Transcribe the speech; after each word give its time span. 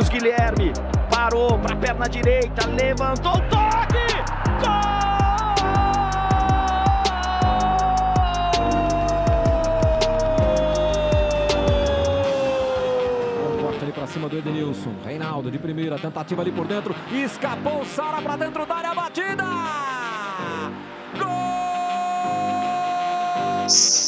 Marcos 0.00 0.08
Guilherme 0.08 0.72
parou 1.10 1.58
para 1.58 1.74
a 1.74 1.76
perna 1.76 2.08
direita, 2.08 2.66
levantou 2.68 3.32
o 3.32 3.40
toque! 3.50 3.98
Gol! 4.62 5.00
para 13.92 14.06
cima 14.06 14.28
do 14.28 14.38
Edenilson. 14.38 14.94
Reinaldo 15.04 15.50
de 15.50 15.58
primeira, 15.58 15.98
tentativa 15.98 16.40
ali 16.40 16.52
por 16.52 16.66
dentro. 16.66 16.94
Escapou, 17.12 17.84
Sara 17.84 18.22
para 18.22 18.36
dentro 18.36 18.64
da 18.64 18.76
área, 18.76 18.94
batida! 18.94 19.44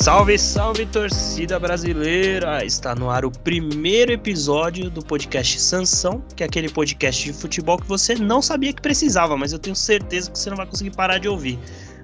Salve, 0.03 0.37
salve 0.37 0.85
torcida 0.85 1.61
brasileira! 1.61 2.65
Está 2.65 2.93
no 2.93 3.09
ar 3.09 3.25
o 3.25 3.31
primeiro 3.31 4.11
episódio 4.11 4.91
do 4.91 5.01
podcast 5.01 5.61
Sansão, 5.61 6.21
que 6.35 6.43
é 6.43 6.47
aquele 6.47 6.69
podcast 6.69 7.25
de 7.25 7.33
futebol 7.33 7.79
que 7.79 7.87
você 7.87 8.17
não 8.17 8.43
sabia 8.43 8.73
que 8.73 8.83
precisava, 8.83 9.37
mas 9.37 9.53
eu 9.53 9.61
tenho 9.61 9.77
certeza 9.77 10.29
que 10.29 10.37
você 10.37 10.51
não 10.51 10.57
vai 10.57 10.67
conseguir 10.67 10.91
parar 10.91 11.19
de 11.19 11.29
ouvir. 11.29 11.57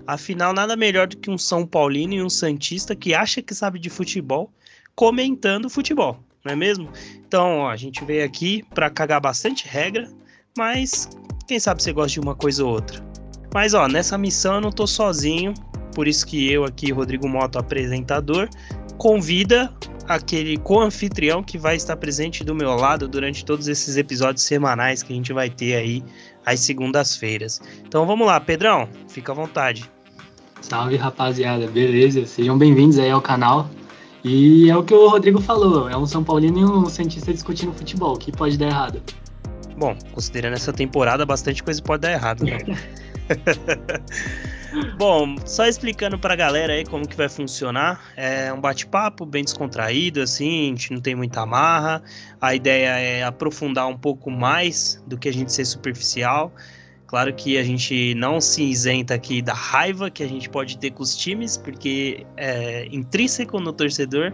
Afinal, 0.07 0.53
nada 0.53 0.77
melhor 0.77 1.09
do 1.09 1.17
que 1.17 1.29
um 1.29 1.37
São 1.37 1.67
Paulino 1.67 2.15
e 2.15 2.23
um 2.23 2.31
Santista 2.31 2.95
que 2.95 3.15
acha 3.15 3.43
que 3.43 3.53
sabe 3.53 3.81
de 3.81 3.91
futebol 3.91 4.49
comentando 4.95 5.69
futebol, 5.69 6.21
não 6.45 6.53
é 6.53 6.57
mesmo? 6.57 6.89
Então, 7.27 7.59
ó, 7.63 7.69
a 7.69 7.77
gente 7.77 8.05
veio 8.05 8.25
aqui 8.25 8.63
para 8.73 8.89
cagar 8.89 9.21
bastante 9.21 9.67
regra, 9.67 10.09
mas 10.57 11.09
quem 11.49 11.59
sabe 11.59 11.83
você 11.83 11.93
gosta 11.93 12.13
de 12.13 12.21
uma 12.21 12.37
coisa 12.37 12.65
ou 12.65 12.71
outra. 12.71 13.05
Mas 13.53 13.75
ó, 13.75 13.89
nessa 13.89 14.17
missão 14.17 14.57
eu 14.57 14.61
não 14.61 14.71
tô 14.71 14.87
sozinho, 14.87 15.53
por 15.95 16.09
isso 16.09 16.27
que 16.27 16.51
eu 16.53 16.65
aqui, 16.65 16.93
Rodrigo 16.93 17.29
Moto, 17.29 17.59
apresentador, 17.59 18.49
convida 18.97 19.73
aquele 20.09 20.57
co-anfitrião 20.57 21.43
que 21.43 21.59
vai 21.59 21.77
estar 21.77 21.97
presente 21.97 22.43
do 22.43 22.55
meu 22.55 22.75
lado 22.75 23.07
durante 23.07 23.45
todos 23.45 23.69
esses 23.69 23.97
episódios 23.97 24.43
semanais 24.45 25.03
que 25.03 25.13
a 25.13 25.17
gente 25.17 25.33
vai 25.33 25.51
ter 25.51 25.75
aí 25.75 26.03
às 26.45 26.61
segundas-feiras. 26.61 27.61
Então 27.87 28.07
vamos 28.07 28.27
lá, 28.27 28.41
Pedrão, 28.41 28.89
fica 29.09 29.33
à 29.33 29.35
vontade. 29.35 29.89
Salve 30.63 30.97
rapaziada, 30.97 31.67
beleza? 31.67 32.27
Sejam 32.27 32.57
bem-vindos 32.59 32.99
aí 32.99 33.11
ao 33.11 33.21
canal. 33.21 33.69
E 34.25 34.69
é 34.69 34.77
o 34.77 34.83
que 34.83 34.93
o 34.93 35.09
Rodrigo 35.09 35.41
falou, 35.41 35.89
é 35.89 35.97
um 35.97 36.05
São 36.05 36.25
Paulino 36.25 36.59
e 36.59 36.65
um 36.65 36.87
Santista 36.87 37.33
discutindo 37.33 37.73
futebol, 37.73 38.15
o 38.15 38.19
que 38.19 38.33
pode 38.33 38.59
dar 38.59 38.67
errado? 38.67 39.01
Bom, 39.77 39.97
considerando 40.13 40.55
essa 40.55 40.73
temporada, 40.73 41.25
bastante 41.25 41.63
coisa 41.63 41.81
pode 41.81 42.03
dar 42.03 42.13
errado, 42.13 42.45
né? 42.45 42.59
Bom, 44.97 45.37
só 45.47 45.67
explicando 45.67 46.19
pra 46.19 46.35
galera 46.35 46.73
aí 46.73 46.85
como 46.85 47.07
que 47.07 47.17
vai 47.17 47.29
funcionar. 47.29 48.13
É 48.17 48.53
um 48.53 48.61
bate-papo 48.61 49.25
bem 49.25 49.45
descontraído, 49.45 50.21
assim, 50.21 50.67
a 50.67 50.69
gente 50.71 50.93
não 50.93 51.01
tem 51.01 51.15
muita 51.15 51.43
amarra. 51.43 52.03
A 52.41 52.55
ideia 52.55 52.99
é 52.99 53.23
aprofundar 53.23 53.87
um 53.87 53.97
pouco 53.97 54.31
mais 54.31 55.03
do 55.07 55.17
que 55.17 55.29
a 55.29 55.33
gente 55.33 55.53
ser 55.53 55.65
superficial. 55.65 56.53
Claro 57.07 57.33
que 57.33 57.57
a 57.57 57.63
gente 57.63 58.15
não 58.15 58.39
se 58.39 58.63
isenta 58.63 59.15
aqui 59.15 59.41
da 59.41 59.55
raiva 59.55 60.11
que 60.11 60.23
a 60.23 60.29
gente 60.29 60.49
pode 60.51 60.77
ter 60.77 60.91
com 60.91 61.03
os 61.03 61.17
times, 61.17 61.57
porque 61.57 62.27
é 62.37 62.87
intrínseco 62.93 63.59
no 63.59 63.73
torcedor, 63.73 64.31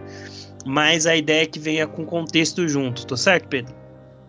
mas 0.65 1.05
a 1.05 1.15
ideia 1.15 1.43
é 1.43 1.45
que 1.45 1.57
venha 1.57 1.87
com 1.87 2.05
contexto 2.05 2.67
junto, 2.67 3.07
tô 3.07 3.15
certo, 3.15 3.47
Pedro? 3.47 3.73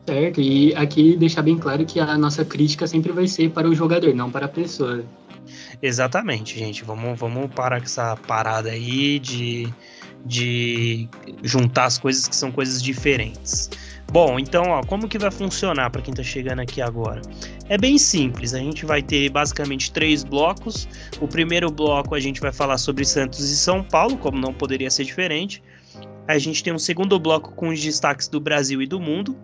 Certo, 0.07 0.41
e 0.41 0.73
aqui 0.77 1.17
deixar 1.17 1.43
bem 1.43 1.59
claro 1.59 1.85
que 1.85 1.99
a 1.99 2.17
nossa 2.17 2.45
crítica 2.45 2.87
sempre 2.87 3.11
vai 3.11 3.27
ser 3.27 3.51
para 3.51 3.69
o 3.69 3.75
jogador, 3.75 4.15
não 4.15 4.31
para 4.31 4.47
a 4.47 4.49
pessoa. 4.49 5.05
Exatamente, 5.83 6.59
gente. 6.59 6.85
Vamos, 6.85 7.19
vamos 7.19 7.53
parar 7.55 7.81
com 7.81 7.87
essa 7.87 8.17
parada 8.17 8.71
aí 8.71 9.19
de, 9.19 9.73
de 10.25 11.09
juntar 11.43 11.85
as 11.85 11.99
coisas 11.99 12.27
que 12.27 12.37
são 12.37 12.51
coisas 12.51 12.83
diferentes. 12.83 13.71
Bom, 14.13 14.39
então, 14.39 14.71
ó, 14.71 14.83
como 14.83 15.09
que 15.09 15.19
vai 15.19 15.31
funcionar 15.31 15.91
para 15.91 16.01
quem 16.01 16.13
está 16.13 16.23
chegando 16.23 16.61
aqui 16.61 16.81
agora? 16.81 17.21
É 17.69 17.77
bem 17.77 17.99
simples, 17.99 18.55
a 18.55 18.59
gente 18.59 18.87
vai 18.87 19.03
ter 19.03 19.29
basicamente 19.31 19.91
três 19.91 20.23
blocos. 20.23 20.89
O 21.21 21.27
primeiro 21.27 21.71
bloco 21.71 22.15
a 22.15 22.21
gente 22.21 22.41
vai 22.41 22.53
falar 22.53 22.79
sobre 22.79 23.05
Santos 23.05 23.51
e 23.51 23.57
São 23.57 23.83
Paulo, 23.83 24.17
como 24.17 24.39
não 24.39 24.55
poderia 24.55 24.91
ser 24.91 25.05
diferente. 25.05 25.63
A 26.29 26.39
gente 26.39 26.63
tem 26.63 26.73
um 26.73 26.79
segundo 26.79 27.19
bloco 27.19 27.53
com 27.53 27.69
os 27.69 27.83
destaques 27.83 28.29
do 28.29 28.41
Brasil 28.41 28.81
e 28.81 28.87
do 28.87 29.01
mundo 29.01 29.37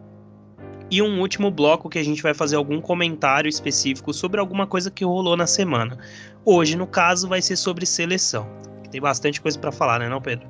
e 0.92 1.00
um 1.00 1.20
último 1.22 1.50
bloco 1.50 1.88
que 1.88 1.98
a 1.98 2.04
gente 2.04 2.22
vai 2.22 2.34
fazer 2.34 2.56
algum 2.56 2.78
comentário 2.78 3.48
específico 3.48 4.12
sobre 4.12 4.38
alguma 4.38 4.66
coisa 4.66 4.90
que 4.90 5.06
rolou 5.06 5.34
na 5.38 5.46
semana. 5.46 5.96
Hoje, 6.44 6.76
no 6.76 6.86
caso, 6.86 7.26
vai 7.26 7.40
ser 7.40 7.56
sobre 7.56 7.86
seleção. 7.86 8.46
Tem 8.90 9.00
bastante 9.00 9.40
coisa 9.40 9.58
para 9.58 9.72
falar, 9.72 10.00
né, 10.00 10.08
não, 10.10 10.20
Pedro? 10.20 10.46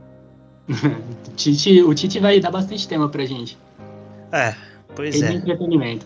o, 0.69 1.31
Tite, 1.37 1.81
o 1.83 1.95
Tite 1.95 2.19
vai 2.19 2.41
dar 2.41 2.51
bastante 2.51 2.89
tema 2.89 3.09
pra 3.09 3.25
gente. 3.25 3.57
É, 4.33 4.53
pois 4.97 5.21
tem 5.21 5.29
é. 5.29 5.33
entretenimento. 5.35 6.05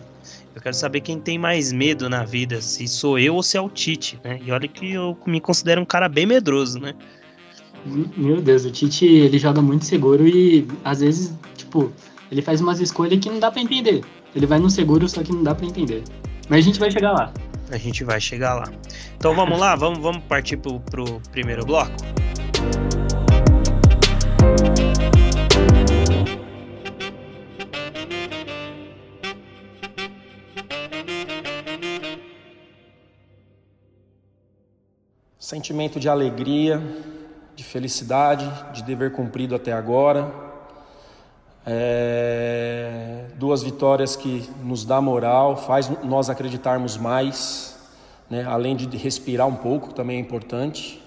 Eu 0.53 0.61
quero 0.61 0.75
saber 0.75 1.01
quem 1.01 1.19
tem 1.19 1.39
mais 1.39 1.71
medo 1.71 2.07
na 2.07 2.23
vida, 2.23 2.61
se 2.61 2.87
sou 2.87 3.17
eu 3.17 3.33
ou 3.33 3.41
se 3.41 3.57
é 3.57 3.61
o 3.61 3.69
Tite, 3.69 4.19
né? 4.23 4.39
E 4.45 4.51
olha 4.51 4.67
que 4.67 4.93
eu 4.93 5.17
me 5.25 5.41
considero 5.41 5.81
um 5.81 5.85
cara 5.85 6.07
bem 6.07 6.27
medroso, 6.27 6.79
né? 6.79 6.93
Meu 8.15 8.39
Deus, 8.39 8.65
o 8.65 8.71
Tite, 8.71 9.03
ele 9.03 9.39
joga 9.39 9.63
muito 9.63 9.85
seguro 9.85 10.27
e 10.27 10.67
às 10.83 10.99
vezes, 10.99 11.33
tipo, 11.55 11.91
ele 12.31 12.43
faz 12.43 12.61
umas 12.61 12.79
escolhas 12.79 13.19
que 13.19 13.29
não 13.29 13.39
dá 13.39 13.49
para 13.49 13.61
entender. 13.61 14.03
Ele 14.35 14.45
vai 14.45 14.59
no 14.59 14.69
seguro, 14.69 15.07
só 15.07 15.23
que 15.23 15.31
não 15.31 15.43
dá 15.43 15.55
para 15.55 15.65
entender. 15.65 16.03
Mas 16.49 16.59
a 16.59 16.61
gente 16.61 16.79
vai 16.79 16.91
chegar 16.91 17.11
lá. 17.11 17.33
A 17.71 17.77
gente 17.77 18.03
vai 18.03 18.19
chegar 18.19 18.53
lá. 18.53 18.65
Então 19.17 19.33
vamos 19.35 19.59
lá, 19.59 19.75
vamos, 19.75 19.99
vamos 19.99 20.23
partir 20.23 20.57
pro, 20.57 20.79
pro 20.79 21.21
primeiro 21.31 21.65
bloco? 21.65 21.91
Sentimento 35.39 35.99
de 35.99 36.09
alegria, 36.09 36.81
de 37.55 37.63
felicidade, 37.63 38.49
de 38.73 38.83
dever 38.83 39.13
cumprido 39.13 39.55
até 39.55 39.71
agora 39.71 40.46
é, 41.69 43.25
duas 43.35 43.61
vitórias 43.61 44.15
que 44.15 44.49
nos 44.63 44.85
dá 44.85 45.01
moral, 45.01 45.57
faz 45.57 45.89
nós 46.03 46.29
acreditarmos 46.29 46.95
mais, 46.95 47.77
né? 48.29 48.45
além 48.45 48.73
de 48.75 48.95
respirar 48.95 49.45
um 49.45 49.55
pouco, 49.55 49.93
também 49.93 50.15
é 50.15 50.19
importante. 50.19 51.01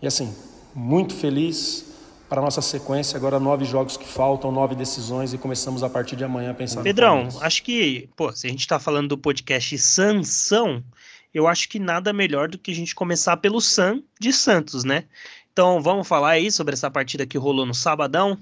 E 0.00 0.06
assim, 0.06 0.34
muito 0.74 1.14
feliz 1.14 1.92
para 2.30 2.40
a 2.40 2.44
nossa 2.44 2.62
sequência, 2.62 3.18
agora 3.18 3.38
nove 3.38 3.66
jogos 3.66 3.98
que 3.98 4.06
faltam, 4.06 4.50
nove 4.50 4.74
decisões 4.74 5.34
e 5.34 5.38
começamos 5.38 5.82
a 5.82 5.90
partir 5.90 6.16
de 6.16 6.24
amanhã 6.24 6.52
a 6.52 6.54
pensar 6.54 6.82
Pedrão, 6.82 7.28
acho 7.42 7.62
que, 7.62 8.08
pô, 8.16 8.32
se 8.32 8.46
a 8.46 8.50
gente 8.50 8.60
está 8.60 8.78
falando 8.78 9.08
do 9.08 9.18
podcast 9.18 9.76
Sansão, 9.76 10.82
eu 11.34 11.46
acho 11.46 11.68
que 11.68 11.78
nada 11.78 12.10
melhor 12.10 12.48
do 12.48 12.56
que 12.56 12.70
a 12.70 12.74
gente 12.74 12.94
começar 12.94 13.36
pelo 13.36 13.60
San 13.60 14.02
de 14.18 14.32
Santos, 14.32 14.82
né? 14.82 15.04
Então 15.52 15.82
vamos 15.82 16.08
falar 16.08 16.30
aí 16.30 16.50
sobre 16.50 16.72
essa 16.72 16.90
partida 16.90 17.26
que 17.26 17.36
rolou 17.36 17.66
no 17.66 17.74
sabadão 17.74 18.38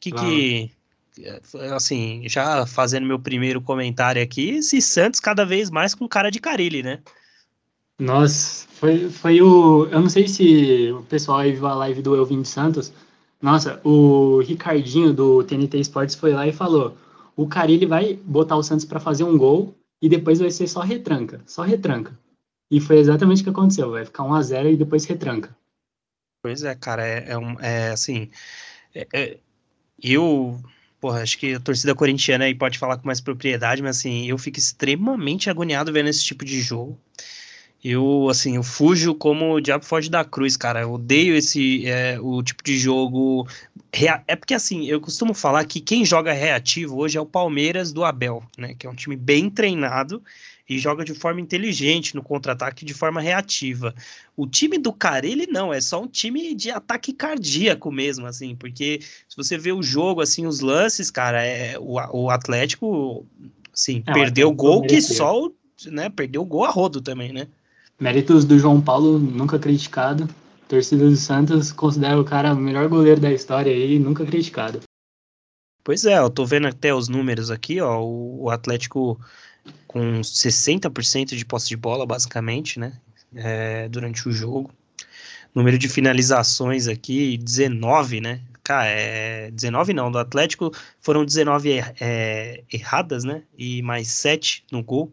que, 0.00 0.12
que 0.12 0.70
assim, 1.72 2.22
já 2.26 2.66
fazendo 2.66 3.06
meu 3.06 3.18
primeiro 3.18 3.60
comentário 3.60 4.22
aqui, 4.22 4.50
esse 4.50 4.80
Santos 4.80 5.20
cada 5.20 5.44
vez 5.44 5.70
mais 5.70 5.94
com 5.94 6.08
cara 6.08 6.30
de 6.30 6.40
Carilli, 6.40 6.82
né? 6.82 7.00
Nossa, 7.98 8.66
foi, 8.68 9.10
foi 9.10 9.42
o. 9.42 9.86
Eu 9.86 10.00
não 10.00 10.08
sei 10.08 10.26
se 10.26 10.90
o 10.92 11.02
pessoal 11.02 11.38
aí 11.38 11.52
viu 11.52 11.66
a 11.66 11.74
live 11.74 12.00
do 12.00 12.16
Elvin 12.16 12.44
Santos. 12.44 12.92
Nossa, 13.42 13.80
o 13.84 14.40
Ricardinho 14.40 15.12
do 15.12 15.44
TNT 15.44 15.80
Sports 15.80 16.14
foi 16.14 16.32
lá 16.32 16.46
e 16.46 16.52
falou: 16.52 16.96
o 17.36 17.46
Carilli 17.46 17.84
vai 17.86 18.14
botar 18.14 18.56
o 18.56 18.62
Santos 18.62 18.86
para 18.86 19.00
fazer 19.00 19.24
um 19.24 19.36
gol 19.36 19.74
e 20.00 20.08
depois 20.08 20.38
vai 20.38 20.50
ser 20.50 20.66
só 20.66 20.80
retranca, 20.80 21.42
só 21.46 21.62
retranca. 21.62 22.18
E 22.70 22.80
foi 22.80 22.98
exatamente 22.98 23.42
o 23.42 23.44
que 23.44 23.50
aconteceu, 23.50 23.90
vai 23.90 24.04
ficar 24.04 24.22
1 24.22 24.34
a 24.34 24.42
0 24.42 24.68
e 24.70 24.76
depois 24.76 25.04
retranca. 25.04 25.54
Pois 26.42 26.62
é, 26.62 26.74
cara, 26.74 27.06
é, 27.06 27.32
é, 27.32 27.38
um, 27.38 27.60
é 27.60 27.90
assim. 27.90 28.30
É, 28.94 29.06
é 29.12 29.38
eu, 30.02 30.60
porra, 31.00 31.22
acho 31.22 31.38
que 31.38 31.54
a 31.54 31.60
torcida 31.60 31.94
corintiana 31.94 32.44
aí 32.44 32.54
pode 32.54 32.78
falar 32.78 32.96
com 32.96 33.06
mais 33.06 33.20
propriedade, 33.20 33.82
mas 33.82 33.98
assim, 33.98 34.26
eu 34.26 34.38
fico 34.38 34.58
extremamente 34.58 35.50
agoniado 35.50 35.92
vendo 35.92 36.08
esse 36.08 36.24
tipo 36.24 36.44
de 36.44 36.60
jogo. 36.60 36.98
Eu, 37.82 38.28
assim, 38.28 38.56
eu 38.56 38.62
fujo 38.62 39.14
como 39.14 39.54
o 39.54 39.60
diabo 39.60 39.84
foge 39.86 40.10
da 40.10 40.22
cruz, 40.22 40.54
cara. 40.54 40.82
Eu 40.82 40.92
odeio 40.92 41.34
esse, 41.34 41.86
é, 41.86 42.18
o 42.20 42.42
tipo 42.42 42.62
de 42.62 42.76
jogo. 42.76 43.48
É 44.26 44.36
porque, 44.36 44.52
assim, 44.52 44.86
eu 44.86 45.00
costumo 45.00 45.32
falar 45.32 45.64
que 45.64 45.80
quem 45.80 46.04
joga 46.04 46.32
reativo 46.32 46.98
hoje 46.98 47.16
é 47.16 47.20
o 47.20 47.26
Palmeiras 47.26 47.90
do 47.90 48.04
Abel, 48.04 48.42
né? 48.58 48.74
Que 48.78 48.86
é 48.86 48.90
um 48.90 48.94
time 48.94 49.16
bem 49.16 49.48
treinado 49.48 50.22
e 50.70 50.78
joga 50.78 51.04
de 51.04 51.12
forma 51.12 51.40
inteligente 51.40 52.14
no 52.14 52.22
contra-ataque 52.22 52.84
de 52.84 52.94
forma 52.94 53.20
reativa. 53.20 53.92
O 54.36 54.46
time 54.46 54.78
do 54.78 54.92
Carelli 54.92 55.48
não, 55.50 55.74
é 55.74 55.80
só 55.80 56.00
um 56.00 56.06
time 56.06 56.54
de 56.54 56.70
ataque 56.70 57.12
cardíaco 57.12 57.90
mesmo, 57.90 58.24
assim, 58.24 58.54
porque 58.54 59.00
se 59.28 59.36
você 59.36 59.58
vê 59.58 59.72
o 59.72 59.82
jogo, 59.82 60.20
assim, 60.20 60.46
os 60.46 60.60
lances, 60.60 61.10
cara, 61.10 61.42
é, 61.44 61.76
o, 61.76 61.94
o 62.12 62.30
Atlético, 62.30 63.26
assim, 63.74 64.04
é, 64.06 64.12
perdeu 64.12 64.48
o 64.50 64.54
gol 64.54 64.82
que 64.82 65.02
só, 65.02 65.50
né, 65.86 66.08
perdeu 66.08 66.42
o 66.42 66.46
gol 66.46 66.64
a 66.64 66.70
rodo 66.70 67.00
também, 67.00 67.32
né? 67.32 67.48
Méritos 67.98 68.44
do 68.44 68.56
João 68.56 68.80
Paulo, 68.80 69.18
nunca 69.18 69.58
criticado. 69.58 70.28
Torcida 70.68 71.04
do 71.04 71.16
Santos 71.16 71.72
considera 71.72 72.18
o 72.18 72.24
cara 72.24 72.54
o 72.54 72.56
melhor 72.56 72.88
goleiro 72.88 73.20
da 73.20 73.32
história 73.32 73.72
aí, 73.72 73.98
nunca 73.98 74.24
criticado. 74.24 74.80
Pois 75.82 76.04
é, 76.04 76.18
eu 76.18 76.30
tô 76.30 76.44
vendo 76.44 76.68
até 76.68 76.94
os 76.94 77.08
números 77.08 77.50
aqui, 77.50 77.80
ó, 77.80 78.00
o, 78.00 78.44
o 78.44 78.50
Atlético 78.50 79.18
com 79.86 80.20
60% 80.20 81.36
de 81.36 81.44
posse 81.44 81.68
de 81.68 81.76
bola, 81.76 82.06
basicamente, 82.06 82.78
né, 82.78 82.98
é, 83.34 83.88
durante 83.88 84.28
o 84.28 84.32
jogo. 84.32 84.70
Número 85.54 85.78
de 85.78 85.88
finalizações 85.88 86.86
aqui, 86.86 87.36
19, 87.38 88.20
né, 88.20 88.40
cara, 88.62 88.86
é, 88.86 89.50
19 89.50 89.92
não, 89.94 90.10
do 90.10 90.18
Atlético 90.18 90.70
foram 91.00 91.24
19 91.24 91.80
é, 92.00 92.62
erradas, 92.72 93.24
né, 93.24 93.42
e 93.56 93.82
mais 93.82 94.08
7 94.08 94.64
no 94.70 94.82
gol. 94.82 95.12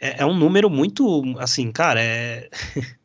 É, 0.00 0.22
é 0.22 0.26
um 0.26 0.34
número 0.36 0.68
muito, 0.68 1.22
assim, 1.38 1.70
cara, 1.70 2.02
é... 2.02 2.50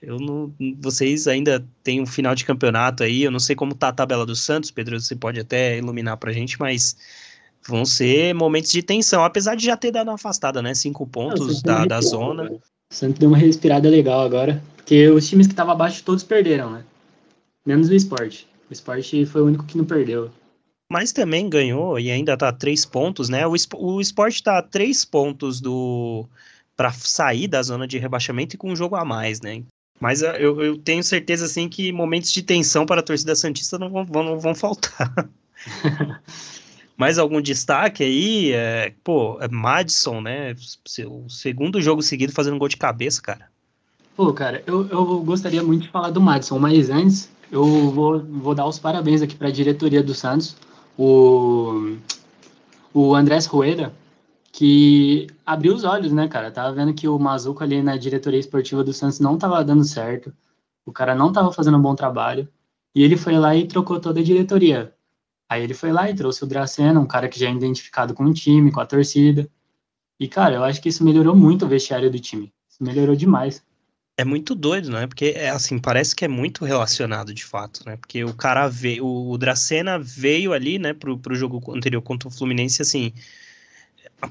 Eu 0.00 0.18
não, 0.18 0.52
vocês 0.78 1.26
ainda 1.26 1.66
têm 1.82 2.00
um 2.00 2.06
final 2.06 2.34
de 2.34 2.44
campeonato 2.44 3.02
aí. 3.02 3.22
Eu 3.22 3.30
não 3.30 3.38
sei 3.38 3.56
como 3.56 3.74
tá 3.74 3.88
a 3.88 3.92
tabela 3.92 4.26
do 4.26 4.36
Santos, 4.36 4.70
Pedro. 4.70 5.00
Você 5.00 5.16
pode 5.16 5.40
até 5.40 5.78
iluminar 5.78 6.16
pra 6.16 6.32
gente, 6.32 6.58
mas 6.60 6.96
vão 7.66 7.84
ser 7.84 8.34
momentos 8.34 8.70
de 8.70 8.82
tensão, 8.82 9.24
apesar 9.24 9.54
de 9.54 9.64
já 9.64 9.76
ter 9.76 9.90
dado 9.90 10.08
uma 10.08 10.14
afastada, 10.14 10.62
né? 10.62 10.74
Cinco 10.74 11.06
pontos 11.06 11.62
da, 11.62 11.84
da 11.84 12.00
zona. 12.00 12.52
O 12.52 12.60
Santos 12.90 13.18
deu 13.18 13.28
uma 13.28 13.38
respirada 13.38 13.88
legal 13.88 14.20
agora, 14.20 14.62
porque 14.76 15.08
os 15.08 15.28
times 15.28 15.46
que 15.46 15.52
estavam 15.52 15.72
abaixo 15.72 16.04
todos 16.04 16.22
perderam, 16.22 16.70
né? 16.70 16.84
Menos 17.64 17.88
o 17.88 17.94
esporte. 17.94 18.46
O 18.70 18.72
esporte 18.72 19.26
foi 19.26 19.42
o 19.42 19.46
único 19.46 19.64
que 19.64 19.76
não 19.76 19.84
perdeu. 19.84 20.30
Mas 20.88 21.12
também 21.12 21.48
ganhou 21.48 21.98
e 21.98 22.10
ainda 22.10 22.36
tá 22.36 22.52
três 22.52 22.84
pontos, 22.84 23.28
né? 23.28 23.44
O, 23.46 23.54
o 23.76 24.00
esporte 24.00 24.42
tá 24.42 24.58
a 24.58 24.62
três 24.62 25.04
pontos 25.04 25.60
do 25.60 26.26
para 26.76 26.92
sair 26.92 27.48
da 27.48 27.62
zona 27.62 27.88
de 27.88 27.98
rebaixamento 27.98 28.54
e 28.54 28.58
com 28.58 28.70
um 28.70 28.76
jogo 28.76 28.94
a 28.94 29.04
mais, 29.04 29.40
né? 29.40 29.62
Mas 29.98 30.22
eu, 30.22 30.62
eu 30.62 30.78
tenho 30.78 31.02
certeza, 31.02 31.46
assim, 31.46 31.68
que 31.68 31.90
momentos 31.90 32.30
de 32.30 32.42
tensão 32.42 32.84
para 32.84 33.00
a 33.00 33.04
torcida 33.04 33.34
Santista 33.34 33.78
não 33.78 34.04
vão, 34.04 34.22
não 34.22 34.38
vão 34.38 34.54
faltar. 34.54 35.28
Mais 36.96 37.18
algum 37.18 37.40
destaque 37.40 38.02
aí? 38.02 38.52
É, 38.52 38.92
pô, 39.04 39.38
é 39.40 39.48
Madison, 39.48 40.20
né? 40.20 40.54
O 41.06 41.28
segundo 41.28 41.80
jogo 41.80 42.02
seguido 42.02 42.32
fazendo 42.32 42.58
gol 42.58 42.68
de 42.68 42.76
cabeça, 42.76 43.20
cara. 43.20 43.50
Pô, 44.16 44.32
cara, 44.32 44.62
eu, 44.66 44.88
eu 44.88 45.20
gostaria 45.20 45.62
muito 45.62 45.82
de 45.82 45.90
falar 45.90 46.10
do 46.10 46.20
Madison, 46.20 46.58
mas 46.58 46.88
antes 46.88 47.28
eu 47.52 47.90
vou, 47.90 48.20
vou 48.20 48.54
dar 48.54 48.66
os 48.66 48.78
parabéns 48.78 49.20
aqui 49.20 49.34
para 49.34 49.48
a 49.48 49.52
diretoria 49.52 50.02
do 50.02 50.14
Santos. 50.14 50.56
O, 50.98 51.96
o 52.94 53.14
Andrés 53.14 53.44
Rueda, 53.44 53.92
que 54.56 55.26
abriu 55.44 55.74
os 55.74 55.84
olhos, 55.84 56.14
né, 56.14 56.28
cara? 56.28 56.50
Tava 56.50 56.72
vendo 56.72 56.94
que 56.94 57.06
o 57.06 57.18
Mazuco 57.18 57.62
ali 57.62 57.82
na 57.82 57.98
diretoria 57.98 58.40
esportiva 58.40 58.82
do 58.82 58.90
Santos 58.90 59.20
não 59.20 59.36
tava 59.36 59.62
dando 59.62 59.84
certo, 59.84 60.32
o 60.86 60.90
cara 60.90 61.14
não 61.14 61.30
tava 61.30 61.52
fazendo 61.52 61.76
um 61.76 61.82
bom 61.82 61.94
trabalho, 61.94 62.48
e 62.94 63.02
ele 63.02 63.18
foi 63.18 63.36
lá 63.36 63.54
e 63.54 63.68
trocou 63.68 64.00
toda 64.00 64.20
a 64.20 64.22
diretoria. 64.22 64.94
Aí 65.46 65.62
ele 65.62 65.74
foi 65.74 65.92
lá 65.92 66.08
e 66.08 66.14
trouxe 66.14 66.42
o 66.42 66.46
Dracena, 66.46 66.98
um 66.98 67.04
cara 67.04 67.28
que 67.28 67.38
já 67.38 67.50
é 67.50 67.52
identificado 67.52 68.14
com 68.14 68.24
o 68.24 68.32
time, 68.32 68.72
com 68.72 68.80
a 68.80 68.86
torcida. 68.86 69.46
E, 70.18 70.26
cara, 70.26 70.54
eu 70.54 70.64
acho 70.64 70.80
que 70.80 70.88
isso 70.88 71.04
melhorou 71.04 71.36
muito 71.36 71.66
o 71.66 71.68
vestiário 71.68 72.10
do 72.10 72.18
time. 72.18 72.50
Isso 72.66 72.82
melhorou 72.82 73.14
demais. 73.14 73.62
É 74.16 74.24
muito 74.24 74.54
doido, 74.54 74.88
né? 74.88 75.06
Porque, 75.06 75.34
é, 75.36 75.50
assim, 75.50 75.78
parece 75.78 76.16
que 76.16 76.24
é 76.24 76.28
muito 76.28 76.64
relacionado 76.64 77.34
de 77.34 77.44
fato, 77.44 77.82
né? 77.84 77.98
Porque 77.98 78.24
o 78.24 78.32
cara 78.32 78.68
veio, 78.68 79.06
o 79.06 79.36
Dracena 79.36 79.98
veio 79.98 80.54
ali, 80.54 80.78
né, 80.78 80.94
pro, 80.94 81.18
pro 81.18 81.34
jogo 81.34 81.76
anterior 81.76 82.00
contra 82.00 82.26
o 82.26 82.32
Fluminense, 82.32 82.80
assim, 82.80 83.12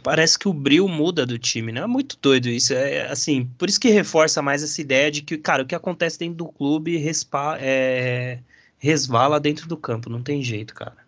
parece 0.03 0.37
que 0.37 0.47
o 0.47 0.53
brilho 0.53 0.87
muda 0.87 1.25
do 1.25 1.37
time, 1.37 1.71
né? 1.71 1.81
É 1.81 1.87
muito 1.87 2.17
doido 2.21 2.47
isso. 2.49 2.73
É 2.73 3.09
assim, 3.09 3.45
por 3.57 3.69
isso 3.69 3.79
que 3.79 3.89
reforça 3.89 4.41
mais 4.41 4.63
essa 4.63 4.81
ideia 4.81 5.11
de 5.11 5.21
que, 5.21 5.37
cara, 5.37 5.63
o 5.63 5.65
que 5.65 5.75
acontece 5.75 6.19
dentro 6.19 6.35
do 6.35 6.47
clube 6.47 6.97
respa, 6.97 7.57
é, 7.59 8.39
resvala 8.79 9.39
dentro 9.39 9.67
do 9.67 9.77
campo, 9.77 10.09
não 10.09 10.21
tem 10.21 10.41
jeito, 10.41 10.73
cara. 10.73 11.05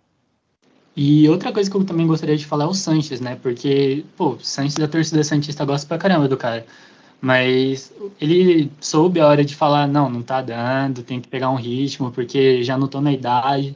E 0.96 1.30
outra 1.30 1.52
coisa 1.52 1.70
que 1.70 1.78
eu 1.78 1.86
também 1.86 2.08
gostaria 2.08 2.38
de 2.38 2.46
falar 2.46 2.66
é 2.66 2.68
o 2.68 2.74
Sanches, 2.74 3.22
né? 3.22 3.38
Porque, 3.42 4.04
pô, 4.16 4.38
Sanches 4.40 4.76
da 4.76 4.88
torcida 4.88 5.24
Santista 5.24 5.64
gosta 5.64 5.88
pra 5.88 5.98
caramba 5.98 6.28
do 6.28 6.38
cara. 6.38 6.66
Mas 7.22 7.94
ele 8.22 8.72
soube 8.80 9.20
a 9.20 9.28
hora 9.28 9.44
de 9.44 9.56
falar, 9.56 9.88
não, 9.88 10.10
não 10.10 10.22
tá 10.22 10.42
dando, 10.42 11.04
tem 11.04 11.20
que 11.20 11.28
pegar 11.28 11.50
um 11.50 11.56
ritmo, 11.56 12.12
porque 12.12 12.64
já 12.64 12.78
não 12.78 12.88
tô 12.88 13.02
na 13.02 13.12
idade 13.12 13.76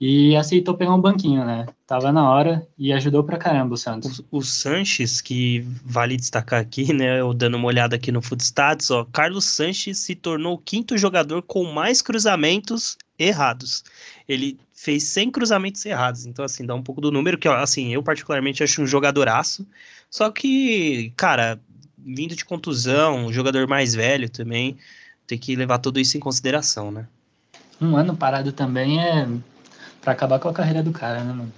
e 0.00 0.36
aceitou 0.36 0.76
pegar 0.76 0.94
um 0.94 1.00
banquinho, 1.00 1.44
né? 1.44 1.66
Tava 1.86 2.12
na 2.12 2.30
hora 2.30 2.66
e 2.78 2.92
ajudou 2.92 3.24
pra 3.24 3.38
caramba 3.38 3.74
o 3.74 3.78
Santos. 3.78 4.18
O, 4.30 4.38
o 4.38 4.42
Sanches, 4.42 5.22
que 5.22 5.60
vale 5.84 6.16
destacar 6.16 6.60
aqui, 6.60 6.92
né? 6.94 7.20
Eu 7.20 7.32
dando 7.32 7.56
uma 7.56 7.66
olhada 7.66 7.96
aqui 7.96 8.12
no 8.12 8.20
Footstats, 8.20 8.90
ó. 8.90 9.04
Carlos 9.06 9.46
Sanches 9.46 9.98
se 9.98 10.14
tornou 10.14 10.54
o 10.54 10.58
quinto 10.58 10.98
jogador 10.98 11.42
com 11.42 11.64
mais 11.64 12.02
cruzamentos 12.02 12.98
errados. 13.18 13.84
Ele 14.28 14.58
fez 14.74 15.04
100 15.04 15.30
cruzamentos 15.30 15.84
errados. 15.86 16.26
Então, 16.26 16.44
assim, 16.44 16.66
dá 16.66 16.74
um 16.74 16.82
pouco 16.82 17.00
do 17.00 17.10
número, 17.10 17.38
que, 17.38 17.48
assim, 17.48 17.94
eu 17.94 18.02
particularmente 18.02 18.62
acho 18.62 18.82
um 18.82 18.86
jogadoraço. 18.86 19.66
Só 20.10 20.30
que, 20.30 21.12
cara, 21.16 21.58
vindo 21.96 22.36
de 22.36 22.44
contusão, 22.44 23.26
um 23.26 23.32
jogador 23.32 23.66
mais 23.66 23.94
velho 23.94 24.28
também, 24.28 24.76
tem 25.26 25.38
que 25.38 25.56
levar 25.56 25.78
tudo 25.78 25.98
isso 25.98 26.18
em 26.18 26.20
consideração, 26.20 26.90
né? 26.90 27.08
Um 27.80 27.96
ano 27.96 28.16
parado 28.16 28.52
também 28.52 29.00
é 29.00 29.26
para 30.00 30.12
acabar 30.12 30.38
com 30.38 30.48
a 30.48 30.52
carreira 30.52 30.82
do 30.82 30.92
cara, 30.92 31.22
né, 31.22 31.32
mano? 31.32 31.52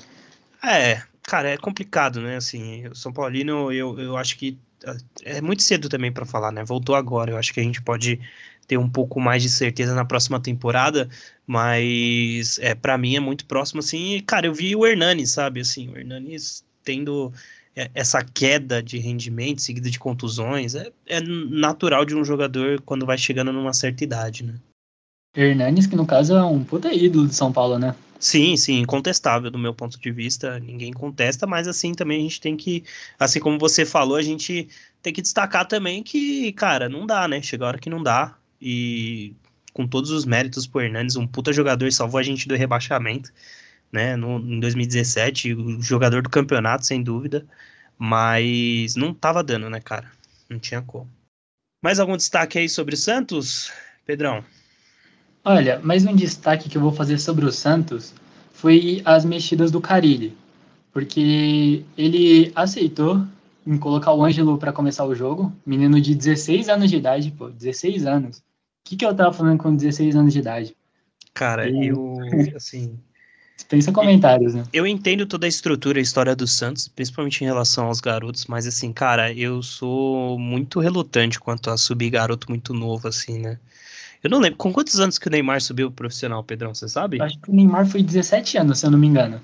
É, 0.62 1.02
cara, 1.22 1.50
é 1.50 1.56
complicado, 1.56 2.20
né? 2.20 2.36
Assim, 2.36 2.86
o 2.88 2.94
São 2.94 3.12
Paulino, 3.12 3.72
eu, 3.72 3.98
eu 3.98 4.16
acho 4.16 4.36
que 4.36 4.58
é, 5.24 5.38
é 5.38 5.40
muito 5.40 5.62
cedo 5.62 5.88
também 5.88 6.12
para 6.12 6.26
falar, 6.26 6.52
né? 6.52 6.64
Voltou 6.64 6.94
agora, 6.94 7.30
eu 7.30 7.36
acho 7.36 7.52
que 7.52 7.60
a 7.60 7.62
gente 7.62 7.82
pode 7.82 8.20
ter 8.66 8.76
um 8.76 8.88
pouco 8.88 9.18
mais 9.20 9.42
de 9.42 9.48
certeza 9.48 9.94
na 9.94 10.04
próxima 10.04 10.38
temporada, 10.38 11.08
mas 11.46 12.58
é 12.60 12.74
para 12.74 12.98
mim 12.98 13.16
é 13.16 13.20
muito 13.20 13.46
próximo 13.46 13.80
assim. 13.80 14.22
Cara, 14.26 14.46
eu 14.46 14.54
vi 14.54 14.76
o 14.76 14.86
Hernani, 14.86 15.26
sabe? 15.26 15.60
Assim, 15.60 15.88
o 15.88 15.96
Hernani 15.96 16.36
tendo 16.84 17.32
é, 17.74 17.90
essa 17.94 18.24
queda 18.24 18.82
de 18.82 18.98
rendimento 18.98 19.62
seguida 19.62 19.88
de 19.88 19.98
contusões, 19.98 20.74
é, 20.74 20.90
é 21.06 21.20
natural 21.20 22.04
de 22.04 22.14
um 22.14 22.24
jogador 22.24 22.80
quando 22.82 23.06
vai 23.06 23.16
chegando 23.16 23.52
numa 23.52 23.72
certa 23.72 24.04
idade, 24.04 24.44
né? 24.44 24.54
Hernanes, 25.36 25.86
que 25.86 25.94
no 25.94 26.06
caso 26.06 26.34
é 26.34 26.42
um 26.42 26.64
puta 26.64 26.92
ídolo 26.92 27.28
de 27.28 27.34
São 27.34 27.52
Paulo, 27.52 27.78
né? 27.78 27.94
Sim, 28.20 28.56
sim, 28.56 28.80
incontestável 28.80 29.48
do 29.50 29.58
meu 29.58 29.72
ponto 29.72 29.98
de 30.00 30.10
vista, 30.10 30.58
ninguém 30.58 30.92
contesta, 30.92 31.46
mas 31.46 31.68
assim 31.68 31.94
também 31.94 32.18
a 32.18 32.22
gente 32.22 32.40
tem 32.40 32.56
que, 32.56 32.84
assim 33.18 33.38
como 33.38 33.58
você 33.58 33.86
falou, 33.86 34.16
a 34.16 34.22
gente 34.22 34.68
tem 35.00 35.12
que 35.12 35.22
destacar 35.22 35.66
também 35.68 36.02
que, 36.02 36.52
cara, 36.52 36.88
não 36.88 37.06
dá, 37.06 37.28
né? 37.28 37.40
Chega 37.40 37.64
a 37.64 37.68
hora 37.68 37.78
que 37.78 37.88
não 37.88 38.02
dá, 38.02 38.36
e 38.60 39.36
com 39.72 39.86
todos 39.86 40.10
os 40.10 40.24
méritos 40.24 40.66
pro 40.66 40.80
Hernandes, 40.80 41.14
um 41.14 41.28
puta 41.28 41.52
jogador, 41.52 41.92
salvou 41.92 42.18
a 42.18 42.22
gente 42.24 42.48
do 42.48 42.56
rebaixamento, 42.56 43.32
né? 43.92 44.16
No, 44.16 44.38
em 44.40 44.58
2017, 44.60 45.54
o 45.54 45.80
jogador 45.80 46.22
do 46.22 46.30
campeonato, 46.30 46.86
sem 46.86 47.02
dúvida, 47.02 47.46
mas 47.98 48.96
não 48.96 49.14
tava 49.14 49.44
dando, 49.44 49.70
né, 49.70 49.80
cara? 49.80 50.10
Não 50.50 50.58
tinha 50.58 50.82
como. 50.82 51.08
Mais 51.82 52.00
algum 52.00 52.16
destaque 52.16 52.58
aí 52.58 52.68
sobre 52.68 52.94
o 52.94 52.98
Santos, 52.98 53.72
Pedrão? 54.04 54.44
Olha, 55.50 55.80
mais 55.82 56.04
um 56.04 56.14
destaque 56.14 56.68
que 56.68 56.76
eu 56.76 56.82
vou 56.82 56.92
fazer 56.92 57.18
sobre 57.18 57.46
o 57.46 57.50
Santos 57.50 58.12
foi 58.52 59.00
as 59.02 59.24
mexidas 59.24 59.70
do 59.70 59.80
Carilli, 59.80 60.36
porque 60.92 61.82
ele 61.96 62.52
aceitou 62.54 63.24
em 63.66 63.78
colocar 63.78 64.12
o 64.12 64.22
Ângelo 64.22 64.58
para 64.58 64.74
começar 64.74 65.06
o 65.06 65.14
jogo, 65.14 65.50
menino 65.64 65.98
de 66.02 66.14
16 66.14 66.68
anos 66.68 66.90
de 66.90 66.98
idade, 66.98 67.30
pô, 67.30 67.48
16 67.48 68.04
anos. 68.04 68.36
O 68.36 68.42
que, 68.84 68.94
que 68.94 69.06
eu 69.06 69.14
tava 69.14 69.32
falando 69.32 69.56
com 69.56 69.74
16 69.74 70.16
anos 70.16 70.34
de 70.34 70.40
idade? 70.40 70.76
Cara, 71.32 71.66
e... 71.66 71.86
eu, 71.88 72.18
assim... 72.54 72.98
Dispensa 73.56 73.90
comentários, 73.90 74.54
né? 74.54 74.64
Eu 74.70 74.86
entendo 74.86 75.24
toda 75.24 75.46
a 75.46 75.48
estrutura 75.48 75.98
e 75.98 76.00
a 76.00 76.02
história 76.02 76.36
do 76.36 76.46
Santos, 76.46 76.88
principalmente 76.88 77.42
em 77.42 77.46
relação 77.46 77.86
aos 77.86 78.02
garotos, 78.02 78.44
mas 78.44 78.66
assim, 78.66 78.92
cara, 78.92 79.32
eu 79.32 79.62
sou 79.62 80.38
muito 80.38 80.78
relutante 80.78 81.40
quanto 81.40 81.70
a 81.70 81.78
subir 81.78 82.10
garoto 82.10 82.50
muito 82.50 82.74
novo, 82.74 83.08
assim, 83.08 83.38
né? 83.38 83.58
Eu 84.22 84.30
não 84.30 84.38
lembro. 84.38 84.58
Com 84.58 84.72
quantos 84.72 84.98
anos 85.00 85.18
que 85.18 85.28
o 85.28 85.30
Neymar 85.30 85.60
subiu 85.60 85.90
profissional, 85.90 86.42
Pedrão? 86.42 86.74
Você 86.74 86.88
sabe? 86.88 87.20
Acho 87.20 87.38
que 87.38 87.50
o 87.50 87.54
Neymar 87.54 87.86
foi 87.86 88.02
17 88.02 88.58
anos, 88.58 88.80
se 88.80 88.86
eu 88.86 88.90
não 88.90 88.98
me 88.98 89.06
engano. 89.06 89.40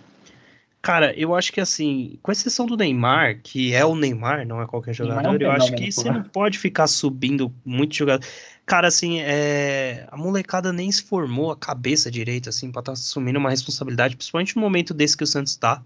Cara, 0.84 1.18
eu 1.18 1.34
acho 1.34 1.50
que 1.50 1.62
assim, 1.62 2.18
com 2.22 2.30
exceção 2.30 2.66
do 2.66 2.76
Neymar, 2.76 3.40
que 3.42 3.72
é 3.72 3.82
o 3.86 3.96
Neymar, 3.96 4.46
não 4.46 4.60
é 4.60 4.66
qualquer 4.66 4.92
jogador, 4.92 5.26
é 5.26 5.30
um 5.30 5.40
eu 5.40 5.50
acho 5.50 5.72
que 5.72 5.90
você 5.90 6.10
não 6.10 6.22
pode 6.22 6.58
ficar 6.58 6.86
subindo 6.86 7.50
muito 7.64 7.94
jogador. 7.94 8.22
Cara, 8.66 8.88
assim, 8.88 9.18
é... 9.20 10.06
a 10.10 10.16
molecada 10.16 10.74
nem 10.74 10.92
se 10.92 11.02
formou 11.02 11.50
a 11.50 11.56
cabeça 11.56 12.10
direito, 12.10 12.50
assim, 12.50 12.70
pra 12.70 12.80
estar 12.80 12.92
tá 12.92 12.98
assumindo 12.98 13.38
uma 13.38 13.48
responsabilidade, 13.48 14.14
principalmente 14.14 14.56
no 14.56 14.60
momento 14.60 14.92
desse 14.92 15.16
que 15.16 15.24
o 15.24 15.26
Santos 15.26 15.56
tá. 15.56 15.82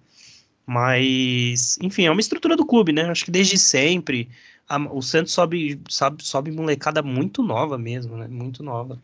Mas, 0.67 1.79
enfim, 1.81 2.07
é 2.07 2.11
uma 2.11 2.21
estrutura 2.21 2.57
do 2.57 2.67
clube, 2.67 2.93
né? 2.93 3.09
Acho 3.09 3.25
que 3.25 3.31
desde 3.31 3.57
sempre 3.57 4.29
a, 4.69 4.79
o 4.93 5.03
Santos 5.03 5.33
sobe, 5.33 5.81
sobe, 5.89 6.23
sobe 6.23 6.51
molecada 6.51 7.03
muito 7.03 7.43
nova 7.43 7.79
mesmo, 7.79 8.17
né? 8.17 8.29
Muito 8.29 8.63
nova. 8.63 9.01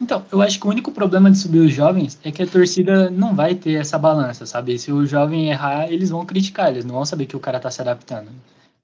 Então, 0.00 0.26
eu 0.30 0.42
acho 0.42 0.60
que 0.60 0.66
o 0.66 0.70
único 0.70 0.92
problema 0.92 1.30
de 1.30 1.38
subir 1.38 1.60
os 1.60 1.72
jovens 1.72 2.18
é 2.22 2.30
que 2.30 2.42
a 2.42 2.46
torcida 2.46 3.08
não 3.08 3.34
vai 3.34 3.54
ter 3.54 3.80
essa 3.80 3.96
balança, 3.96 4.44
sabe? 4.44 4.78
Se 4.78 4.92
o 4.92 5.06
jovem 5.06 5.48
errar, 5.48 5.90
eles 5.90 6.10
vão 6.10 6.26
criticar, 6.26 6.70
eles 6.70 6.84
não 6.84 6.96
vão 6.96 7.04
saber 7.06 7.26
que 7.26 7.36
o 7.36 7.40
cara 7.40 7.58
tá 7.58 7.70
se 7.70 7.80
adaptando. 7.80 8.30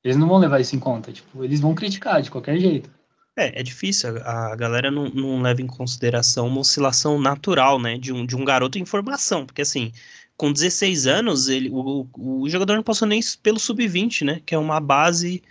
Eles 0.03 0.17
não 0.17 0.27
vão 0.27 0.39
levar 0.39 0.61
isso 0.61 0.75
em 0.75 0.81
conta, 0.81 1.13
tipo, 1.13 1.45
eles 1.45 1.61
vão 1.61 1.75
criticar 1.75 2.23
de 2.23 2.31
qualquer 2.31 2.59
jeito. 2.59 2.91
É, 3.37 3.61
é 3.61 3.63
difícil, 3.63 4.19
a, 4.25 4.55
galera 4.57 4.91
não, 4.91 5.09
não 5.09 5.41
leva 5.41 5.63
em 5.63 5.67
consideração 5.67 6.47
uma 6.47 6.61
oscilação 6.61 7.21
natural, 7.21 7.79
né, 7.79 7.97
de 7.97 8.13
um, 8.13 8.27
de 8.27 8.37
um 8.37 8.45
garoto 8.45 8.79
em 8.79 8.85
formação, 8.85 9.47
porque 9.47 9.63
assim, 9.63 9.93
com 10.37 10.53
16 10.53 11.07
anos, 11.07 11.49
ele, 11.49 11.71
o, 11.71 12.07
o 12.19 12.49
jogador 12.49 12.75
não 12.75 12.83
passou 12.83 13.07
nem 13.07 13.21
pelo 13.43 13.61
sub-20, 13.61 14.25
né? 14.25 14.43
Que 14.45 14.55
é 14.57 14.59
uma 14.59 14.81
base, 14.81 15.43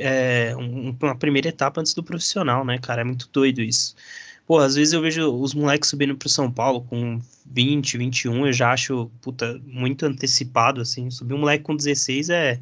é, 0.00 0.54
um, 0.56 0.96
uma 1.00 1.16
primeira 1.16 1.48
etapa 1.48 1.80
antes 1.80 1.94
do 1.94 2.02
profissional, 2.02 2.64
né, 2.64 2.78
cara? 2.78 3.00
É 3.00 3.04
muito 3.04 3.28
doido 3.32 3.60
isso. 3.62 3.94
Pô, 4.46 4.58
às 4.58 4.76
vezes 4.76 4.94
eu 4.94 5.00
vejo 5.02 5.30
os 5.30 5.52
moleques 5.52 5.90
subindo 5.90 6.16
pro 6.16 6.28
São 6.28 6.50
Paulo 6.50 6.82
com 6.82 7.20
20, 7.46 7.98
21, 7.98 8.46
eu 8.46 8.52
já 8.52 8.72
acho, 8.72 9.10
puta, 9.20 9.60
muito 9.66 10.06
antecipado, 10.06 10.80
assim. 10.80 11.10
Subir 11.10 11.34
um 11.34 11.38
moleque 11.38 11.64
com 11.64 11.76
16 11.76 12.30
é. 12.30 12.60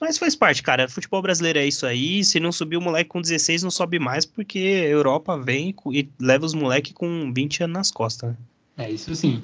Mas 0.00 0.18
faz 0.18 0.36
parte, 0.36 0.62
cara. 0.62 0.88
Futebol 0.88 1.22
brasileiro 1.22 1.58
é 1.58 1.66
isso 1.66 1.86
aí. 1.86 2.22
Se 2.22 2.38
não 2.38 2.52
subir 2.52 2.76
o 2.76 2.80
moleque 2.80 3.10
com 3.10 3.20
16, 3.20 3.62
não 3.62 3.70
sobe 3.70 3.98
mais, 3.98 4.24
porque 4.24 4.58
a 4.58 4.88
Europa 4.88 5.36
vem 5.36 5.74
e 5.92 6.08
leva 6.20 6.44
os 6.44 6.54
moleques 6.54 6.92
com 6.92 7.32
20 7.32 7.64
anos 7.64 7.74
nas 7.74 7.90
costas, 7.90 8.30
né? 8.30 8.36
É, 8.78 8.90
isso 8.90 9.14
sim. 9.14 9.42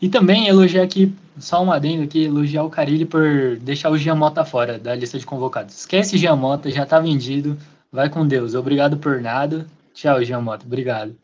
E 0.00 0.08
também 0.08 0.46
elogiar 0.46 0.84
aqui, 0.84 1.12
só 1.38 1.62
um 1.62 1.72
adendo 1.72 2.04
aqui, 2.04 2.24
elogiar 2.24 2.62
o 2.62 2.70
Carilli 2.70 3.04
por 3.04 3.56
deixar 3.60 3.90
o 3.90 3.98
Giamota 3.98 4.44
fora 4.44 4.78
da 4.78 4.94
lista 4.94 5.18
de 5.18 5.26
convocados. 5.26 5.76
Esquece 5.80 6.16
Giamota, 6.16 6.70
já 6.70 6.86
tá 6.86 7.00
vendido. 7.00 7.56
Vai 7.90 8.08
com 8.08 8.26
Deus. 8.26 8.54
Obrigado 8.54 8.96
por 8.96 9.20
nada. 9.20 9.66
Tchau, 9.94 10.22
Giamota. 10.22 10.64
Obrigado. 10.64 11.16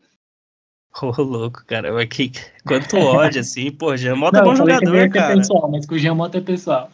Ô, 1.01 1.13
oh, 1.17 1.21
louco, 1.21 1.63
cara. 1.65 1.93
Mas 1.93 2.07
que, 2.07 2.31
quanto 2.65 2.97
ódio, 2.97 3.41
assim. 3.41 3.71
Pô, 3.71 3.95
Giamota 3.95 4.39
é 4.39 4.43
bom 4.43 4.55
jogador, 4.55 4.95
é 4.95 5.09
cara. 5.09 5.35
Pessoal, 5.35 5.69
mas 5.69 5.85
com 5.85 5.95
o 5.95 5.99
Giamota 5.99 6.37
é 6.37 6.41
pessoal. 6.41 6.89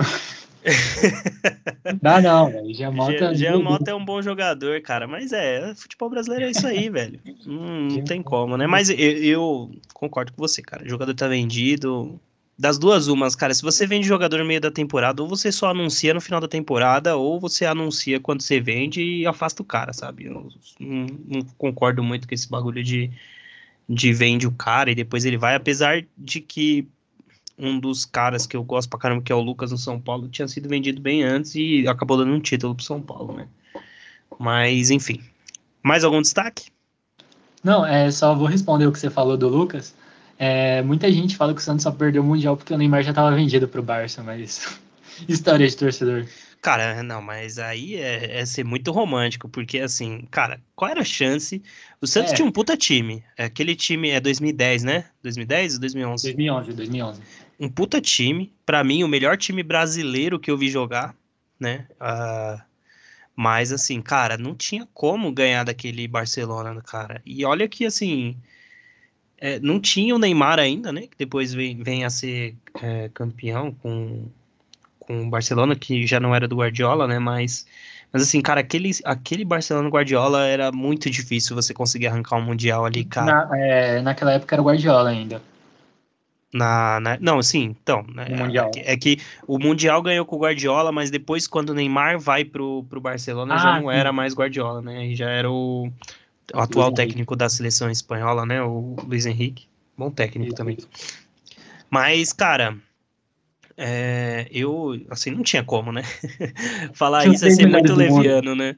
Dá 2.02 2.22
não, 2.22 2.52
velho. 2.52 2.74
Giamota, 2.74 3.36
Giamota 3.36 3.92
é 3.92 3.96
um 3.96 4.04
bom 4.04 4.22
jogador, 4.22 4.82
cara. 4.82 5.08
Mas 5.08 5.32
é, 5.32 5.74
futebol 5.76 6.10
brasileiro 6.10 6.46
é 6.46 6.52
isso 6.52 6.66
aí, 6.66 6.90
velho. 6.90 7.20
Não, 7.46 7.88
não 7.88 8.04
tem 8.04 8.22
como, 8.22 8.58
né? 8.58 8.68
Mas 8.68 8.90
eu, 8.90 8.98
eu, 8.98 9.72
concordo 9.94 10.32
com 10.34 10.42
você, 10.42 10.62
cara. 10.62 10.86
O 10.86 10.90
jogador 10.90 11.14
tá 11.14 11.28
vendido. 11.28 12.20
Das 12.58 12.78
duas 12.78 13.08
umas, 13.08 13.36
cara, 13.36 13.54
se 13.56 13.64
você 13.64 13.88
vende 13.88 14.08
jogador 14.08 14.38
no 14.38 14.46
meio 14.46 14.62
da 14.62 14.70
temporada, 14.70 15.24
ou 15.24 15.28
você 15.28 15.52
só 15.52 15.72
anuncia 15.72 16.14
no 16.14 16.22
final 16.22 16.40
da 16.40 16.48
temporada, 16.48 17.16
ou 17.16 17.40
você 17.40 17.66
anuncia 17.66 18.20
quando 18.20 18.42
você 18.42 18.60
vende 18.60 19.02
e 19.02 19.26
afasta 19.26 19.64
o 19.64 19.66
cara, 19.66 19.94
sabe? 19.94 20.26
Eu 20.26 20.34
não, 20.80 21.08
não 21.28 21.42
concordo 21.58 22.04
muito 22.04 22.28
com 22.28 22.36
esse 22.36 22.48
bagulho 22.48 22.84
de, 22.84 23.10
de 23.90 24.14
vende 24.14 24.46
o 24.46 24.52
cara 24.52 24.92
e 24.92 24.96
depois 24.96 25.26
ele 25.26 25.38
vai, 25.38 25.56
apesar 25.56 26.06
de 26.16 26.40
que 26.40 26.88
um 27.58 27.80
dos 27.80 28.06
caras 28.06 28.46
que 28.46 28.56
eu 28.56 28.64
gosto 28.64 28.90
pra 28.90 29.00
caramba, 29.00 29.22
que 29.22 29.32
é 29.32 29.36
o 29.36 29.42
Lucas 29.42 29.72
no 29.72 29.78
São 29.78 30.00
Paulo, 30.00 30.28
tinha 30.28 30.48
sido 30.48 30.68
vendido 30.68 31.02
bem 31.02 31.24
antes 31.24 31.56
e 31.56 31.88
acabou 31.88 32.18
dando 32.18 32.34
um 32.34 32.40
título 32.40 32.76
pro 32.76 32.84
São 32.84 33.02
Paulo, 33.02 33.34
né? 33.34 33.48
Mas, 34.40 34.90
enfim. 34.90 35.22
Mais 35.84 36.04
algum 36.04 36.22
destaque? 36.22 36.72
Não, 37.64 37.86
é 37.86 38.10
só 38.12 38.34
vou 38.34 38.48
responder 38.48 38.88
o 38.88 38.92
que 38.92 39.00
você 39.00 39.10
falou 39.10 39.38
do 39.38 39.48
Lucas. 39.48 39.94
É, 40.38 40.82
muita 40.82 41.12
gente 41.12 41.38
fala 41.38 41.54
que 41.54 41.62
o 41.62 41.64
Santos 41.64 41.84
só 41.84 41.92
perdeu 41.92 42.24
o 42.24 42.26
Mundial 42.26 42.58
porque 42.58 42.74
o 42.74 42.78
Neymar 42.78 43.04
já 43.04 43.12
estava 43.12 43.36
vendido 43.36 43.68
para 43.68 43.80
o 43.80 43.84
Barça, 43.84 44.24
mas 44.24 44.80
história 45.30 45.68
de 45.68 45.78
torcedor. 45.78 46.26
Cara, 46.62 47.02
não, 47.02 47.24
mas 47.24 47.58
aí 47.58 47.96
é, 47.96 48.40
é, 48.40 48.46
ser 48.46 48.64
muito 48.64 48.92
romântico, 48.92 49.50
porque 49.50 49.80
assim, 49.80 50.28
cara, 50.30 50.62
qual 50.76 50.92
era 50.92 51.02
a 51.02 51.06
chance? 51.06 51.62
O 52.00 52.06
Santos 52.06 52.34
é. 52.34 52.36
tinha 52.36 52.48
um 52.48 52.52
puta 52.52 52.78
time. 52.78 53.24
Aquele 53.36 53.76
time 53.76 54.10
é 54.12 54.20
2010, 54.20 54.84
né? 54.84 55.06
2010 55.24 55.74
ou 55.74 55.80
2011? 55.80 56.24
2011, 56.24 56.74
2011. 56.74 57.22
Um 57.60 57.68
puta 57.68 58.00
time. 58.00 58.54
Para 58.64 58.84
mim, 58.84 59.04
o 59.04 59.08
melhor 59.08 59.38
time 59.38 59.64
brasileiro 59.64 60.40
que 60.40 60.52
eu 60.52 60.58
vi 60.58 60.70
jogar, 60.70 61.16
né? 61.60 61.88
Uh, 62.00 62.62
mas 63.36 63.72
assim, 63.72 64.00
cara, 64.00 64.38
não 64.38 64.54
tinha 64.54 64.88
como 64.94 65.32
ganhar 65.32 65.64
daquele 65.64 66.08
Barcelona, 66.08 66.80
cara. 66.84 67.24
E 67.26 67.44
olha 67.44 67.68
que 67.68 67.88
assim, 67.88 68.38
é, 69.40 69.60
não 69.60 69.80
tinha 69.80 70.14
o 70.16 70.20
Neymar 70.20 70.60
ainda, 70.60 70.92
né? 70.92 71.08
Que 71.08 71.18
depois 71.18 71.52
vem, 71.56 71.82
vem 71.82 72.06
a 72.06 72.10
ser 72.12 72.56
é, 72.80 73.10
campeão 73.10 73.74
com, 73.74 74.30
com 75.12 75.28
o 75.28 75.30
Barcelona, 75.30 75.76
que 75.76 76.08
já 76.08 76.20
não 76.20 76.34
era 76.34 76.48
do 76.48 76.56
Guardiola, 76.56 77.06
né? 77.06 77.20
Mas, 77.20 77.66
mas 78.14 78.24
assim, 78.24 78.42
cara, 78.42 78.62
aquele, 78.62 78.92
aquele 79.04 79.44
Barcelona 79.44 79.90
Guardiola 79.90 80.46
era 80.48 80.72
muito 80.72 81.10
difícil 81.10 81.56
você 81.56 81.74
conseguir 81.74 82.08
arrancar 82.08 82.38
um 82.38 82.42
Mundial 82.42 82.86
ali, 82.86 83.04
cara. 83.04 83.48
Na, 83.48 83.58
é, 83.58 84.02
naquela 84.02 84.32
época 84.32 84.56
era 84.56 84.62
o 84.62 84.66
Guardiola 84.66 85.10
ainda. 85.10 85.42
Na, 86.54 87.00
na, 87.00 87.18
não, 87.20 87.42
sim, 87.42 87.76
então. 87.82 88.06
Né, 88.14 88.26
é, 88.76 88.94
é, 88.94 88.98
que 88.98 89.20
o 89.48 89.58
Mundial 89.58 90.02
ganhou 90.02 90.26
com 90.26 90.36
o 90.36 90.40
Guardiola, 90.40 90.92
mas 90.92 91.10
depois, 91.12 91.48
quando 91.48 91.70
o 91.70 91.74
Neymar 91.74 92.20
vai 92.20 92.44
pro, 92.46 92.84
pro 92.90 93.02
Barcelona, 93.02 93.56
ah, 93.56 93.58
já 93.58 93.80
não 93.80 93.90
sim. 93.90 93.96
era 93.96 94.12
mais 94.14 94.34
Guardiola, 94.34 94.82
né? 94.82 95.14
Já 95.14 95.30
era 95.30 95.50
o, 95.50 95.90
o 96.54 96.60
atual 96.60 96.88
Luiz 96.88 96.96
técnico 96.96 97.34
Henrique. 97.34 97.38
da 97.38 97.50
seleção 97.50 97.90
espanhola, 97.90 98.46
né? 98.46 98.62
O 98.62 98.96
Luiz 99.06 99.26
Henrique. 99.26 99.66
Bom 99.98 100.10
técnico 100.10 100.54
também. 100.54 100.78
Mas, 101.90 102.34
cara, 102.34 102.78
é, 103.84 104.48
eu, 104.52 105.02
assim, 105.10 105.32
não 105.32 105.42
tinha 105.42 105.64
como, 105.64 105.92
né? 105.92 106.04
Falar 106.94 107.26
isso 107.26 107.44
é 107.44 107.50
ser 107.50 107.66
muito 107.66 107.96
leviano, 107.96 108.54
né? 108.54 108.76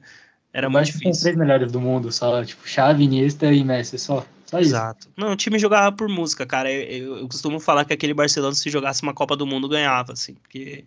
Era 0.50 0.70
muito 0.70 0.86
difícil. 0.86 1.10
Tem 1.10 1.20
três 1.20 1.36
melhores 1.36 1.70
do 1.70 1.78
mundo, 1.78 2.10
só, 2.10 2.42
tipo, 2.42 2.66
Xavi, 2.66 3.04
Iniesta 3.04 3.52
e 3.52 3.62
Messi, 3.62 3.98
só. 3.98 4.24
Só 4.46 4.58
isso. 4.60 4.70
Exato. 4.70 5.08
Não, 5.14 5.32
o 5.32 5.36
time 5.36 5.58
jogava 5.58 5.94
por 5.94 6.08
música, 6.08 6.46
cara. 6.46 6.72
Eu, 6.72 6.82
eu, 6.82 7.16
eu, 7.18 7.28
costumo 7.28 7.60
falar 7.60 7.84
que 7.84 7.92
aquele 7.92 8.14
Barcelona, 8.14 8.54
se 8.54 8.70
jogasse 8.70 9.02
uma 9.02 9.12
Copa 9.12 9.36
do 9.36 9.46
Mundo, 9.46 9.68
ganhava, 9.68 10.14
assim, 10.14 10.34
porque 10.34 10.86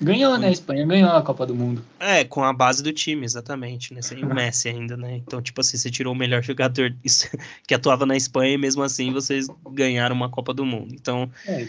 Ganhou, 0.00 0.36
né? 0.36 0.48
A 0.48 0.50
Espanha 0.50 0.84
ganhou 0.84 1.10
a 1.10 1.22
Copa 1.22 1.46
do 1.46 1.54
Mundo. 1.54 1.84
É, 2.00 2.24
com 2.24 2.42
a 2.42 2.52
base 2.52 2.82
do 2.82 2.92
time, 2.92 3.24
exatamente, 3.24 3.94
né? 3.94 4.02
Sem 4.02 4.24
o 4.24 4.34
Messi 4.34 4.68
ainda, 4.68 4.96
né? 4.96 5.16
Então, 5.16 5.40
tipo 5.40 5.60
assim, 5.60 5.76
você 5.76 5.90
tirou 5.90 6.12
o 6.12 6.16
melhor 6.16 6.42
jogador 6.44 6.94
que 7.66 7.74
atuava 7.74 8.04
na 8.04 8.16
Espanha 8.16 8.54
e 8.54 8.58
mesmo 8.58 8.82
assim 8.82 9.12
vocês 9.12 9.46
ganharam 9.70 10.14
uma 10.14 10.28
Copa 10.28 10.52
do 10.52 10.66
Mundo. 10.66 10.94
Então. 10.94 11.30
É. 11.46 11.68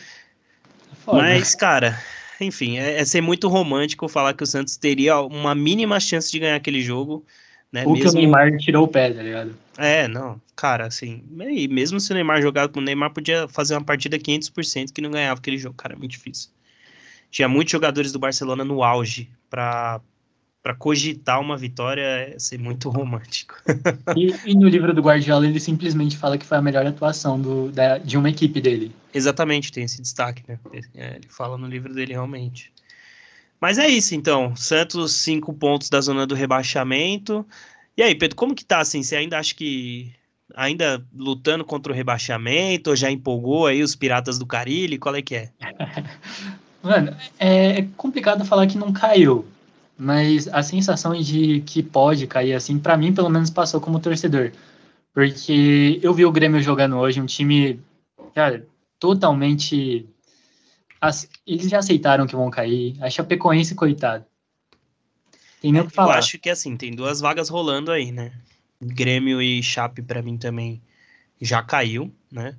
mas, 1.06 1.56
cara, 1.56 2.00
enfim, 2.40 2.78
é, 2.78 3.00
é, 3.00 3.06
ser 3.06 3.22
muito 3.22 3.48
romântico 3.48 4.08
falar 4.08 4.34
que 4.34 4.44
o 4.44 4.48
Santos 4.48 4.78
teria 4.78 5.20
uma 5.20 5.56
mínima 5.56 6.00
chance 6.00 6.32
de 6.32 6.40
ganhar 6.40 6.56
aquele 6.56 6.82
jogo. 6.82 7.26
Né? 7.72 7.84
O 7.86 7.94
mesmo... 7.94 8.04
que 8.04 8.10
o 8.10 8.14
Neymar 8.14 8.58
tirou 8.58 8.86
o 8.86 8.88
pé, 8.88 9.12
tá 9.12 9.22
ligado? 9.22 9.56
É, 9.78 10.08
não, 10.08 10.42
cara, 10.56 10.88
assim, 10.88 11.24
e 11.50 11.68
mesmo 11.68 12.00
se 12.00 12.12
o 12.12 12.14
Neymar 12.14 12.42
jogar 12.42 12.70
com 12.70 12.80
o 12.80 12.84
Neymar, 12.84 13.12
podia 13.12 13.48
fazer 13.48 13.74
uma 13.76 13.84
partida 13.84 14.18
500% 14.18 14.92
que 14.94 15.02
não 15.02 15.12
ganhava 15.12 15.40
aquele 15.40 15.58
jogo, 15.58 15.76
cara, 15.76 15.94
é 15.94 15.98
muito 15.98 16.12
difícil 16.12 16.50
tinha 17.36 17.50
muitos 17.50 17.74
jogadores 17.74 18.14
do 18.14 18.20
Barcelona 18.20 18.64
no 18.64 18.82
auge 18.82 19.30
para 19.50 20.00
para 20.66 20.74
cogitar 20.74 21.40
uma 21.40 21.56
vitória 21.56 22.02
é 22.02 22.40
ser 22.40 22.58
muito 22.58 22.90
romântico. 22.90 23.54
e, 24.18 24.34
e, 24.50 24.56
no 24.56 24.68
livro 24.68 24.96
do 24.96 25.00
Guardiola 25.00 25.46
ele 25.46 25.60
simplesmente 25.60 26.18
fala 26.18 26.40
que 26.40 26.46
foi 26.46 26.58
a 26.58 26.62
melhor 26.62 26.84
atuação 26.88 27.40
do, 27.40 27.72
da, 27.72 28.00
de 28.00 28.18
uma 28.18 28.32
equipe 28.32 28.60
dele. 28.60 28.92
Exatamente, 29.14 29.72
tem 29.72 29.84
esse 29.84 30.02
destaque, 30.02 30.44
né? 30.48 30.58
É, 30.96 31.18
ele 31.18 31.28
fala 31.30 31.56
no 31.56 31.68
livro 31.68 31.94
dele 31.94 32.14
realmente. 32.14 32.74
Mas 33.62 33.78
é 33.78 33.88
isso, 33.88 34.16
então. 34.16 34.56
Santos, 34.56 35.14
cinco 35.14 35.54
pontos 35.54 35.88
da 35.88 36.02
zona 36.02 36.26
do 36.26 36.34
rebaixamento. 36.34 37.46
E 37.96 38.02
aí, 38.02 38.16
Pedro, 38.16 38.36
como 38.36 38.56
que 38.56 38.66
tá, 38.66 38.80
assim? 38.80 39.04
Você 39.04 39.16
ainda 39.16 39.38
acha 39.38 39.54
que... 39.54 40.12
Ainda 40.56 41.06
lutando 41.16 41.64
contra 41.64 41.94
o 41.94 41.96
rebaixamento? 41.96 42.90
Ou 42.90 42.96
já 42.96 43.12
empolgou 43.12 43.68
aí 43.68 43.84
os 43.84 43.96
Piratas 43.96 44.40
do 44.40 44.48
Carilli? 44.48 44.98
Qual 44.98 45.16
é 45.16 45.22
que 45.22 45.36
é? 45.36 45.52
Mano, 46.82 47.16
é 47.40 47.84
complicado 47.96 48.44
falar 48.46 48.66
que 48.66 48.78
não 48.78 48.92
caiu, 48.94 49.46
mas 49.98 50.48
a 50.48 50.62
sensação 50.62 51.14
de 51.14 51.62
que 51.62 51.82
pode 51.82 52.28
cair 52.28 52.54
assim, 52.54 52.78
para 52.78 52.98
mim 52.98 53.14
pelo 53.14 53.30
menos 53.30 53.50
passou 53.50 53.80
como 53.80 54.00
torcedor. 54.00 54.52
Porque 55.14 56.00
eu 56.04 56.14
vi 56.14 56.26
o 56.26 56.32
Grêmio 56.32 56.62
jogando 56.62 56.98
hoje, 56.98 57.22
um 57.22 57.26
time, 57.26 57.80
cara, 58.34 58.68
totalmente. 59.00 60.06
Eles 61.48 61.70
já 61.70 61.80
aceitaram 61.80 62.28
que 62.28 62.36
vão 62.36 62.50
cair. 62.50 62.98
A 63.02 63.10
Chapecoense, 63.10 63.76
coitado. 63.76 64.26
Tem 65.62 65.72
nem 65.72 65.82
o 65.82 65.88
que 65.88 65.94
falar. 65.94 66.16
Eu 66.16 66.20
acho 66.20 66.38
que 66.38 66.50
assim, 66.50 66.76
tem 66.76 66.94
duas 66.94 67.22
vagas 67.22 67.48
rolando 67.48 67.92
aí, 67.92 68.12
né? 68.12 68.34
Grêmio 68.82 69.42
e 69.42 69.64
Chape, 69.64 70.02
para 70.02 70.22
mim 70.22 70.38
também 70.38 70.82
já 71.40 71.64
caiu, 71.64 72.14
né? 72.30 72.56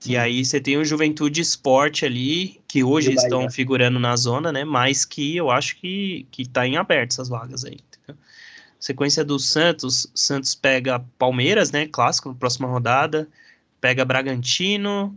Sim. 0.00 0.12
E 0.12 0.16
aí 0.16 0.44
você 0.44 0.58
tem 0.58 0.78
o 0.78 0.84
Juventude 0.84 1.42
Esporte 1.42 2.06
ali, 2.06 2.60
que 2.66 2.82
hoje 2.82 3.12
estão 3.12 3.50
figurando 3.50 3.98
na 3.98 4.16
zona, 4.16 4.50
né? 4.50 4.64
Mas 4.64 5.04
que 5.04 5.36
eu 5.36 5.50
acho 5.50 5.76
que, 5.76 6.26
que 6.30 6.48
tá 6.48 6.66
em 6.66 6.78
aberto 6.78 7.12
essas 7.12 7.28
vagas 7.28 7.64
aí. 7.66 7.78
Entendeu? 7.98 8.22
Sequência 8.78 9.22
do 9.22 9.38
Santos, 9.38 10.10
Santos 10.14 10.54
pega 10.54 11.04
Palmeiras, 11.18 11.70
né? 11.70 11.86
Clássico, 11.86 12.34
próxima 12.34 12.66
rodada. 12.66 13.28
Pega 13.78 14.04
Bragantino, 14.04 15.14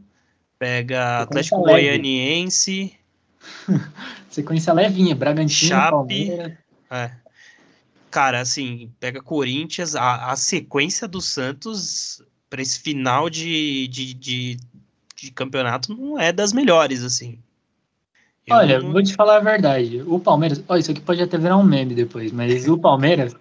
pega 0.59 1.21
Sequência 1.21 1.23
Atlético 1.23 1.65
leve. 1.65 1.81
Goianiense. 1.81 2.93
Sequência 4.29 4.73
levinha, 4.73 5.15
Bragantino, 5.15 5.69
Chape, 5.69 5.91
Palmeiras. 5.91 6.57
É. 6.91 7.11
Cara, 8.11 8.41
assim, 8.41 8.91
pega 8.99 9.21
Corinthians, 9.21 9.95
a, 9.95 10.31
a 10.31 10.35
sequência 10.35 11.07
do 11.07 11.19
Santos 11.19 12.21
para 12.53 12.61
esse 12.61 12.79
final 12.79 13.31
de, 13.31 13.87
de, 13.87 14.13
de, 14.13 14.57
de 15.15 15.31
campeonato 15.31 15.95
não 15.95 16.19
é 16.19 16.31
das 16.31 16.53
melhores, 16.53 17.03
assim. 17.03 17.39
Eu 18.45 18.55
Olha, 18.57 18.79
não... 18.81 18.91
vou 18.91 19.01
te 19.01 19.13
falar 19.13 19.37
a 19.37 19.39
verdade. 19.39 20.01
O 20.05 20.19
Palmeiras, 20.19 20.61
olha, 20.67 20.79
isso 20.79 20.91
aqui 20.91 21.01
pode 21.01 21.21
até 21.21 21.37
virar 21.37 21.57
um 21.57 21.63
meme 21.63 21.95
depois, 21.95 22.31
mas 22.31 22.67
o 22.67 22.77
Palmeiras 22.77 23.35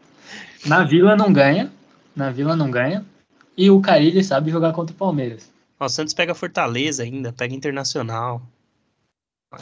na 0.64 0.84
Vila 0.84 1.16
não 1.16 1.32
ganha, 1.32 1.72
na 2.14 2.30
Vila 2.30 2.54
não 2.54 2.70
ganha, 2.70 3.04
e 3.56 3.68
o 3.70 3.80
Carilli 3.80 4.22
sabe 4.22 4.50
jogar 4.50 4.72
contra 4.72 4.94
o 4.94 4.98
Palmeiras. 4.98 5.50
O 5.78 5.88
Santos 5.88 6.14
pega 6.14 6.34
Fortaleza 6.34 7.02
ainda, 7.02 7.32
pega 7.32 7.54
Internacional. 7.54 8.40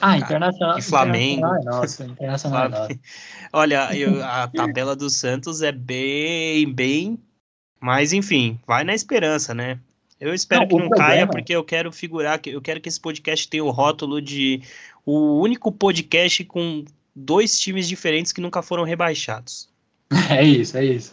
Ah, 0.01 0.17
internacional. 0.19 0.79
E 0.79 0.83
Flamengo. 0.83 1.39
Internacional, 1.47 1.81
nossa, 1.81 2.05
internacional. 2.05 2.65
é 2.65 2.69
nossa. 2.69 3.01
Olha, 3.53 3.97
eu- 3.97 4.23
a 4.23 4.47
tabela 4.47 4.95
do 4.95 5.11
Santos 5.11 5.63
é 5.63 5.73
bem, 5.73 6.73
bem. 6.73 7.19
Mas 7.81 8.13
enfim, 8.13 8.61
vai 8.67 8.85
na 8.85 8.95
esperança, 8.95 9.55
né? 9.55 9.81
Eu 10.21 10.35
espero 10.35 10.61
Não, 10.63 10.69
que 10.69 10.75
não 10.75 10.89
problema- 10.89 11.09
caia, 11.09 11.27
porque 11.27 11.55
eu 11.55 11.65
quero 11.65 11.91
figurar, 11.91 12.39
que 12.39 12.51
eu 12.51 12.61
quero 12.61 12.81
que 12.81 12.89
esse 12.89 13.01
podcast 13.01 13.49
tenha 13.49 13.65
o 13.65 13.71
rótulo 13.71 14.21
de 14.21 14.61
o 15.07 15.41
único 15.41 15.73
podcast 15.73 16.45
com 16.45 16.85
dois 17.17 17.59
times 17.59 17.89
diferentes 17.89 18.31
que 18.33 18.41
nunca 18.41 18.61
foram 18.63 18.85
rebaixados. 18.85 19.69
É 20.31 20.45
isso, 20.45 20.77
é 20.77 20.85
isso. 20.85 21.13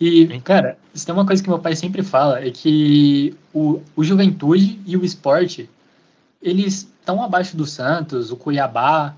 E, 0.00 0.40
cara, 0.40 0.78
isso 0.94 1.04
tem 1.04 1.14
uma 1.14 1.26
coisa 1.26 1.42
que 1.42 1.48
meu 1.48 1.58
pai 1.58 1.76
sempre 1.76 2.02
fala, 2.02 2.40
é 2.44 2.50
que 2.50 3.34
o, 3.52 3.82
o 3.94 4.02
Juventude 4.02 4.80
e 4.86 4.96
o 4.96 5.04
Esporte, 5.04 5.68
eles 6.40 6.88
estão 6.98 7.22
abaixo 7.22 7.54
do 7.56 7.66
Santos, 7.66 8.30
o 8.30 8.36
Cuiabá, 8.36 9.14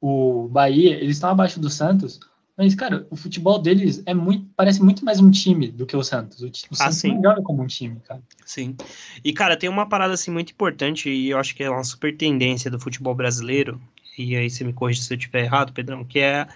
o 0.00 0.48
Bahia, 0.48 0.96
eles 0.96 1.16
estão 1.16 1.30
abaixo 1.30 1.60
do 1.60 1.70
Santos, 1.70 2.18
mas, 2.60 2.74
cara, 2.74 3.06
o 3.08 3.16
futebol 3.16 3.58
deles 3.58 4.02
é 4.04 4.12
muito, 4.12 4.46
parece 4.54 4.82
muito 4.82 5.02
mais 5.02 5.18
um 5.18 5.30
time 5.30 5.68
do 5.68 5.86
que 5.86 5.96
o 5.96 6.02
Santos. 6.02 6.42
O, 6.42 6.46
o 6.46 6.50
Ah, 6.72 6.74
Santos 6.74 6.98
sim. 6.98 7.14
não 7.14 7.22
joga 7.22 7.40
como 7.40 7.62
um 7.62 7.66
time, 7.66 7.98
cara. 8.00 8.22
Sim. 8.44 8.76
E, 9.24 9.32
cara, 9.32 9.56
tem 9.56 9.70
uma 9.70 9.88
parada 9.88 10.12
assim 10.12 10.30
muito 10.30 10.52
importante, 10.52 11.08
e 11.08 11.30
eu 11.30 11.38
acho 11.38 11.56
que 11.56 11.64
é 11.64 11.70
uma 11.70 11.82
super 11.82 12.14
tendência 12.14 12.70
do 12.70 12.78
futebol 12.78 13.14
brasileiro, 13.14 13.80
e 14.18 14.36
aí 14.36 14.50
você 14.50 14.62
me 14.62 14.74
corrige 14.74 15.02
se 15.02 15.10
eu 15.10 15.16
estiver 15.16 15.44
errado, 15.44 15.72
Pedrão, 15.72 16.04
que 16.04 16.18
é 16.18 16.46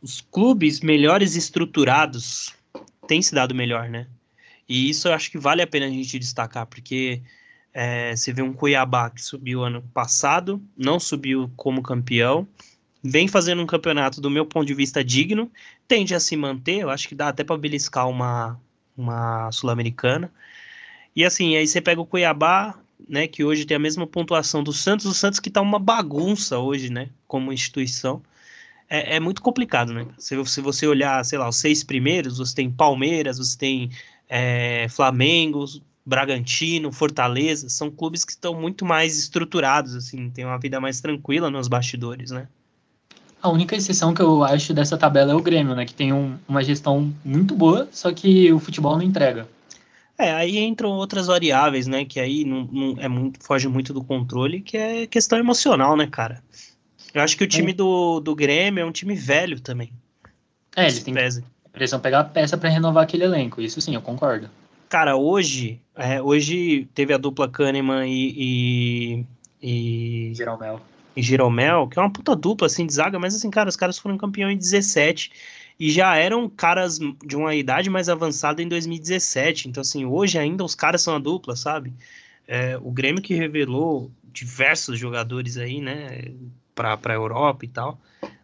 os 0.00 0.20
clubes 0.20 0.78
melhores 0.78 1.34
estruturados 1.34 2.54
têm 3.08 3.20
se 3.20 3.34
dado 3.34 3.52
melhor, 3.52 3.88
né? 3.88 4.06
E 4.68 4.88
isso 4.88 5.08
eu 5.08 5.12
acho 5.12 5.28
que 5.28 5.38
vale 5.38 5.60
a 5.60 5.66
pena 5.66 5.86
a 5.86 5.90
gente 5.90 6.20
destacar, 6.20 6.66
porque 6.66 7.20
é, 7.74 8.14
você 8.14 8.32
vê 8.32 8.42
um 8.42 8.52
Cuiabá 8.52 9.10
que 9.10 9.20
subiu 9.20 9.64
ano 9.64 9.82
passado, 9.92 10.62
não 10.76 11.00
subiu 11.00 11.50
como 11.56 11.82
campeão, 11.82 12.46
vem 13.02 13.28
fazendo 13.28 13.62
um 13.62 13.66
campeonato, 13.66 14.20
do 14.20 14.30
meu 14.30 14.44
ponto 14.44 14.66
de 14.66 14.74
vista, 14.74 15.04
digno, 15.04 15.50
tende 15.86 16.14
a 16.14 16.20
se 16.20 16.36
manter, 16.36 16.80
eu 16.80 16.90
acho 16.90 17.08
que 17.08 17.14
dá 17.14 17.28
até 17.28 17.44
para 17.44 17.56
beliscar 17.56 18.08
uma, 18.08 18.60
uma 18.96 19.50
Sul-Americana. 19.52 20.32
E 21.14 21.24
assim, 21.24 21.56
aí 21.56 21.66
você 21.66 21.80
pega 21.80 22.00
o 22.00 22.06
Cuiabá, 22.06 22.78
né, 23.08 23.26
que 23.26 23.44
hoje 23.44 23.64
tem 23.64 23.76
a 23.76 23.80
mesma 23.80 24.06
pontuação 24.06 24.62
do 24.62 24.72
Santos, 24.72 25.06
o 25.06 25.14
Santos 25.14 25.40
que 25.40 25.50
tá 25.50 25.60
uma 25.60 25.78
bagunça 25.78 26.58
hoje, 26.58 26.90
né, 26.90 27.10
como 27.26 27.52
instituição. 27.52 28.22
É, 28.88 29.16
é 29.16 29.20
muito 29.20 29.42
complicado, 29.42 29.92
né? 29.92 30.06
Se, 30.18 30.42
se 30.46 30.60
você 30.62 30.86
olhar, 30.86 31.22
sei 31.24 31.38
lá, 31.38 31.48
os 31.48 31.56
seis 31.56 31.84
primeiros, 31.84 32.38
você 32.38 32.54
tem 32.54 32.70
Palmeiras, 32.70 33.36
você 33.36 33.56
tem 33.56 33.90
é, 34.28 34.86
Flamengo, 34.88 35.66
Bragantino, 36.06 36.90
Fortaleza, 36.90 37.68
são 37.68 37.90
clubes 37.90 38.24
que 38.24 38.32
estão 38.32 38.58
muito 38.58 38.86
mais 38.86 39.18
estruturados, 39.18 39.94
assim, 39.94 40.30
tem 40.30 40.44
uma 40.44 40.58
vida 40.58 40.80
mais 40.80 41.02
tranquila 41.02 41.50
nos 41.50 41.68
bastidores, 41.68 42.30
né? 42.30 42.48
A 43.42 43.48
única 43.50 43.76
exceção 43.76 44.12
que 44.12 44.20
eu 44.20 44.42
acho 44.42 44.74
dessa 44.74 44.96
tabela 44.96 45.32
é 45.32 45.34
o 45.34 45.40
Grêmio, 45.42 45.74
né, 45.74 45.84
que 45.84 45.94
tem 45.94 46.12
um- 46.12 46.36
uma 46.48 46.62
gestão 46.62 47.12
muito 47.24 47.54
boa, 47.54 47.88
só 47.92 48.12
que 48.12 48.52
o 48.52 48.58
futebol 48.58 48.96
não 48.96 49.02
entrega. 49.02 49.46
É, 50.18 50.32
aí 50.32 50.58
entram 50.58 50.90
outras 50.90 51.28
variáveis, 51.28 51.86
né? 51.86 52.04
Que 52.04 52.18
aí 52.18 52.44
não, 52.44 52.64
não 52.64 52.96
é 52.98 53.06
muito, 53.06 53.38
foge 53.44 53.68
muito 53.68 53.94
do 53.94 54.02
controle, 54.02 54.60
que 54.60 54.76
é 54.76 55.06
questão 55.06 55.38
emocional, 55.38 55.96
né, 55.96 56.08
cara? 56.08 56.42
Eu 57.14 57.22
acho 57.22 57.36
que 57.36 57.44
o 57.44 57.48
time 57.48 57.72
do, 57.72 58.18
do 58.18 58.34
Grêmio 58.34 58.82
é 58.82 58.84
um 58.84 58.90
time 58.90 59.14
velho 59.14 59.60
também. 59.60 59.92
É, 60.74 60.88
eles 60.88 61.02
têm 61.04 61.14
precisam 61.72 62.00
pegar 62.00 62.24
peça 62.24 62.58
para 62.58 62.68
renovar 62.68 63.04
aquele 63.04 63.22
elenco, 63.24 63.60
isso 63.60 63.80
sim, 63.80 63.94
eu 63.94 64.02
concordo. 64.02 64.50
Cara, 64.88 65.16
hoje, 65.16 65.80
é, 65.94 66.20
hoje 66.20 66.88
teve 66.94 67.14
a 67.14 67.18
dupla 67.18 67.48
Kahneman 67.48 68.06
e, 68.08 69.24
e, 69.62 70.30
e, 70.30 70.34
Jeromel. 70.34 70.80
E 71.16 71.22
Jeromel, 71.22 71.88
que 71.88 71.98
é 71.98 72.02
uma 72.02 72.12
puta 72.12 72.36
dupla 72.36 72.66
assim 72.66 72.86
de 72.86 72.92
zaga, 72.92 73.18
mas 73.18 73.34
assim, 73.34 73.50
cara, 73.50 73.68
os 73.68 73.76
caras 73.76 73.98
foram 73.98 74.16
campeão 74.16 74.50
em 74.50 74.56
17 74.56 75.32
e 75.78 75.90
já 75.90 76.16
eram 76.16 76.48
caras 76.48 76.98
de 76.98 77.36
uma 77.36 77.54
idade 77.54 77.88
mais 77.88 78.08
avançada 78.08 78.62
em 78.62 78.68
2017. 78.68 79.68
Então, 79.68 79.80
assim, 79.80 80.04
hoje 80.04 80.38
ainda 80.38 80.64
os 80.64 80.74
caras 80.74 81.02
são 81.02 81.14
a 81.14 81.18
dupla, 81.18 81.54
sabe? 81.54 81.92
É, 82.46 82.78
o 82.82 82.90
Grêmio 82.90 83.22
que 83.22 83.34
revelou 83.34 84.10
diversos 84.32 84.98
jogadores 84.98 85.56
aí, 85.56 85.80
né, 85.80 86.32
pra, 86.74 86.96
pra 86.96 87.14
Europa 87.14 87.64
e 87.64 87.68
tal, 87.68 87.98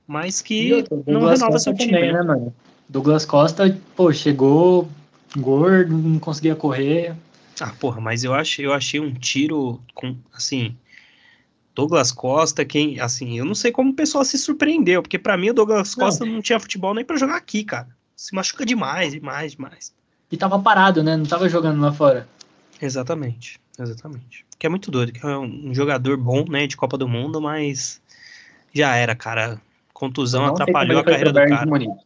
mas 0.06 0.42
que 0.42 0.84
não 1.06 1.26
renova 1.26 1.58
seu 1.58 1.74
time. 1.74 1.92
também, 1.92 2.12
né? 2.12 2.20
né, 2.20 2.22
mano? 2.22 2.54
Douglas 2.88 3.24
Costa, 3.24 3.78
pô, 3.96 4.12
chegou 4.12 4.88
gordo, 5.36 5.96
não 5.96 6.18
conseguia 6.18 6.54
correr. 6.54 7.14
Ah, 7.60 7.72
porra, 7.78 8.00
mas 8.00 8.24
eu 8.24 8.34
achei, 8.34 8.66
eu 8.66 8.72
achei 8.72 9.00
um 9.00 9.12
tiro 9.12 9.80
com, 9.94 10.16
assim, 10.32 10.76
Douglas 11.74 12.12
Costa, 12.12 12.64
quem, 12.64 13.00
assim, 13.00 13.38
eu 13.38 13.44
não 13.44 13.54
sei 13.54 13.72
como 13.72 13.90
o 13.90 13.94
pessoal 13.94 14.24
se 14.24 14.38
surpreendeu, 14.38 15.02
porque 15.02 15.18
pra 15.18 15.36
mim 15.36 15.50
o 15.50 15.54
Douglas 15.54 15.96
Não. 15.96 16.04
Costa 16.04 16.24
não 16.24 16.40
tinha 16.40 16.60
futebol 16.60 16.94
nem 16.94 17.04
pra 17.04 17.16
jogar 17.16 17.36
aqui, 17.36 17.64
cara. 17.64 17.88
Se 18.16 18.34
machuca 18.34 18.64
demais, 18.64 19.12
demais, 19.12 19.52
demais. 19.52 19.92
E 20.30 20.36
tava 20.36 20.58
parado, 20.58 21.02
né? 21.02 21.16
Não 21.16 21.26
tava 21.26 21.48
jogando 21.48 21.80
lá 21.80 21.92
fora. 21.92 22.28
Exatamente, 22.80 23.60
exatamente. 23.78 24.46
Que 24.58 24.66
é 24.66 24.70
muito 24.70 24.90
doido, 24.90 25.12
que 25.12 25.26
é 25.26 25.36
um 25.36 25.74
jogador 25.74 26.16
bom, 26.16 26.44
né, 26.48 26.66
de 26.66 26.76
Copa 26.76 26.96
do 26.96 27.08
Mundo, 27.08 27.40
mas 27.40 28.00
já 28.72 28.94
era, 28.94 29.14
cara. 29.14 29.60
Contusão 29.92 30.46
não 30.46 30.52
atrapalhou 30.52 31.00
a 31.00 31.04
carreira 31.04 31.32
do 31.32 31.38
cara. 31.38 31.66
Munique. 31.66 32.04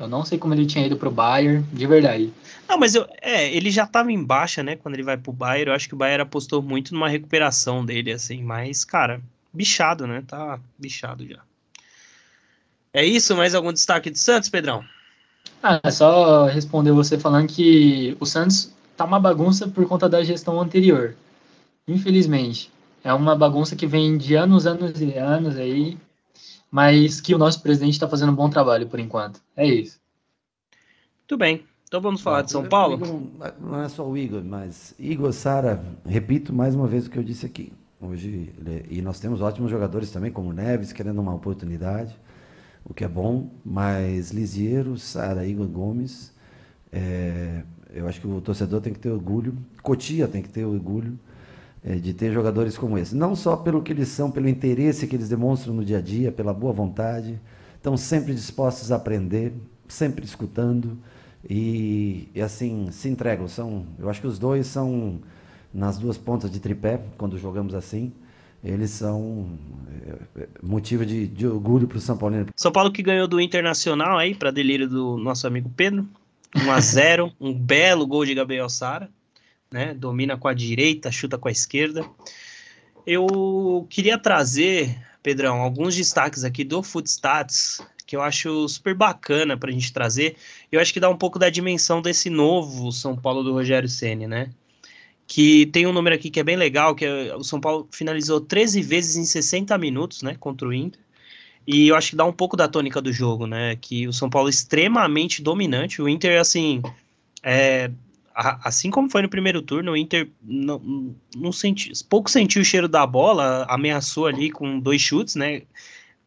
Eu 0.00 0.08
não 0.08 0.24
sei 0.24 0.38
como 0.38 0.54
ele 0.54 0.64
tinha 0.64 0.86
ido 0.86 0.96
pro 0.96 1.10
Bayern, 1.10 1.62
de 1.70 1.86
verdade. 1.86 2.32
Não, 2.66 2.78
mas 2.78 2.94
eu, 2.94 3.06
é, 3.20 3.54
ele 3.54 3.70
já 3.70 3.86
tava 3.86 4.10
em 4.10 4.24
baixa, 4.24 4.62
né, 4.62 4.76
quando 4.76 4.94
ele 4.94 5.02
vai 5.02 5.18
pro 5.18 5.30
Bayern. 5.30 5.68
Eu 5.68 5.76
acho 5.76 5.86
que 5.86 5.94
o 5.94 5.98
Bayern 5.98 6.22
apostou 6.22 6.62
muito 6.62 6.94
numa 6.94 7.08
recuperação 7.08 7.84
dele, 7.84 8.10
assim. 8.10 8.42
Mas, 8.42 8.82
cara, 8.82 9.20
bichado, 9.52 10.06
né? 10.06 10.24
Tá 10.26 10.58
bichado 10.78 11.26
já. 11.28 11.40
É 12.94 13.04
isso? 13.04 13.36
Mais 13.36 13.54
algum 13.54 13.72
destaque 13.72 14.10
do 14.10 14.18
Santos, 14.18 14.48
Pedrão? 14.48 14.82
Ah, 15.62 15.80
é 15.82 15.90
só 15.90 16.46
responder 16.46 16.92
você 16.92 17.18
falando 17.18 17.46
que 17.46 18.16
o 18.18 18.24
Santos 18.24 18.72
tá 18.96 19.04
uma 19.04 19.20
bagunça 19.20 19.68
por 19.68 19.86
conta 19.86 20.08
da 20.08 20.24
gestão 20.24 20.60
anterior. 20.60 21.14
Infelizmente. 21.86 22.70
É 23.02 23.12
uma 23.12 23.34
bagunça 23.36 23.76
que 23.76 23.86
vem 23.86 24.16
de 24.18 24.34
anos, 24.34 24.66
anos 24.66 25.00
e 25.00 25.14
anos 25.14 25.56
aí, 25.56 25.96
mas 26.70 27.20
que 27.20 27.34
o 27.34 27.38
nosso 27.38 27.62
presidente 27.62 27.92
está 27.94 28.08
fazendo 28.08 28.32
um 28.32 28.34
bom 28.36 28.48
trabalho 28.48 28.86
por 28.88 29.00
enquanto. 29.00 29.40
É 29.56 29.66
isso. 29.66 29.98
Muito 31.20 31.36
bem. 31.38 31.64
Então 31.86 32.00
vamos 32.00 32.20
falar 32.20 32.42
de 32.42 32.52
São 32.52 32.62
o 32.62 32.68
Paulo? 32.68 32.94
Igor 32.94 33.08
não- 33.08 33.70
Não 33.70 33.82
é 33.82 33.88
só 33.88 34.08
o 34.08 34.16
Igor, 34.16 34.42
mas 34.44 34.94
Igor 34.98 35.32
Sara, 35.32 35.84
repito 36.06 36.52
mais 36.52 36.74
uma 36.74 36.86
vez 36.86 37.06
o 37.06 37.10
que 37.10 37.18
eu 37.18 37.22
disse 37.24 37.44
aqui. 37.44 37.72
Hoje, 38.00 38.52
ele- 38.58 38.86
e 38.88 39.02
nós 39.02 39.18
temos 39.18 39.40
ótimos 39.40 39.70
jogadores 39.70 40.10
também, 40.10 40.30
como 40.30 40.50
o 40.50 40.52
Neves, 40.52 40.92
querendo 40.92 41.20
uma 41.20 41.34
oportunidade, 41.34 42.16
o 42.84 42.94
que 42.94 43.04
é 43.04 43.08
bom, 43.08 43.50
mas 43.64 44.30
Lisieiro, 44.30 44.96
Sara, 44.96 45.44
Igor 45.44 45.66
Gomes, 45.66 46.32
é, 46.92 47.62
eu 47.92 48.08
acho 48.08 48.20
que 48.20 48.26
o 48.26 48.40
torcedor 48.40 48.80
tem 48.80 48.92
que 48.92 48.98
ter 49.00 49.10
orgulho, 49.10 49.56
Cotia 49.82 50.26
tem 50.28 50.40
que 50.42 50.48
ter 50.48 50.64
orgulho 50.64 51.18
é, 51.84 51.94
de 51.96 52.12
ter 52.12 52.32
jogadores 52.32 52.76
como 52.76 52.98
esse. 52.98 53.14
Não 53.14 53.34
só 53.34 53.56
pelo 53.56 53.82
que 53.82 53.92
eles 53.92 54.08
são, 54.08 54.30
pelo 54.30 54.48
interesse 54.48 55.06
que 55.06 55.16
eles 55.16 55.28
demonstram 55.28 55.74
no 55.74 55.84
dia 55.84 55.98
a 55.98 56.00
dia, 56.00 56.30
pela 56.30 56.52
boa 56.52 56.72
vontade, 56.72 57.40
estão 57.76 57.96
sempre 57.96 58.34
dispostos 58.34 58.92
a 58.92 58.96
aprender, 58.96 59.52
sempre 59.88 60.24
escutando 60.24 60.98
e, 61.48 62.28
e, 62.34 62.40
assim 62.40 62.90
se 62.90 63.08
entregam. 63.08 63.48
São, 63.48 63.86
eu 63.98 64.08
acho 64.10 64.20
que 64.20 64.26
os 64.26 64.38
dois 64.38 64.66
são 64.66 65.20
nas 65.72 65.98
duas 65.98 66.18
pontas 66.18 66.50
de 66.50 66.60
tripé 66.60 67.00
quando 67.16 67.38
jogamos 67.38 67.74
assim. 67.74 68.12
Eles 68.62 68.90
são 68.90 69.58
é, 70.06 70.42
é, 70.42 70.48
motivo 70.62 71.06
de, 71.06 71.26
de 71.26 71.46
orgulho 71.46 71.88
para 71.88 71.96
o 71.96 72.00
São 72.00 72.16
Paulo. 72.16 72.46
São 72.54 72.70
Paulo 72.70 72.92
que 72.92 73.02
ganhou 73.02 73.26
do 73.26 73.40
Internacional 73.40 74.18
aí, 74.18 74.34
para 74.34 74.50
delírio 74.50 74.86
do 74.86 75.16
nosso 75.16 75.46
amigo 75.46 75.70
Pedro. 75.74 76.06
1 76.54 76.70
a 76.70 76.80
0 76.80 77.32
um 77.40 77.54
belo 77.54 78.06
gol 78.06 78.26
de 78.26 78.34
Gabriel 78.34 78.68
Sara, 78.68 79.08
né? 79.70 79.94
Domina 79.94 80.36
com 80.36 80.48
a 80.48 80.54
direita, 80.54 81.10
chuta 81.12 81.38
com 81.38 81.48
a 81.48 81.52
esquerda. 81.52 82.04
Eu 83.06 83.86
queria 83.88 84.18
trazer, 84.18 85.00
Pedrão, 85.22 85.60
alguns 85.60 85.96
destaques 85.96 86.44
aqui 86.44 86.64
do 86.64 86.82
Footstats 86.82 87.80
que 88.10 88.16
eu 88.16 88.22
acho 88.22 88.68
super 88.68 88.92
bacana 88.92 89.56
para 89.56 89.70
a 89.70 89.72
gente 89.72 89.92
trazer. 89.92 90.34
Eu 90.72 90.80
acho 90.80 90.92
que 90.92 90.98
dá 90.98 91.08
um 91.08 91.16
pouco 91.16 91.38
da 91.38 91.48
dimensão 91.48 92.02
desse 92.02 92.28
novo 92.28 92.90
São 92.90 93.16
Paulo 93.16 93.44
do 93.44 93.52
Rogério 93.52 93.88
Ceni, 93.88 94.26
né? 94.26 94.50
Que 95.28 95.66
tem 95.66 95.86
um 95.86 95.92
número 95.92 96.16
aqui 96.16 96.28
que 96.28 96.40
é 96.40 96.42
bem 96.42 96.56
legal, 96.56 96.92
que 96.92 97.04
é, 97.04 97.36
o 97.36 97.44
São 97.44 97.60
Paulo 97.60 97.88
finalizou 97.92 98.40
13 98.40 98.82
vezes 98.82 99.14
em 99.14 99.24
60 99.24 99.78
minutos, 99.78 100.22
né, 100.22 100.34
contra 100.40 100.66
o 100.66 100.74
Inter. 100.74 101.00
E 101.64 101.86
eu 101.86 101.94
acho 101.94 102.10
que 102.10 102.16
dá 102.16 102.24
um 102.24 102.32
pouco 102.32 102.56
da 102.56 102.66
tônica 102.66 103.00
do 103.00 103.12
jogo, 103.12 103.46
né? 103.46 103.76
Que 103.76 104.08
o 104.08 104.12
São 104.12 104.28
Paulo 104.28 104.48
é 104.48 104.50
extremamente 104.50 105.40
dominante. 105.40 106.02
O 106.02 106.08
Inter, 106.08 106.40
assim, 106.40 106.82
é, 107.44 107.92
a- 108.40 108.60
assim 108.64 108.90
como 108.90 109.10
foi 109.10 109.22
no 109.22 109.28
primeiro 109.28 109.60
turno, 109.62 109.92
o 109.92 109.96
Inter 109.96 110.28
não, 110.42 111.14
não 111.36 111.52
sentiu, 111.52 111.92
pouco 112.08 112.30
sentiu 112.30 112.62
o 112.62 112.64
cheiro 112.64 112.88
da 112.88 113.06
bola, 113.06 113.66
ameaçou 113.68 114.26
ali 114.26 114.50
com 114.50 114.80
dois 114.80 115.00
chutes, 115.00 115.34
né? 115.36 115.62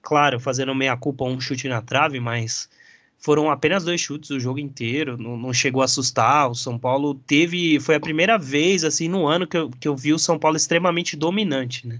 Claro, 0.01 0.39
fazendo 0.39 0.75
meia 0.75 0.95
culpa 0.97 1.23
um 1.23 1.39
chute 1.39 1.67
na 1.67 1.81
trave, 1.81 2.19
mas 2.19 2.69
foram 3.17 3.49
apenas 3.49 3.83
dois 3.85 4.01
chutes 4.01 4.29
o 4.31 4.39
jogo 4.39 4.59
inteiro, 4.59 5.17
não, 5.17 5.37
não 5.37 5.53
chegou 5.53 5.81
a 5.81 5.85
assustar. 5.85 6.49
O 6.51 6.55
São 6.55 6.77
Paulo 6.77 7.15
teve, 7.15 7.79
foi 7.79 7.95
a 7.95 7.99
primeira 7.99 8.37
vez 8.37 8.83
assim 8.83 9.07
no 9.07 9.25
ano 9.25 9.47
que 9.47 9.57
eu, 9.57 9.69
que 9.69 9.87
eu 9.87 9.95
vi 9.95 10.13
o 10.13 10.19
São 10.19 10.37
Paulo 10.37 10.57
extremamente 10.57 11.15
dominante, 11.15 11.87
né? 11.87 11.99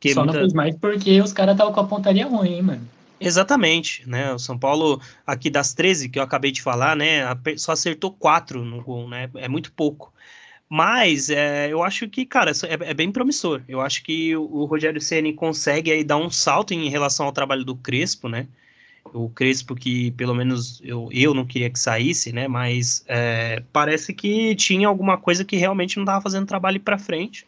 Que 0.00 0.14
Só 0.14 0.24
muita- 0.24 0.32
não 0.38 0.40
fez 0.40 0.52
mais 0.54 0.74
porque 0.76 1.20
os 1.20 1.32
caras 1.32 1.54
estavam 1.54 1.72
com 1.72 1.80
a 1.80 1.84
pontaria 1.86 2.26
ruim, 2.26 2.54
hein, 2.54 2.62
mano. 2.62 2.88
Exatamente, 3.26 4.08
né? 4.08 4.32
O 4.32 4.38
São 4.38 4.58
Paulo, 4.58 5.00
aqui 5.26 5.48
das 5.48 5.72
13 5.72 6.08
que 6.08 6.18
eu 6.18 6.22
acabei 6.22 6.50
de 6.50 6.62
falar, 6.62 6.96
né? 6.96 7.22
Só 7.56 7.72
acertou 7.72 8.12
4 8.12 8.64
no 8.64 8.82
gol, 8.82 9.08
né? 9.08 9.30
É 9.34 9.48
muito 9.48 9.72
pouco. 9.72 10.12
Mas 10.68 11.28
é, 11.28 11.70
eu 11.70 11.82
acho 11.82 12.08
que, 12.08 12.24
cara, 12.24 12.50
é, 12.50 12.90
é 12.90 12.94
bem 12.94 13.12
promissor. 13.12 13.62
Eu 13.68 13.80
acho 13.80 14.02
que 14.02 14.34
o, 14.34 14.42
o 14.42 14.64
Rogério 14.64 15.00
Ceni 15.00 15.34
consegue 15.34 15.92
aí 15.92 16.02
dar 16.02 16.16
um 16.16 16.30
salto 16.30 16.72
em 16.72 16.88
relação 16.88 17.26
ao 17.26 17.32
trabalho 17.32 17.64
do 17.64 17.76
Crespo, 17.76 18.28
né? 18.28 18.48
O 19.12 19.28
Crespo 19.28 19.74
que, 19.74 20.12
pelo 20.12 20.34
menos, 20.34 20.80
eu, 20.82 21.08
eu 21.12 21.34
não 21.34 21.44
queria 21.44 21.68
que 21.68 21.78
saísse, 21.78 22.32
né? 22.32 22.48
Mas 22.48 23.04
é, 23.06 23.62
parece 23.72 24.14
que 24.14 24.54
tinha 24.56 24.88
alguma 24.88 25.18
coisa 25.18 25.44
que 25.44 25.56
realmente 25.56 25.96
não 25.96 26.04
estava 26.04 26.22
fazendo 26.22 26.46
trabalho 26.46 26.80
para 26.80 26.98
frente. 26.98 27.44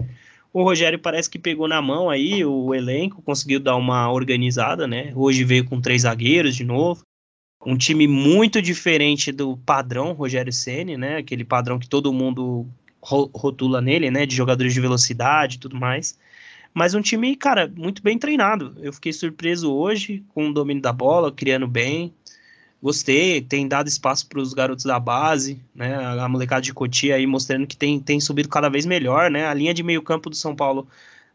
O 0.55 0.63
Rogério 0.63 1.01
parece 1.01 1.29
que 1.29 1.37
pegou 1.39 1.67
na 1.67 1.83
mão 1.83 2.09
aí 2.09 2.45
o 2.45 2.73
elenco, 2.73 3.21
conseguiu 3.21 3.59
dar 3.59 3.75
uma 3.75 4.11
organizada, 4.13 4.87
né? 4.87 5.13
Hoje 5.17 5.43
veio 5.43 5.65
com 5.65 5.81
três 5.81 6.03
zagueiros 6.03 6.55
de 6.55 6.63
novo. 6.63 7.03
Um 7.67 7.77
time 7.77 8.07
muito 8.07 8.63
diferente 8.63 9.33
do 9.33 9.57
padrão 9.57 10.13
Rogério 10.13 10.53
Ceni, 10.53 10.97
né? 10.97 11.17
Aquele 11.17 11.45
padrão 11.45 11.79
que 11.79 11.89
todo 11.89 12.13
mundo 12.13 12.69
ro- 13.03 13.31
rotula 13.35 13.81
nele, 13.81 14.13
né? 14.13 14.27
De 14.27 14.37
jogadores 14.37 14.73
de 14.73 14.81
velocidade 14.81 15.57
e 15.57 15.61
tudo 15.61 15.77
mais. 15.77 16.19
Mas 16.73 16.95
um 16.95 17.03
time, 17.03 17.37
cara, 17.37 17.73
muito 17.77 18.03
bem 18.03 18.19
treinado. 18.19 18.77
Eu 18.81 18.93
fiquei 18.93 19.13
surpreso 19.13 19.73
hoje 19.73 20.25
com 20.29 20.49
o 20.51 20.55
domínio 20.55 20.83
da 20.83 20.93
bola, 20.93 21.33
criando 21.33 21.67
bem. 21.69 22.15
Gostei, 22.85 23.41
tem 23.41 23.67
dado 23.67 23.89
espaço 23.89 24.27
para 24.29 24.39
os 24.39 24.53
garotos 24.53 24.85
da 24.85 25.01
base, 25.01 25.59
né? 25.75 25.95
A 26.21 26.29
molecada 26.29 26.61
de 26.61 26.75
Cotia 26.75 27.15
aí 27.15 27.27
mostrando 27.27 27.67
que 27.67 27.75
tem, 27.75 27.99
tem 27.99 28.21
subido 28.21 28.47
cada 28.47 28.69
vez 28.69 28.85
melhor, 28.85 29.31
né? 29.31 29.47
A 29.47 29.55
linha 29.55 29.73
de 29.73 29.83
meio 29.83 30.03
campo 30.03 30.29
do 30.29 30.37
São 30.37 30.55
Paulo 30.55 30.87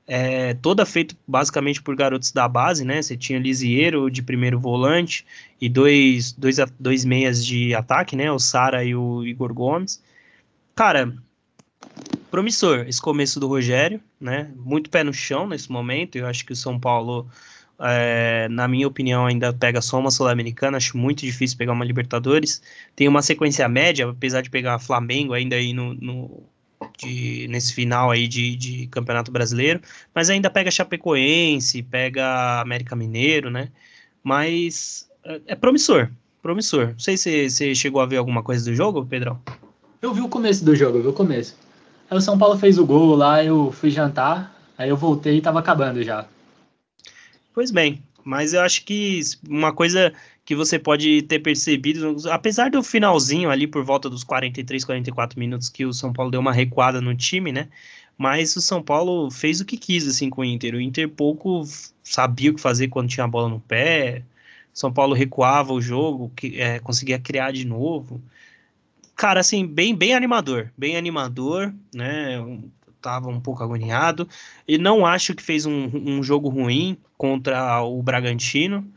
é 0.05 0.53
toda 0.53 0.85
feita 0.85 1.15
basicamente 1.27 1.81
por 1.81 1.95
garotos 1.95 2.31
da 2.31 2.47
base, 2.47 2.85
né? 2.85 3.01
Você 3.01 3.17
tinha 3.17 3.39
Lisieiro 3.39 4.11
de 4.11 4.21
primeiro 4.21 4.59
volante 4.59 5.25
e 5.59 5.67
dois, 5.67 6.31
dois, 6.33 6.57
dois 6.79 7.03
meias 7.03 7.43
de 7.43 7.73
ataque, 7.73 8.15
né? 8.15 8.31
O 8.31 8.37
Sara 8.37 8.83
e 8.83 8.93
o 8.93 9.25
Igor 9.25 9.51
Gomes. 9.51 10.03
Cara, 10.75 11.11
promissor 12.29 12.85
esse 12.87 13.01
começo 13.01 13.39
do 13.39 13.47
Rogério, 13.47 13.99
né? 14.21 14.51
Muito 14.55 14.91
pé 14.91 15.03
no 15.03 15.11
chão 15.11 15.47
nesse 15.47 15.71
momento. 15.71 16.15
Eu 16.15 16.27
acho 16.27 16.45
que 16.45 16.53
o 16.53 16.55
São 16.55 16.79
Paulo, 16.79 17.27
é, 17.81 18.47
na 18.49 18.67
minha 18.67 18.87
opinião, 18.87 19.25
ainda 19.25 19.53
pega 19.53 19.81
só 19.81 19.99
uma 19.99 20.11
Sul-Americana. 20.11 20.77
Acho 20.77 20.97
muito 20.97 21.21
difícil 21.21 21.57
pegar 21.57 21.73
uma 21.73 21.85
Libertadores. 21.85 22.61
Tem 22.95 23.07
uma 23.07 23.21
sequência 23.21 23.67
média, 23.69 24.09
apesar 24.09 24.41
de 24.41 24.49
pegar 24.49 24.79
Flamengo 24.79 25.33
ainda 25.33 25.55
aí 25.55 25.73
no, 25.73 25.93
no- 25.93 26.43
de- 26.97 27.47
nesse 27.49 27.73
final 27.73 28.11
aí 28.11 28.27
de, 28.27 28.55
de 28.55 28.87
Campeonato 28.87 29.31
Brasileiro, 29.31 29.81
mas 30.13 30.29
ainda 30.29 30.49
pega 30.49 30.71
Chapecoense, 30.71 31.83
pega 31.83 32.61
América 32.61 32.95
Mineiro, 32.95 33.49
né? 33.49 33.69
Mas 34.23 35.09
é, 35.23 35.41
é 35.47 35.55
promissor, 35.55 36.09
promissor. 36.41 36.89
Não 36.89 36.99
sei 36.99 37.17
se 37.17 37.49
você 37.49 37.75
chegou 37.75 38.01
a 38.01 38.05
ver 38.05 38.17
alguma 38.17 38.43
coisa 38.43 38.63
do 38.69 38.75
jogo, 38.75 39.05
Pedrão. 39.05 39.39
Eu 40.01 40.13
vi 40.13 40.21
o 40.21 40.29
começo 40.29 40.63
do 40.63 40.75
jogo, 40.75 40.97
eu 40.97 41.01
vi 41.03 41.07
o 41.09 41.13
começo. 41.13 41.57
Aí 42.09 42.17
o 42.17 42.21
São 42.21 42.37
Paulo 42.37 42.57
fez 42.57 42.77
o 42.77 42.85
gol 42.85 43.15
lá, 43.15 43.43
eu 43.43 43.71
fui 43.71 43.89
jantar, 43.89 44.55
aí 44.77 44.89
eu 44.89 44.97
voltei 44.97 45.37
e 45.37 45.41
tava 45.41 45.59
acabando 45.59 46.01
já. 46.03 46.25
Pois 47.53 47.71
bem, 47.71 48.03
mas 48.23 48.53
eu 48.53 48.61
acho 48.61 48.85
que 48.85 49.19
uma 49.47 49.73
coisa 49.73 50.13
que 50.45 50.55
você 50.55 50.79
pode 50.79 51.21
ter 51.23 51.39
percebido, 51.39 52.15
apesar 52.31 52.69
do 52.71 52.81
finalzinho 52.83 53.49
ali 53.49 53.67
por 53.67 53.83
volta 53.83 54.09
dos 54.09 54.23
43, 54.23 54.83
44 54.83 55.39
minutos 55.39 55.69
que 55.69 55.85
o 55.85 55.93
São 55.93 56.11
Paulo 56.13 56.31
deu 56.31 56.39
uma 56.39 56.53
recuada 56.53 57.01
no 57.01 57.15
time, 57.15 57.51
né? 57.51 57.69
Mas 58.17 58.55
o 58.55 58.61
São 58.61 58.81
Paulo 58.83 59.31
fez 59.31 59.61
o 59.61 59.65
que 59.65 59.77
quis 59.77 60.07
assim 60.07 60.29
com 60.29 60.41
o 60.41 60.45
Inter. 60.45 60.75
O 60.75 60.81
Inter 60.81 61.07
pouco 61.09 61.63
sabia 62.03 62.51
o 62.51 62.55
que 62.55 62.61
fazer 62.61 62.87
quando 62.89 63.09
tinha 63.09 63.23
a 63.23 63.27
bola 63.27 63.49
no 63.49 63.59
pé. 63.59 64.23
São 64.73 64.91
Paulo 64.91 65.13
recuava 65.13 65.73
o 65.73 65.81
jogo, 65.81 66.31
que, 66.35 66.59
é, 66.59 66.79
conseguia 66.79 67.19
criar 67.19 67.51
de 67.51 67.65
novo. 67.65 68.21
Cara, 69.15 69.41
assim, 69.41 69.65
bem, 69.67 69.95
bem 69.95 70.13
animador, 70.13 70.71
bem 70.77 70.95
animador, 70.97 71.73
né? 71.93 72.39
Um- 72.39 72.69
Tava 73.01 73.29
um 73.29 73.39
pouco 73.39 73.63
agoniado. 73.63 74.27
E 74.67 74.77
não 74.77 75.05
acho 75.05 75.33
que 75.33 75.41
fez 75.41 75.65
um, 75.65 75.89
um 75.93 76.21
jogo 76.21 76.49
ruim 76.49 76.97
contra 77.19 77.83
o 77.83 78.01
Bragantino. 78.01 78.87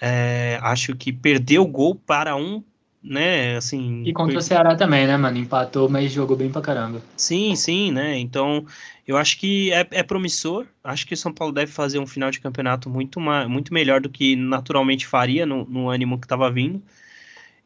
É, 0.00 0.58
acho 0.62 0.94
que 0.94 1.12
perdeu 1.12 1.62
o 1.62 1.66
gol 1.66 1.94
para 1.94 2.36
um, 2.36 2.62
né? 3.02 3.56
Assim, 3.56 4.04
E 4.06 4.12
contra 4.12 4.38
o 4.38 4.42
Ceará 4.42 4.76
também, 4.76 5.06
né, 5.06 5.16
mano? 5.16 5.36
Empatou, 5.38 5.88
mas 5.88 6.12
jogou 6.12 6.36
bem 6.36 6.50
pra 6.50 6.62
caramba. 6.62 7.02
Sim, 7.16 7.56
sim, 7.56 7.90
né? 7.90 8.18
Então, 8.18 8.64
eu 9.06 9.16
acho 9.16 9.38
que 9.38 9.72
é, 9.72 9.86
é 9.90 10.02
promissor. 10.02 10.66
Acho 10.82 11.06
que 11.06 11.14
o 11.14 11.16
São 11.16 11.32
Paulo 11.32 11.52
deve 11.52 11.72
fazer 11.72 11.98
um 11.98 12.06
final 12.06 12.30
de 12.30 12.40
campeonato 12.40 12.88
muito, 12.88 13.20
ma- 13.20 13.48
muito 13.48 13.74
melhor 13.74 14.00
do 14.00 14.08
que 14.08 14.36
naturalmente 14.36 15.06
faria 15.06 15.44
no, 15.44 15.64
no 15.64 15.88
ânimo 15.90 16.18
que 16.18 16.26
estava 16.26 16.50
vindo. 16.50 16.80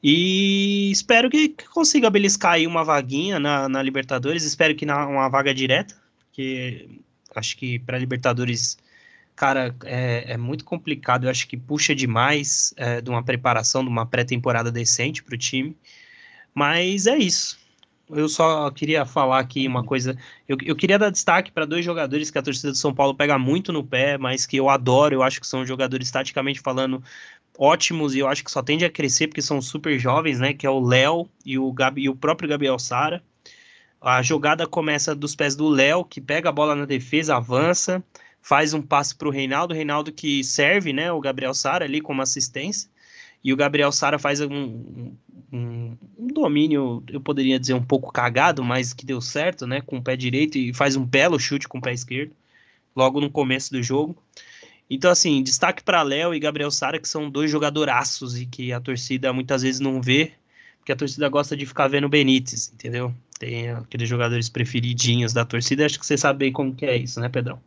E 0.02 0.90
espero 0.92 1.28
que, 1.28 1.48
que 1.48 1.66
consiga 1.68 2.08
beliscar 2.10 2.52
aí 2.52 2.66
uma 2.66 2.84
vaguinha 2.84 3.38
na, 3.40 3.68
na 3.68 3.82
Libertadores. 3.82 4.44
Espero 4.44 4.74
que 4.74 4.86
na, 4.86 5.06
uma 5.06 5.28
vaga 5.28 5.52
direta, 5.52 5.94
porque 6.18 6.88
acho 7.34 7.56
que 7.56 7.78
para 7.80 7.98
Libertadores, 7.98 8.78
cara, 9.38 9.72
é, 9.84 10.32
é 10.32 10.36
muito 10.36 10.64
complicado. 10.64 11.24
Eu 11.24 11.30
acho 11.30 11.46
que 11.46 11.56
puxa 11.56 11.94
demais 11.94 12.74
é, 12.76 13.00
de 13.00 13.08
uma 13.08 13.22
preparação, 13.22 13.84
de 13.84 13.88
uma 13.88 14.04
pré-temporada 14.04 14.72
decente 14.72 15.22
para 15.22 15.36
o 15.36 15.38
time. 15.38 15.76
Mas 16.52 17.06
é 17.06 17.16
isso. 17.16 17.56
Eu 18.10 18.28
só 18.28 18.68
queria 18.72 19.06
falar 19.06 19.38
aqui 19.38 19.68
uma 19.68 19.84
coisa. 19.84 20.18
Eu, 20.48 20.56
eu 20.64 20.74
queria 20.74 20.98
dar 20.98 21.10
destaque 21.10 21.52
para 21.52 21.64
dois 21.64 21.84
jogadores 21.84 22.32
que 22.32 22.38
a 22.38 22.42
torcida 22.42 22.72
de 22.72 22.78
São 22.78 22.92
Paulo 22.92 23.14
pega 23.14 23.38
muito 23.38 23.72
no 23.72 23.84
pé, 23.84 24.18
mas 24.18 24.44
que 24.44 24.56
eu 24.56 24.68
adoro. 24.68 25.14
Eu 25.14 25.22
acho 25.22 25.40
que 25.40 25.46
são 25.46 25.64
jogadores, 25.64 26.10
taticamente 26.10 26.58
falando, 26.58 27.00
ótimos 27.56 28.16
e 28.16 28.18
eu 28.18 28.26
acho 28.26 28.42
que 28.42 28.50
só 28.50 28.60
tende 28.60 28.84
a 28.84 28.90
crescer 28.90 29.28
porque 29.28 29.42
são 29.42 29.62
super 29.62 30.00
jovens, 30.00 30.40
né? 30.40 30.52
Que 30.52 30.66
é 30.66 30.70
o 30.70 30.80
Léo 30.80 31.28
e 31.46 31.56
o, 31.56 31.72
e 31.96 32.08
o 32.08 32.16
próprio 32.16 32.48
Gabriel 32.48 32.78
Sara. 32.78 33.22
A 34.00 34.20
jogada 34.20 34.66
começa 34.66 35.14
dos 35.14 35.36
pés 35.36 35.54
do 35.54 35.68
Léo, 35.68 36.04
que 36.04 36.20
pega 36.20 36.48
a 36.48 36.52
bola 36.52 36.74
na 36.74 36.86
defesa, 36.86 37.36
avança, 37.36 38.02
faz 38.40 38.74
um 38.74 38.82
passe 38.82 39.14
para 39.14 39.28
o 39.28 39.30
Reinaldo. 39.30 39.74
Reinaldo 39.74 40.12
que 40.12 40.42
serve, 40.44 40.92
né? 40.92 41.12
O 41.12 41.20
Gabriel 41.20 41.54
Sara 41.54 41.84
ali 41.84 42.00
como 42.00 42.22
assistência. 42.22 42.90
E 43.42 43.52
o 43.52 43.56
Gabriel 43.56 43.92
Sara 43.92 44.18
faz 44.18 44.40
um, 44.40 45.14
um, 45.52 45.96
um 46.18 46.26
domínio, 46.26 47.02
eu 47.08 47.20
poderia 47.20 47.58
dizer 47.58 47.74
um 47.74 47.82
pouco 47.82 48.12
cagado, 48.12 48.64
mas 48.64 48.92
que 48.92 49.06
deu 49.06 49.20
certo, 49.20 49.66
né? 49.66 49.80
Com 49.80 49.98
o 49.98 50.02
pé 50.02 50.16
direito 50.16 50.58
e 50.58 50.74
faz 50.74 50.96
um 50.96 51.04
belo 51.04 51.38
chute 51.38 51.68
com 51.68 51.78
o 51.78 51.80
pé 51.80 51.92
esquerdo, 51.92 52.32
logo 52.94 53.20
no 53.20 53.30
começo 53.30 53.72
do 53.72 53.82
jogo. 53.82 54.16
Então, 54.90 55.10
assim, 55.10 55.42
destaque 55.42 55.82
para 55.82 56.02
Léo 56.02 56.34
e 56.34 56.40
Gabriel 56.40 56.70
Sara, 56.70 56.98
que 56.98 57.08
são 57.08 57.28
dois 57.28 57.50
jogadoraços 57.50 58.40
e 58.40 58.46
que 58.46 58.72
a 58.72 58.80
torcida 58.80 59.32
muitas 59.32 59.62
vezes 59.62 59.80
não 59.80 60.00
vê, 60.00 60.32
porque 60.78 60.92
a 60.92 60.96
torcida 60.96 61.28
gosta 61.28 61.56
de 61.56 61.66
ficar 61.66 61.88
vendo 61.88 62.08
Benítez, 62.08 62.72
entendeu? 62.72 63.14
Tem 63.38 63.70
aqueles 63.70 64.08
jogadores 64.08 64.48
preferidinhos 64.48 65.32
da 65.32 65.44
torcida, 65.44 65.84
acho 65.84 65.98
que 66.00 66.06
você 66.06 66.16
sabe 66.16 66.38
bem 66.38 66.52
como 66.52 66.74
que 66.74 66.86
é 66.86 66.96
isso, 66.96 67.20
né, 67.20 67.28
Pedrão? 67.28 67.60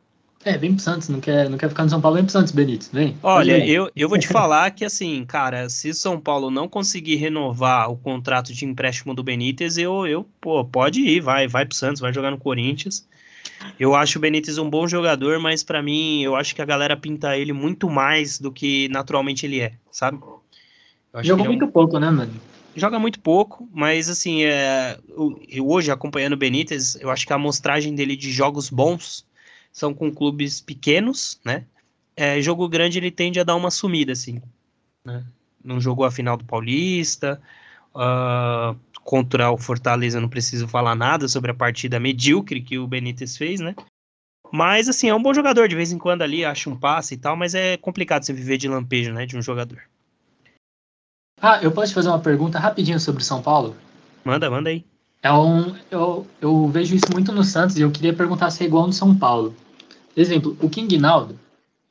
É, 0.43 0.57
vem 0.57 0.73
pro 0.73 0.81
Santos, 0.83 1.07
não 1.07 1.19
quer, 1.19 1.47
não 1.49 1.57
quer 1.57 1.69
ficar 1.69 1.83
no 1.83 1.89
São 1.89 2.01
Paulo, 2.01 2.15
vem 2.15 2.23
pro 2.25 2.31
Santos, 2.31 2.51
Benítez, 2.51 2.89
vem. 2.91 3.15
Olha, 3.21 3.59
Vem. 3.59 3.69
eu, 3.69 3.91
eu 3.95 4.09
vou 4.09 4.17
te 4.17 4.25
falar 4.27 4.71
que, 4.71 4.83
assim, 4.83 5.23
cara, 5.23 5.69
se 5.69 5.89
o 5.89 5.93
São 5.93 6.19
Paulo 6.19 6.49
não 6.49 6.67
conseguir 6.67 7.15
renovar 7.17 7.91
o 7.91 7.97
contrato 7.97 8.51
de 8.51 8.65
empréstimo 8.65 9.13
do 9.13 9.23
Benítez, 9.23 9.77
eu, 9.77 10.07
eu 10.07 10.27
pô, 10.39 10.65
pode 10.65 11.01
ir, 11.01 11.19
vai, 11.21 11.47
vai 11.47 11.65
pro 11.65 11.77
Santos, 11.77 12.01
vai 12.01 12.11
jogar 12.11 12.31
no 12.31 12.39
Corinthians. 12.39 13.07
Eu 13.79 13.93
acho 13.93 14.17
o 14.17 14.21
Benítez 14.21 14.57
um 14.57 14.67
bom 14.67 14.87
jogador, 14.87 15.39
mas 15.39 15.63
pra 15.63 15.83
mim, 15.83 16.23
eu 16.23 16.35
acho 16.35 16.55
que 16.55 16.61
a 16.61 16.65
galera 16.65 16.97
pinta 16.97 17.37
ele 17.37 17.53
muito 17.53 17.87
mais 17.87 18.39
do 18.39 18.51
que 18.51 18.89
naturalmente 18.89 19.45
ele 19.45 19.59
é, 19.59 19.73
sabe? 19.91 20.17
Jogou 21.21 21.21
ele 21.21 21.31
é 21.31 21.49
um- 21.49 21.59
muito 21.59 21.67
pouco, 21.67 21.99
né, 21.99 22.09
mano? 22.09 22.31
joga 22.75 22.97
muito 22.97 23.19
pouco, 23.19 23.69
mas 23.71 24.09
assim, 24.09 24.43
é, 24.43 24.97
hoje 25.61 25.91
acompanhando 25.91 26.33
o 26.33 26.37
Benítez, 26.37 26.95
eu 26.95 27.11
acho 27.11 27.27
que 27.27 27.33
a 27.33 27.35
amostragem 27.35 27.93
dele 27.93 28.15
de 28.15 28.31
jogos 28.31 28.69
bons 28.69 29.25
são 29.71 29.93
com 29.93 30.13
clubes 30.13 30.59
pequenos, 30.59 31.39
né? 31.43 31.65
É, 32.15 32.41
jogo 32.41 32.67
grande 32.67 32.99
ele 32.99 33.11
tende 33.11 33.39
a 33.39 33.43
dar 33.43 33.55
uma 33.55 33.71
sumida, 33.71 34.11
assim. 34.11 34.41
Né? 35.05 35.23
Não 35.63 35.79
jogou 35.79 36.05
a 36.05 36.11
final 36.11 36.37
do 36.37 36.45
Paulista, 36.45 37.41
ah, 37.95 38.75
contra 39.03 39.51
o 39.51 39.57
Fortaleza 39.57 40.19
não 40.19 40.29
preciso 40.29 40.67
falar 40.67 40.95
nada 40.95 41.27
sobre 41.27 41.51
a 41.51 41.55
partida 41.55 41.99
medíocre 41.99 42.61
que 42.61 42.77
o 42.77 42.87
Benítez 42.87 43.37
fez, 43.37 43.59
né? 43.59 43.75
Mas 44.51 44.89
assim, 44.89 45.09
é 45.09 45.15
um 45.15 45.21
bom 45.21 45.33
jogador, 45.33 45.67
de 45.67 45.75
vez 45.75 45.91
em 45.91 45.97
quando 45.97 46.21
ali 46.21 46.43
acha 46.43 46.69
um 46.69 46.77
passe 46.77 47.13
e 47.13 47.17
tal, 47.17 47.35
mas 47.35 47.55
é 47.55 47.77
complicado 47.77 48.23
você 48.23 48.33
viver 48.33 48.57
de 48.57 48.67
lampejo, 48.67 49.13
né, 49.13 49.25
de 49.25 49.37
um 49.37 49.41
jogador. 49.41 49.81
Ah, 51.41 51.59
eu 51.63 51.71
posso 51.71 51.87
te 51.87 51.95
fazer 51.95 52.09
uma 52.09 52.19
pergunta 52.19 52.59
rapidinho 52.59 52.99
sobre 52.99 53.21
o 53.21 53.25
São 53.25 53.41
Paulo? 53.41 53.75
Manda, 54.23 54.49
manda 54.49 54.69
aí. 54.69 54.85
É 55.23 55.31
um, 55.31 55.75
eu, 55.91 56.27
eu 56.41 56.67
vejo 56.67 56.95
isso 56.95 57.05
muito 57.11 57.31
no 57.31 57.43
Santos 57.43 57.77
e 57.77 57.81
eu 57.81 57.91
queria 57.91 58.13
perguntar 58.13 58.49
se 58.49 58.63
é 58.63 58.65
igual 58.65 58.87
no 58.87 58.93
São 58.93 59.15
Paulo. 59.15 59.55
Exemplo, 60.15 60.57
o 60.59 60.69
King 60.69 60.97
Naldo, 60.97 61.39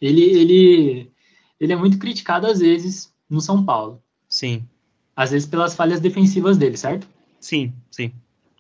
ele, 0.01 0.23
ele, 0.23 1.11
ele 1.61 1.73
é 1.73 1.77
muito 1.77 1.99
criticado 1.99 2.47
às 2.47 2.59
vezes 2.59 3.13
no 3.29 3.41
São 3.41 3.65
Paulo. 3.65 4.03
Sim. 4.29 4.65
Às 5.15 5.31
vezes 5.31 5.47
pelas 5.47 5.75
falhas 5.75 6.01
defensivas 6.01 6.59
dele, 6.59 6.77
certo? 6.77 7.07
Sim, 7.39 7.73
sim. 7.91 8.13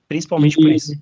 Principalmente 0.08 0.56
por 0.56 0.70
isso. 0.70 0.92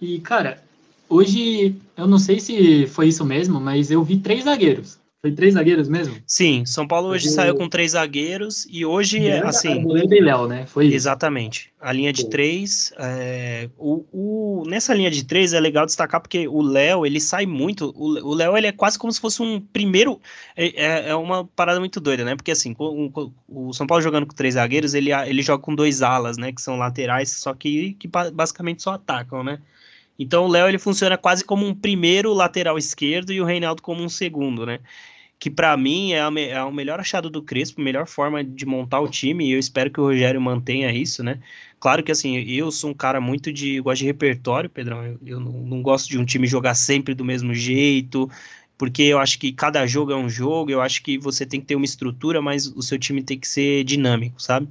E, 0.00 0.20
cara, 0.20 0.62
hoje, 1.08 1.76
eu 1.96 2.06
não 2.06 2.18
sei 2.18 2.38
se 2.38 2.86
foi 2.86 3.08
isso 3.08 3.24
mesmo, 3.24 3.60
mas 3.60 3.90
eu 3.90 4.02
vi 4.02 4.18
três 4.18 4.44
zagueiros. 4.44 4.98
Foi 5.28 5.32
três 5.32 5.54
zagueiros 5.54 5.88
mesmo? 5.88 6.16
Sim, 6.26 6.64
São 6.64 6.88
Paulo 6.88 7.08
hoje 7.08 7.28
saiu 7.28 7.54
com 7.54 7.68
três 7.68 7.92
zagueiros 7.92 8.66
e 8.70 8.84
hoje, 8.86 9.26
é 9.26 9.44
assim... 9.46 9.72
Arboleda 9.72 10.16
e 10.16 10.20
Léo, 10.20 10.46
né? 10.46 10.64
Foi 10.66 10.86
isso. 10.86 10.96
Exatamente. 10.96 11.70
A 11.78 11.92
linha 11.92 12.12
de 12.12 12.30
três, 12.30 12.92
é, 12.98 13.68
o, 13.76 14.04
o, 14.10 14.64
nessa 14.66 14.94
linha 14.94 15.10
de 15.10 15.24
três 15.24 15.52
é 15.52 15.60
legal 15.60 15.84
destacar 15.84 16.20
porque 16.20 16.48
o 16.48 16.62
Léo, 16.62 17.04
ele 17.04 17.20
sai 17.20 17.44
muito, 17.44 17.92
o 17.94 18.34
Léo, 18.34 18.56
ele 18.56 18.68
é 18.68 18.72
quase 18.72 18.98
como 18.98 19.12
se 19.12 19.20
fosse 19.20 19.42
um 19.42 19.60
primeiro, 19.60 20.18
é, 20.56 20.68
é, 20.68 21.08
é 21.10 21.14
uma 21.14 21.44
parada 21.44 21.78
muito 21.78 22.00
doida, 22.00 22.24
né? 22.24 22.34
Porque 22.34 22.50
assim, 22.50 22.74
o, 22.78 23.30
o, 23.46 23.72
São 23.74 23.86
Paulo 23.86 24.02
jogando 24.02 24.26
com 24.26 24.34
três 24.34 24.54
zagueiros, 24.54 24.94
ele, 24.94 25.12
ele 25.12 25.42
joga 25.42 25.62
com 25.62 25.74
dois 25.74 26.00
alas, 26.00 26.38
né? 26.38 26.52
Que 26.52 26.62
são 26.62 26.76
laterais, 26.76 27.30
só 27.30 27.52
que, 27.52 27.94
que 27.94 28.08
basicamente 28.08 28.82
só 28.82 28.92
atacam, 28.92 29.44
né? 29.44 29.58
Então 30.18 30.46
o 30.46 30.48
Léo 30.48 30.68
ele 30.68 30.78
funciona 30.78 31.16
quase 31.16 31.44
como 31.44 31.66
um 31.66 31.74
primeiro 31.74 32.32
lateral 32.32 32.76
esquerdo 32.76 33.30
e 33.30 33.40
o 33.40 33.44
Reinaldo 33.44 33.82
como 33.82 34.02
um 34.02 34.08
segundo, 34.08 34.66
né? 34.66 34.80
Que 35.38 35.48
para 35.50 35.76
mim 35.76 36.12
é, 36.12 36.20
a, 36.20 36.30
é 36.40 36.62
o 36.62 36.72
melhor 36.72 36.98
achado 36.98 37.30
do 37.30 37.42
Crespo, 37.42 37.80
melhor 37.80 38.06
forma 38.06 38.42
de 38.42 38.66
montar 38.66 39.00
o 39.00 39.08
time 39.08 39.46
e 39.46 39.52
eu 39.52 39.58
espero 39.58 39.90
que 39.90 40.00
o 40.00 40.04
Rogério 40.04 40.40
mantenha 40.40 40.92
isso, 40.92 41.22
né? 41.22 41.40
Claro 41.78 42.02
que 42.02 42.10
assim, 42.10 42.38
eu 42.38 42.70
sou 42.72 42.90
um 42.90 42.94
cara 42.94 43.20
muito 43.20 43.52
de. 43.52 43.80
gosto 43.80 44.00
de 44.00 44.06
repertório, 44.06 44.68
Pedrão. 44.68 45.04
Eu, 45.04 45.18
eu 45.24 45.40
não, 45.40 45.52
não 45.52 45.82
gosto 45.82 46.08
de 46.08 46.18
um 46.18 46.24
time 46.24 46.46
jogar 46.46 46.74
sempre 46.74 47.14
do 47.14 47.24
mesmo 47.24 47.54
jeito, 47.54 48.28
porque 48.76 49.02
eu 49.02 49.18
acho 49.18 49.38
que 49.38 49.52
cada 49.52 49.86
jogo 49.86 50.12
é 50.12 50.16
um 50.16 50.28
jogo, 50.28 50.70
eu 50.70 50.80
acho 50.80 51.02
que 51.02 51.18
você 51.18 51.46
tem 51.46 51.60
que 51.60 51.66
ter 51.66 51.76
uma 51.76 51.84
estrutura, 51.84 52.40
mas 52.42 52.66
o 52.66 52.82
seu 52.82 52.98
time 52.98 53.22
tem 53.22 53.38
que 53.38 53.46
ser 53.48 53.84
dinâmico, 53.84 54.40
sabe? 54.42 54.68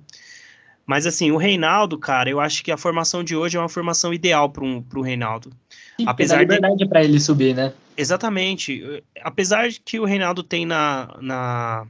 Mas 0.88 1.06
assim, 1.06 1.32
o 1.32 1.38
Reinaldo, 1.38 1.98
cara, 1.98 2.30
eu 2.30 2.40
acho 2.40 2.64
que 2.64 2.72
a 2.72 2.78
formação 2.78 3.22
de 3.22 3.36
hoje 3.36 3.58
é 3.58 3.60
uma 3.60 3.68
formação 3.68 4.14
ideal 4.14 4.50
para 4.50 4.64
o 4.64 5.02
Reinaldo. 5.02 5.52
Sim, 6.00 6.06
Apesar 6.08 6.40
liberdade 6.40 6.78
de... 6.78 6.88
para 6.88 7.04
ele 7.04 7.20
subir, 7.20 7.54
né? 7.54 7.74
Exatamente. 7.98 9.04
Apesar 9.22 9.68
de 9.68 9.82
que 9.82 10.00
o 10.00 10.06
Reinaldo 10.06 10.42
tem 10.44 10.66
na, 10.66 11.14
na, 11.20 11.86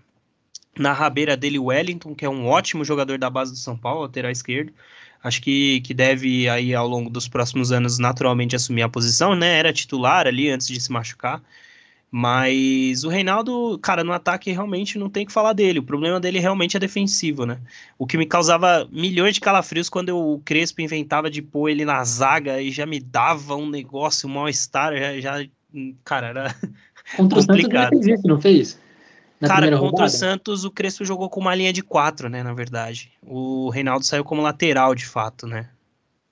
na 0.75 0.93
rabeira 0.93 1.37
dele 1.37 1.59
o 1.59 1.65
Wellington, 1.65 2.15
que 2.15 2.25
é 2.25 2.29
um 2.29 2.47
ótimo 2.47 2.83
jogador 2.83 3.19
da 3.19 3.29
base 3.29 3.51
do 3.51 3.57
São 3.59 3.77
Paulo, 3.77 4.01
lateral 4.01 4.31
esquerdo. 4.31 4.73
Acho 5.23 5.43
que, 5.43 5.79
que 5.81 5.93
deve 5.93 6.49
aí 6.49 6.73
ao 6.73 6.87
longo 6.87 7.09
dos 7.09 7.27
próximos 7.27 7.71
anos 7.71 7.99
naturalmente 7.99 8.55
assumir 8.55 8.81
a 8.81 8.89
posição, 8.89 9.35
né? 9.35 9.59
Era 9.59 9.71
titular 9.71 10.25
ali 10.25 10.49
antes 10.49 10.67
de 10.67 10.79
se 10.81 10.91
machucar. 10.91 11.39
Mas 12.09 13.03
o 13.03 13.09
Reinaldo, 13.09 13.77
cara, 13.79 14.03
no 14.03 14.13
ataque 14.13 14.51
realmente 14.51 14.97
não 14.97 15.09
tem 15.09 15.25
que 15.25 15.31
falar 15.31 15.51
dele. 15.51 15.79
O 15.79 15.83
problema 15.83 16.19
dele 16.19 16.39
realmente 16.39 16.77
é 16.77 16.79
defensivo, 16.79 17.45
né? 17.45 17.59
O 17.97 18.07
que 18.07 18.17
me 18.17 18.25
causava 18.25 18.87
milhões 18.91 19.33
de 19.33 19.41
calafrios 19.41 19.89
quando 19.89 20.09
eu, 20.09 20.17
o 20.17 20.39
Crespo 20.39 20.81
inventava 20.81 21.29
de 21.29 21.41
pôr 21.41 21.69
ele 21.69 21.83
na 21.83 22.01
zaga 22.05 22.61
e 22.61 22.71
já 22.71 22.85
me 22.85 22.99
dava 22.99 23.55
um 23.55 23.69
negócio, 23.69 24.29
um 24.29 24.33
mal-estar, 24.33 24.95
já, 24.95 25.19
já, 25.19 25.45
cara, 26.05 26.27
era 26.27 26.55
contra 27.17 27.41
complicado. 27.41 27.93
O 27.93 27.95
Santos 27.95 28.05
fez 28.05 28.19
isso, 28.19 28.27
não 28.27 28.41
fez? 28.41 28.79
Na 29.41 29.47
cara, 29.49 29.65
contra 29.65 29.77
rodada? 29.77 30.05
o 30.05 30.09
Santos, 30.09 30.63
o 30.63 30.71
Crespo 30.71 31.03
jogou 31.03 31.29
com 31.29 31.41
uma 31.41 31.53
linha 31.53 31.73
de 31.73 31.83
quatro, 31.83 32.29
né, 32.29 32.41
na 32.41 32.53
verdade. 32.53 33.11
O 33.21 33.69
Reinaldo 33.69 34.05
saiu 34.05 34.23
como 34.23 34.41
lateral, 34.41 34.95
de 34.95 35.05
fato, 35.05 35.45
né? 35.45 35.69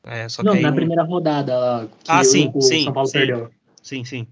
É, 0.05 0.25
não, 0.43 0.55
na 0.55 0.69
um... 0.69 0.75
primeira 0.75 1.03
rodada 1.03 1.89
que 2.03 2.11
ah, 2.11 2.23
sim, 2.23 2.51
o, 2.53 2.59
o 2.59 2.61
sim, 2.61 2.83
São 2.85 2.93
Paulo 2.93 3.09
sim, 3.09 3.17
perdeu. 3.17 3.51
Sim, 3.81 4.05
sim. 4.05 4.27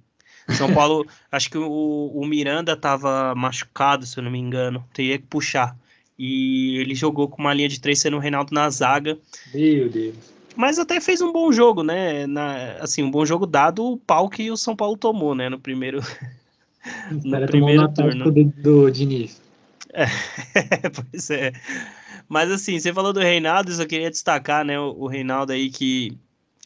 São 0.49 0.73
Paulo, 0.73 1.05
acho 1.31 1.49
que 1.49 1.57
o, 1.57 2.11
o 2.13 2.25
Miranda 2.25 2.73
estava 2.73 3.33
machucado, 3.35 4.05
se 4.05 4.17
eu 4.17 4.23
não 4.23 4.31
me 4.31 4.39
engano, 4.39 4.83
teria 4.93 5.17
que 5.17 5.25
puxar. 5.25 5.75
E 6.17 6.77
ele 6.77 6.93
jogou 6.93 7.27
com 7.27 7.41
uma 7.41 7.53
linha 7.53 7.69
de 7.69 7.79
três 7.79 7.99
sendo 7.99 8.17
o 8.17 8.19
Reinaldo 8.19 8.53
na 8.53 8.69
zaga. 8.69 9.17
Meu 9.53 9.89
Deus. 9.89 10.15
Mas 10.55 10.77
até 10.77 10.99
fez 11.01 11.21
um 11.21 11.31
bom 11.31 11.51
jogo, 11.51 11.83
né? 11.83 12.27
Na, 12.27 12.73
assim, 12.79 13.01
um 13.01 13.09
bom 13.09 13.25
jogo 13.25 13.45
dado 13.45 13.83
o 13.83 13.97
pau 13.97 14.29
que 14.29 14.51
o 14.51 14.57
São 14.57 14.75
Paulo 14.75 14.95
tomou, 14.95 15.33
né? 15.33 15.49
No 15.49 15.59
primeiro, 15.59 15.99
no 17.09 17.45
primeiro 17.47 17.91
turno. 17.91 18.31
Do, 18.31 18.43
do 18.43 18.91
Diniz. 18.91 19.41
É, 19.93 20.05
pois 20.89 21.29
é. 21.29 21.51
Mas 22.29 22.51
assim, 22.51 22.79
você 22.79 22.93
falou 22.93 23.13
do 23.13 23.19
Reinaldo, 23.19 23.71
eu 23.71 23.75
só 23.75 23.85
queria 23.85 24.11
destacar, 24.11 24.63
né? 24.63 24.79
O, 24.79 25.03
o 25.03 25.07
Reinaldo 25.07 25.51
aí 25.51 25.69
que 25.69 26.17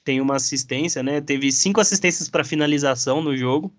tem 0.08 0.22
uma 0.22 0.38
assistência, 0.38 1.04
né? 1.04 1.20
Teve 1.20 1.52
cinco 1.52 1.82
assistências 1.82 2.30
para 2.30 2.41
finalização 2.46 3.22
no 3.22 3.36
jogo, 3.36 3.74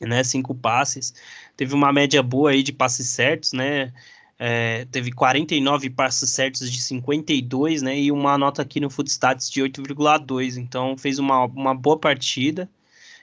né? 0.00 0.24
Cinco 0.24 0.54
passes. 0.54 1.12
Teve 1.54 1.74
uma 1.74 1.92
média 1.92 2.22
boa 2.22 2.52
aí 2.52 2.62
de 2.62 2.72
passes 2.72 3.08
certos, 3.08 3.52
né? 3.52 3.92
É, 4.38 4.86
teve 4.86 5.12
49 5.12 5.90
passes 5.90 6.30
certos 6.30 6.72
de 6.72 6.80
52, 6.80 7.82
né? 7.82 8.00
E 8.00 8.10
uma 8.10 8.38
nota 8.38 8.62
aqui 8.62 8.80
no 8.80 8.88
Footstats 8.88 9.50
de 9.50 9.60
8,2. 9.62 10.56
Então 10.56 10.96
fez 10.96 11.18
uma, 11.18 11.44
uma 11.44 11.74
boa 11.74 11.98
partida. 11.98 12.66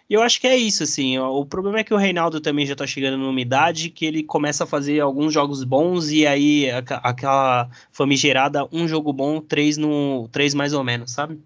E 0.08 0.14
eu 0.14 0.22
acho 0.22 0.40
que 0.40 0.48
é 0.48 0.56
isso, 0.56 0.84
assim. 0.84 1.18
O 1.18 1.46
problema 1.46 1.80
é 1.80 1.84
que 1.84 1.94
o 1.96 1.98
Reinaldo 1.98 2.40
também 2.40 2.66
já 2.66 2.76
tá 2.76 2.86
chegando 2.86 3.18
numa 3.18 3.42
idade 3.42 3.90
que 3.90 4.06
ele 4.06 4.24
começa 4.24 4.66
a 4.66 4.68
fazer 4.68 5.00
alguns 5.00 5.34
jogos 5.34 5.64
bons 5.64 6.12
e 6.12 6.28
aí 6.28 6.70
aquela 6.70 7.70
famigerada 7.92 8.68
um 8.72 8.88
jogo 8.88 9.12
bom, 9.14 9.42
três 9.42 9.78
no 9.78 10.28
três 10.32 10.54
mais 10.54 10.74
ou 10.74 10.84
menos, 10.84 11.12
sabe? 11.12 11.40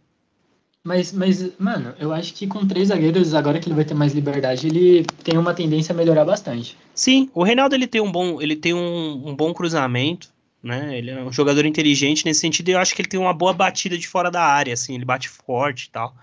Mas, 0.84 1.14
mas, 1.14 1.58
mano, 1.58 1.96
eu 1.98 2.12
acho 2.12 2.34
que 2.34 2.46
com 2.46 2.68
três 2.68 2.90
zagueiros, 2.90 3.34
agora 3.34 3.58
que 3.58 3.70
ele 3.70 3.76
vai 3.76 3.86
ter 3.86 3.94
mais 3.94 4.14
liberdade, 4.14 4.68
ele 4.68 5.06
tem 5.24 5.38
uma 5.38 5.54
tendência 5.54 5.94
a 5.94 5.96
melhorar 5.96 6.26
bastante. 6.26 6.78
Sim, 6.94 7.30
o 7.34 7.42
Reinaldo 7.42 7.74
ele 7.74 7.88
tem 7.88 8.02
um 8.02 8.12
bom, 8.12 8.42
ele 8.42 8.56
tem 8.56 8.74
um, 8.74 9.30
um 9.30 9.34
bom 9.34 9.54
cruzamento, 9.54 10.30
né? 10.62 10.98
Ele 10.98 11.12
é 11.12 11.24
um 11.24 11.32
jogador 11.32 11.66
inteligente 11.66 12.26
nesse 12.26 12.42
sentido, 12.42 12.68
e 12.68 12.72
eu 12.74 12.80
acho 12.80 12.94
que 12.94 13.02
ele 13.02 13.08
tem 13.08 13.20
uma 13.20 13.34
boa 13.34 13.54
batida 13.54 13.98
de 13.98 14.06
fora 14.08 14.30
da 14.30 14.44
área, 14.44 14.74
assim, 14.74 14.94
ele 14.94 15.06
bate 15.06 15.30
forte 15.30 15.86
e 15.86 15.90
tal. 15.90 16.14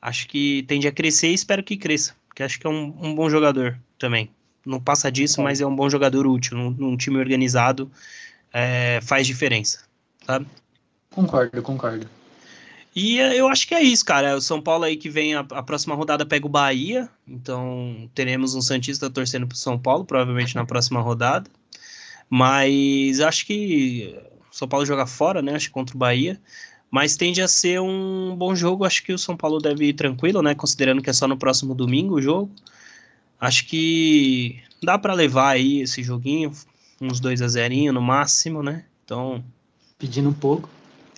Acho 0.00 0.26
que 0.26 0.64
tende 0.64 0.88
a 0.88 0.92
crescer 0.92 1.28
e 1.28 1.34
espero 1.34 1.62
que 1.62 1.76
cresça, 1.76 2.16
porque 2.26 2.42
acho 2.42 2.58
que 2.58 2.66
é 2.66 2.70
um, 2.70 2.92
um 3.00 3.14
bom 3.14 3.30
jogador 3.30 3.78
também. 4.00 4.28
Não 4.66 4.80
passa 4.80 5.12
disso, 5.12 5.40
mas 5.40 5.60
é 5.60 5.66
um 5.66 5.74
bom 5.74 5.88
jogador 5.88 6.26
útil, 6.26 6.56
num, 6.56 6.70
num 6.70 6.96
time 6.96 7.18
organizado 7.18 7.88
é, 8.52 8.98
faz 9.00 9.28
diferença, 9.28 9.84
sabe? 10.26 10.46
Concordo, 11.10 11.62
concordo. 11.62 12.08
E 12.94 13.18
eh, 13.18 13.40
eu 13.40 13.48
acho 13.48 13.66
que 13.66 13.74
é 13.74 13.82
isso, 13.82 14.04
cara. 14.04 14.36
O 14.36 14.40
São 14.40 14.60
Paulo 14.60 14.84
aí 14.84 14.96
que 14.96 15.08
vem 15.08 15.34
a, 15.34 15.40
a, 15.40 15.62
próxima 15.62 15.94
rodada 15.94 16.26
pega 16.26 16.46
o 16.46 16.50
Bahia. 16.50 17.08
Então 17.26 18.08
teremos 18.14 18.54
um 18.54 18.60
Santista 18.60 19.08
torcendo 19.08 19.46
pro 19.46 19.56
São 19.56 19.78
Paulo, 19.78 20.04
provavelmente 20.04 20.54
na 20.54 20.64
próxima 20.64 21.00
rodada. 21.00 21.50
Mas 22.28 23.20
acho 23.20 23.46
que 23.46 24.14
o 24.50 24.54
São 24.54 24.68
Paulo 24.68 24.86
joga 24.86 25.06
fora, 25.06 25.42
né? 25.42 25.54
Acho 25.54 25.68
que 25.68 25.72
contra 25.72 25.96
o 25.96 25.98
Bahia. 25.98 26.40
Mas 26.90 27.16
tende 27.16 27.40
a 27.40 27.48
ser 27.48 27.80
um 27.80 28.36
bom 28.36 28.54
jogo. 28.54 28.84
Acho 28.84 29.02
que 29.02 29.12
o 29.12 29.18
São 29.18 29.36
Paulo 29.36 29.58
deve 29.58 29.86
ir 29.88 29.94
tranquilo, 29.94 30.42
né? 30.42 30.54
Considerando 30.54 31.02
que 31.02 31.08
é 31.08 31.12
só 31.12 31.26
no 31.26 31.38
próximo 31.38 31.74
domingo 31.74 32.16
o 32.16 32.22
jogo. 32.22 32.50
Acho 33.40 33.66
que 33.66 34.62
dá 34.82 34.98
para 34.98 35.14
levar 35.14 35.50
aí 35.50 35.80
esse 35.80 36.02
joguinho, 36.02 36.52
uns 37.00 37.18
2 37.18 37.42
a 37.42 37.48
0 37.48 37.92
no 37.92 38.02
máximo, 38.02 38.62
né? 38.62 38.84
Então. 39.04 39.42
Pedindo 39.98 40.28
um 40.28 40.34
pouco. 40.34 40.68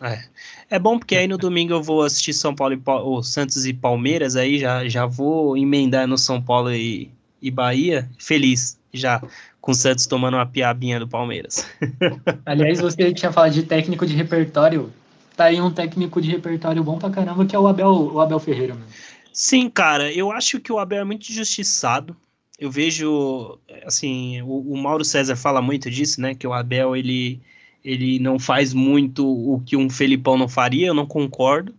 É. 0.05 0.23
é 0.71 0.79
bom 0.79 0.99
porque 0.99 1.17
aí 1.17 1.27
no 1.27 1.39
domingo 1.39 1.73
eu 1.73 1.83
vou 1.83 2.03
assistir 2.03 2.35
São 2.35 2.55
Paulo 2.55 2.75
e 2.75 2.83
o 2.87 3.23
Santos 3.23 3.65
e 3.65 3.73
Palmeiras, 3.73 4.37
aí 4.37 4.59
já, 4.59 4.87
já 4.87 5.07
vou 5.07 5.57
emendar 5.57 6.07
no 6.07 6.19
São 6.19 6.43
Paulo 6.43 6.71
e, 6.73 7.11
e 7.41 7.51
Bahia, 7.51 8.09
feliz 8.19 8.79
já 8.93 9.21
com 9.61 9.73
o 9.73 9.75
Santos 9.75 10.07
tomando 10.07 10.35
uma 10.35 10.45
piabinha 10.45 11.01
do 11.01 11.09
Palmeiras. 11.09 11.67
Aliás, 12.45 12.81
você 12.81 13.13
tinha 13.15 13.33
falado 13.33 13.53
de 13.53 13.63
técnico 13.63 14.07
de 14.07 14.15
repertório. 14.15 14.93
Tá 15.35 15.45
aí 15.45 15.59
um 15.61 15.71
técnico 15.71 16.21
de 16.21 16.31
repertório 16.31 16.85
bom 16.85 16.99
pra 16.99 17.09
caramba, 17.09 17.47
que 17.47 17.57
é 17.57 17.59
o 17.59 17.67
Abel, 17.67 17.91
o 17.91 18.21
Abel 18.21 18.39
Ferreira. 18.39 18.75
Mano. 18.75 18.87
Sim, 19.33 19.69
cara, 19.71 20.13
eu 20.13 20.31
acho 20.31 20.61
que 20.61 20.71
o 20.71 20.79
Abel 20.79 21.01
é 21.01 21.05
muito 21.05 21.29
injustiçado. 21.31 22.15
Eu 22.59 22.71
vejo, 22.71 23.59
assim, 23.85 24.43
o, 24.43 24.73
o 24.73 24.77
Mauro 24.77 25.05
César 25.05 25.35
fala 25.35 25.61
muito 25.61 25.91
disso, 25.91 26.21
né? 26.21 26.35
Que 26.35 26.47
o 26.47 26.53
Abel, 26.53 26.95
ele 26.95 27.41
ele 27.85 28.19
não 28.19 28.39
faz 28.39 28.73
muito 28.73 29.27
o 29.27 29.61
que 29.61 29.77
um 29.77 29.91
Felipão 29.91 30.39
não 30.39 30.49
faria, 30.49 30.89
eu 30.89 30.95
não 30.95 31.07
concordo. 31.07 31.75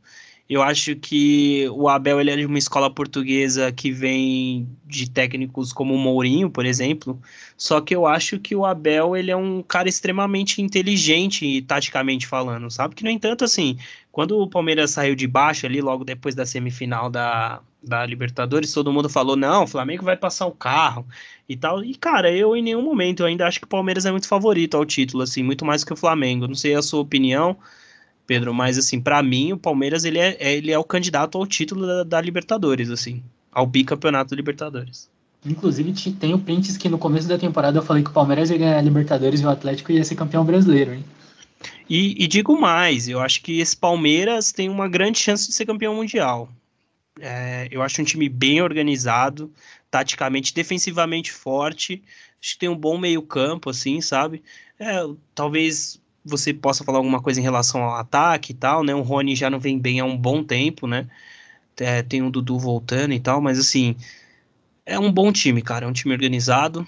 Eu 0.47 0.61
acho 0.61 0.95
que 0.95 1.67
o 1.69 1.89
Abel 1.89 2.21
ele 2.21 2.29
é 2.29 2.35
de 2.37 2.45
uma 2.45 2.59
escola 2.59 2.87
portuguesa 2.93 3.71
que 3.71 3.91
vem 3.91 4.69
de 4.85 5.09
técnicos 5.09 5.73
como 5.73 5.95
o 5.95 5.97
Mourinho, 5.97 6.51
por 6.51 6.67
exemplo. 6.67 7.19
Só 7.57 7.81
que 7.81 7.95
eu 7.95 8.05
acho 8.05 8.39
que 8.39 8.55
o 8.55 8.63
Abel 8.63 9.15
ele 9.15 9.31
é 9.31 9.35
um 9.35 9.63
cara 9.63 9.89
extremamente 9.89 10.61
inteligente, 10.61 11.63
taticamente 11.63 12.27
falando, 12.27 12.69
sabe? 12.69 12.93
Que, 12.93 13.03
no 13.03 13.09
entanto, 13.09 13.43
assim, 13.43 13.79
quando 14.11 14.39
o 14.39 14.47
Palmeiras 14.47 14.91
saiu 14.91 15.15
de 15.15 15.25
baixo 15.27 15.65
ali, 15.65 15.81
logo 15.81 16.03
depois 16.05 16.35
da 16.35 16.45
semifinal 16.45 17.09
da, 17.09 17.59
da 17.81 18.05
Libertadores, 18.05 18.71
todo 18.71 18.93
mundo 18.93 19.09
falou: 19.09 19.35
não, 19.35 19.63
o 19.63 19.67
Flamengo 19.67 20.05
vai 20.05 20.15
passar 20.15 20.45
o 20.45 20.51
carro 20.51 21.07
e 21.49 21.57
tal. 21.57 21.83
E, 21.83 21.95
cara, 21.95 22.31
eu 22.31 22.55
em 22.55 22.61
nenhum 22.61 22.83
momento 22.83 23.21
eu 23.21 23.25
ainda 23.27 23.47
acho 23.47 23.59
que 23.59 23.65
o 23.65 23.69
Palmeiras 23.69 24.05
é 24.05 24.11
muito 24.11 24.27
favorito 24.27 24.77
ao 24.77 24.85
título, 24.85 25.23
assim, 25.23 25.41
muito 25.41 25.65
mais 25.65 25.83
que 25.83 25.91
o 25.93 25.95
Flamengo. 25.97 26.47
Não 26.47 26.55
sei 26.55 26.75
a 26.75 26.83
sua 26.83 27.01
opinião, 27.01 27.57
Pedro, 28.25 28.53
mas, 28.53 28.77
assim, 28.77 28.99
para 28.99 29.21
mim, 29.21 29.53
o 29.53 29.57
Palmeiras 29.57 30.03
ele 30.03 30.19
é, 30.19 30.37
ele 30.39 30.71
é 30.71 30.79
o 30.79 30.83
candidato 30.83 31.37
ao 31.37 31.45
título 31.45 31.85
da, 31.85 32.03
da 32.03 32.21
Libertadores, 32.21 32.89
assim, 32.89 33.23
ao 33.51 33.65
bicampeonato 33.65 34.31
da 34.31 34.35
Libertadores. 34.35 35.09
Inclusive, 35.45 35.93
tem 36.13 36.33
o 36.33 36.39
prints 36.39 36.75
que 36.75 36.89
no 36.89 36.97
começo 36.97 37.27
da 37.27 37.37
temporada 37.37 37.77
eu 37.77 37.83
falei 37.83 38.03
que 38.03 38.09
o 38.09 38.13
Palmeiras 38.13 38.49
ia 38.49 38.57
ganhar 38.57 38.77
a 38.77 38.81
Libertadores 38.81 39.41
e 39.41 39.45
o 39.45 39.49
Atlético 39.49 39.91
ia 39.91 40.03
ser 40.03 40.15
campeão 40.15 40.43
brasileiro, 40.43 40.93
hein? 40.93 41.05
E, 41.87 42.23
e 42.23 42.27
digo 42.27 42.59
mais, 42.59 43.07
eu 43.07 43.19
acho 43.19 43.41
que 43.43 43.59
esse 43.59 43.77
Palmeiras 43.77 44.51
tem 44.51 44.69
uma 44.69 44.87
grande 44.87 45.19
chance 45.19 45.47
de 45.47 45.53
ser 45.53 45.65
campeão 45.67 45.95
mundial. 45.95 46.49
É, 47.19 47.67
eu 47.71 47.81
acho 47.81 48.01
um 48.01 48.05
time 48.05 48.27
bem 48.27 48.61
organizado, 48.61 49.51
taticamente, 49.89 50.53
defensivamente 50.53 51.31
forte. 51.31 52.01
Acho 52.41 52.53
que 52.53 52.59
tem 52.59 52.69
um 52.69 52.75
bom 52.75 52.97
meio-campo, 52.97 53.69
assim, 53.69 54.01
sabe? 54.01 54.43
É, 54.79 54.99
talvez 55.33 56.01
você 56.25 56.53
possa 56.53 56.83
falar 56.83 56.97
alguma 56.97 57.21
coisa 57.21 57.39
em 57.39 57.43
relação 57.43 57.83
ao 57.83 57.95
ataque 57.95 58.51
e 58.51 58.55
tal, 58.55 58.83
né? 58.83 58.95
O 58.95 59.01
Rony 59.01 59.35
já 59.35 59.49
não 59.49 59.59
vem 59.59 59.77
bem 59.79 59.99
há 59.99 60.05
um 60.05 60.17
bom 60.17 60.43
tempo, 60.43 60.87
né? 60.87 61.07
É, 61.79 62.01
tem 62.01 62.21
o 62.23 62.31
Dudu 62.31 62.57
voltando 62.57 63.13
e 63.13 63.19
tal, 63.19 63.41
mas 63.41 63.59
assim, 63.59 63.95
é 64.85 64.97
um 64.99 65.11
bom 65.11 65.31
time, 65.31 65.61
cara. 65.61 65.85
É 65.85 65.87
um 65.87 65.93
time 65.93 66.13
organizado. 66.13 66.87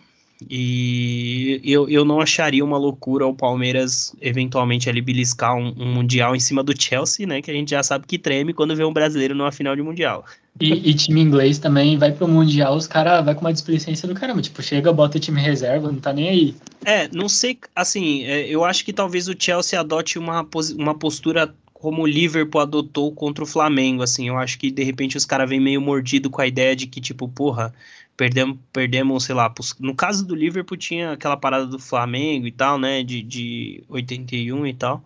E 0.50 1.60
eu, 1.64 1.90
eu 1.90 2.06
não 2.06 2.22
acharia 2.22 2.64
uma 2.64 2.78
loucura 2.78 3.26
o 3.26 3.34
Palmeiras 3.34 4.16
eventualmente 4.22 4.88
ali 4.88 5.02
beliscar 5.02 5.56
um, 5.56 5.74
um, 5.76 5.94
Mundial 5.94 6.36
em 6.36 6.40
cima 6.40 6.64
do 6.64 6.80
Chelsea, 6.80 7.26
né? 7.26 7.42
Que 7.42 7.50
a 7.50 7.54
gente 7.54 7.72
já 7.72 7.82
sabe 7.82 8.06
que 8.06 8.20
treme 8.20 8.54
quando 8.54 8.76
vê 8.76 8.84
um 8.84 8.94
brasileiro 8.94 9.34
numa 9.34 9.52
final 9.52 9.76
de 9.76 9.82
Mundial. 9.82 10.24
E, 10.60 10.90
e 10.90 10.94
time 10.94 11.22
inglês 11.22 11.60
também 11.60 11.98
vai 11.98 12.12
pro 12.12 12.28
Mundial, 12.28 12.76
os 12.76 12.88
caras 12.88 13.24
vai 13.24 13.36
com 13.36 13.42
uma 13.42 13.54
displicência 13.54 14.08
do 14.08 14.16
caramba. 14.16 14.42
Tipo, 14.42 14.62
chega, 14.62 14.92
bota 14.92 15.18
o 15.18 15.20
time 15.20 15.40
reserva, 15.40 15.92
não 15.92 16.00
tá 16.00 16.12
nem 16.12 16.30
aí. 16.30 16.56
É, 16.86 17.08
não 17.10 17.30
sei, 17.30 17.60
assim, 17.76 18.24
é, 18.24 18.48
eu 18.48 18.64
acho 18.64 18.84
que 18.84 18.94
talvez 18.94 19.28
o 19.28 19.36
Chelsea 19.38 19.80
adote 19.80 20.18
uma, 20.18 20.48
uma 20.78 20.96
postura 20.96 21.54
como 21.74 22.02
o 22.02 22.08
Liverpool 22.08 22.62
adotou 22.62 23.12
contra 23.12 23.44
o 23.44 23.48
Flamengo, 23.48 24.02
assim, 24.02 24.28
eu 24.30 24.38
acho 24.38 24.58
que 24.58 24.72
de 24.72 24.84
repente 24.84 25.16
os 25.16 25.26
caras 25.26 25.48
vêm 25.48 25.60
meio 25.60 25.80
mordido 25.80 26.28
com 26.28 26.42
a 26.42 26.48
ideia 26.48 26.76
de 26.76 26.88
que, 26.88 27.00
tipo, 27.00 27.28
porra, 27.30 27.72
perdemos, 28.16 28.58
perdemos, 28.74 29.26
sei 29.26 29.36
lá, 29.36 29.54
no 29.80 29.96
caso 29.96 30.26
do 30.26 30.34
Liverpool 30.34 30.76
tinha 30.76 31.12
aquela 31.12 31.38
parada 31.38 31.68
do 31.68 31.78
Flamengo 31.78 32.48
e 32.48 32.52
tal, 32.52 32.80
né, 32.80 33.04
de, 33.04 33.22
de 33.22 33.84
81 33.90 34.66
e 34.66 34.74
tal, 34.74 35.04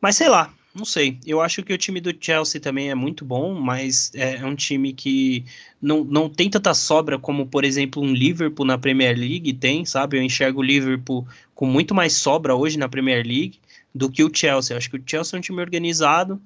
mas 0.00 0.16
sei 0.16 0.28
lá, 0.28 0.52
não 0.74 0.84
sei, 0.84 1.18
eu 1.26 1.40
acho 1.40 1.62
que 1.62 1.72
o 1.72 1.78
time 1.78 2.00
do 2.00 2.14
Chelsea 2.18 2.60
também 2.60 2.90
é 2.90 2.94
muito 2.94 3.24
bom, 3.24 3.54
mas 3.54 4.10
é, 4.14 4.36
é 4.36 4.46
um 4.46 4.54
time 4.54 4.92
que 4.92 5.44
não, 5.80 6.02
não 6.02 6.30
tem 6.30 6.48
tanta 6.48 6.72
sobra 6.72 7.18
como, 7.18 7.46
por 7.46 7.64
exemplo, 7.64 8.02
um 8.02 8.12
Liverpool 8.12 8.64
na 8.64 8.78
Premier 8.78 9.16
League 9.16 9.52
tem, 9.52 9.84
sabe, 9.84 10.16
eu 10.16 10.22
enxergo 10.22 10.60
o 10.60 10.62
Liverpool 10.62 11.26
com 11.54 11.66
muito 11.66 11.94
mais 11.94 12.14
sobra 12.14 12.54
hoje 12.54 12.78
na 12.78 12.88
Premier 12.88 13.26
League, 13.26 13.60
do 13.94 14.10
que 14.10 14.24
o 14.24 14.30
Chelsea. 14.34 14.74
Eu 14.74 14.78
acho 14.78 14.90
que 14.90 14.96
o 14.96 15.02
Chelsea 15.04 15.36
é 15.36 15.38
um 15.38 15.42
time 15.42 15.60
organizado, 15.60 16.40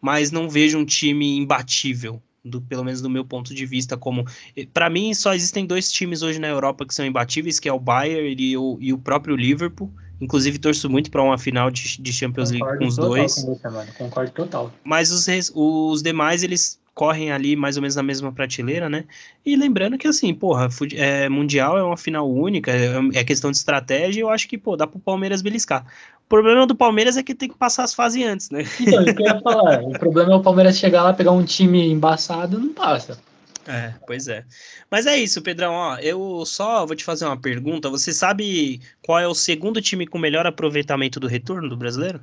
mas 0.00 0.30
não 0.30 0.48
vejo 0.48 0.78
um 0.78 0.84
time 0.84 1.36
imbatível, 1.36 2.22
do, 2.44 2.60
pelo 2.60 2.84
menos 2.84 3.00
do 3.00 3.10
meu 3.10 3.24
ponto 3.24 3.54
de 3.54 3.66
vista. 3.66 3.96
Como 3.96 4.24
para 4.72 4.88
mim 4.88 5.12
só 5.12 5.34
existem 5.34 5.66
dois 5.66 5.90
times 5.90 6.22
hoje 6.22 6.38
na 6.38 6.48
Europa 6.48 6.86
que 6.86 6.94
são 6.94 7.04
imbatíveis, 7.04 7.58
que 7.58 7.68
é 7.68 7.72
o 7.72 7.80
Bayern 7.80 8.36
e 8.40 8.56
o, 8.56 8.78
e 8.80 8.92
o 8.92 8.98
próprio 8.98 9.34
Liverpool. 9.34 9.92
Inclusive 10.22 10.56
torço 10.58 10.88
muito 10.88 11.10
para 11.10 11.20
uma 11.20 11.36
final 11.36 11.68
de, 11.68 12.00
de 12.00 12.12
Champions 12.12 12.52
Concordo 12.52 12.68
League 12.68 12.78
com 12.78 12.88
os 12.88 12.96
dois. 12.96 13.34
Com 13.34 13.54
você, 13.54 13.68
mano. 13.68 13.92
Concordo 13.98 14.30
total. 14.30 14.72
Mas 14.84 15.10
os, 15.10 15.26
os 15.52 16.00
demais 16.00 16.44
eles 16.44 16.80
correm 16.94 17.32
ali 17.32 17.56
mais 17.56 17.76
ou 17.76 17.82
menos 17.82 17.96
na 17.96 18.04
mesma 18.04 18.30
prateleira, 18.30 18.88
né? 18.88 19.04
E 19.44 19.56
lembrando 19.56 19.98
que, 19.98 20.06
assim, 20.06 20.32
porra, 20.32 20.68
é, 20.94 21.28
Mundial 21.28 21.76
é 21.76 21.82
uma 21.82 21.96
final 21.96 22.30
única, 22.30 22.70
é, 22.70 22.94
é 23.14 23.24
questão 23.24 23.50
de 23.50 23.56
estratégia, 23.56 24.20
e 24.20 24.22
eu 24.22 24.30
acho 24.30 24.46
que, 24.46 24.56
pô, 24.56 24.76
dá 24.76 24.86
pro 24.86 25.00
Palmeiras 25.00 25.42
beliscar. 25.42 25.84
O 26.24 26.28
problema 26.28 26.66
do 26.66 26.74
Palmeiras 26.74 27.16
é 27.16 27.22
que 27.22 27.34
tem 27.34 27.48
que 27.48 27.56
passar 27.56 27.82
as 27.82 27.92
fases 27.92 28.24
antes, 28.24 28.50
né? 28.50 28.62
Então, 28.80 29.02
eu 29.02 29.20
ia 29.20 29.40
falar. 29.40 29.82
o 29.82 29.92
problema 29.98 30.32
é 30.32 30.36
o 30.36 30.42
Palmeiras 30.42 30.78
chegar 30.78 31.02
lá, 31.02 31.12
pegar 31.12 31.32
um 31.32 31.44
time 31.44 31.90
embaçado, 31.90 32.60
não 32.60 32.72
passa. 32.72 33.18
É, 33.66 33.94
pois 34.06 34.26
é. 34.26 34.44
Mas 34.90 35.06
é 35.06 35.16
isso, 35.16 35.40
Pedrão, 35.40 35.72
ó, 35.72 35.96
eu 35.98 36.44
só 36.44 36.84
vou 36.84 36.96
te 36.96 37.04
fazer 37.04 37.24
uma 37.24 37.36
pergunta. 37.36 37.88
Você 37.88 38.12
sabe 38.12 38.80
qual 39.02 39.18
é 39.18 39.26
o 39.26 39.34
segundo 39.34 39.80
time 39.80 40.06
com 40.06 40.18
melhor 40.18 40.46
aproveitamento 40.46 41.20
do 41.20 41.28
retorno 41.28 41.68
do 41.68 41.76
brasileiro? 41.76 42.22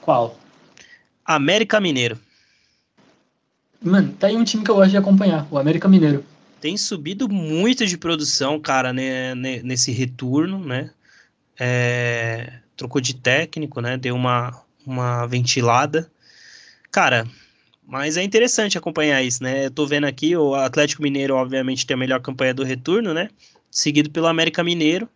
Qual? 0.00 0.38
América 1.24 1.80
Mineiro. 1.80 2.18
Mano, 3.82 4.12
tá 4.18 4.26
aí 4.26 4.36
um 4.36 4.44
time 4.44 4.62
que 4.62 4.70
eu 4.70 4.74
gosto 4.74 4.90
de 4.90 4.96
acompanhar, 4.96 5.46
o 5.50 5.58
América 5.58 5.88
Mineiro. 5.88 6.24
Tem 6.60 6.76
subido 6.76 7.26
muito 7.28 7.86
de 7.86 7.96
produção, 7.96 8.60
cara, 8.60 8.92
né, 8.92 9.34
nesse 9.34 9.90
retorno, 9.90 10.62
né? 10.62 10.90
É, 11.58 12.58
trocou 12.76 13.00
de 13.00 13.14
técnico, 13.14 13.80
né? 13.80 13.96
Deu 13.96 14.14
uma, 14.14 14.62
uma 14.84 15.26
ventilada. 15.26 16.10
Cara, 16.90 17.26
mas 17.90 18.16
é 18.16 18.22
interessante 18.22 18.78
acompanhar 18.78 19.20
isso, 19.22 19.42
né? 19.42 19.66
Eu 19.66 19.70
tô 19.70 19.84
vendo 19.84 20.04
aqui, 20.04 20.36
o 20.36 20.54
Atlético 20.54 21.02
Mineiro, 21.02 21.34
obviamente, 21.34 21.84
tem 21.84 21.94
a 21.94 21.98
melhor 21.98 22.20
campanha 22.20 22.54
do 22.54 22.62
retorno, 22.62 23.12
né? 23.12 23.28
Seguido 23.70 24.10
pelo 24.10 24.28
América 24.28 24.62
Mineiro. 24.62 25.08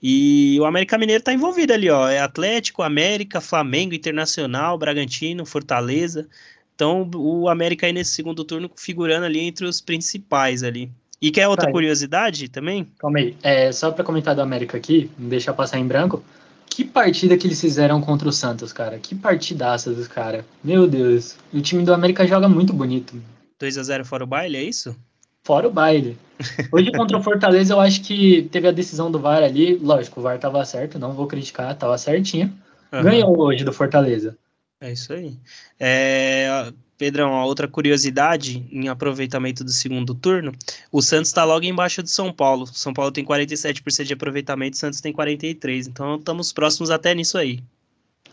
E 0.00 0.56
o 0.60 0.64
América 0.64 0.96
Mineiro 0.96 1.24
tá 1.24 1.32
envolvido 1.32 1.72
ali, 1.72 1.90
ó. 1.90 2.08
É 2.08 2.20
Atlético, 2.20 2.82
América, 2.82 3.40
Flamengo, 3.40 3.92
Internacional, 3.92 4.78
Bragantino, 4.78 5.44
Fortaleza. 5.44 6.28
Então, 6.76 7.10
o 7.14 7.48
América 7.48 7.86
aí 7.86 7.92
nesse 7.92 8.12
segundo 8.12 8.44
turno 8.44 8.70
figurando 8.76 9.26
ali 9.26 9.40
entre 9.40 9.66
os 9.66 9.80
principais 9.80 10.62
ali. 10.62 10.92
E 11.20 11.30
quer 11.30 11.48
outra 11.48 11.72
curiosidade 11.72 12.48
também? 12.48 12.86
Calma 12.98 13.18
aí. 13.18 13.34
É, 13.42 13.72
só 13.72 13.90
para 13.90 14.04
comentar 14.04 14.34
do 14.34 14.42
América 14.42 14.76
aqui, 14.76 15.10
não 15.18 15.28
deixar 15.28 15.54
passar 15.54 15.78
em 15.78 15.86
branco. 15.86 16.22
Que 16.76 16.84
partida 16.84 17.38
que 17.38 17.46
eles 17.46 17.58
fizeram 17.58 18.02
contra 18.02 18.28
o 18.28 18.32
Santos, 18.32 18.70
cara? 18.70 18.98
Que 18.98 19.14
partidaça 19.14 19.94
dos 19.94 20.06
caras. 20.06 20.44
Meu 20.62 20.86
Deus. 20.86 21.34
O 21.50 21.58
time 21.58 21.82
do 21.82 21.94
América 21.94 22.26
joga 22.26 22.50
muito 22.50 22.70
bonito. 22.70 23.18
2 23.58 23.78
a 23.78 23.82
0 23.82 24.04
fora 24.04 24.24
o 24.24 24.26
baile, 24.26 24.58
é 24.58 24.62
isso? 24.62 24.94
Fora 25.42 25.66
o 25.66 25.72
baile. 25.72 26.18
Hoje 26.70 26.92
contra 26.92 27.16
o 27.16 27.22
Fortaleza 27.22 27.72
eu 27.72 27.80
acho 27.80 28.02
que 28.02 28.42
teve 28.52 28.68
a 28.68 28.72
decisão 28.72 29.10
do 29.10 29.18
VAR 29.18 29.42
ali. 29.42 29.76
Lógico, 29.76 30.20
o 30.20 30.22
VAR 30.22 30.38
tava 30.38 30.62
certo, 30.66 30.98
não 30.98 31.14
vou 31.14 31.26
criticar, 31.26 31.74
tava 31.74 31.96
certinho. 31.96 32.52
Uhum. 32.92 33.02
Ganhou 33.02 33.40
hoje 33.40 33.64
do 33.64 33.72
Fortaleza. 33.72 34.36
É 34.78 34.92
isso 34.92 35.14
aí. 35.14 35.34
É, 35.80 36.70
Pedrão, 36.98 37.32
outra 37.42 37.68
curiosidade 37.68 38.66
em 38.70 38.88
aproveitamento 38.88 39.62
do 39.62 39.70
segundo 39.70 40.14
turno, 40.14 40.52
o 40.90 41.02
Santos 41.02 41.28
está 41.28 41.44
logo 41.44 41.64
embaixo 41.64 42.02
do 42.02 42.08
São 42.08 42.32
Paulo. 42.32 42.66
São 42.66 42.94
Paulo 42.94 43.12
tem 43.12 43.24
47% 43.24 44.04
de 44.04 44.14
aproveitamento, 44.14 44.74
o 44.74 44.78
Santos 44.78 45.00
tem 45.00 45.12
43%. 45.12 45.88
Então 45.88 46.16
estamos 46.16 46.52
próximos 46.52 46.90
até 46.90 47.14
nisso 47.14 47.36
aí. 47.36 47.62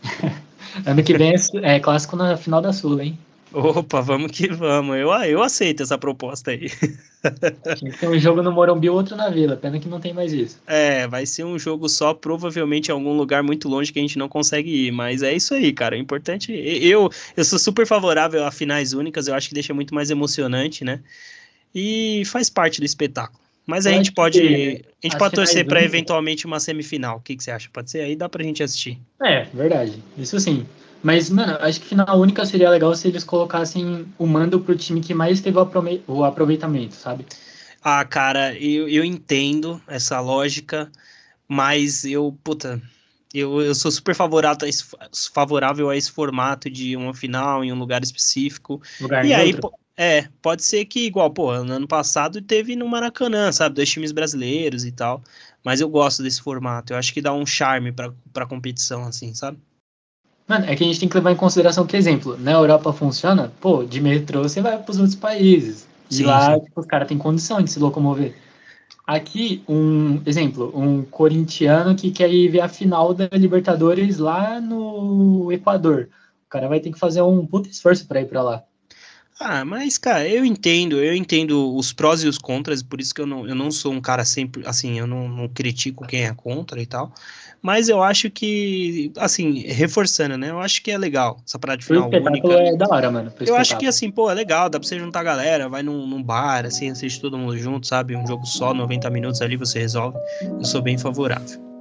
ano 0.86 1.02
que 1.02 1.16
vem 1.16 1.34
é, 1.34 1.76
é 1.76 1.80
clássico 1.80 2.16
na 2.16 2.36
final 2.36 2.62
da 2.62 2.72
Sul, 2.72 3.00
hein? 3.00 3.18
Opa, 3.54 4.00
vamos 4.00 4.32
que 4.32 4.48
vamos. 4.48 4.96
Eu, 4.96 5.12
eu 5.12 5.40
aceito 5.40 5.84
essa 5.84 5.96
proposta 5.96 6.50
aí. 6.50 6.68
Tinha 7.76 7.92
que 7.92 7.98
ter 7.98 8.08
um 8.08 8.18
jogo 8.18 8.42
no 8.42 8.50
Morumbi 8.50 8.90
outro 8.90 9.14
na 9.14 9.30
Vila. 9.30 9.56
Pena 9.56 9.78
que 9.78 9.88
não 9.88 10.00
tem 10.00 10.12
mais 10.12 10.32
isso. 10.32 10.60
É, 10.66 11.06
vai 11.06 11.24
ser 11.24 11.44
um 11.44 11.56
jogo 11.56 11.88
só, 11.88 12.12
provavelmente 12.12 12.88
em 12.88 12.92
algum 12.92 13.16
lugar 13.16 13.44
muito 13.44 13.68
longe 13.68 13.92
que 13.92 13.98
a 14.00 14.02
gente 14.02 14.18
não 14.18 14.28
consegue 14.28 14.88
ir. 14.88 14.90
Mas 14.90 15.22
é 15.22 15.32
isso 15.32 15.54
aí, 15.54 15.72
cara. 15.72 15.94
O 15.94 15.98
importante. 15.98 16.52
Eu, 16.52 17.08
eu 17.36 17.44
sou 17.44 17.58
super 17.58 17.86
favorável 17.86 18.44
a 18.44 18.50
finais 18.50 18.92
únicas. 18.92 19.28
Eu 19.28 19.34
acho 19.34 19.48
que 19.48 19.54
deixa 19.54 19.72
muito 19.72 19.94
mais 19.94 20.10
emocionante, 20.10 20.84
né? 20.84 21.00
E 21.72 22.24
faz 22.26 22.50
parte 22.50 22.80
do 22.80 22.84
espetáculo. 22.84 23.38
Mas 23.66 23.86
a 23.86 23.92
gente 23.92 24.12
pode, 24.12 24.40
a 24.40 25.06
gente 25.06 25.16
pode 25.16 25.34
torcer 25.34 25.64
para 25.66 25.82
eventualmente 25.82 26.44
uma 26.44 26.60
semifinal. 26.60 27.16
O 27.16 27.20
que, 27.20 27.34
que 27.36 27.42
você 27.42 27.50
acha? 27.50 27.68
Pode 27.72 27.90
ser? 27.90 28.00
Aí 28.00 28.14
dá 28.14 28.28
pra 28.28 28.42
gente 28.42 28.62
assistir. 28.62 28.98
É, 29.22 29.44
verdade. 29.54 30.02
Isso 30.18 30.38
sim. 30.38 30.66
Mas, 31.04 31.28
mano, 31.28 31.58
acho 31.60 31.80
que 31.80 31.86
final 31.86 32.18
única 32.18 32.46
seria 32.46 32.70
legal 32.70 32.94
se 32.94 33.06
eles 33.08 33.22
colocassem 33.24 34.06
o 34.18 34.26
mando 34.26 34.58
pro 34.58 34.74
time 34.74 35.02
que 35.02 35.12
mais 35.12 35.40
teve 35.42 35.58
o 35.58 36.24
aproveitamento, 36.24 36.94
sabe? 36.94 37.26
Ah, 37.82 38.02
cara, 38.06 38.58
eu, 38.58 38.88
eu 38.88 39.04
entendo 39.04 39.82
essa 39.86 40.18
lógica, 40.20 40.90
mas 41.46 42.04
eu, 42.06 42.32
puta, 42.42 42.80
eu, 43.34 43.60
eu 43.60 43.74
sou 43.74 43.90
super 43.90 44.14
favorável 44.14 44.66
a, 44.66 44.68
esse, 44.68 44.84
favorável 45.34 45.90
a 45.90 45.96
esse 45.96 46.10
formato 46.10 46.70
de 46.70 46.96
uma 46.96 47.12
final 47.12 47.62
em 47.62 47.70
um 47.72 47.78
lugar 47.78 48.02
específico. 48.02 48.80
Lugar 48.98 49.24
e 49.26 49.34
aí, 49.34 49.52
outro. 49.52 49.78
é, 49.96 50.28
pode 50.40 50.64
ser 50.64 50.86
que, 50.86 51.04
igual, 51.06 51.30
pô, 51.30 51.62
no 51.62 51.74
ano 51.74 51.86
passado 51.88 52.40
teve 52.40 52.74
no 52.76 52.88
Maracanã, 52.88 53.52
sabe? 53.52 53.74
Dois 53.74 53.90
times 53.90 54.12
brasileiros 54.12 54.84
e 54.86 54.92
tal. 54.92 55.22
Mas 55.62 55.80
eu 55.82 55.88
gosto 55.88 56.22
desse 56.22 56.40
formato. 56.40 56.92
Eu 56.92 56.96
acho 56.98 57.12
que 57.12 57.20
dá 57.20 57.32
um 57.34 57.44
charme 57.46 57.92
pra, 57.92 58.12
pra 58.32 58.46
competição, 58.46 59.04
assim, 59.04 59.34
sabe? 59.34 59.58
Mano, 60.46 60.66
é 60.66 60.76
que 60.76 60.84
a 60.84 60.86
gente 60.86 61.00
tem 61.00 61.08
que 61.08 61.16
levar 61.16 61.32
em 61.32 61.36
consideração 61.36 61.86
que, 61.86 61.96
exemplo, 61.96 62.36
na 62.38 62.52
Europa 62.52 62.92
funciona, 62.92 63.50
pô, 63.60 63.82
de 63.82 64.00
metrô 64.00 64.42
você 64.42 64.60
vai 64.60 64.78
para 64.78 64.90
os 64.90 64.98
outros 64.98 65.16
países. 65.16 65.86
Sim, 66.10 66.22
e 66.22 66.26
lá, 66.26 66.60
tipo, 66.60 66.80
os 66.80 66.86
caras 66.86 67.08
têm 67.08 67.16
condição 67.16 67.62
de 67.62 67.70
se 67.70 67.78
locomover. 67.78 68.34
Aqui, 69.06 69.62
um 69.68 70.20
exemplo, 70.26 70.72
um 70.74 71.02
corintiano 71.02 71.94
que 71.94 72.10
quer 72.10 72.30
ir 72.30 72.48
ver 72.48 72.60
a 72.60 72.68
final 72.68 73.14
da 73.14 73.28
Libertadores 73.32 74.18
lá 74.18 74.60
no 74.60 75.50
Equador. 75.50 76.08
O 76.46 76.50
cara 76.50 76.68
vai 76.68 76.80
ter 76.80 76.92
que 76.92 76.98
fazer 76.98 77.22
um 77.22 77.46
puto 77.46 77.68
esforço 77.68 78.06
para 78.06 78.20
ir 78.20 78.26
para 78.26 78.42
lá. 78.42 78.62
Ah, 79.40 79.64
mas, 79.64 79.98
cara, 79.98 80.28
eu 80.28 80.44
entendo, 80.44 81.02
eu 81.02 81.14
entendo 81.14 81.74
os 81.74 81.92
prós 81.92 82.22
e 82.22 82.28
os 82.28 82.38
contras, 82.38 82.82
por 82.82 83.00
isso 83.00 83.12
que 83.12 83.20
eu 83.20 83.26
não, 83.26 83.46
eu 83.48 83.54
não 83.54 83.70
sou 83.70 83.92
um 83.92 84.00
cara 84.00 84.24
sempre, 84.24 84.64
assim, 84.64 84.98
eu 84.98 85.06
não, 85.06 85.28
não 85.28 85.48
critico 85.48 86.06
quem 86.06 86.24
é 86.24 86.32
contra 86.32 86.80
e 86.80 86.86
tal. 86.86 87.12
Mas 87.64 87.88
eu 87.88 88.02
acho 88.02 88.30
que, 88.30 89.10
assim, 89.16 89.60
reforçando, 89.60 90.36
né? 90.36 90.50
Eu 90.50 90.60
acho 90.60 90.82
que 90.82 90.90
é 90.90 90.98
legal 90.98 91.38
essa 91.46 91.58
parada 91.58 91.78
de 91.78 91.86
final 91.86 92.10
única. 92.10 92.52
é 92.52 92.76
da 92.76 92.86
hora, 92.86 93.10
mano. 93.10 93.32
Eu 93.40 93.56
acho 93.56 93.78
que, 93.78 93.86
assim, 93.86 94.10
pô, 94.10 94.30
é 94.30 94.34
legal, 94.34 94.68
dá 94.68 94.78
pra 94.78 94.86
você 94.86 94.98
juntar 94.98 95.20
a 95.20 95.24
galera, 95.24 95.66
vai 95.66 95.82
num, 95.82 96.06
num 96.06 96.22
bar, 96.22 96.66
assim, 96.66 96.90
assiste 96.90 97.22
todo 97.22 97.38
mundo 97.38 97.56
junto, 97.56 97.86
sabe? 97.86 98.14
Um 98.14 98.26
jogo 98.26 98.44
só, 98.44 98.74
90 98.74 99.08
minutos 99.08 99.40
ali, 99.40 99.56
você 99.56 99.78
resolve. 99.78 100.18
Eu 100.42 100.64
sou 100.66 100.82
bem 100.82 100.98
favorável. 100.98 101.73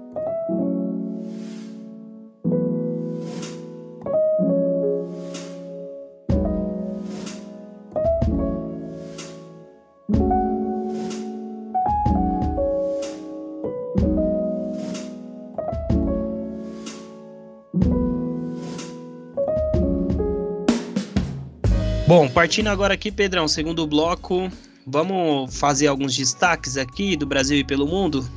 Bom, 22.16 22.30
partindo 22.30 22.68
agora 22.68 22.94
aqui, 22.94 23.12
Pedrão, 23.12 23.48
segundo 23.48 23.88
bloco, 23.88 24.48
vamos 24.86 25.58
fazer 25.58 25.88
alguns 25.88 26.16
destaques 26.16 26.78
aqui 26.78 27.16
do 27.16 27.26
Brasil 27.26 27.58
e 27.58 27.64
pelo 27.64 27.88
mundo? 27.88 28.30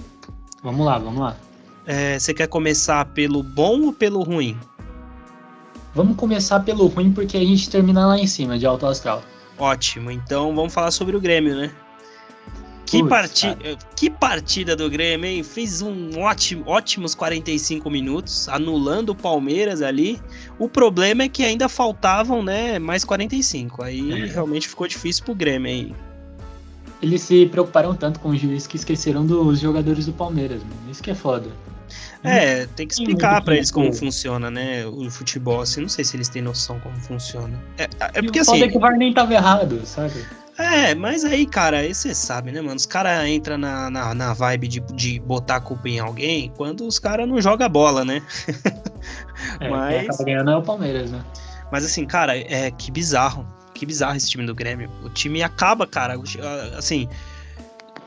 Vamos 0.62 0.86
lá, 0.86 0.96
vamos 0.96 1.20
lá. 1.20 1.36
É, 1.84 2.18
você 2.18 2.32
quer 2.32 2.46
começar 2.46 3.04
pelo 3.04 3.42
bom 3.42 3.82
ou 3.82 3.92
pelo 3.92 4.22
ruim? 4.22 4.58
Vamos 5.94 6.16
começar 6.16 6.60
pelo 6.60 6.86
ruim 6.86 7.12
porque 7.12 7.36
a 7.36 7.44
gente 7.44 7.68
termina 7.68 8.06
lá 8.06 8.18
em 8.18 8.26
cima, 8.26 8.58
de 8.58 8.64
alto 8.64 8.86
astral. 8.86 9.22
Ótimo, 9.58 10.10
então 10.10 10.56
vamos 10.56 10.72
falar 10.72 10.90
sobre 10.90 11.14
o 11.14 11.20
Grêmio, 11.20 11.54
né? 11.54 11.70
Que, 12.86 13.02
parti 13.06 13.48
que 13.96 14.08
partida 14.08 14.76
do 14.76 14.88
Grêmio, 14.88 15.28
hein? 15.28 15.42
Fez 15.42 15.82
um 15.82 16.20
ótimo, 16.20 16.62
ótimos 16.66 17.14
45 17.14 17.90
minutos, 17.90 18.48
anulando 18.48 19.10
o 19.10 19.14
Palmeiras 19.14 19.82
ali. 19.82 20.20
O 20.58 20.68
problema 20.68 21.24
é 21.24 21.28
que 21.28 21.42
ainda 21.42 21.68
faltavam, 21.68 22.42
né, 22.44 22.78
mais 22.78 23.04
45. 23.04 23.82
Aí 23.82 24.22
É. 24.22 24.26
realmente 24.26 24.68
ficou 24.68 24.86
difícil 24.86 25.24
pro 25.24 25.34
Grêmio 25.34 25.68
aí. 25.70 25.94
Eles 27.02 27.22
se 27.22 27.46
preocuparam 27.46 27.94
tanto 27.94 28.20
com 28.20 28.30
o 28.30 28.36
juiz 28.36 28.66
que 28.66 28.76
esqueceram 28.76 29.26
dos 29.26 29.60
jogadores 29.60 30.06
do 30.06 30.12
Palmeiras, 30.12 30.62
mano. 30.62 30.90
Isso 30.90 31.02
que 31.02 31.10
é 31.10 31.14
foda. 31.14 31.48
É, 32.24 32.66
tem 32.74 32.86
que 32.88 32.94
explicar 32.94 33.42
pra 33.44 33.54
eles 33.54 33.70
como 33.70 33.86
tempo. 33.86 33.96
funciona, 33.98 34.50
né, 34.50 34.86
o 34.86 35.08
futebol. 35.10 35.60
Assim, 35.60 35.82
não 35.82 35.88
sei 35.88 36.04
se 36.04 36.16
eles 36.16 36.28
têm 36.28 36.42
noção 36.42 36.80
como 36.80 36.96
funciona. 36.96 37.52
É, 37.78 37.84
é 38.14 38.22
porque 38.22 38.38
o 38.38 38.42
assim. 38.42 38.62
é 38.62 38.68
que 38.68 38.76
o 38.76 38.80
VAR 38.80 38.96
nem 38.96 39.12
tava 39.12 39.34
errado, 39.34 39.80
sabe? 39.84 40.24
É, 40.58 40.94
mas 40.94 41.24
aí, 41.24 41.46
cara, 41.46 41.78
aí 41.78 41.94
você 41.94 42.14
sabe, 42.14 42.50
né, 42.50 42.60
mano? 42.60 42.76
Os 42.76 42.86
caras 42.86 43.28
entram 43.28 43.58
na, 43.58 43.90
na, 43.90 44.14
na 44.14 44.32
vibe 44.32 44.68
de, 44.68 44.80
de 44.94 45.20
botar 45.20 45.56
a 45.56 45.60
culpa 45.60 45.88
em 45.88 45.98
alguém 45.98 46.50
quando 46.56 46.86
os 46.86 46.98
caras 46.98 47.28
não 47.28 47.40
jogam 47.40 47.68
bola, 47.68 48.04
né? 48.04 48.22
É, 49.60 49.68
Mas- 49.68 49.94
quem 49.94 50.00
acaba 50.08 50.24
ganhando 50.24 50.50
é 50.50 50.56
o 50.56 50.62
Palmeiras, 50.62 51.10
né? 51.10 51.22
Mas 51.70 51.84
assim, 51.84 52.06
cara, 52.06 52.36
é 52.36 52.70
que 52.70 52.90
bizarro. 52.90 53.46
Que 53.74 53.84
bizarro 53.84 54.16
esse 54.16 54.28
time 54.30 54.46
do 54.46 54.54
Grêmio. 54.54 54.90
O 55.04 55.10
time 55.10 55.42
acaba, 55.42 55.86
cara. 55.86 56.16
Assim, 56.76 57.06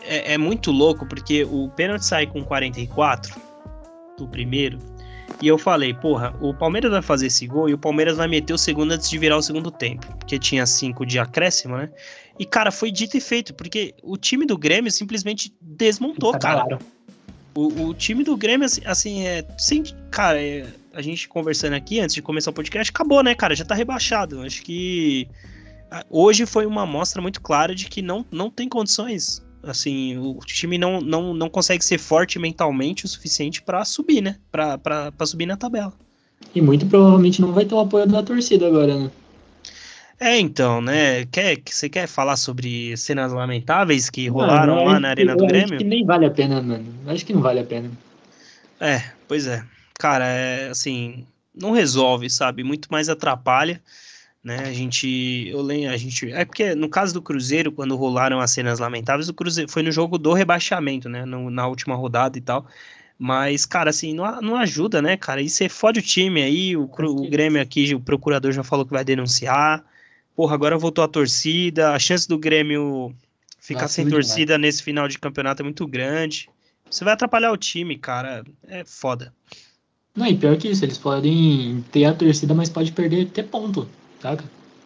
é, 0.04 0.34
é 0.34 0.38
muito 0.38 0.72
louco 0.72 1.06
porque 1.06 1.44
o 1.44 1.70
pênalti 1.70 2.04
sai 2.06 2.26
com 2.26 2.44
44 2.44 3.40
do 4.18 4.28
primeiro. 4.28 4.80
E 5.42 5.48
eu 5.48 5.58
falei, 5.58 5.94
porra, 5.94 6.36
o 6.42 6.54
Palmeiras 6.54 6.92
vai 6.92 7.02
fazer 7.02 7.28
esse 7.28 7.48
gol 7.48 7.70
e 7.70 7.74
o 7.74 7.78
Palmeiras 7.78 8.18
vai 8.18 8.28
meter 8.28 8.54
o 8.54 8.58
segundo 8.58 8.92
antes 8.92 9.10
de 9.10 9.18
virar 9.18 9.38
o 9.38 9.42
segundo 9.42 9.72
tempo. 9.72 10.06
Porque 10.18 10.38
tinha 10.38 10.66
cinco 10.66 11.06
de 11.06 11.18
acréscimo, 11.18 11.78
né? 11.78 11.90
E, 12.38 12.46
cara, 12.46 12.72
foi 12.72 12.92
dito 12.92 13.16
e 13.16 13.22
feito, 13.22 13.54
porque 13.54 13.94
o 14.04 14.18
time 14.18 14.46
do 14.46 14.58
Grêmio 14.58 14.92
simplesmente 14.92 15.54
desmontou, 15.62 16.38
cara. 16.38 16.62
Acabaram. 16.62 16.80
O, 17.56 17.88
o 17.88 17.94
time 17.94 18.24
do 18.24 18.36
Grêmio, 18.36 18.66
assim, 18.66 18.82
assim, 18.86 19.26
é. 19.26 19.46
Sem, 19.58 19.84
cara, 20.12 20.42
é, 20.42 20.66
a 20.94 21.02
gente 21.02 21.28
conversando 21.28 21.74
aqui 21.74 22.00
antes 22.00 22.16
de 22.16 22.22
começar 22.22 22.52
o 22.52 22.54
podcast, 22.54 22.92
acabou, 22.92 23.24
né, 23.24 23.34
cara? 23.34 23.56
Já 23.56 23.64
tá 23.64 23.76
rebaixado. 23.76 24.42
Acho 24.42 24.62
que 24.62 25.28
hoje 26.10 26.46
foi 26.46 26.66
uma 26.66 26.84
amostra 26.84 27.22
muito 27.22 27.42
clara 27.42 27.74
de 27.74 27.86
que 27.86 28.02
não, 28.02 28.26
não 28.32 28.50
tem 28.50 28.68
condições. 28.68 29.42
Assim, 29.62 30.18
o 30.18 30.40
time 30.46 30.78
não, 30.78 31.02
não, 31.02 31.34
não 31.34 31.50
consegue 31.50 31.84
ser 31.84 31.98
forte 31.98 32.40
mentalmente 32.40 33.06
o 33.06 33.08
suficiente 33.08 33.62
pra 33.62 33.84
subir, 33.84 34.22
né? 34.22 34.38
Pra 34.52 35.12
subir 35.26 35.46
na 35.46 35.58
tabela. 35.58 35.94
E 36.56 36.62
muito 36.62 36.86
provavelmente 36.86 37.42
não 37.42 37.52
vai 37.52 37.66
ter 37.66 37.76
o 37.76 37.80
apoio 37.80 38.08
da 38.08 38.24
torcida 38.24 38.68
agora, 38.68 38.98
né? 38.98 39.12
É, 40.20 40.38
então, 40.38 40.82
né? 40.82 41.26
Quer, 41.26 41.62
você 41.66 41.88
quer 41.88 42.08
falar 42.08 42.36
sobre 42.36 42.96
cenas 42.98 43.32
lamentáveis 43.32 44.10
que 44.10 44.28
rolaram 44.28 44.76
Mano, 44.76 44.82
eu 44.82 44.94
lá 44.94 45.00
na 45.00 45.10
Arena 45.10 45.36
do 45.36 45.46
Grêmio? 45.46 45.76
Acho 45.76 45.78
que 45.78 45.84
nem 45.84 46.06
vale 46.06 46.26
a 46.26 46.32
pena, 46.32 46.62
mano. 46.62 46.86
Acho 47.08 47.26
que 47.26 47.34
não 47.34 47.42
vale 47.42 47.60
a 47.60 47.64
pena. 47.64 47.90
É, 48.80 49.02
pois 49.28 49.48
é. 49.48 49.64
Cara, 49.98 50.26
é 50.26 50.70
assim, 50.70 51.26
não 51.56 51.72
resolve, 51.72 52.30
sabe? 52.30 52.64
Muito 52.64 52.90
mais 52.92 53.08
atrapalha, 53.08 53.82
né? 54.44 54.60
A 54.60 54.74
gente, 54.74 55.48
eu 55.50 55.62
lembro, 55.62 55.92
a 55.92 55.98
gente, 55.98 56.32
é 56.32 56.46
porque 56.46 56.74
no 56.76 56.90
caso 56.90 57.14
do 57.14 57.22
Cruzeiro, 57.22 57.72
quando 57.72 57.96
rolaram 57.96 58.40
as 58.40 58.52
cenas 58.52 58.80
lamentáveis, 58.80 59.30
o 59.30 59.34
Cruzeiro 59.34 59.70
foi 59.72 59.84
no 59.84 59.92
jogo 59.92 60.18
do 60.18 60.34
rebaixamento, 60.34 61.10
né? 61.10 61.26
No- 61.26 61.50
na 61.50 61.68
última 61.68 61.96
rodada 61.96 62.38
e 62.38 62.42
tal. 62.42 62.66
Mas, 63.18 63.66
cara, 63.66 63.90
assim, 63.90 64.14
não, 64.14 64.40
não 64.42 64.56
ajuda, 64.56 65.02
né, 65.02 65.18
cara? 65.18 65.42
E 65.42 65.50
você 65.50 65.68
fode 65.68 66.00
o 66.00 66.04
time 66.04 66.42
aí, 66.42 66.78
o, 66.78 66.84
o 66.84 67.30
Grêmio 67.30 67.62
aqui, 67.62 67.94
o 67.94 68.00
procurador 68.00 68.52
já 68.54 68.64
falou 68.64 68.86
que 68.86 68.94
vai 68.94 69.04
denunciar. 69.04 69.84
Porra, 70.36 70.56
agora 70.56 70.78
voltou 70.78 71.04
a 71.04 71.08
torcida, 71.08 71.92
a 71.92 72.00
chance 72.00 72.26
do 72.28 72.38
Grêmio 72.38 73.14
ficar 73.60 73.82
Nossa, 73.82 73.96
sem 73.96 74.08
torcida 74.08 74.58
nesse 74.58 74.82
final 74.82 75.06
de 75.08 75.20
campeonato 75.20 75.62
é 75.62 75.66
muito 75.66 75.86
grande. 75.86 76.50
Você 76.90 77.04
vai 77.04 77.14
atrapalhar 77.14 77.52
o 77.52 77.58
time, 77.58 77.98
cara. 77.98 78.44
É 78.68 78.86
foda. 78.86 79.34
Não, 80.16 80.26
e 80.26 80.36
pior 80.38 80.58
que 80.58 80.70
isso, 80.70 80.84
eles 80.86 80.98
podem 80.98 81.84
ter 81.92 82.06
a 82.06 82.14
torcida, 82.14 82.54
mas 82.54 82.70
pode 82.70 82.92
perder 82.94 83.28
ter 83.30 83.44
ponto, 83.44 83.88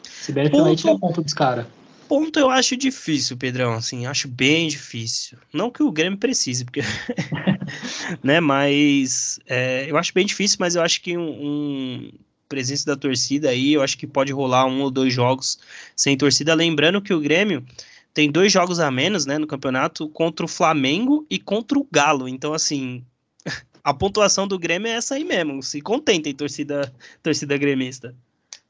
Se 0.03 0.31
der, 0.31 0.49
Ponto. 0.49 0.75
tirar 0.75 0.97
ponto 0.97 1.21
dos 1.21 1.33
caras. 1.33 1.65
Ponto 2.07 2.39
eu 2.39 2.49
acho 2.49 2.77
difícil, 2.77 3.35
Pedrão. 3.35 3.73
Assim, 3.73 4.05
acho 4.05 4.27
bem 4.27 4.67
difícil. 4.67 5.37
Não 5.51 5.71
que 5.71 5.81
o 5.81 5.91
Grêmio 5.91 6.17
precise, 6.17 6.63
porque. 6.63 6.81
né, 8.23 8.39
mas. 8.39 9.39
é, 9.47 9.89
eu 9.89 9.97
acho 9.97 10.13
bem 10.13 10.25
difícil, 10.25 10.57
mas 10.59 10.75
eu 10.75 10.81
acho 10.81 11.01
que 11.01 11.17
um, 11.17 11.29
um 11.29 12.11
presença 12.47 12.85
da 12.85 12.95
torcida 12.95 13.49
aí, 13.49 13.73
eu 13.73 13.81
acho 13.81 13.97
que 13.97 14.05
pode 14.05 14.31
rolar 14.31 14.65
um 14.65 14.81
ou 14.81 14.91
dois 14.91 15.11
jogos 15.11 15.57
sem 15.95 16.15
torcida. 16.15 16.53
Lembrando 16.53 17.01
que 17.01 17.13
o 17.13 17.19
Grêmio 17.19 17.65
tem 18.13 18.31
dois 18.31 18.51
jogos 18.51 18.79
a 18.79 18.91
menos, 18.91 19.25
né, 19.25 19.37
no 19.39 19.47
campeonato, 19.47 20.07
contra 20.09 20.45
o 20.45 20.49
Flamengo 20.49 21.25
e 21.29 21.39
contra 21.39 21.79
o 21.79 21.87
Galo. 21.91 22.27
Então, 22.27 22.53
assim. 22.53 23.03
A 23.85 23.93
pontuação 23.93 24.47
do 24.47 24.57
Grêmio 24.57 24.87
é 24.87 24.91
essa 24.95 25.15
aí 25.15 25.25
mesmo. 25.25 25.61
Se 25.61 25.81
contentem, 25.81 26.33
torcida, 26.33 26.93
torcida 27.21 27.57
gremista. 27.57 28.15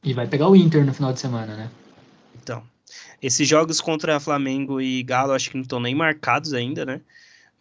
E 0.04 0.14
vai 0.14 0.28
pegar 0.28 0.50
o 0.50 0.56
Inter 0.56 0.86
no 0.86 0.94
final 0.94 1.14
de 1.14 1.20
semana, 1.20 1.56
né? 1.56 1.70
Então, 2.42 2.62
esses 3.22 3.48
jogos 3.48 3.80
contra 3.80 4.20
Flamengo 4.20 4.82
e 4.82 5.02
Galo 5.02 5.32
acho 5.32 5.50
que 5.50 5.56
não 5.56 5.62
estão 5.62 5.80
nem 5.80 5.96
marcados 5.96 6.54
ainda, 6.54 6.86
né? 6.86 7.00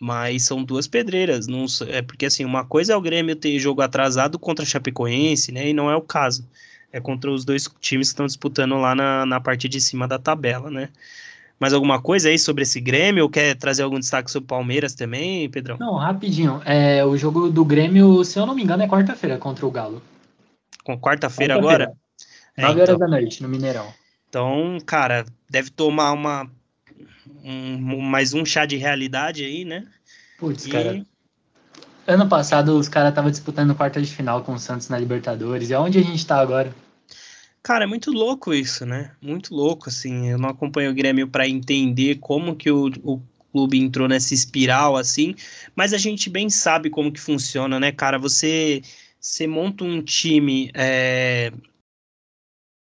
Mas 0.01 0.43
são 0.43 0.65
duas 0.65 0.89
pedreiras. 0.89 1.47
Não, 1.47 1.67
é 1.87 2.03
porque 2.03 2.27
assim, 2.27 2.45
uma 2.45 2.65
coisa 2.65 2.93
é 2.93 2.97
o 2.97 3.01
Grêmio 3.01 3.37
ter 3.37 3.57
jogo 3.61 3.81
atrasado 3.81 4.39
contra 4.39 4.65
a 4.65 4.67
Chapecoense, 4.67 5.53
né? 5.53 5.69
E 5.69 5.73
não 5.73 5.89
é 5.89 5.95
o 5.95 6.01
caso. 6.01 6.45
É 6.93 7.01
contra 7.01 7.31
os 7.31 7.45
dois 7.45 7.71
times 7.81 8.09
que 8.09 8.15
estão 8.15 8.27
disputando 8.27 8.75
lá 8.75 8.95
na, 8.95 9.25
na 9.25 9.41
parte 9.41 9.69
de 9.69 9.81
cima 9.81 10.09
da 10.09 10.19
tabela, 10.19 10.69
né? 10.69 10.89
Mais 11.61 11.73
alguma 11.73 12.03
coisa 12.03 12.29
aí 12.29 12.37
sobre 12.37 12.65
esse 12.65 12.81
Grêmio? 12.81 13.23
Ou 13.23 13.31
quer 13.31 13.55
trazer 13.55 13.85
algum 13.85 14.01
destaque 14.01 14.33
sobre 14.33 14.47
o 14.47 14.49
Palmeiras 14.49 14.95
também, 14.95 15.49
Pedrão? 15.49 15.77
Não, 15.79 15.95
rapidinho. 15.95 16.61
É, 16.65 17.05
o 17.05 17.17
jogo 17.17 17.49
do 17.49 17.65
Grêmio, 17.65 18.25
se 18.25 18.37
eu 18.37 18.45
não 18.45 18.57
me 18.57 18.65
engano, 18.65 18.83
é 18.83 18.89
quarta-feira 18.89 19.39
contra 19.39 19.65
o 19.65 19.71
Galo. 19.71 20.03
Com 20.83 20.99
quarta-feira 20.99 21.55
Quarta-feira, 21.55 21.85
agora? 21.85 21.93
É, 22.57 22.63
9 22.63 22.81
então. 22.81 22.95
horas 22.95 22.99
da 22.99 23.09
noite, 23.09 23.43
no 23.43 23.49
Mineirão. 23.49 23.93
Então, 24.29 24.79
cara, 24.87 25.25
deve 25.51 25.71
tomar 25.71 26.13
uma 26.13 26.51
um- 27.45 28.01
mais 28.01 28.35
um 28.35 28.45
chá 28.45 28.65
de 28.67 28.77
realidade 28.77 29.45
aí, 29.45 29.65
né? 29.65 29.87
Putz, 30.39 30.67
E- 30.67 30.71
cara. 30.71 31.07
Ano 32.07 32.29
passado 32.29 32.77
os 32.77 32.89
caras 32.89 33.11
estavam 33.11 33.31
disputando 33.31 33.75
quarta 33.75 34.03
de 34.03 34.11
final 34.13 34.43
com 34.43 34.55
o 34.55 34.59
Santos 34.59 34.89
na 34.89 34.99
Libertadores. 34.99 35.71
E 35.71 35.75
aonde 35.75 35.99
a 35.99 36.03
gente 36.03 36.27
tá 36.27 36.41
agora? 36.41 36.75
Cara, 37.63 37.85
é 37.85 37.87
muito 37.87 38.11
louco 38.11 38.53
isso, 38.53 38.85
né? 38.85 39.13
Muito 39.21 39.55
louco, 39.55 39.89
assim. 39.89 40.29
Eu 40.31 40.39
não 40.39 40.49
acompanho 40.49 40.91
o 40.91 40.95
Grêmio 40.95 41.29
para 41.29 41.49
entender 41.49 42.17
como 42.17 42.57
que 42.57 42.71
o, 42.71 42.91
o 43.05 43.23
clube 43.53 43.79
entrou 43.79 44.09
nessa 44.09 44.35
espiral, 44.35 44.97
assim. 44.97 45.35
Mas 45.77 45.93
a 45.93 45.99
gente 45.99 46.29
bem 46.29 46.51
sabe 46.51 46.91
como 46.91 47.13
que 47.13 47.21
funciona, 47.21 47.79
né, 47.79 47.93
cara? 47.93 48.19
Você, 48.19 48.83
você 49.21 49.47
monta 49.47 49.85
um 49.85 50.03
time 50.03 50.73
é, 50.75 51.53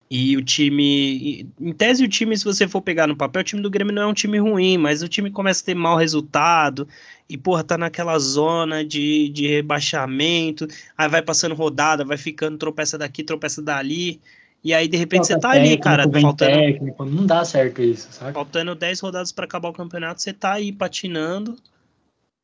e 0.09 0.37
o 0.37 0.43
time... 0.43 1.49
Em 1.59 1.73
tese, 1.73 2.03
o 2.03 2.07
time, 2.07 2.37
se 2.37 2.45
você 2.45 2.67
for 2.67 2.81
pegar 2.81 3.07
no 3.07 3.15
papel, 3.15 3.41
o 3.41 3.45
time 3.45 3.61
do 3.61 3.69
Grêmio 3.69 3.93
não 3.93 4.03
é 4.03 4.07
um 4.07 4.13
time 4.13 4.37
ruim, 4.39 4.77
mas 4.77 5.01
o 5.01 5.07
time 5.07 5.29
começa 5.29 5.61
a 5.61 5.65
ter 5.65 5.75
mau 5.75 5.97
resultado 5.97 6.87
e, 7.29 7.37
porra, 7.37 7.63
tá 7.63 7.77
naquela 7.77 8.17
zona 8.19 8.85
de, 8.85 9.29
de 9.29 9.47
rebaixamento, 9.47 10.67
aí 10.97 11.09
vai 11.09 11.21
passando 11.21 11.55
rodada, 11.55 12.05
vai 12.05 12.17
ficando 12.17 12.57
tropeça 12.57 12.97
daqui, 12.97 13.23
tropeça 13.23 13.61
dali... 13.61 14.19
E 14.63 14.73
aí, 14.73 14.87
de 14.87 14.97
repente, 14.97 15.27
você 15.27 15.33
Falta 15.33 15.47
tá 15.47 15.53
ali, 15.53 15.61
técnico, 15.69 15.83
cara, 15.83 16.07
vem 16.07 16.21
faltando, 16.23 16.51
técnico. 16.51 17.05
Não 17.05 17.25
dá 17.25 17.45
certo 17.45 17.81
isso, 17.81 18.07
sabe? 18.11 18.33
faltando 18.33 18.75
10 18.75 18.99
rodadas 18.99 19.31
para 19.31 19.45
acabar 19.45 19.69
o 19.69 19.73
campeonato, 19.73 20.21
você 20.21 20.33
tá 20.33 20.53
aí 20.53 20.73
patinando, 20.73 21.55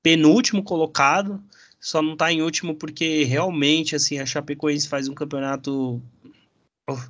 penúltimo 0.02 0.64
colocado, 0.64 1.42
só 1.80 2.02
não 2.02 2.16
tá 2.16 2.32
em 2.32 2.42
último 2.42 2.76
porque 2.76 3.24
realmente, 3.24 3.96
assim, 3.96 4.20
a 4.20 4.26
Chapecoense 4.26 4.88
faz 4.88 5.10
um 5.10 5.14
campeonato 5.14 6.02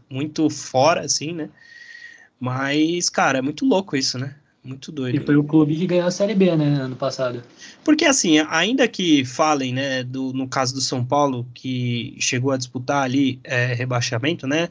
muito 0.10 0.50
fora, 0.50 1.02
assim, 1.02 1.34
né? 1.34 1.50
Mas, 2.40 3.10
cara, 3.10 3.40
é 3.40 3.42
muito 3.42 3.66
louco 3.66 3.96
isso, 3.96 4.18
né? 4.18 4.36
Muito 4.64 4.92
E 4.92 4.94
doido. 4.94 5.26
foi 5.26 5.36
o 5.36 5.44
clube 5.44 5.76
que 5.76 5.86
ganhou 5.86 6.08
a 6.08 6.12
Série 6.12 6.36
B, 6.36 6.56
né, 6.56 6.76
ano 6.76 6.96
passado. 6.96 7.44
Porque, 7.84 8.06
assim, 8.06 8.40
ainda 8.50 8.88
que 8.88 9.26
falem, 9.26 9.74
né, 9.74 10.04
do, 10.04 10.32
no 10.32 10.48
caso 10.48 10.74
do 10.74 10.80
São 10.80 11.04
Paulo, 11.04 11.46
que 11.54 12.16
chegou 12.20 12.52
a 12.52 12.58
disputar 12.58 13.04
ali 13.04 13.40
é, 13.44 13.74
rebaixamento, 13.74 14.48
né, 14.48 14.70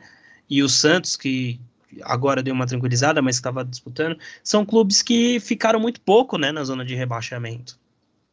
e 0.48 0.62
o 0.62 0.68
Santos, 0.68 1.14
que 1.14 1.61
agora 2.03 2.42
deu 2.42 2.55
uma 2.55 2.66
tranquilizada, 2.66 3.20
mas 3.20 3.36
estava 3.36 3.62
disputando, 3.64 4.18
são 4.42 4.64
clubes 4.64 5.03
que 5.03 5.38
ficaram 5.40 5.78
muito 5.78 6.00
pouco, 6.00 6.38
né, 6.38 6.50
na 6.53 6.64
zona 6.64 6.86
de 6.86 6.94
rebaixamento. 6.94 7.78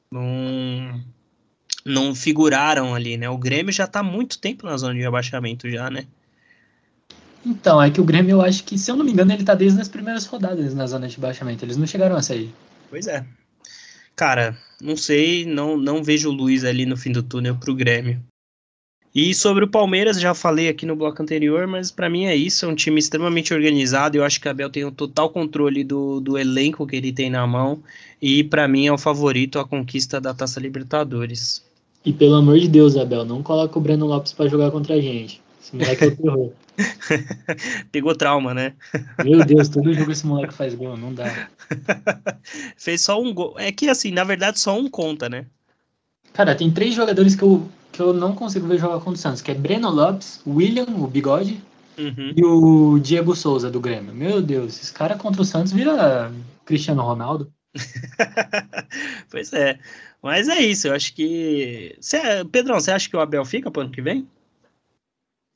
Não, 0.10 1.02
não 1.86 2.16
figuraram 2.16 2.96
ali, 2.96 3.18
né, 3.18 3.30
o 3.30 3.38
Grêmio 3.38 3.74
já 3.74 3.84
está 3.84 4.02
muito 4.02 4.40
tempo 4.40 4.66
na 4.66 4.78
zona 4.78 4.94
de 4.94 5.02
rebaixamento 5.02 5.70
já, 5.70 5.90
né. 5.90 6.08
Então, 7.46 7.82
é 7.82 7.90
que 7.90 8.02
o 8.02 8.04
Grêmio, 8.04 8.32
eu 8.32 8.42
acho 8.42 8.64
que, 8.64 8.78
se 8.78 8.92
eu 8.92 8.96
não 8.96 9.06
me 9.06 9.12
engano, 9.12 9.32
ele 9.32 9.44
tá 9.44 9.56
desde 9.56 9.80
as 9.80 9.88
primeiras 9.88 10.26
rodadas 10.26 10.74
na 10.74 10.86
zona 10.86 11.08
de 11.08 11.20
baixamento. 11.20 11.64
Eles 11.64 11.78
não 11.78 11.88
chegaram 11.88 12.16
a 12.16 12.22
sair. 12.22 12.54
Pois 12.90 13.08
é. 13.08 13.26
Cara, 14.16 14.58
não 14.82 14.98
sei, 14.98 15.46
não, 15.46 15.78
não 15.78 16.04
vejo 16.04 16.30
o 16.30 16.34
Luiz 16.34 16.66
ali 16.66 16.86
no 16.86 16.98
fim 16.98 17.12
do 17.12 17.24
túnel 17.24 17.56
pro 17.56 17.74
Grêmio. 17.74 18.22
E 19.14 19.34
sobre 19.34 19.66
o 19.66 19.68
Palmeiras, 19.68 20.20
já 20.20 20.36
falei 20.36 20.70
aqui 20.70 20.86
no 20.86 20.96
bloco 20.96 21.22
anterior, 21.22 21.66
mas 21.66 21.90
para 21.90 22.10
mim 22.10 22.26
é 22.26 22.36
isso, 22.36 22.66
é 22.66 22.68
um 22.68 22.76
time 22.76 23.00
extremamente 23.00 23.54
organizado. 23.54 24.18
Eu 24.18 24.24
acho 24.24 24.40
que 24.40 24.48
o 24.48 24.52
Abel 24.52 24.70
tem 24.70 24.84
o 24.84 24.90
um 24.90 24.92
total 24.92 25.30
controle 25.30 25.84
do, 25.84 26.20
do 26.20 26.38
elenco 26.38 26.86
que 26.86 26.96
ele 26.96 27.12
tem 27.12 27.30
na 27.30 27.46
mão. 27.48 27.82
E 28.22 28.44
para 28.44 28.68
mim 28.68 28.86
é 28.86 28.92
o 28.92 28.98
favorito 28.98 29.58
à 29.58 29.66
conquista 29.66 30.22
da 30.22 30.34
Taça 30.34 30.60
Libertadores. 30.60 31.66
E 32.06 32.14
pelo 32.14 32.36
amor 32.36 32.60
de 32.60 32.68
Deus, 32.68 32.96
Abel, 32.96 33.26
não 33.26 33.42
coloca 33.42 33.78
o 33.78 33.82
Breno 33.82 34.06
Lopes 34.06 34.32
para 34.32 34.48
jogar 34.48 34.70
contra 34.72 34.96
a 34.96 35.02
gente. 35.02 35.42
Esse 35.62 35.76
moleque 35.76 36.04
é 36.04 36.12
terror. 36.12 36.52
Pegou 37.92 38.16
trauma, 38.16 38.54
né? 38.54 38.74
Meu 39.24 39.44
Deus, 39.46 39.70
todo 39.70 39.94
jogo 39.94 40.12
esse 40.12 40.26
moleque 40.26 40.54
faz 40.54 40.74
gol, 40.74 40.98
não 40.98 41.14
dá. 41.14 41.50
Fez 42.78 43.02
só 43.02 43.22
um 43.22 43.34
gol. 43.34 43.56
É 43.58 43.72
que 43.72 43.90
assim, 43.90 44.12
na 44.12 44.24
verdade, 44.24 44.60
só 44.60 44.78
um 44.78 44.90
conta, 44.90 45.30
né? 45.30 45.46
Cara, 46.34 46.56
tem 46.56 46.72
três 46.72 46.94
jogadores 46.94 47.36
que 47.36 47.44
eu, 47.44 47.68
que 47.92 48.02
eu 48.02 48.14
não 48.14 48.34
consigo 48.34 48.68
ver 48.68 48.78
jogar 48.78 49.00
contra 49.00 49.14
o 49.14 49.18
Santos, 49.18 49.42
que 49.42 49.52
é 49.52 49.56
Breno 49.56 49.90
Lopes, 49.90 50.42
William, 50.46 50.86
o 50.86 51.08
bigode, 51.08 51.62
uhum. 51.98 52.34
e 52.36 52.46
o 52.46 53.00
Diego 53.00 53.36
Souza 53.36 53.70
do 53.70 53.80
Grêmio. 53.80 54.14
Meu 54.14 54.42
Deus, 54.42 54.82
esse 54.82 54.94
cara 54.94 55.18
contra 55.18 55.42
o 55.42 55.46
Santos 55.46 55.74
vira 55.74 56.32
Cristiano 56.66 57.02
Ronaldo. 57.02 57.52
pois 59.30 59.54
é. 59.54 59.80
Mas 60.22 60.48
é 60.50 60.60
isso, 60.60 60.88
eu 60.88 60.94
acho 60.94 61.14
que. 61.14 61.96
Cê, 62.02 62.20
Pedrão, 62.52 62.80
você 62.80 62.92
acha 62.92 63.10
que 63.10 63.16
o 63.16 63.20
Abel 63.20 63.46
fica 63.46 63.72
pro 63.72 63.82
ano 63.82 63.92
que 63.92 64.02
vem? 64.02 64.28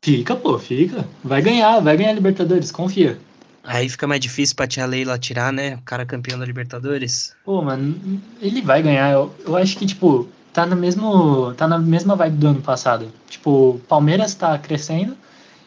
Fica, 0.03 0.35
pô, 0.35 0.59
fica. 0.59 1.07
Vai 1.23 1.41
ganhar, 1.41 1.79
vai 1.79 1.95
ganhar 1.95 2.11
Libertadores, 2.11 2.73
confia. 2.73 3.17
Aí 3.63 3.87
fica 3.87 4.05
mais 4.05 4.19
difícil 4.19 4.53
pra 4.53 4.67
tia 4.67 4.85
Leila 4.85 5.17
tirar, 5.17 5.53
né? 5.53 5.75
O 5.75 5.81
cara 5.83 6.05
campeão 6.05 6.37
da 6.37 6.45
Libertadores. 6.45 7.33
Pô, 7.45 7.61
mano, 7.61 8.21
ele 8.41 8.61
vai 8.61 8.83
ganhar. 8.83 9.13
Eu, 9.13 9.33
eu 9.47 9.55
acho 9.55 9.77
que, 9.77 9.85
tipo, 9.85 10.27
tá 10.51 10.65
no 10.65 10.75
mesmo. 10.75 11.53
tá 11.53 11.69
na 11.69 11.79
mesma 11.79 12.17
vibe 12.17 12.35
do 12.35 12.47
ano 12.47 12.61
passado. 12.61 13.13
Tipo, 13.29 13.75
o 13.75 13.79
Palmeiras 13.87 14.35
tá 14.35 14.59
crescendo 14.59 15.15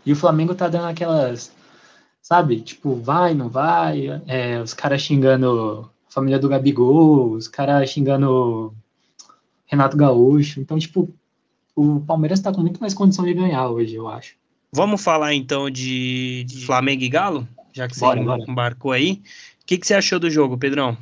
e 0.05 0.13
o 0.13 0.17
Flamengo 0.17 0.55
tá 0.55 0.69
dando 0.69 0.89
aquelas. 0.89 1.51
Sabe? 2.21 2.61
Tipo, 2.61 2.95
vai, 2.95 3.33
não 3.33 3.49
vai. 3.49 4.21
É, 4.27 4.61
os 4.61 4.75
caras 4.75 5.01
xingando 5.01 5.91
a 6.11 6.13
família 6.13 6.39
do 6.39 6.51
Gabigol, 6.51 7.31
os 7.31 7.49
caras 7.49 7.89
xingando 7.89 8.75
Renato 9.65 9.97
Gaúcho. 9.97 10.61
Então, 10.61 10.79
tipo, 10.79 11.09
o 11.77 12.01
Palmeiras 12.01 12.39
está 12.39 12.51
com 12.51 12.63
muito 12.63 12.81
mais 12.81 12.95
condição 12.95 13.25
de 13.25 13.35
ganhar 13.35 13.69
hoje, 13.69 13.95
eu 13.95 14.09
acho. 14.09 14.35
Vamos 14.73 15.03
falar 15.03 15.35
então 15.35 15.71
de, 15.71 16.45
de 16.45 16.65
Flamengo 16.65 17.03
e 17.03 17.09
Galo, 17.09 17.47
já 17.73 17.87
que 17.87 17.99
bora, 17.99 18.19
você 18.19 18.25
bora. 18.25 18.43
embarcou 18.49 18.93
aí. 18.93 19.23
O 19.63 19.67
que, 19.67 19.77
que 19.77 19.87
você 19.87 19.95
achou 19.95 20.19
do 20.19 20.31
jogo, 20.31 20.57
Pedrão? 20.57 20.97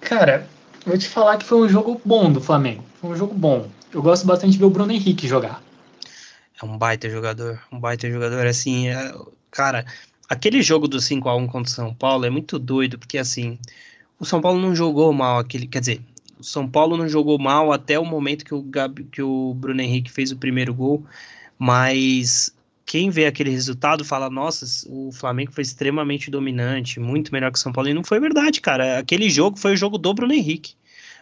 Cara, 0.00 0.48
eu 0.84 0.90
vou 0.90 0.98
te 0.98 1.08
falar 1.08 1.36
que 1.38 1.44
foi 1.44 1.58
um 1.58 1.68
jogo 1.68 2.00
bom 2.04 2.30
do 2.30 2.40
Flamengo. 2.40 2.84
Foi 3.00 3.10
um 3.10 3.16
jogo 3.16 3.34
bom. 3.34 3.68
Eu 3.92 4.02
gosto 4.02 4.26
bastante 4.26 4.52
de 4.52 4.58
ver 4.58 4.64
o 4.64 4.70
Bruno 4.70 4.92
Henrique 4.92 5.28
jogar. 5.28 5.62
É 6.60 6.64
um 6.64 6.76
baita 6.76 7.08
jogador. 7.08 7.60
Um 7.70 7.78
baita 7.78 8.10
jogador, 8.10 8.46
assim, 8.46 8.88
é, 8.88 9.14
cara, 9.50 9.86
aquele 10.28 10.62
jogo 10.62 10.88
do 10.88 11.00
5 11.00 11.28
a 11.28 11.36
1 11.36 11.46
contra 11.46 11.70
o 11.70 11.74
São 11.74 11.94
Paulo 11.94 12.24
é 12.24 12.30
muito 12.30 12.58
doido, 12.58 12.98
porque 12.98 13.18
assim, 13.18 13.58
o 14.18 14.24
São 14.24 14.40
Paulo 14.40 14.60
não 14.60 14.74
jogou 14.74 15.12
mal 15.12 15.38
aquele, 15.38 15.66
quer 15.66 15.80
dizer, 15.80 16.00
o 16.42 16.44
São 16.44 16.68
Paulo 16.68 16.96
não 16.96 17.08
jogou 17.08 17.38
mal 17.38 17.72
até 17.72 17.98
o 17.98 18.04
momento 18.04 18.44
que 18.44 18.54
o, 18.54 18.62
Gabi, 18.62 19.04
que 19.04 19.22
o 19.22 19.54
Bruno 19.54 19.80
Henrique 19.80 20.10
fez 20.10 20.32
o 20.32 20.36
primeiro 20.36 20.74
gol, 20.74 21.04
mas 21.58 22.54
quem 22.84 23.08
vê 23.10 23.26
aquele 23.26 23.50
resultado 23.50 24.04
fala: 24.04 24.28
nossa, 24.28 24.66
o 24.88 25.12
Flamengo 25.12 25.52
foi 25.52 25.62
extremamente 25.62 26.30
dominante, 26.30 27.00
muito 27.00 27.32
melhor 27.32 27.52
que 27.52 27.58
o 27.58 27.60
São 27.60 27.72
Paulo. 27.72 27.88
E 27.88 27.94
não 27.94 28.04
foi 28.04 28.18
verdade, 28.20 28.60
cara. 28.60 28.98
Aquele 28.98 29.30
jogo 29.30 29.58
foi 29.58 29.74
o 29.74 29.76
jogo 29.76 29.96
do 29.96 30.12
Bruno 30.12 30.34
Henrique. 30.34 30.74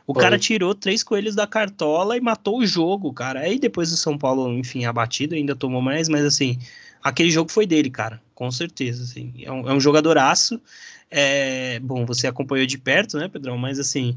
O 0.06 0.14
foi. 0.14 0.22
cara 0.22 0.38
tirou 0.38 0.74
três 0.74 1.02
coelhos 1.02 1.34
da 1.34 1.46
cartola 1.46 2.16
e 2.16 2.20
matou 2.20 2.58
o 2.58 2.66
jogo, 2.66 3.12
cara. 3.12 3.40
Aí 3.40 3.58
depois 3.58 3.92
o 3.92 3.96
São 3.96 4.16
Paulo, 4.16 4.52
enfim, 4.52 4.84
abatido, 4.84 5.34
ainda 5.34 5.54
tomou 5.54 5.82
mais, 5.82 6.08
mas 6.08 6.24
assim, 6.24 6.58
aquele 7.02 7.30
jogo 7.30 7.52
foi 7.52 7.66
dele, 7.66 7.90
cara, 7.90 8.20
com 8.34 8.50
certeza. 8.50 9.04
Assim. 9.04 9.32
É 9.42 9.52
um, 9.52 9.68
é 9.68 9.74
um 9.74 9.80
jogadoraço. 9.80 10.60
É, 11.10 11.78
bom, 11.80 12.06
você 12.06 12.26
acompanhou 12.26 12.66
de 12.66 12.78
perto, 12.78 13.18
né, 13.18 13.28
Pedrão? 13.28 13.58
Mas 13.58 13.78
assim, 13.78 14.16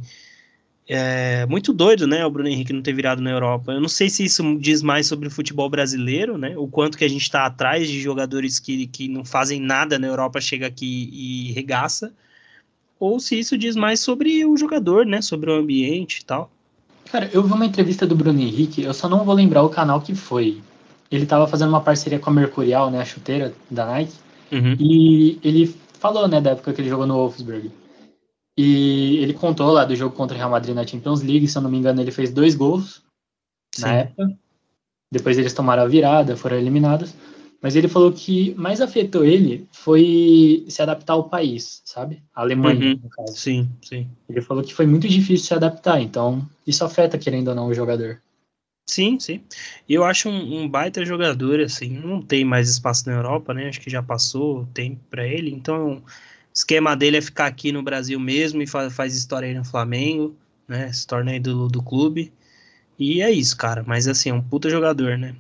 é 0.88 1.46
muito 1.46 1.72
doido, 1.72 2.06
né, 2.06 2.26
o 2.26 2.30
Bruno 2.30 2.50
Henrique 2.50 2.74
não 2.74 2.82
ter 2.82 2.94
virado 2.94 3.22
na 3.22 3.32
Europa. 3.32 3.72
Eu 3.72 3.82
não 3.82 3.88
sei 3.88 4.10
se 4.10 4.26
isso 4.26 4.58
diz 4.60 4.82
mais 4.82 5.08
sobre 5.08 5.28
o 5.28 5.32
futebol 5.32 5.70
brasileiro, 5.70 6.38
né, 6.38 6.58
o 6.58 6.68
quanto 6.68 6.98
que 6.98 7.06
a 7.06 7.10
gente 7.10 7.22
está 7.22 7.46
atrás 7.46 7.88
de 7.88 8.02
jogadores 8.02 8.60
que, 8.60 8.88
que 8.88 9.08
não 9.08 9.24
fazem 9.24 9.60
nada 9.60 9.98
na 9.98 10.08
Europa, 10.08 10.42
chega 10.42 10.68
aqui 10.68 11.10
e 11.14 11.52
regaça, 11.54 12.12
ou 13.00 13.20
se 13.20 13.40
isso 13.40 13.58
diz 13.58 13.76
mais 13.76 14.00
sobre 14.00 14.46
o 14.46 14.58
jogador, 14.58 15.06
né, 15.06 15.22
sobre 15.22 15.50
o 15.50 15.56
ambiente 15.56 16.20
e 16.20 16.26
tal. 16.26 16.52
Cara, 17.12 17.30
eu 17.34 17.44
vi 17.44 17.54
uma 17.54 17.66
entrevista 17.66 18.06
do 18.08 18.16
Bruno 18.16 18.40
Henrique, 18.40 18.84
eu 18.84 18.94
só 18.94 19.08
não 19.08 19.24
vou 19.24 19.36
lembrar 19.36 19.64
o 19.64 19.70
canal 19.70 20.02
que 20.02 20.16
foi. 20.16 20.62
Ele 21.12 21.24
estava 21.24 21.48
fazendo 21.48 21.70
uma 21.70 21.82
parceria 21.82 22.18
com 22.18 22.30
a 22.30 22.34
Mercurial, 22.34 22.90
né, 22.90 23.02
a 23.02 23.06
chuteira 23.06 23.54
da 23.70 23.86
Nike, 23.86 24.14
uhum. 24.52 24.76
e 24.80 25.40
ele 25.44 25.74
falou, 26.00 26.28
né, 26.28 26.42
da 26.42 26.52
época 26.52 26.74
que 26.74 26.82
ele 26.82 26.90
jogou 26.90 27.08
no 27.08 27.14
Wolfsburg. 27.14 27.72
E 28.58 29.18
ele 29.18 29.34
contou 29.34 29.72
lá 29.72 29.84
do 29.84 29.96
jogo 29.96 30.16
contra 30.16 30.36
o 30.36 30.38
Real 30.38 30.50
Madrid 30.50 30.76
na 30.76 30.86
Champions 30.86 31.22
League, 31.22 31.48
se 31.48 31.58
eu 31.58 31.62
não 31.62 31.72
me 31.72 31.78
engano, 31.78 32.02
ele 32.02 32.12
fez 32.12 32.32
dois 32.32 32.56
gols 32.56 33.04
Sim. 33.74 33.82
na 33.82 33.94
época. 33.94 34.38
Depois 35.12 35.38
eles 35.38 35.54
tomaram 35.54 35.84
a 35.84 35.88
virada, 35.88 36.38
foram 36.38 36.58
eliminados. 36.58 37.14
Mas 37.64 37.78
ele 37.78 37.88
falou 37.88 38.12
que 38.12 38.54
mais 38.56 38.82
afetou 38.82 39.24
ele 39.24 39.66
foi 39.72 40.66
se 40.68 40.82
adaptar 40.82 41.14
ao 41.14 41.30
país, 41.30 41.82
sabe? 41.86 42.22
A 42.36 42.42
Alemanha, 42.42 42.94
uhum. 42.94 43.00
no 43.02 43.10
caso. 43.10 43.38
Sim, 43.38 43.70
sim. 43.82 44.10
Ele 44.28 44.42
falou 44.42 44.62
que 44.62 44.74
foi 44.74 44.86
muito 44.86 45.08
difícil 45.08 45.48
se 45.48 45.54
adaptar, 45.54 46.02
então 46.02 46.46
isso 46.68 46.84
afeta, 46.84 47.18
querendo 47.18 47.48
ou 47.48 47.56
não, 47.56 47.68
o 47.68 47.74
jogador. 47.74 48.22
Sim, 48.86 49.18
sim. 49.18 49.42
Eu 49.88 50.04
acho 50.04 50.28
um, 50.28 50.64
um, 50.64 50.68
baita 50.68 51.06
jogador, 51.06 51.62
assim, 51.62 51.90
não 51.90 52.22
tem 52.22 52.44
mais 52.44 52.70
espaço 52.70 53.08
na 53.08 53.16
Europa, 53.16 53.54
né? 53.54 53.70
Acho 53.70 53.80
que 53.80 53.90
já 53.90 54.04
passou 54.04 54.60
o 54.60 54.66
tempo 54.66 55.00
para 55.10 55.26
ele, 55.26 55.50
então 55.50 56.04
esquema 56.54 56.96
dele 56.96 57.18
é 57.18 57.22
ficar 57.22 57.48
aqui 57.48 57.72
no 57.72 57.82
Brasil 57.82 58.20
mesmo 58.20 58.62
e 58.62 58.68
faz, 58.68 58.94
faz 58.94 59.16
história 59.16 59.48
aí 59.48 59.54
no 59.54 59.66
Flamengo, 59.66 60.36
né? 60.68 60.92
Se 60.92 61.08
torna 61.08 61.32
aí 61.32 61.40
do, 61.40 61.68
do 61.68 61.82
clube. 61.82 62.32
E 62.98 63.22
é 63.22 63.32
isso, 63.32 63.58
cara. 63.58 63.84
Mas 63.86 64.08
assim, 64.08 64.30
é 64.30 64.34
um 64.34 64.42
puta 64.42 64.70
jogador, 64.70 65.18
né? 65.18 65.36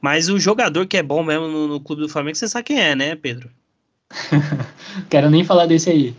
Mas 0.00 0.28
o 0.28 0.38
jogador 0.38 0.86
que 0.86 0.96
é 0.96 1.02
bom 1.02 1.22
mesmo 1.22 1.48
no, 1.48 1.68
no 1.68 1.80
clube 1.80 2.02
do 2.02 2.08
Flamengo, 2.08 2.36
você 2.36 2.48
sabe 2.48 2.64
quem 2.64 2.80
é, 2.80 2.94
né, 2.94 3.14
Pedro? 3.14 3.50
Quero 5.10 5.30
nem 5.30 5.44
falar 5.44 5.66
desse 5.66 5.90
aí. 5.90 6.14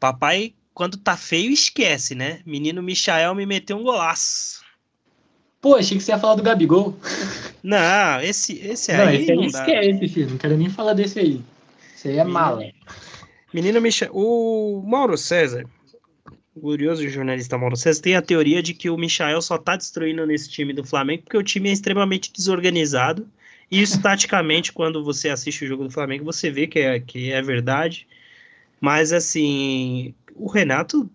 Papai, 0.00 0.52
quando 0.74 0.96
tá 0.96 1.16
feio, 1.16 1.50
esquece, 1.50 2.14
né? 2.14 2.40
Menino 2.44 2.82
Michael 2.82 3.34
me 3.34 3.46
meteu 3.46 3.78
um 3.78 3.82
golaço. 3.82 4.60
Pô, 5.60 5.74
achei 5.74 5.96
que 5.96 6.04
você 6.04 6.12
ia 6.12 6.18
falar 6.18 6.34
do 6.34 6.42
Gabigol. 6.42 6.96
Não, 7.62 8.20
esse, 8.20 8.58
esse 8.58 8.92
não, 8.92 9.06
aí. 9.06 9.22
Esse 9.22 9.32
aí 9.32 9.36
não 9.36 9.44
esquece, 9.44 10.08
filho. 10.08 10.30
Não 10.30 10.38
quero 10.38 10.56
nem 10.56 10.70
falar 10.70 10.92
desse 10.92 11.18
aí. 11.18 11.40
Esse 11.96 12.10
aí 12.10 12.18
é 12.18 12.24
mala. 12.24 12.64
Menino. 13.56 13.80
O 14.12 14.82
Mauro 14.86 15.16
César, 15.16 15.64
o 16.54 16.60
glorioso 16.60 17.08
jornalista 17.08 17.56
Mauro 17.56 17.74
César, 17.74 18.02
tem 18.02 18.14
a 18.14 18.20
teoria 18.20 18.62
de 18.62 18.74
que 18.74 18.90
o 18.90 18.98
Michael 18.98 19.40
só 19.40 19.56
tá 19.56 19.76
destruindo 19.76 20.26
nesse 20.26 20.50
time 20.50 20.74
do 20.74 20.84
Flamengo 20.84 21.22
porque 21.22 21.38
o 21.38 21.42
time 21.42 21.70
é 21.70 21.72
extremamente 21.72 22.30
desorganizado. 22.30 23.26
E 23.70 23.80
isso, 23.80 24.02
taticamente, 24.02 24.72
quando 24.74 25.02
você 25.02 25.30
assiste 25.30 25.64
o 25.64 25.68
jogo 25.68 25.84
do 25.84 25.90
Flamengo, 25.90 26.22
você 26.22 26.50
vê 26.50 26.66
que 26.66 26.80
é, 26.80 27.00
que 27.00 27.32
é 27.32 27.40
verdade. 27.40 28.06
Mas, 28.78 29.10
assim, 29.10 30.14
o 30.34 30.50
Renato 30.50 31.08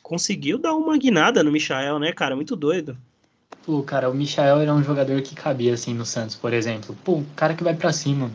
conseguiu 0.00 0.56
dar 0.56 0.76
uma 0.76 0.96
guinada 0.96 1.42
no 1.42 1.50
Michael, 1.50 1.98
né, 1.98 2.12
cara? 2.12 2.36
Muito 2.36 2.54
doido. 2.54 2.96
Pô, 3.66 3.82
cara, 3.82 4.08
o 4.08 4.14
Michael 4.14 4.60
era 4.60 4.72
um 4.72 4.84
jogador 4.84 5.20
que 5.20 5.34
cabia, 5.34 5.74
assim, 5.74 5.94
no 5.94 6.06
Santos, 6.06 6.36
por 6.36 6.52
exemplo. 6.52 6.96
Pô, 7.02 7.16
um 7.16 7.24
cara 7.34 7.54
que 7.54 7.64
vai 7.64 7.74
para 7.74 7.92
cima. 7.92 8.30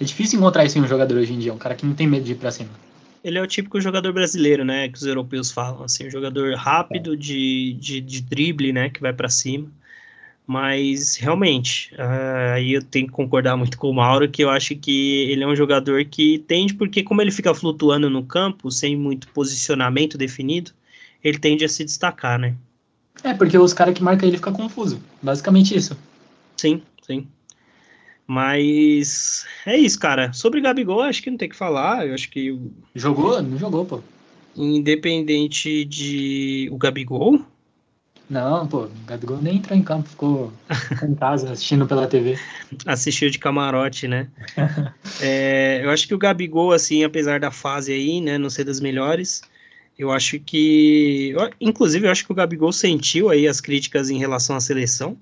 É 0.00 0.04
difícil 0.04 0.38
encontrar 0.38 0.64
isso 0.64 0.78
em 0.78 0.82
um 0.82 0.86
jogador 0.86 1.18
hoje 1.18 1.32
em 1.32 1.40
dia, 1.40 1.52
um 1.52 1.58
cara 1.58 1.74
que 1.74 1.84
não 1.84 1.94
tem 1.94 2.06
medo 2.06 2.24
de 2.24 2.32
ir 2.32 2.36
pra 2.36 2.52
cima. 2.52 2.83
Ele 3.24 3.38
é 3.38 3.42
o 3.42 3.46
típico 3.46 3.80
jogador 3.80 4.12
brasileiro, 4.12 4.64
né? 4.64 4.88
Que 4.90 4.98
os 4.98 5.06
europeus 5.06 5.50
falam, 5.50 5.82
assim, 5.82 6.06
um 6.06 6.10
jogador 6.10 6.54
rápido, 6.54 7.14
é. 7.14 7.16
de, 7.16 7.72
de, 7.80 8.00
de, 8.02 8.20
drible, 8.20 8.70
né? 8.70 8.90
Que 8.90 9.00
vai 9.00 9.14
para 9.14 9.30
cima. 9.30 9.72
Mas, 10.46 11.16
realmente, 11.16 11.90
uh, 11.94 12.52
aí 12.54 12.74
eu 12.74 12.82
tenho 12.82 13.06
que 13.06 13.12
concordar 13.12 13.56
muito 13.56 13.78
com 13.78 13.88
o 13.88 13.94
Mauro, 13.94 14.30
que 14.30 14.44
eu 14.44 14.50
acho 14.50 14.76
que 14.76 15.30
ele 15.30 15.42
é 15.42 15.46
um 15.46 15.56
jogador 15.56 16.04
que 16.04 16.38
tende, 16.40 16.74
porque 16.74 17.02
como 17.02 17.22
ele 17.22 17.30
fica 17.30 17.54
flutuando 17.54 18.10
no 18.10 18.22
campo, 18.22 18.70
sem 18.70 18.94
muito 18.94 19.26
posicionamento 19.28 20.18
definido, 20.18 20.72
ele 21.22 21.38
tende 21.38 21.64
a 21.64 21.68
se 21.68 21.82
destacar, 21.82 22.38
né? 22.38 22.54
É, 23.22 23.32
porque 23.32 23.56
os 23.56 23.72
caras 23.72 23.94
que 23.94 24.02
marcam 24.02 24.28
ele 24.28 24.36
ficam 24.36 24.52
confuso. 24.52 25.00
Basicamente 25.22 25.74
isso. 25.74 25.96
Sim, 26.58 26.82
sim. 27.00 27.26
Mas 28.26 29.44
é 29.66 29.76
isso, 29.76 29.98
cara. 29.98 30.32
Sobre 30.32 30.60
Gabigol, 30.60 31.02
acho 31.02 31.22
que 31.22 31.30
não 31.30 31.36
tem 31.36 31.48
que 31.48 31.56
falar. 31.56 32.06
Eu 32.06 32.14
acho 32.14 32.30
que. 32.30 32.58
Jogou? 32.94 33.42
Não 33.42 33.58
jogou, 33.58 33.84
pô. 33.84 34.00
Independente 34.56 35.84
de. 35.84 36.68
O 36.72 36.78
Gabigol? 36.78 37.44
Não, 38.28 38.66
pô, 38.66 38.84
o 38.84 38.90
Gabigol 39.06 39.38
nem 39.42 39.56
entrou 39.56 39.76
em 39.76 39.82
campo, 39.82 40.08
ficou 40.08 40.52
em 41.02 41.14
casa 41.14 41.52
assistindo 41.52 41.86
pela 41.86 42.06
TV. 42.06 42.38
Assistiu 42.86 43.28
de 43.28 43.38
camarote, 43.38 44.08
né? 44.08 44.28
é, 45.20 45.82
eu 45.84 45.90
acho 45.90 46.08
que 46.08 46.14
o 46.14 46.18
Gabigol, 46.18 46.72
assim, 46.72 47.04
apesar 47.04 47.38
da 47.38 47.50
fase 47.50 47.92
aí, 47.92 48.22
né, 48.22 48.38
não 48.38 48.48
ser 48.48 48.64
das 48.64 48.80
melhores, 48.80 49.42
eu 49.98 50.10
acho 50.10 50.40
que. 50.40 51.30
Eu, 51.36 51.50
inclusive, 51.60 52.06
eu 52.06 52.10
acho 52.10 52.24
que 52.24 52.32
o 52.32 52.34
Gabigol 52.34 52.72
sentiu 52.72 53.28
aí 53.28 53.46
as 53.46 53.60
críticas 53.60 54.08
em 54.08 54.18
relação 54.18 54.56
à 54.56 54.60
seleção, 54.60 55.18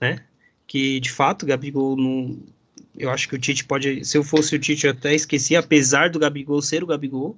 né? 0.00 0.20
Que 0.66 1.00
de 1.00 1.10
fato 1.10 1.44
o 1.44 1.46
Gabigol 1.46 1.96
não. 1.96 2.38
Eu 2.98 3.10
acho 3.10 3.28
que 3.28 3.34
o 3.34 3.38
Tite 3.38 3.64
pode. 3.64 4.04
Se 4.04 4.16
eu 4.16 4.24
fosse 4.24 4.56
o 4.56 4.58
Tite, 4.58 4.86
eu 4.86 4.92
até 4.92 5.14
esquecia, 5.14 5.60
apesar 5.60 6.10
do 6.10 6.18
Gabigol 6.18 6.60
ser 6.62 6.82
o 6.82 6.86
Gabigol. 6.86 7.36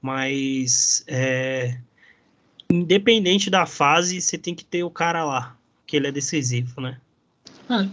Mas. 0.00 1.04
É, 1.06 1.76
independente 2.70 3.50
da 3.50 3.66
fase, 3.66 4.20
você 4.20 4.38
tem 4.38 4.54
que 4.54 4.64
ter 4.64 4.84
o 4.84 4.90
cara 4.90 5.24
lá, 5.24 5.56
que 5.86 5.96
ele 5.96 6.06
é 6.06 6.12
decisivo, 6.12 6.80
né? 6.80 6.98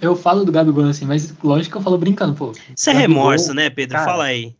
Eu 0.01 0.15
falo 0.15 0.43
do 0.43 0.51
Gabigol 0.51 0.85
assim, 0.85 1.05
mas 1.05 1.33
lógico 1.43 1.73
que 1.73 1.77
eu 1.77 1.83
falo 1.83 1.97
brincando, 1.97 2.33
pô. 2.33 2.51
Isso 2.75 2.89
é 2.89 2.93
remorso, 2.93 3.53
né, 3.53 3.69
Pedro? 3.69 3.97
Cara, 3.97 4.09
Fala 4.09 4.23
aí. 4.25 4.55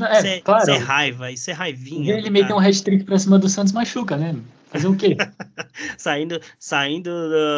É, 0.00 0.18
isso 0.18 0.26
é, 0.26 0.40
claro. 0.40 0.62
Isso 0.62 0.70
é 0.70 0.76
raiva, 0.78 1.30
isso 1.32 1.50
é 1.50 1.52
raivinha. 1.52 2.16
Ele 2.16 2.30
meter 2.30 2.52
um 2.52 2.58
hat-trick 2.58 3.04
pra 3.04 3.18
cima 3.18 3.38
do 3.38 3.48
Santos 3.48 3.72
machuca, 3.72 4.16
né? 4.16 4.36
Fazer 4.70 4.86
o 4.86 4.96
quê? 4.96 5.16
saindo 5.96 6.40
saindo 6.58 7.10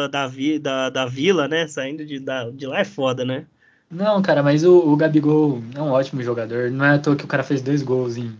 da, 0.09 0.27
da, 0.61 0.89
da, 0.89 1.05
vila, 1.05 1.47
né? 1.47 1.67
Saindo 1.67 2.05
de, 2.05 2.19
da, 2.19 2.49
de 2.49 2.65
lá 2.65 2.79
é 2.79 2.85
foda, 2.85 3.25
né? 3.25 3.45
Não, 3.89 4.21
cara, 4.21 4.41
mas 4.41 4.63
o, 4.63 4.77
o 4.77 4.95
Gabigol 4.95 5.61
é 5.75 5.81
um 5.81 5.91
ótimo 5.91 6.23
jogador. 6.23 6.71
Não 6.71 6.85
é 6.85 6.95
à 6.95 6.99
toa 6.99 7.15
que 7.15 7.25
o 7.25 7.27
cara 7.27 7.43
fez 7.43 7.61
dois 7.61 7.83
gols 7.83 8.15
em. 8.15 8.33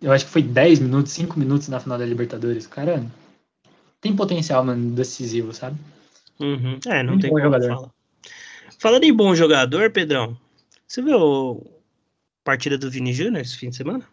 Eu 0.00 0.12
acho 0.12 0.24
que 0.24 0.30
foi 0.30 0.42
10 0.42 0.78
minutos, 0.78 1.12
5 1.12 1.38
minutos 1.38 1.68
na 1.68 1.80
final 1.80 1.98
da 1.98 2.06
Libertadores. 2.06 2.64
O 2.64 2.70
cara 2.70 3.04
tem 4.00 4.14
potencial, 4.14 4.64
mano, 4.64 4.94
decisivo, 4.94 5.52
sabe? 5.52 5.76
Uhum. 6.38 6.78
É, 6.86 7.02
não 7.02 7.12
Muito 7.12 7.22
tem 7.22 7.30
como 7.30 7.42
jogador. 7.42 7.68
falar. 7.68 7.90
Falando 8.78 9.04
em 9.04 9.12
bom 9.12 9.34
jogador, 9.34 9.90
Pedrão, 9.90 10.38
você 10.86 11.02
viu 11.02 11.66
partida 12.42 12.78
do 12.78 12.90
Vini 12.90 13.12
Júnior 13.12 13.42
esse 13.42 13.58
fim 13.58 13.68
de 13.68 13.76
semana? 13.76 14.04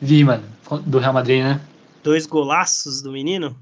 Vi, 0.00 0.24
mano. 0.24 0.42
Do 0.84 0.98
Real 0.98 1.12
Madrid, 1.12 1.42
né? 1.42 1.60
Dois 2.06 2.24
golaços 2.24 3.02
do 3.02 3.10
menino? 3.10 3.56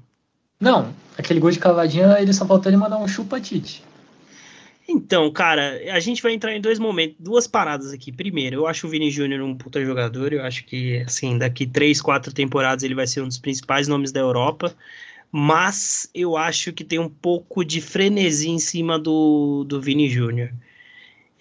Não, 0.59 0.93
aquele 1.17 1.39
gol 1.39 1.49
de 1.49 1.57
cavadinha, 1.57 2.15
ele 2.19 2.31
só 2.31 2.45
faltou 2.45 2.69
ele 2.69 2.77
mandar 2.77 2.99
um 2.99 3.07
chupa 3.07 3.41
Tite. 3.41 3.83
Então, 4.87 5.31
cara, 5.31 5.81
a 5.91 5.99
gente 5.99 6.21
vai 6.21 6.31
entrar 6.31 6.55
em 6.55 6.61
dois 6.61 6.77
momentos, 6.77 7.15
duas 7.19 7.47
paradas 7.47 7.91
aqui. 7.91 8.11
Primeiro, 8.11 8.57
eu 8.57 8.67
acho 8.67 8.85
o 8.85 8.89
Vini 8.91 9.09
Júnior 9.09 9.41
um 9.41 9.55
puta 9.55 9.83
jogador. 9.83 10.31
Eu 10.31 10.43
acho 10.43 10.63
que, 10.63 10.99
assim, 10.99 11.39
daqui 11.39 11.65
três, 11.65 11.99
quatro 11.99 12.31
temporadas 12.31 12.83
ele 12.83 12.93
vai 12.93 13.07
ser 13.07 13.21
um 13.21 13.27
dos 13.27 13.39
principais 13.39 13.87
nomes 13.87 14.11
da 14.11 14.19
Europa. 14.19 14.75
Mas 15.31 16.07
eu 16.13 16.37
acho 16.37 16.71
que 16.71 16.83
tem 16.83 16.99
um 16.99 17.09
pouco 17.09 17.65
de 17.65 17.81
frenesi 17.81 18.47
em 18.47 18.59
cima 18.59 18.99
do, 18.99 19.63
do 19.67 19.81
Vini 19.81 20.07
Júnior 20.07 20.51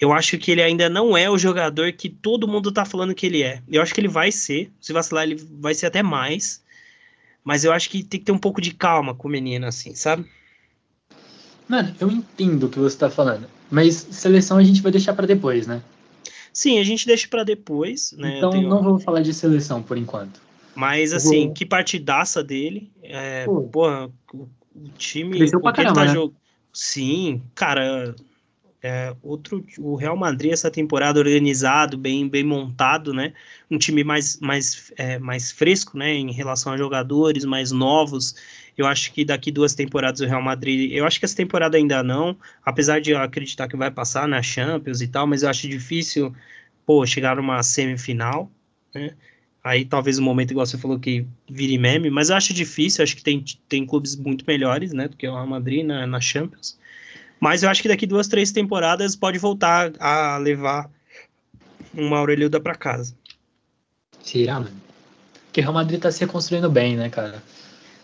eu 0.00 0.12
acho 0.12 0.38
que 0.38 0.50
ele 0.50 0.62
ainda 0.62 0.88
não 0.88 1.16
é 1.16 1.30
o 1.30 1.38
jogador 1.38 1.92
que 1.92 2.09
todo 2.09 2.48
mundo 2.48 2.72
tá 2.72 2.84
falando 2.84 3.14
que 3.14 3.26
ele 3.26 3.42
é. 3.42 3.62
Eu 3.68 3.80
acho 3.80 3.94
que 3.94 4.00
ele 4.00 4.09
vai 4.09 4.32
ser, 4.32 4.70
se 4.80 4.92
vacilar, 4.92 5.24
ele 5.24 5.36
vai 5.61 5.74
ser 5.74 5.86
até 5.86 6.02
mais. 6.02 6.63
Mas 7.45 7.62
eu 7.62 7.72
acho 7.72 7.90
que 7.90 8.03
tem 8.03 8.18
que 8.18 8.26
ter 8.26 8.32
um 8.32 8.38
pouco 8.38 8.61
de 8.61 8.72
calma 8.72 9.14
com 9.14 9.28
o 9.28 9.30
menino, 9.30 9.66
assim, 9.66 9.95
sabe? 9.95 10.24
Mano, 11.68 11.95
eu 12.01 12.11
entendo 12.11 12.64
o 12.64 12.68
que 12.70 12.78
você 12.78 12.97
tá 12.97 13.11
falando. 13.11 13.47
Mas 13.70 13.95
seleção 13.95 14.57
a 14.57 14.64
gente 14.64 14.80
vai 14.80 14.90
deixar 14.90 15.12
para 15.12 15.26
depois, 15.26 15.66
né? 15.66 15.82
Sim, 16.53 16.78
a 16.78 16.84
gente 16.84 17.07
deixa 17.07 17.28
para 17.28 17.45
depois, 17.45 18.12
né? 18.12 18.38
Então 18.38 18.51
tenho... 18.51 18.68
não 18.68 18.82
vou 18.82 18.99
falar 18.99 19.20
de 19.20 19.34
seleção 19.34 19.82
por 19.82 19.99
enquanto. 19.99 20.40
Mas 20.74 21.12
assim, 21.12 21.47
vou... 21.47 21.55
que 21.55 21.66
partidaça 21.66 22.42
dele. 22.42 22.90
É, 23.03 23.45
Pô. 23.45 23.62
porra, 23.62 24.11
o, 24.32 24.49
o 24.74 24.88
time. 24.97 25.36
Cresceu 25.36 25.61
pra 25.61 25.72
caramba, 25.72 25.95
tá 25.95 26.05
né? 26.07 26.12
jog... 26.12 26.34
Sim, 26.72 27.42
cara, 27.55 28.14
é, 28.85 29.16
outro, 29.22 29.64
o 29.78 29.95
Real 29.95 30.14
Madrid 30.14 30.53
essa 30.53 30.70
temporada 30.70 31.18
organizado, 31.18 31.97
bem, 31.97 32.28
bem 32.28 32.45
montado, 32.45 33.14
né? 33.14 33.32
Um 33.70 33.78
time 33.78 34.05
mais, 34.05 34.39
mais, 34.41 34.93
é, 34.99 35.18
mais 35.18 35.51
fresco, 35.51 35.97
né? 35.97 36.12
Em 36.12 36.30
relação 36.30 36.70
a 36.70 36.76
jogadores 36.76 37.47
mais 37.47 37.72
novos. 37.72 38.37
Eu 38.76 38.87
acho 38.87 39.11
que 39.14 39.24
daqui 39.24 39.51
duas 39.51 39.74
temporadas 39.74 40.20
o 40.20 40.26
Real 40.26 40.43
Madrid, 40.43 40.93
eu 40.93 41.07
acho 41.07 41.18
que 41.18 41.24
essa 41.24 41.35
temporada 41.35 41.78
ainda 41.78 42.03
não, 42.03 42.37
apesar 42.62 43.01
de 43.01 43.12
eu 43.12 43.18
acreditar 43.18 43.68
que 43.68 43.76
vai 43.76 43.91
passar 43.91 44.28
na 44.28 44.43
Champions 44.43 45.01
e 45.01 45.09
tal, 45.09 45.26
mas 45.26 45.43
eu 45.43 45.49
acho 45.49 45.66
difícil, 45.66 46.35
pô, 46.85 47.07
chegar 47.07 47.37
numa 47.37 47.62
semifinal, 47.62 48.51
né? 48.95 49.14
Aí 49.62 49.87
talvez 49.87 50.18
o 50.18 50.20
um 50.20 50.24
momento, 50.26 50.51
igual 50.51 50.66
você 50.66 50.76
falou, 50.76 51.01
que 51.01 51.26
vire 51.49 51.78
meme, 51.78 52.11
mas 52.11 52.28
eu 52.28 52.37
acho 52.37 52.53
difícil, 52.53 53.03
acho 53.03 53.16
que 53.16 53.24
tem, 53.24 53.43
tem 53.66 53.87
clubes 53.87 54.14
muito 54.14 54.45
melhores, 54.47 54.93
né, 54.93 55.09
do 55.09 55.16
que 55.16 55.26
o 55.26 55.32
Real 55.32 55.47
Madrid 55.47 55.87
na, 55.87 56.07
na 56.07 56.20
Champions. 56.20 56.78
Mas 57.41 57.62
eu 57.62 57.70
acho 57.70 57.82
que 57.82 57.89
daqui 57.89 58.07
duas, 58.07 58.28
três 58.28 58.53
temporadas 58.53 59.14
pode 59.14 59.39
voltar 59.39 59.93
a 59.99 60.39
levar 60.39 60.91
uma 61.93 62.18
Aurelilda 62.18 62.61
para 62.61 62.74
casa. 62.74 63.14
Será, 64.22 64.61
mano? 64.61 64.85
Porque 65.47 65.61
o 65.61 65.62
Real 65.62 65.74
Madrid 65.74 66.01
tá 66.01 66.11
se 66.11 66.20
reconstruindo 66.20 66.70
bem, 66.70 66.97
né, 66.97 67.09
cara? 67.09 67.43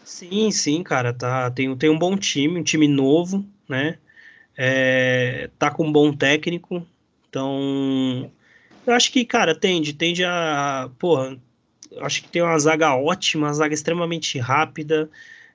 Sim, 0.04 0.50
sim, 0.50 0.82
cara. 0.82 1.12
Tá, 1.12 1.50
tem, 1.50 1.74
tem 1.76 1.90
um 1.90 1.98
bom 1.98 2.16
time, 2.16 2.60
um 2.60 2.62
time 2.62 2.86
novo, 2.86 3.44
né? 3.68 3.98
É, 4.56 5.50
tá 5.58 5.70
com 5.70 5.86
um 5.86 5.92
bom 5.92 6.12
técnico. 6.12 6.86
Então, 7.28 8.30
eu 8.86 8.92
acho 8.92 9.10
que, 9.10 9.24
cara, 9.24 9.54
tende, 9.54 9.92
tende 9.92 10.24
a. 10.24 10.90
Porra, 10.98 11.38
acho 12.00 12.22
que 12.22 12.28
tem 12.28 12.42
uma 12.42 12.58
zaga 12.58 12.94
ótima, 12.94 13.46
uma 13.46 13.52
zaga 13.52 13.74
extremamente 13.74 14.38
rápida. 14.38 15.10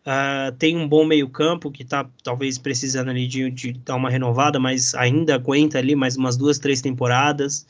Uh, 0.05 0.51
tem 0.59 0.77
um 0.77 0.87
bom 0.87 1.03
meio-campo 1.03 1.71
que 1.71 1.81
está 1.81 2.07
talvez 2.23 2.59
precisando 2.59 3.09
ali 3.09 3.27
de, 3.27 3.49
de, 3.49 3.73
dar 3.73 3.95
uma 3.95 4.07
renovada, 4.07 4.59
mas 4.59 4.93
ainda 4.93 5.33
aguenta 5.33 5.79
ali 5.79 5.95
mais 5.95 6.15
umas 6.15 6.37
duas, 6.37 6.59
três 6.59 6.79
temporadas. 6.79 7.65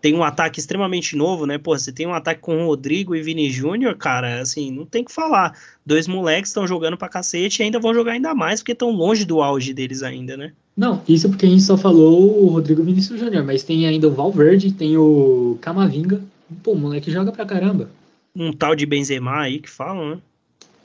Tem 0.00 0.14
um 0.14 0.22
ataque 0.22 0.60
extremamente 0.60 1.16
novo, 1.16 1.46
né? 1.46 1.58
Pô, 1.58 1.76
você 1.76 1.92
tem 1.92 2.06
um 2.06 2.14
ataque 2.14 2.40
com 2.40 2.62
o 2.62 2.66
Rodrigo 2.68 3.14
e 3.14 3.22
Vini 3.22 3.50
Júnior, 3.50 3.96
cara, 3.96 4.40
assim, 4.40 4.70
não 4.70 4.86
tem 4.86 5.04
que 5.04 5.12
falar. 5.12 5.58
Dois 5.84 6.06
moleques 6.06 6.50
estão 6.50 6.64
jogando 6.64 6.96
pra 6.96 7.08
cacete 7.08 7.60
e 7.60 7.64
ainda 7.64 7.80
vão 7.80 7.92
jogar 7.92 8.12
ainda 8.12 8.34
mais 8.34 8.60
porque 8.60 8.72
estão 8.72 8.90
longe 8.92 9.24
do 9.24 9.42
auge 9.42 9.74
deles 9.74 10.02
ainda, 10.04 10.36
né? 10.36 10.52
Não, 10.76 11.02
isso 11.08 11.28
porque 11.28 11.44
a 11.44 11.48
gente 11.48 11.62
só 11.62 11.76
falou 11.76 12.44
o 12.44 12.46
Rodrigo 12.50 12.84
Vinícius 12.84 13.18
Júnior, 13.18 13.44
mas 13.44 13.64
tem 13.64 13.86
ainda 13.86 14.06
o 14.06 14.12
Valverde, 14.12 14.72
tem 14.72 14.96
o 14.96 15.58
Camavinga. 15.60 16.22
Pô, 16.62 16.72
o 16.72 16.78
moleque 16.78 17.10
joga 17.10 17.32
pra 17.32 17.44
caramba. 17.44 17.90
Um 18.34 18.52
tal 18.52 18.76
de 18.76 18.86
Benzema 18.86 19.40
aí 19.40 19.58
que 19.58 19.68
falam, 19.68 20.14
né? 20.14 20.18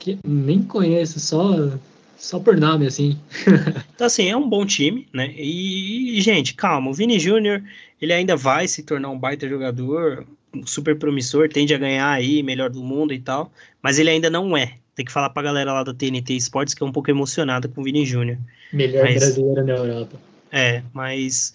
Que 0.06 0.18
nem 0.24 0.62
conheço, 0.62 1.18
só, 1.18 1.72
só 2.16 2.38
por 2.38 2.56
nome, 2.56 2.86
assim. 2.86 3.18
então, 3.92 4.06
assim, 4.06 4.28
é 4.28 4.36
um 4.36 4.48
bom 4.48 4.64
time, 4.64 5.08
né? 5.12 5.34
E, 5.36 6.20
gente, 6.20 6.54
calma, 6.54 6.90
o 6.90 6.94
Vini 6.94 7.18
Júnior, 7.18 7.62
ele 8.00 8.12
ainda 8.12 8.36
vai 8.36 8.68
se 8.68 8.84
tornar 8.84 9.10
um 9.10 9.18
baita 9.18 9.48
jogador, 9.48 10.24
super 10.64 10.96
promissor, 10.96 11.48
tende 11.48 11.74
a 11.74 11.78
ganhar 11.78 12.10
aí, 12.10 12.40
melhor 12.42 12.70
do 12.70 12.82
mundo 12.82 13.12
e 13.12 13.18
tal, 13.18 13.50
mas 13.82 13.98
ele 13.98 14.10
ainda 14.10 14.30
não 14.30 14.56
é. 14.56 14.74
Tem 14.94 15.04
que 15.04 15.12
falar 15.12 15.30
pra 15.30 15.42
galera 15.42 15.72
lá 15.72 15.82
da 15.82 15.92
TNT 15.92 16.36
Sports 16.36 16.72
que 16.72 16.82
é 16.82 16.86
um 16.86 16.92
pouco 16.92 17.10
emocionada 17.10 17.68
com 17.68 17.80
o 17.80 17.84
Vini 17.84 18.06
Júnior. 18.06 18.38
Melhor 18.72 19.04
mas, 19.04 19.16
brasileiro 19.16 19.64
na 19.64 19.74
Europa. 19.74 20.20
É, 20.52 20.82
mas, 20.94 21.52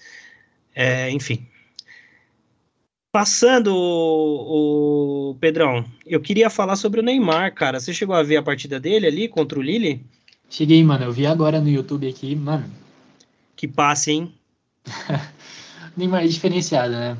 é, 0.75 1.09
enfim, 1.09 1.47
Passando, 3.11 3.75
o, 3.75 5.31
o, 5.31 5.35
Pedrão, 5.35 5.83
eu 6.05 6.21
queria 6.21 6.49
falar 6.49 6.77
sobre 6.77 7.01
o 7.01 7.03
Neymar, 7.03 7.53
cara. 7.53 7.77
Você 7.77 7.93
chegou 7.93 8.15
a 8.15 8.23
ver 8.23 8.37
a 8.37 8.43
partida 8.43 8.79
dele 8.79 9.05
ali 9.05 9.27
contra 9.27 9.59
o 9.59 9.61
Lille? 9.61 10.01
Cheguei, 10.49 10.81
mano. 10.81 11.03
Eu 11.03 11.11
vi 11.11 11.25
agora 11.25 11.59
no 11.59 11.67
YouTube 11.67 12.07
aqui, 12.07 12.33
mano. 12.35 12.71
Que 13.53 13.67
passe, 13.67 14.11
hein? 14.11 14.33
Neymar 15.97 16.23
é 16.23 16.27
diferenciado, 16.27 16.93
né? 16.93 17.17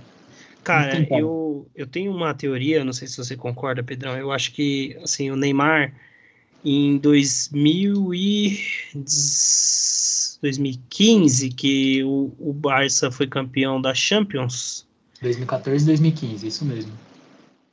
Cara, 0.64 1.06
eu, 1.12 1.68
eu 1.76 1.86
tenho 1.86 2.16
uma 2.16 2.34
teoria, 2.34 2.86
não 2.86 2.94
sei 2.94 3.10
se 3.10 3.18
você 3.18 3.36
concorda, 3.36 3.84
Pedrão. 3.84 4.16
Eu 4.16 4.32
acho 4.32 4.54
que, 4.54 4.98
assim, 5.04 5.30
o 5.30 5.36
Neymar 5.36 5.94
em 6.64 6.98
2000 7.00 8.14
e 8.14 8.60
2015, 10.42 11.50
que 11.50 12.02
o, 12.06 12.32
o 12.40 12.54
Barça 12.54 13.12
foi 13.12 13.28
campeão 13.28 13.82
da 13.82 13.94
Champions 13.94 14.90
2014 15.22 15.84
e 15.84 15.88
2015, 15.88 16.48
isso 16.48 16.66
mesmo. 16.66 16.92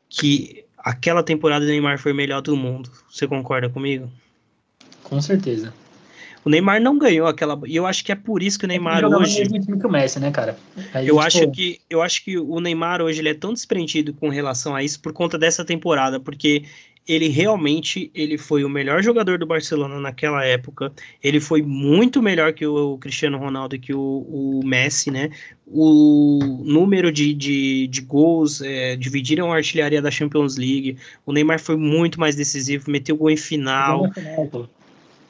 Que 0.08 0.64
aquela 0.78 1.22
temporada 1.22 1.64
do 1.64 1.70
Neymar 1.70 1.98
foi 1.98 2.12
melhor 2.12 2.40
do 2.40 2.56
mundo. 2.56 2.90
Você 3.10 3.26
concorda 3.26 3.68
comigo? 3.68 4.10
Com 5.02 5.20
certeza. 5.20 5.72
O 6.44 6.50
Neymar 6.50 6.80
não 6.80 6.98
ganhou 6.98 7.26
aquela. 7.26 7.58
E 7.66 7.76
eu 7.76 7.84
acho 7.84 8.04
que 8.04 8.12
é 8.12 8.14
por 8.14 8.42
isso 8.42 8.58
que 8.58 8.64
o 8.64 8.68
Neymar 8.68 8.98
ele 8.98 9.14
hoje. 9.14 9.44
No 9.44 9.60
time 9.60 9.78
que 9.78 9.86
o 9.86 9.90
Messi, 9.90 10.20
né, 10.20 10.30
cara? 10.30 10.56
Aí, 10.94 11.06
eu, 11.06 11.16
tipo... 11.16 11.26
acho 11.26 11.50
que, 11.50 11.80
eu 11.90 12.00
acho 12.00 12.24
que 12.24 12.38
o 12.38 12.60
Neymar 12.60 13.02
hoje 13.02 13.20
ele 13.20 13.28
é 13.28 13.34
tão 13.34 13.52
desprendido 13.52 14.14
com 14.14 14.28
relação 14.28 14.74
a 14.74 14.82
isso 14.82 15.00
por 15.00 15.12
conta 15.12 15.36
dessa 15.36 15.64
temporada, 15.64 16.20
porque 16.20 16.64
ele 17.08 17.28
realmente 17.28 18.10
ele 18.14 18.36
foi 18.36 18.62
o 18.64 18.68
melhor 18.68 19.02
jogador 19.02 19.38
do 19.38 19.46
Barcelona 19.46 19.98
naquela 19.98 20.44
época. 20.44 20.92
Ele 21.24 21.40
foi 21.40 21.62
muito 21.62 22.20
melhor 22.20 22.52
que 22.52 22.66
o 22.66 22.98
Cristiano 22.98 23.38
Ronaldo 23.38 23.76
e 23.76 23.78
que 23.78 23.94
o, 23.94 24.26
o 24.28 24.60
Messi, 24.62 25.10
né? 25.10 25.30
O 25.66 26.38
número 26.64 27.10
de, 27.10 27.32
de, 27.32 27.86
de 27.86 28.02
gols, 28.02 28.60
é, 28.60 28.94
dividiram 28.94 29.50
a 29.50 29.56
artilharia 29.56 30.02
da 30.02 30.10
Champions 30.10 30.58
League. 30.58 30.98
O 31.24 31.32
Neymar 31.32 31.58
foi 31.58 31.78
muito 31.78 32.20
mais 32.20 32.36
decisivo, 32.36 32.90
meteu 32.90 33.16
gol 33.16 33.30
em 33.30 33.36
final. 33.38 34.04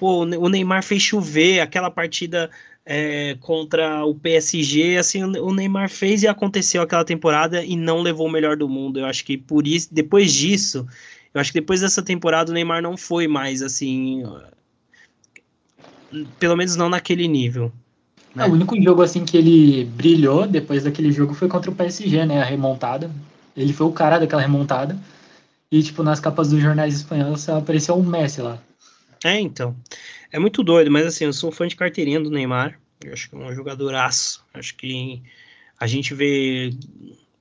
Pô, 0.00 0.24
o 0.24 0.48
Neymar 0.48 0.82
fez 0.82 1.02
chover, 1.02 1.60
aquela 1.60 1.90
partida 1.90 2.50
é, 2.84 3.36
contra 3.40 4.04
o 4.04 4.14
PSG, 4.14 4.96
assim, 4.96 5.22
o 5.22 5.52
Neymar 5.52 5.90
fez 5.90 6.22
e 6.22 6.28
aconteceu 6.28 6.82
aquela 6.82 7.04
temporada 7.04 7.64
e 7.64 7.76
não 7.76 8.00
levou 8.00 8.26
o 8.26 8.30
melhor 8.30 8.56
do 8.56 8.68
mundo. 8.68 8.98
Eu 8.98 9.06
acho 9.06 9.24
que 9.24 9.36
por 9.36 9.66
isso, 9.66 9.88
depois 9.92 10.32
disso, 10.32 10.86
eu 11.34 11.40
acho 11.40 11.52
que 11.52 11.60
depois 11.60 11.80
dessa 11.80 12.02
temporada 12.02 12.50
o 12.50 12.54
Neymar 12.54 12.82
não 12.82 12.96
foi 12.96 13.28
mais 13.28 13.62
assim, 13.62 14.22
pelo 16.38 16.56
menos 16.56 16.76
não 16.76 16.88
naquele 16.88 17.28
nível. 17.28 17.72
Né? 18.34 18.44
É, 18.44 18.48
o 18.48 18.52
único 18.52 18.80
jogo 18.80 19.02
assim 19.02 19.24
que 19.24 19.36
ele 19.36 19.84
brilhou 19.84 20.46
depois 20.46 20.84
daquele 20.84 21.12
jogo 21.12 21.34
foi 21.34 21.48
contra 21.48 21.70
o 21.70 21.74
PSG, 21.74 22.24
né? 22.24 22.40
A 22.40 22.44
remontada. 22.44 23.10
Ele 23.56 23.72
foi 23.72 23.86
o 23.86 23.92
cara 23.92 24.18
daquela 24.18 24.42
remontada. 24.42 24.96
E, 25.70 25.82
tipo, 25.82 26.02
nas 26.02 26.20
capas 26.20 26.48
dos 26.48 26.60
jornais 26.60 26.94
espanhóis 26.94 27.48
apareceu 27.48 27.94
um 27.94 28.02
Messi 28.02 28.40
lá. 28.40 28.58
É, 29.24 29.38
então. 29.38 29.76
É 30.32 30.38
muito 30.38 30.62
doido, 30.62 30.90
mas 30.90 31.06
assim, 31.06 31.24
eu 31.24 31.32
sou 31.32 31.50
um 31.50 31.52
fã 31.52 31.66
de 31.66 31.76
carteirinha 31.76 32.20
do 32.20 32.30
Neymar. 32.30 32.78
Eu 33.04 33.12
acho 33.12 33.28
que 33.28 33.36
é 33.36 33.38
um 33.38 33.54
jogadoraço. 33.54 34.44
Acho 34.54 34.74
que 34.76 35.22
a 35.78 35.86
gente 35.86 36.14
vê, 36.14 36.70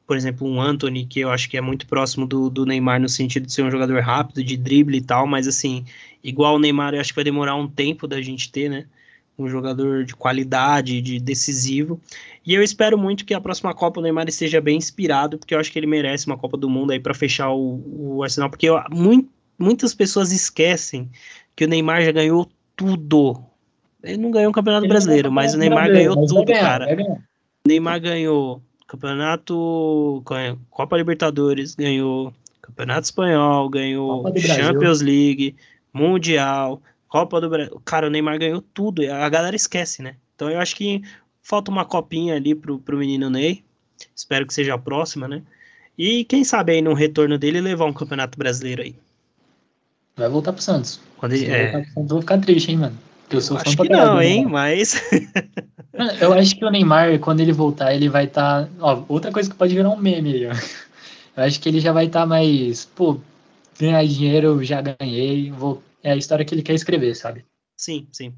por 0.07 0.15
exemplo, 0.15 0.47
um 0.47 0.61
Anthony, 0.61 1.05
que 1.05 1.19
eu 1.19 1.29
acho 1.29 1.49
que 1.49 1.57
é 1.57 1.61
muito 1.61 1.85
próximo 1.85 2.25
do, 2.25 2.49
do 2.49 2.65
Neymar 2.65 2.99
no 2.99 3.09
sentido 3.09 3.45
de 3.45 3.51
ser 3.51 3.63
um 3.63 3.69
jogador 3.69 4.01
rápido, 4.01 4.41
de 4.41 4.55
drible 4.55 4.97
e 4.97 5.01
tal, 5.01 5.27
mas 5.27 5.49
assim, 5.49 5.83
igual 6.23 6.55
o 6.55 6.59
Neymar, 6.59 6.93
eu 6.93 7.01
acho 7.01 7.09
que 7.09 7.15
vai 7.15 7.25
demorar 7.25 7.55
um 7.55 7.67
tempo 7.67 8.07
da 8.07 8.21
gente 8.21 8.49
ter, 8.49 8.69
né? 8.69 8.85
Um 9.37 9.49
jogador 9.49 10.05
de 10.05 10.15
qualidade, 10.15 11.01
de 11.01 11.19
decisivo. 11.19 11.99
E 12.45 12.53
eu 12.53 12.63
espero 12.63 12.97
muito 12.97 13.25
que 13.25 13.33
a 13.33 13.41
próxima 13.41 13.73
Copa 13.73 13.99
o 13.99 14.03
Neymar 14.03 14.29
esteja 14.29 14.61
bem 14.61 14.77
inspirado, 14.77 15.37
porque 15.37 15.53
eu 15.53 15.59
acho 15.59 15.71
que 15.71 15.77
ele 15.77 15.85
merece 15.85 16.25
uma 16.25 16.37
Copa 16.37 16.55
do 16.55 16.69
Mundo 16.69 16.91
aí 16.91 16.99
para 17.01 17.13
fechar 17.13 17.51
o, 17.51 17.83
o 17.85 18.23
Arsenal, 18.23 18.49
porque 18.49 18.67
eu, 18.67 18.81
muito, 18.89 19.29
muitas 19.59 19.93
pessoas 19.93 20.31
esquecem 20.31 21.09
que 21.53 21.65
o 21.65 21.67
Neymar 21.67 22.01
já 22.01 22.13
ganhou 22.13 22.49
tudo. 22.77 23.43
Ele 24.01 24.17
não 24.17 24.31
ganhou 24.31 24.51
o 24.51 24.53
Campeonato 24.53 24.85
ele 24.85 24.89
Brasileiro, 24.89 25.29
mas 25.29 25.53
o 25.53 25.57
Neymar 25.57 25.91
ganhou 25.91 26.15
tudo, 26.25 26.45
cara. 26.45 26.87
O 27.65 27.67
Neymar 27.67 27.99
ganhou 27.99 28.61
Campeonato, 28.87 30.23
Copa 30.69 30.97
Libertadores, 30.97 31.75
ganhou 31.75 32.33
Campeonato 32.61 33.03
Espanhol, 33.03 33.69
ganhou 33.69 34.23
Champions 34.37 35.01
League, 35.01 35.55
Mundial, 35.93 36.81
Copa 37.07 37.41
do 37.41 37.49
Brasil. 37.49 37.81
Cara, 37.83 38.07
o 38.07 38.09
Neymar 38.09 38.39
ganhou 38.39 38.61
tudo. 38.73 39.01
A 39.11 39.27
galera 39.29 39.55
esquece, 39.55 40.01
né? 40.01 40.15
Então 40.35 40.49
eu 40.49 40.59
acho 40.59 40.75
que 40.75 41.01
falta 41.41 41.69
uma 41.69 41.85
copinha 41.85 42.35
ali 42.35 42.55
pro, 42.55 42.79
pro 42.79 42.97
menino 42.97 43.29
Ney. 43.29 43.63
Espero 44.15 44.45
que 44.45 44.53
seja 44.53 44.75
a 44.75 44.77
próxima, 44.77 45.27
né? 45.27 45.41
E 45.97 46.23
quem 46.25 46.43
sabe 46.43 46.73
aí 46.73 46.81
no 46.81 46.93
retorno 46.93 47.37
dele 47.37 47.59
levar 47.59 47.85
um 47.85 47.93
campeonato 47.93 48.37
brasileiro 48.37 48.83
aí. 48.83 48.95
Vai 50.15 50.29
voltar 50.29 50.53
pro 50.53 50.61
Santos. 50.61 50.99
Quando 51.17 51.33
ele, 51.33 51.45
é... 51.45 51.71
Santos, 51.71 51.95
eu 51.95 52.07
vou 52.07 52.21
ficar 52.21 52.37
triste, 52.39 52.71
hein, 52.71 52.77
mano. 52.77 52.97
Eu 53.29 53.41
sou 53.41 53.57
eu 53.57 53.63
fã 53.63 53.69
acho 53.69 53.77
que 53.77 53.89
não, 53.89 54.21
hein, 54.21 54.45
mas... 54.45 55.01
eu 56.21 56.33
acho 56.33 56.55
que 56.55 56.63
o 56.63 56.69
Neymar, 56.69 57.19
quando 57.19 57.41
ele 57.41 57.51
voltar, 57.51 57.93
ele 57.93 58.09
vai 58.09 58.25
estar... 58.25 58.65
Tá... 58.65 58.69
Ó, 58.79 59.03
outra 59.07 59.31
coisa 59.31 59.49
que 59.49 59.55
pode 59.55 59.75
virar 59.75 59.89
um 59.89 59.97
meme 59.97 60.33
aí, 60.33 60.47
ó. 60.47 60.51
Eu 61.37 61.43
acho 61.43 61.59
que 61.59 61.69
ele 61.69 61.79
já 61.79 61.91
vai 61.91 62.05
estar 62.07 62.21
tá 62.21 62.25
mais... 62.25 62.85
Pô, 62.85 63.19
ganhar 63.79 64.03
dinheiro, 64.05 64.63
já 64.63 64.81
ganhei, 64.81 65.51
vou... 65.51 65.83
É 66.03 66.11
a 66.11 66.15
história 66.15 66.43
que 66.43 66.55
ele 66.55 66.63
quer 66.63 66.73
escrever, 66.73 67.15
sabe? 67.15 67.45
Sim, 67.75 68.07
sim. 68.11 68.33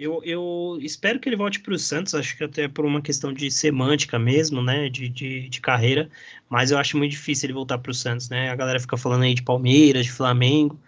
Eu, 0.00 0.22
eu 0.24 0.78
espero 0.80 1.20
que 1.20 1.28
ele 1.28 1.36
volte 1.36 1.60
para 1.60 1.74
o 1.74 1.78
Santos, 1.78 2.14
acho 2.14 2.34
que 2.34 2.42
até 2.42 2.66
por 2.66 2.86
uma 2.86 3.02
questão 3.02 3.34
de 3.34 3.50
semântica 3.50 4.18
mesmo, 4.18 4.62
né, 4.62 4.88
de, 4.88 5.10
de, 5.10 5.46
de 5.48 5.60
carreira, 5.60 6.08
mas 6.48 6.70
eu 6.70 6.78
acho 6.78 6.96
muito 6.96 7.10
difícil 7.10 7.48
ele 7.48 7.52
voltar 7.52 7.76
para 7.76 7.90
o 7.90 7.94
Santos, 7.94 8.30
né, 8.30 8.48
a 8.48 8.56
galera 8.56 8.80
fica 8.80 8.96
falando 8.96 9.24
aí 9.24 9.34
de 9.34 9.42
Palmeiras, 9.42 10.06
de 10.06 10.12
Flamengo, 10.12 10.80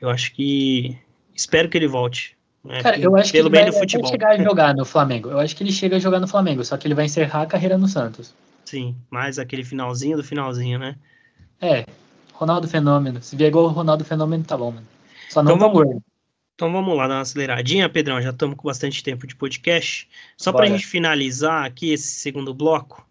eu 0.00 0.08
acho 0.08 0.32
que, 0.32 0.96
espero 1.34 1.68
que 1.68 1.76
ele 1.76 1.86
volte. 1.86 2.33
Né, 2.64 2.82
Cara, 2.82 2.98
eu 2.98 3.14
acho 3.14 3.30
que 3.30 3.38
ele 3.38 3.50
vai 3.50 3.70
chegar 3.72 4.30
a 4.30 4.36
jogar 4.42 4.74
no 4.74 4.84
Flamengo, 4.84 5.28
eu 5.30 5.38
acho 5.38 5.54
que 5.54 5.62
ele 5.62 5.72
chega 5.72 5.96
a 5.96 5.98
jogar 5.98 6.18
no 6.18 6.26
Flamengo, 6.26 6.64
só 6.64 6.76
que 6.76 6.86
ele 6.86 6.94
vai 6.94 7.04
encerrar 7.04 7.42
a 7.42 7.46
carreira 7.46 7.76
no 7.76 7.86
Santos. 7.86 8.34
Sim, 8.64 8.96
mais 9.10 9.38
aquele 9.38 9.62
finalzinho 9.62 10.16
do 10.16 10.24
finalzinho, 10.24 10.78
né? 10.78 10.96
É, 11.60 11.84
Ronaldo 12.32 12.66
Fenômeno, 12.66 13.22
se 13.22 13.36
vier 13.36 13.48
igual 13.48 13.66
o 13.66 13.68
Ronaldo 13.68 14.04
Fenômeno, 14.04 14.44
tá 14.44 14.56
bom, 14.56 14.70
mano. 14.70 14.86
Só 15.28 15.42
não 15.42 15.56
então, 15.56 15.72
vamos, 15.72 16.02
então 16.54 16.72
vamos 16.72 16.96
lá, 16.96 17.08
dar 17.08 17.16
uma 17.16 17.20
aceleradinha, 17.20 17.88
Pedrão. 17.88 18.22
Já 18.22 18.30
estamos 18.30 18.56
com 18.56 18.68
bastante 18.68 19.02
tempo 19.02 19.26
de 19.26 19.34
podcast. 19.34 20.08
Só 20.36 20.52
para 20.52 20.66
a 20.66 20.68
gente 20.68 20.86
finalizar 20.86 21.64
aqui 21.64 21.92
esse 21.92 22.14
segundo 22.14 22.54
bloco, 22.54 23.06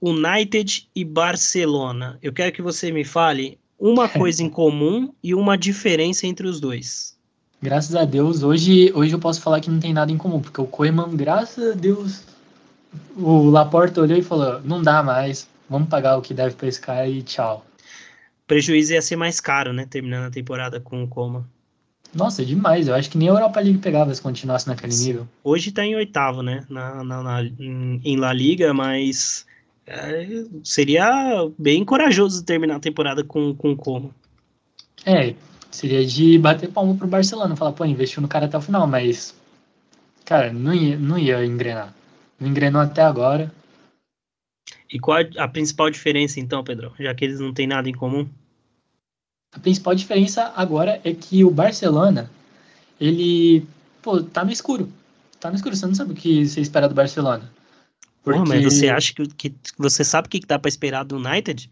United 0.00 0.88
e 0.94 1.04
Barcelona. 1.04 2.18
Eu 2.22 2.32
quero 2.32 2.52
que 2.52 2.60
você 2.60 2.92
me 2.92 3.02
fale 3.02 3.58
uma 3.78 4.08
coisa 4.10 4.42
em 4.42 4.48
comum 4.50 5.12
e 5.22 5.34
uma 5.34 5.56
diferença 5.56 6.26
entre 6.26 6.46
os 6.46 6.60
dois. 6.60 7.18
Graças 7.62 7.94
a 7.94 8.04
Deus, 8.04 8.42
hoje, 8.42 8.92
hoje 8.92 9.14
eu 9.14 9.20
posso 9.20 9.40
falar 9.40 9.60
que 9.60 9.70
não 9.70 9.78
tem 9.78 9.92
nada 9.92 10.10
em 10.10 10.18
comum, 10.18 10.40
porque 10.40 10.60
o 10.60 10.66
Koeman, 10.66 11.14
graças 11.14 11.72
a 11.72 11.74
Deus, 11.76 12.24
o 13.16 13.48
Laporta 13.48 14.00
olhou 14.00 14.18
e 14.18 14.22
falou: 14.22 14.60
não 14.62 14.82
dá 14.82 15.00
mais, 15.00 15.48
vamos 15.70 15.88
pagar 15.88 16.16
o 16.16 16.22
que 16.22 16.34
deve 16.34 16.56
para 16.56 16.66
esse 16.66 16.80
cara 16.80 17.08
e 17.08 17.22
tchau. 17.22 17.64
O 18.42 18.46
prejuízo 18.48 18.94
ia 18.94 19.00
ser 19.00 19.14
mais 19.14 19.38
caro, 19.38 19.72
né? 19.72 19.86
Terminando 19.88 20.26
a 20.26 20.30
temporada 20.30 20.80
com 20.80 21.04
o 21.04 21.08
Koeman. 21.08 21.44
Nossa, 22.12 22.44
demais. 22.44 22.88
Eu 22.88 22.94
acho 22.96 23.08
que 23.08 23.16
nem 23.16 23.28
a 23.28 23.32
Europa 23.32 23.60
League 23.60 23.78
pegava 23.78 24.12
se 24.12 24.20
continuasse 24.20 24.66
naquele 24.66 24.94
nível. 24.94 25.28
Hoje 25.44 25.70
tá 25.70 25.86
em 25.86 25.94
oitavo, 25.94 26.42
né? 26.42 26.66
Na, 26.68 27.04
na, 27.04 27.22
na 27.22 27.42
em 27.42 28.16
La 28.16 28.32
Liga, 28.32 28.74
mas 28.74 29.46
é, 29.86 30.44
seria 30.64 31.48
bem 31.56 31.84
corajoso 31.84 32.44
terminar 32.44 32.76
a 32.76 32.80
temporada 32.80 33.22
com, 33.22 33.54
com 33.54 33.76
como. 33.76 34.12
É, 35.06 35.34
seria 35.72 36.06
de 36.06 36.38
bater 36.38 36.70
palmo 36.70 36.96
pro 36.96 37.08
Barcelona, 37.08 37.56
falar, 37.56 37.72
pô, 37.72 37.84
investiu 37.84 38.22
no 38.22 38.28
cara 38.28 38.46
até 38.46 38.56
o 38.56 38.62
final, 38.62 38.86
mas. 38.86 39.34
Cara, 40.24 40.52
não 40.52 40.72
ia, 40.72 40.96
não 40.96 41.18
ia 41.18 41.44
engrenar. 41.44 41.92
Não 42.38 42.48
engrenou 42.48 42.80
até 42.80 43.02
agora. 43.02 43.52
E 44.90 44.98
qual 44.98 45.18
a 45.38 45.48
principal 45.48 45.90
diferença, 45.90 46.38
então, 46.38 46.62
Pedro? 46.62 46.92
Já 46.98 47.14
que 47.14 47.24
eles 47.24 47.40
não 47.40 47.52
têm 47.52 47.66
nada 47.66 47.88
em 47.88 47.94
comum? 47.94 48.28
A 49.52 49.58
principal 49.58 49.94
diferença 49.94 50.52
agora 50.54 51.00
é 51.02 51.12
que 51.12 51.44
o 51.44 51.50
Barcelona, 51.50 52.30
ele, 53.00 53.66
pô, 54.00 54.22
tá 54.22 54.44
no 54.44 54.52
escuro. 54.52 54.92
Tá 55.40 55.50
no 55.50 55.56
escuro, 55.56 55.74
você 55.74 55.86
não 55.86 55.94
sabe 55.94 56.12
o 56.12 56.16
que 56.16 56.46
você 56.46 56.60
espera 56.60 56.88
do 56.88 56.94
Barcelona. 56.94 57.50
Porque... 58.22 58.38
Porra, 58.38 58.48
mas 58.48 58.64
você 58.64 58.88
acha 58.88 59.12
que, 59.12 59.26
que 59.50 59.54
você 59.76 60.04
sabe 60.04 60.28
o 60.28 60.30
que 60.30 60.40
dá 60.40 60.58
para 60.58 60.68
esperar 60.68 61.04
do 61.04 61.16
United? 61.16 61.68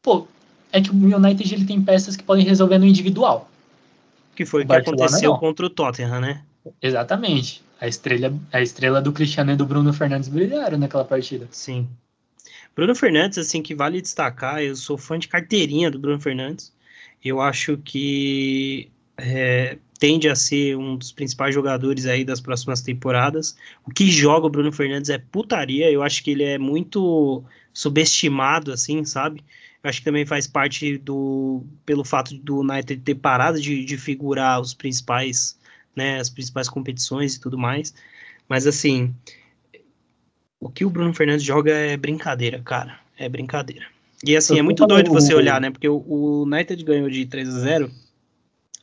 Pô, 0.00 0.28
é 0.72 0.80
que 0.80 0.90
o 0.90 0.94
United 0.94 1.54
ele 1.54 1.64
tem 1.64 1.82
peças 1.82 2.16
que 2.16 2.22
podem 2.22 2.44
resolver 2.44 2.78
no 2.78 2.86
individual. 2.86 3.50
Que 4.34 4.44
foi 4.44 4.62
o 4.62 4.64
que 4.64 4.68
Barcelona, 4.68 5.04
aconteceu 5.04 5.30
não. 5.32 5.38
contra 5.38 5.66
o 5.66 5.70
Tottenham, 5.70 6.20
né? 6.20 6.42
Exatamente. 6.80 7.62
A 7.80 7.86
estrela, 7.86 8.32
a 8.52 8.60
estrela 8.60 9.00
do 9.00 9.12
Cristiano 9.12 9.52
e 9.52 9.56
do 9.56 9.64
Bruno 9.64 9.92
Fernandes 9.92 10.28
brilharam 10.28 10.78
naquela 10.78 11.04
partida. 11.04 11.48
Sim. 11.50 11.88
Bruno 12.74 12.94
Fernandes, 12.94 13.38
assim, 13.38 13.62
que 13.62 13.74
vale 13.74 14.00
destacar, 14.00 14.62
eu 14.62 14.76
sou 14.76 14.96
fã 14.96 15.18
de 15.18 15.26
carteirinha 15.26 15.90
do 15.90 15.98
Bruno 15.98 16.20
Fernandes. 16.20 16.72
Eu 17.24 17.40
acho 17.40 17.76
que 17.78 18.88
é, 19.16 19.78
tende 19.98 20.28
a 20.28 20.36
ser 20.36 20.76
um 20.76 20.96
dos 20.96 21.10
principais 21.10 21.52
jogadores 21.52 22.06
aí 22.06 22.24
das 22.24 22.40
próximas 22.40 22.80
temporadas. 22.80 23.56
O 23.84 23.90
que 23.90 24.08
joga 24.10 24.46
o 24.46 24.50
Bruno 24.50 24.72
Fernandes 24.72 25.10
é 25.10 25.18
putaria. 25.18 25.90
Eu 25.90 26.02
acho 26.02 26.22
que 26.22 26.30
ele 26.30 26.44
é 26.44 26.58
muito 26.58 27.42
subestimado, 27.72 28.72
assim, 28.72 29.04
sabe? 29.04 29.42
Eu 29.82 29.90
acho 29.90 30.00
que 30.00 30.04
também 30.04 30.26
faz 30.26 30.46
parte 30.46 30.98
do 30.98 31.62
pelo 31.86 32.04
fato 32.04 32.34
do 32.36 32.60
United 32.60 33.00
ter 33.02 33.14
parado 33.14 33.60
de, 33.60 33.84
de 33.84 33.96
figurar 33.96 34.60
os 34.60 34.74
principais, 34.74 35.58
né, 35.94 36.18
as 36.18 36.28
principais 36.28 36.68
competições 36.68 37.34
e 37.34 37.40
tudo 37.40 37.56
mais. 37.56 37.94
Mas 38.48 38.66
assim, 38.66 39.14
o 40.60 40.68
que 40.68 40.84
o 40.84 40.90
Bruno 40.90 41.14
Fernandes 41.14 41.44
joga 41.44 41.72
é 41.72 41.96
brincadeira, 41.96 42.60
cara. 42.60 42.98
É 43.16 43.28
brincadeira. 43.28 43.86
E 44.24 44.36
assim, 44.36 44.58
é 44.58 44.62
muito 44.62 44.86
doido 44.86 45.10
você 45.10 45.32
olhar, 45.32 45.60
né? 45.60 45.70
Porque 45.70 45.88
o, 45.88 46.42
United 46.42 46.82
ganhou 46.84 47.08
de 47.08 47.26
3 47.26 47.48
a 47.48 47.60
0 47.60 47.90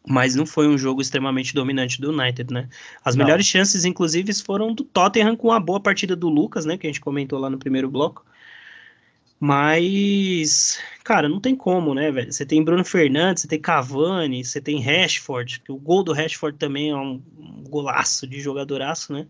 mas 0.07 0.35
não 0.35 0.45
foi 0.45 0.67
um 0.67 0.77
jogo 0.77 1.01
extremamente 1.01 1.51
dominante 1.51 1.99
do 1.99 2.11
United, 2.11 2.53
né? 2.53 2.69
As 3.03 3.15
não. 3.15 3.25
melhores 3.25 3.47
chances, 3.47 3.85
inclusive, 3.85 4.31
foram 4.35 4.71
do 4.71 4.83
Tottenham 4.83 5.35
com 5.35 5.51
a 5.51 5.59
boa 5.59 5.79
partida 5.79 6.15
do 6.15 6.29
Lucas, 6.29 6.63
né? 6.63 6.77
Que 6.77 6.85
a 6.85 6.89
gente 6.89 7.01
comentou 7.01 7.39
lá 7.39 7.49
no 7.49 7.57
primeiro 7.57 7.89
bloco. 7.89 8.23
Mas, 9.39 10.79
cara, 11.03 11.27
não 11.27 11.39
tem 11.39 11.55
como, 11.55 11.93
né, 11.93 12.11
velho? 12.11 12.31
Você 12.31 12.45
tem 12.45 12.63
Bruno 12.63 12.85
Fernandes, 12.85 13.41
você 13.41 13.47
tem 13.47 13.59
Cavani, 13.59 14.43
você 14.43 14.61
tem 14.61 14.81
Rashford, 14.81 15.59
que 15.59 15.71
o 15.71 15.77
gol 15.77 16.03
do 16.03 16.13
Rashford 16.13 16.57
também 16.57 16.89
é 16.91 16.95
um, 16.95 17.21
um 17.37 17.63
golaço 17.69 18.25
de 18.25 18.39
jogadoraço, 18.39 19.11
né? 19.11 19.27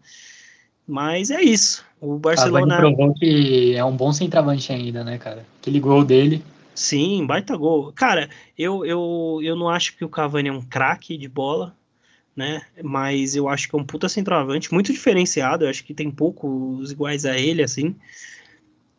Mas 0.87 1.31
é 1.31 1.41
isso. 1.41 1.83
O 1.99 2.19
Barcelona. 2.19 2.75
Cavani 2.75 2.95
provou 2.95 3.13
que 3.15 3.73
é 3.75 3.83
um 3.83 3.95
bom 3.95 4.13
centroavante 4.13 4.71
ainda, 4.71 5.03
né, 5.03 5.17
cara? 5.17 5.45
Aquele 5.59 5.79
gol 5.79 6.03
dele. 6.03 6.43
Sim, 6.75 7.25
baita 7.25 7.55
gol. 7.55 7.91
Cara, 7.93 8.29
eu, 8.57 8.85
eu, 8.85 9.39
eu 9.41 9.55
não 9.55 9.69
acho 9.69 9.97
que 9.97 10.05
o 10.05 10.09
Cavani 10.09 10.49
é 10.49 10.51
um 10.51 10.61
craque 10.61 11.17
de 11.17 11.27
bola, 11.27 11.75
né? 12.35 12.61
Mas 12.83 13.35
eu 13.35 13.49
acho 13.49 13.67
que 13.67 13.75
é 13.75 13.79
um 13.79 13.85
puta 13.85 14.07
centroavante, 14.07 14.73
muito 14.73 14.91
diferenciado. 14.93 15.65
Eu 15.65 15.69
acho 15.69 15.83
que 15.83 15.93
tem 15.93 16.11
poucos 16.11 16.91
iguais 16.91 17.25
a 17.25 17.37
ele, 17.37 17.63
assim. 17.63 17.95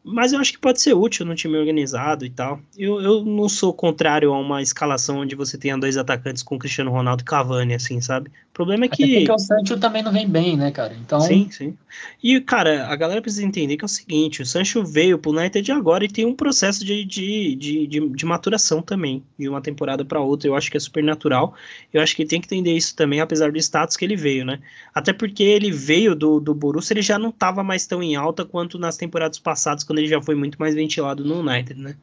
Mas 0.09 0.32
eu 0.32 0.38
acho 0.38 0.52
que 0.52 0.59
pode 0.59 0.80
ser 0.80 0.94
útil 0.94 1.26
no 1.26 1.34
time 1.34 1.59
organizado 1.59 2.24
e 2.24 2.30
tal. 2.30 2.61
Eu, 2.78 3.00
eu 3.00 3.24
não 3.24 3.48
sou 3.48 3.74
contrário 3.74 4.32
a 4.32 4.38
uma 4.38 4.62
escalação 4.62 5.18
onde 5.18 5.34
você 5.34 5.59
tenha 5.59 5.76
dois 5.76 5.96
atacantes 5.96 6.44
com 6.44 6.57
Cristiano 6.57 6.92
Ronaldo 6.92 7.22
e 7.22 7.24
Cavani, 7.24 7.74
assim, 7.74 8.00
sabe? 8.00 8.30
problema 8.57 8.86
é 8.86 8.88
Até 8.88 8.96
que. 8.96 9.16
porque 9.18 9.32
o 9.32 9.38
Sancho 9.38 9.76
também 9.76 10.02
não 10.02 10.11
vem 10.11 10.26
bem, 10.26 10.57
né, 10.57 10.70
cara? 10.70 10.96
Então, 10.98 11.20
Sim, 11.20 11.50
sim. 11.50 11.76
E, 12.22 12.40
cara, 12.40 12.86
a 12.86 12.96
galera 12.96 13.20
precisa 13.20 13.44
entender 13.44 13.76
que 13.76 13.84
é 13.84 13.86
o 13.86 13.88
seguinte: 13.88 14.40
o 14.40 14.46
Sancho 14.46 14.82
veio 14.82 15.18
pro 15.18 15.30
United 15.30 15.70
agora 15.72 16.04
e 16.04 16.09
tem 16.09 16.24
um 16.24 16.34
processo 16.34 16.82
de, 16.82 17.04
de, 17.04 17.54
de, 17.54 17.86
de, 17.86 18.09
de 18.09 18.26
maturação 18.26 18.80
também, 18.80 19.22
de 19.38 19.46
uma 19.46 19.61
temporada 19.61 20.04
para 20.07 20.20
outra. 20.20 20.48
Eu 20.48 20.57
acho 20.57 20.70
que 20.70 20.76
é 20.78 20.80
super 20.80 21.04
natural. 21.04 21.54
Eu 21.92 22.00
acho 22.00 22.16
que 22.16 22.24
tem 22.24 22.40
que 22.40 22.46
entender 22.46 22.74
isso 22.74 22.96
também, 22.96 23.20
apesar 23.20 23.52
do 23.52 23.59
status 23.59 23.94
que 23.94 24.04
ele 24.04 24.16
veio, 24.16 24.44
né? 24.44 24.59
Até 24.94 25.12
porque 25.12 25.42
ele 25.42 25.70
veio 25.70 26.14
do, 26.14 26.40
do 26.40 26.54
Borussia, 26.54 26.94
ele 26.94 27.02
já 27.02 27.18
não 27.18 27.30
tava 27.30 27.62
mais 27.62 27.86
tão 27.86 28.02
em 28.02 28.16
alta 28.16 28.44
quanto 28.44 28.78
nas 28.78 28.96
temporadas 28.96 29.38
passadas, 29.38 29.84
quando 29.84 29.95
ele 29.99 30.09
já 30.09 30.20
foi 30.22 30.34
muito 30.34 30.59
mais 30.59 30.74
ventilado 30.74 31.24
no 31.24 31.40
United, 31.40 31.80
né? 31.80 31.97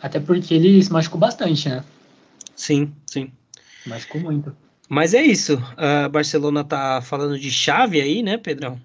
até 0.00 0.20
porque 0.20 0.54
ele 0.54 0.82
se 0.82 0.92
machucou 0.92 1.18
bastante, 1.18 1.68
né? 1.68 1.84
Sim, 2.54 2.92
sim. 3.06 3.32
Machucou 3.86 4.20
muito. 4.20 4.54
Mas 4.88 5.12
é 5.12 5.22
isso. 5.22 5.58
A 5.76 6.08
Barcelona 6.08 6.62
tá 6.64 7.00
falando 7.02 7.38
de 7.38 7.50
chave 7.50 8.00
aí, 8.00 8.22
né, 8.22 8.38
Pedrão? 8.38 8.80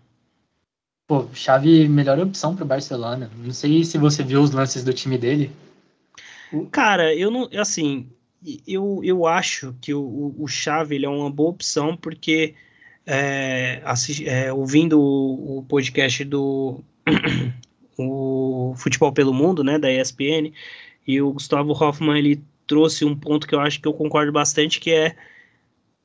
Pô, 1.07 1.27
Xavi, 1.33 1.87
melhor 1.87 2.19
opção 2.19 2.55
pro 2.55 2.65
Barcelona. 2.65 3.29
Não 3.37 3.53
sei 3.53 3.83
se 3.83 3.97
você 3.97 4.23
viu 4.23 4.41
os 4.41 4.51
lances 4.51 4.83
do 4.83 4.93
time 4.93 5.17
dele. 5.17 5.51
Cara, 6.71 7.13
eu 7.15 7.29
não. 7.31 7.49
Assim, 7.59 8.09
eu, 8.67 9.01
eu 9.03 9.25
acho 9.27 9.75
que 9.81 9.93
o, 9.93 10.35
o 10.37 10.47
Xavi 10.47 10.95
ele 10.95 11.05
é 11.05 11.09
uma 11.09 11.29
boa 11.29 11.49
opção, 11.49 11.95
porque 11.97 12.55
é, 13.05 13.81
assi- 13.85 14.27
é, 14.27 14.51
ouvindo 14.53 14.99
o, 14.99 15.59
o 15.59 15.63
podcast 15.63 16.23
do 16.23 16.81
o 17.97 18.73
Futebol 18.77 19.11
pelo 19.13 19.33
Mundo, 19.33 19.63
né, 19.63 19.77
da 19.79 19.91
ESPN, 19.91 20.53
e 21.07 21.21
o 21.21 21.33
Gustavo 21.33 21.71
Hoffmann 21.73 22.17
ele 22.17 22.43
trouxe 22.67 23.05
um 23.05 23.15
ponto 23.15 23.47
que 23.47 23.55
eu 23.55 23.59
acho 23.59 23.79
que 23.81 23.87
eu 23.87 23.93
concordo 23.93 24.31
bastante, 24.31 24.79
que 24.79 24.91
é 24.91 25.15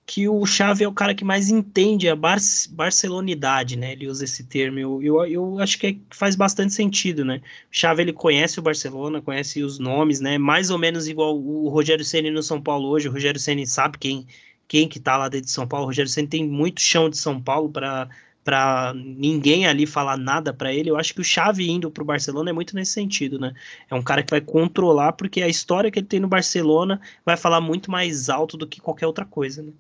que 0.07 0.27
o 0.27 0.45
Xavi 0.47 0.85
é 0.85 0.89
o 0.89 0.93
cara 0.93 1.15
que 1.15 1.23
mais 1.25 1.51
entende 1.51 2.09
a 2.09 2.17
bar 2.17 2.39
barcelonidade, 2.71 3.77
né? 3.77 3.93
Ele 3.93 4.09
usa 4.09 4.25
esse 4.25 4.43
termo. 4.45 4.79
Eu, 4.79 5.03
eu, 5.03 5.27
eu 5.27 5.59
acho 5.61 5.79
que 5.79 5.87
é- 5.87 5.97
faz 6.11 6.35
bastante 6.35 6.73
sentido, 6.73 7.25
né? 7.27 7.43
O 7.71 7.77
Xavi 7.77 8.03
ele 8.03 8.13
conhece 8.15 8.59
o 8.59 8.63
Barcelona, 8.63 9.21
conhece 9.21 9.63
os 9.63 9.79
nomes, 9.79 10.19
né? 10.21 10.39
Mais 10.39 10.71
ou 10.71 10.79
menos 10.79 11.09
igual 11.09 11.39
o 11.39 11.69
Rogério 11.69 12.05
Ceni 12.05 12.31
no 12.31 12.43
São 12.43 12.61
Paulo 12.63 12.89
hoje. 12.89 13.07
O 13.09 13.13
Rogério 13.13 13.39
Ceni 13.39 13.67
sabe 13.67 13.99
quem 13.99 14.27
quem 14.67 14.89
que 14.89 15.01
tá 15.01 15.17
lá 15.17 15.29
dentro 15.29 15.47
de 15.47 15.53
São 15.53 15.67
Paulo. 15.69 15.85
O 15.85 15.89
Rogério 15.89 16.11
Ceni 16.11 16.29
tem 16.29 16.47
muito 16.47 16.81
chão 16.81 17.09
de 17.11 17.17
São 17.19 17.41
Paulo 17.41 17.71
para 17.71 18.09
para 18.49 18.95
ninguém 18.95 19.67
ali 19.67 19.85
falar 19.85 20.17
nada 20.17 20.55
para 20.55 20.73
ele. 20.73 20.89
Eu 20.89 20.97
acho 20.97 21.13
que 21.13 21.21
o 21.21 21.25
Xavi 21.25 21.71
indo 21.71 21.91
pro 21.91 22.03
Barcelona 22.03 22.49
é 22.49 22.53
muito 22.53 22.75
nesse 22.75 22.93
sentido, 22.93 23.39
né? 23.39 23.53
É 23.91 23.95
um 23.95 24.01
cara 24.01 24.23
que 24.23 24.31
vai 24.31 24.41
controlar 24.41 25.13
porque 25.13 25.43
a 25.43 25.49
história 25.49 25.91
que 25.91 25.99
ele 25.99 26.07
tem 26.07 26.19
no 26.19 26.29
Barcelona 26.29 26.99
vai 27.27 27.37
falar 27.37 27.61
muito 27.61 27.91
mais 27.91 28.31
alto 28.31 28.57
do 28.57 28.67
que 28.67 28.81
qualquer 28.81 29.07
outra 29.07 29.27
coisa, 29.27 29.61
né? 29.61 29.71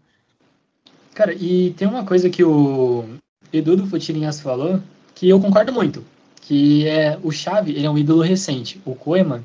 Cara, 1.15 1.33
e 1.33 1.71
tem 1.79 1.89
uma 1.89 2.05
coisa 2.05 2.29
que 2.29 2.45
o 2.45 3.07
Edu 3.51 3.75
do 3.75 3.87
Futirinhas 3.87 4.39
falou 4.39 4.83
que 5.15 5.27
eu 5.27 5.41
concordo 5.41 5.73
muito. 5.73 6.05
Que 6.43 6.87
é 6.87 7.19
o 7.23 7.33
Xavi, 7.33 7.71
ele 7.71 7.87
é 7.87 7.91
um 7.91 7.97
ídolo 7.97 8.21
recente. 8.21 8.79
O 8.85 8.95
Koeman, 8.95 9.43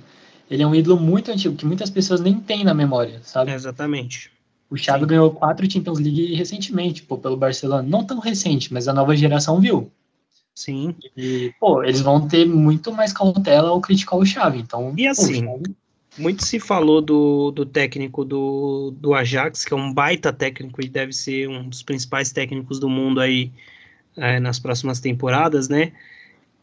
ele 0.52 0.64
é 0.64 0.68
um 0.68 0.76
ídolo 0.76 1.00
muito 1.00 1.32
antigo, 1.32 1.56
que 1.56 1.66
muitas 1.66 1.90
pessoas 1.90 2.20
nem 2.20 2.42
têm 2.42 2.66
na 2.66 2.74
memória, 2.74 3.22
sabe? 3.24 3.54
Exatamente. 3.54 4.33
O 4.74 4.78
Xavi 4.78 5.02
Sim. 5.02 5.08
ganhou 5.08 5.30
quatro 5.30 5.70
Champions 5.72 6.00
League 6.00 6.34
recentemente, 6.34 7.04
pô, 7.04 7.16
pelo 7.16 7.38
Barcelona. 7.38 7.88
Não 7.88 8.04
tão 8.04 8.18
recente, 8.18 8.74
mas 8.74 8.88
a 8.88 8.94
nova 8.94 9.16
geração 9.16 9.62
viu. 9.62 9.92
Sim. 10.56 10.96
E, 11.16 11.54
pô, 11.60 11.84
eles 11.84 12.02
vão 12.02 12.28
ter 12.28 12.44
muito 12.44 12.92
mais 12.92 13.14
cautela 13.14 13.70
ao 13.70 13.80
criticar 13.80 14.18
o 14.18 14.26
Xavi. 14.26 14.60
Então, 14.60 14.92
E 14.98 15.06
assim, 15.06 15.46
pô, 15.46 15.52
Xavi- 15.52 15.76
Muito 16.18 16.44
se 16.44 16.60
falou 16.60 17.02
do, 17.02 17.52
do 17.52 17.68
técnico 17.68 18.26
do, 18.26 18.92
do 18.98 19.14
Ajax, 19.14 19.64
que 19.64 19.76
é 19.76 19.78
um 19.78 19.94
baita 19.94 20.34
técnico 20.34 20.84
e 20.84 20.90
deve 20.90 21.14
ser 21.14 21.48
um 21.48 21.70
dos 21.70 21.84
principais 21.84 22.32
técnicos 22.32 22.80
do 22.80 22.90
mundo 22.90 23.22
aí 23.22 23.52
é, 24.18 24.40
nas 24.40 24.58
próximas 24.58 25.00
temporadas, 25.00 25.70
né? 25.70 25.92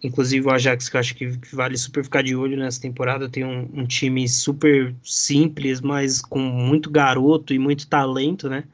Inclusive 0.02 0.46
o 0.46 0.50
Ajax, 0.50 0.88
que 0.88 0.96
eu 0.96 1.00
acho 1.00 1.14
que 1.14 1.26
vale 1.52 1.76
super 1.76 2.02
ficar 2.02 2.22
de 2.22 2.34
olho 2.34 2.56
nessa 2.56 2.80
temporada, 2.80 3.28
tem 3.28 3.44
um, 3.44 3.68
um 3.74 3.86
time 3.86 4.26
super 4.28 4.94
simples, 5.02 5.80
mas 5.80 6.22
com 6.22 6.38
muito 6.38 6.90
garoto 6.90 7.52
e 7.52 7.58
muito 7.58 7.86
talento, 7.86 8.48
né? 8.48 8.64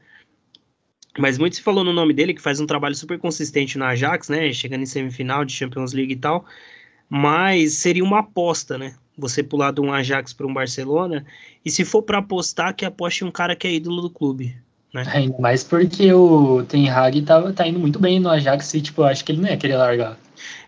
Mas 1.17 1.37
muito 1.37 1.55
se 1.55 1.61
falou 1.61 1.83
no 1.83 1.91
nome 1.91 2.13
dele, 2.13 2.33
que 2.33 2.41
faz 2.41 2.59
um 2.59 2.65
trabalho 2.65 2.95
super 2.95 3.17
consistente 3.19 3.77
no 3.77 3.85
Ajax, 3.85 4.29
né? 4.29 4.53
Chegando 4.53 4.83
em 4.83 4.85
semifinal 4.85 5.43
de 5.43 5.51
Champions 5.51 5.91
League 5.91 6.13
e 6.13 6.17
tal. 6.17 6.45
Mas 7.09 7.73
seria 7.73 8.03
uma 8.03 8.19
aposta, 8.19 8.77
né? 8.77 8.95
Você 9.17 9.43
pular 9.43 9.71
de 9.71 9.81
um 9.81 9.91
Ajax 9.91 10.31
para 10.31 10.45
um 10.45 10.53
Barcelona. 10.53 11.25
E 11.65 11.71
se 11.71 11.83
for 11.83 12.03
para 12.03 12.19
apostar, 12.19 12.75
que 12.75 12.85
aposte 12.85 13.25
um 13.25 13.31
cara 13.31 13.55
que 13.55 13.67
é 13.67 13.73
ídolo 13.73 14.01
do 14.01 14.09
clube. 14.09 14.55
Ainda 14.93 15.37
mais 15.39 15.63
porque 15.63 16.11
o 16.13 16.63
Ten 16.63 16.89
Hag 16.89 17.21
tá, 17.23 17.51
tá 17.51 17.67
indo 17.67 17.79
muito 17.79 17.99
bem 17.99 18.19
no 18.19 18.29
Ajax 18.29 18.73
e, 18.73 18.81
tipo, 18.81 19.01
eu 19.01 19.05
acho 19.05 19.25
que 19.25 19.31
ele 19.31 19.41
não 19.41 19.49
ia 19.49 19.57
querer 19.57 19.75
largar. 19.75 20.17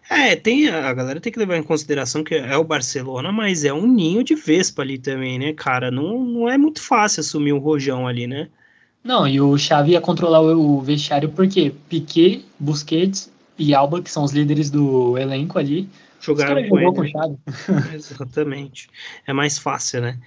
É, 0.10 0.36
tem, 0.36 0.68
a 0.68 0.92
galera 0.92 1.22
tem 1.22 1.32
que 1.32 1.38
levar 1.38 1.56
em 1.56 1.64
consideração 1.64 2.24
que 2.24 2.34
é 2.34 2.58
o 2.58 2.64
Barcelona, 2.64 3.32
mas 3.32 3.64
é 3.64 3.72
um 3.72 3.86
ninho 3.86 4.24
de 4.24 4.34
vespa 4.34 4.82
ali 4.82 4.98
também, 4.98 5.38
né, 5.38 5.54
cara? 5.54 5.92
Não, 5.92 6.24
não 6.24 6.50
é 6.50 6.58
muito 6.58 6.82
fácil 6.82 7.22
assumir 7.22 7.54
o 7.54 7.60
rojão 7.60 8.08
ali, 8.08 8.26
né? 8.26 8.50
Não, 9.04 9.28
e 9.28 9.40
o 9.40 9.56
Xavi 9.58 9.92
ia 9.92 10.02
controlar 10.02 10.42
o, 10.42 10.78
o 10.78 10.82
vestiário 10.82 11.30
porque 11.30 11.72
Piquet, 11.88 12.44
Busquets 12.60 13.32
e 13.58 13.74
Alba, 13.74 14.02
que 14.02 14.12
são 14.12 14.24
os 14.24 14.32
líderes 14.32 14.72
do 14.72 15.16
elenco 15.18 15.60
ali, 15.60 15.88
Jogaram 16.20 16.68
com 16.68 16.80
ele. 16.80 16.92
com 16.92 17.02
o 17.02 17.04
né? 17.04 17.10
Xavi. 17.10 17.38
Exatamente. 17.96 18.90
É 19.28 19.32
mais 19.32 19.58
fácil, 19.58 20.02
né? 20.02 20.20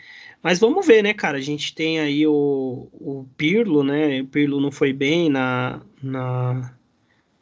Mas 0.43 0.59
vamos 0.59 0.87
ver, 0.87 1.03
né, 1.03 1.13
cara? 1.13 1.39
A 1.39 1.41
gente 1.41 1.75
tem 1.75 2.01
aí 2.01 2.27
o, 2.27 2.89
o 2.93 3.27
Pirlo, 3.37 3.85
né? 3.85 4.21
O 4.23 4.27
Pirlo 4.27 4.61
não 4.61 4.73
foi 4.73 4.93
bem 4.93 5.29
na, 5.29 5.81
na, 6.03 6.73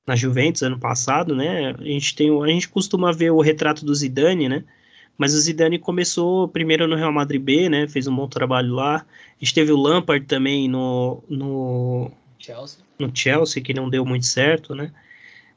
na 0.06 0.16
Juventus 0.16 0.62
ano 0.62 0.78
passado, 0.78 1.34
né? 1.34 1.70
A 1.72 1.84
gente, 1.84 2.14
tem, 2.14 2.30
o- 2.30 2.42
a 2.42 2.48
gente 2.48 2.68
costuma 2.68 3.12
ver 3.12 3.30
o 3.30 3.40
retrato 3.40 3.84
do 3.84 3.94
Zidane, 3.94 4.48
né? 4.48 4.64
Mas 5.18 5.34
o 5.34 5.38
Zidane 5.40 5.78
começou 5.78 6.48
primeiro 6.48 6.86
no 6.88 6.96
Real 6.96 7.12
Madrid 7.12 7.42
B, 7.42 7.68
né? 7.68 7.86
Fez 7.88 8.06
um 8.06 8.16
bom 8.16 8.28
trabalho 8.28 8.74
lá. 8.74 8.96
A 8.98 9.44
gente 9.44 9.54
teve 9.54 9.72
o 9.72 9.76
Lampard 9.76 10.26
também 10.26 10.68
no, 10.68 11.22
no, 11.28 12.10
Chelsea. 12.38 12.84
no 12.98 13.10
Chelsea, 13.14 13.62
que 13.62 13.74
não 13.74 13.88
deu 13.90 14.04
muito 14.04 14.26
certo, 14.26 14.74
né? 14.74 14.92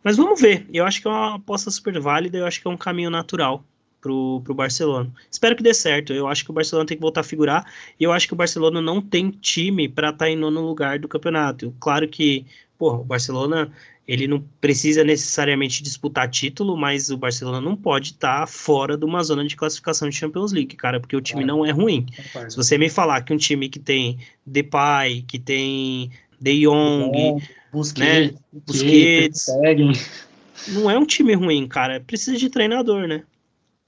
Mas 0.03 0.17
vamos 0.17 0.39
ver. 0.41 0.67
Eu 0.73 0.85
acho 0.85 1.01
que 1.01 1.07
é 1.07 1.11
uma 1.11 1.35
aposta 1.35 1.71
super 1.71 1.99
válida, 1.99 2.37
eu 2.37 2.45
acho 2.45 2.61
que 2.61 2.67
é 2.67 2.71
um 2.71 2.77
caminho 2.77 3.09
natural 3.09 3.63
pro, 4.01 4.41
pro 4.43 4.53
Barcelona. 4.53 5.13
Espero 5.31 5.55
que 5.55 5.63
dê 5.63 5.73
certo. 5.73 6.13
Eu 6.13 6.27
acho 6.27 6.43
que 6.43 6.51
o 6.51 6.53
Barcelona 6.53 6.85
tem 6.87 6.97
que 6.97 7.01
voltar 7.01 7.21
a 7.21 7.23
figurar 7.23 7.65
e 7.99 8.03
eu 8.03 8.11
acho 8.11 8.27
que 8.27 8.33
o 8.33 8.37
Barcelona 8.37 8.81
não 8.81 9.01
tem 9.01 9.29
time 9.31 9.87
para 9.89 10.09
estar 10.09 10.29
em 10.29 10.35
nono 10.35 10.61
lugar 10.61 10.99
do 10.99 11.07
campeonato. 11.07 11.75
Claro 11.79 12.07
que, 12.07 12.45
pô, 12.83 12.95
o 12.95 13.03
Barcelona 13.05 13.71
ele 14.05 14.27
não 14.27 14.43
precisa 14.59 15.05
necessariamente 15.05 15.81
disputar 15.81 16.29
título, 16.29 16.75
mas 16.75 17.09
o 17.09 17.15
Barcelona 17.15 17.61
não 17.61 17.77
pode 17.77 18.07
estar 18.11 18.45
fora 18.45 18.97
de 18.97 19.05
uma 19.05 19.23
zona 19.23 19.47
de 19.47 19.55
classificação 19.55 20.09
de 20.09 20.15
Champions 20.17 20.51
League, 20.51 20.75
cara, 20.75 20.99
porque 20.99 21.15
o 21.15 21.21
time 21.21 21.43
Claro. 21.45 21.59
não 21.59 21.65
é 21.65 21.71
ruim. 21.71 22.05
Se 22.49 22.57
você 22.57 22.77
me 22.77 22.89
falar 22.89 23.21
que 23.21 23.33
um 23.33 23.37
time 23.37 23.69
que 23.69 23.79
tem 23.79 24.17
Depay, 24.45 25.21
que 25.21 25.39
tem 25.39 26.11
De 26.41 26.65
Jong, 26.65 27.41
Busquets, 27.71 28.33
né, 28.33 28.37
Busquets. 28.67 29.45
não 30.67 30.91
é 30.91 30.99
um 30.99 31.05
time 31.05 31.33
ruim, 31.33 31.65
cara. 31.65 32.01
Precisa 32.05 32.37
de 32.37 32.49
treinador, 32.49 33.07
né? 33.07 33.23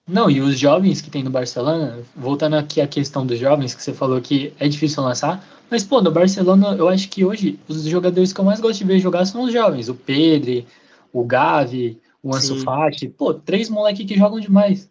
Não, 0.08 0.30
e 0.32 0.39
os 0.39 0.58
jovens 0.58 1.02
que 1.02 1.10
tem 1.10 1.22
no 1.24 1.30
Barcelona, 1.32 2.00
voltando 2.16 2.56
aqui 2.56 2.80
à 2.80 2.88
questão 2.88 3.26
dos 3.26 3.38
jovens, 3.38 3.76
que 3.76 3.84
você 3.84 3.91
falou 3.91 4.22
que 4.22 4.54
é 4.58 4.70
difícil 4.70 5.04
lançar, 5.04 5.43
mas, 5.70 5.84
pô, 5.84 6.01
no 6.01 6.11
Barcelona, 6.11 6.76
eu 6.78 6.88
acho 6.88 7.09
que 7.09 7.26
hoje 7.26 7.59
os 7.68 7.84
jogadores 7.84 8.32
que 8.32 8.39
eu 8.39 8.45
mais 8.45 8.59
gosto 8.59 8.80
de 8.80 8.86
ver 8.86 8.99
jogar 8.99 9.26
são 9.26 9.43
os 9.43 9.53
jovens. 9.53 9.89
O 9.89 9.95
Pedri, 9.95 10.66
o 11.11 11.24
Gavi, 11.24 11.99
o 12.22 12.36
Ansu. 12.36 12.57
Fati. 12.57 13.07
Pô, 13.07 13.34
três 13.34 13.70
moleques 13.70 14.05
que 14.05 14.18
jogam 14.18 14.39
demais. 14.39 14.89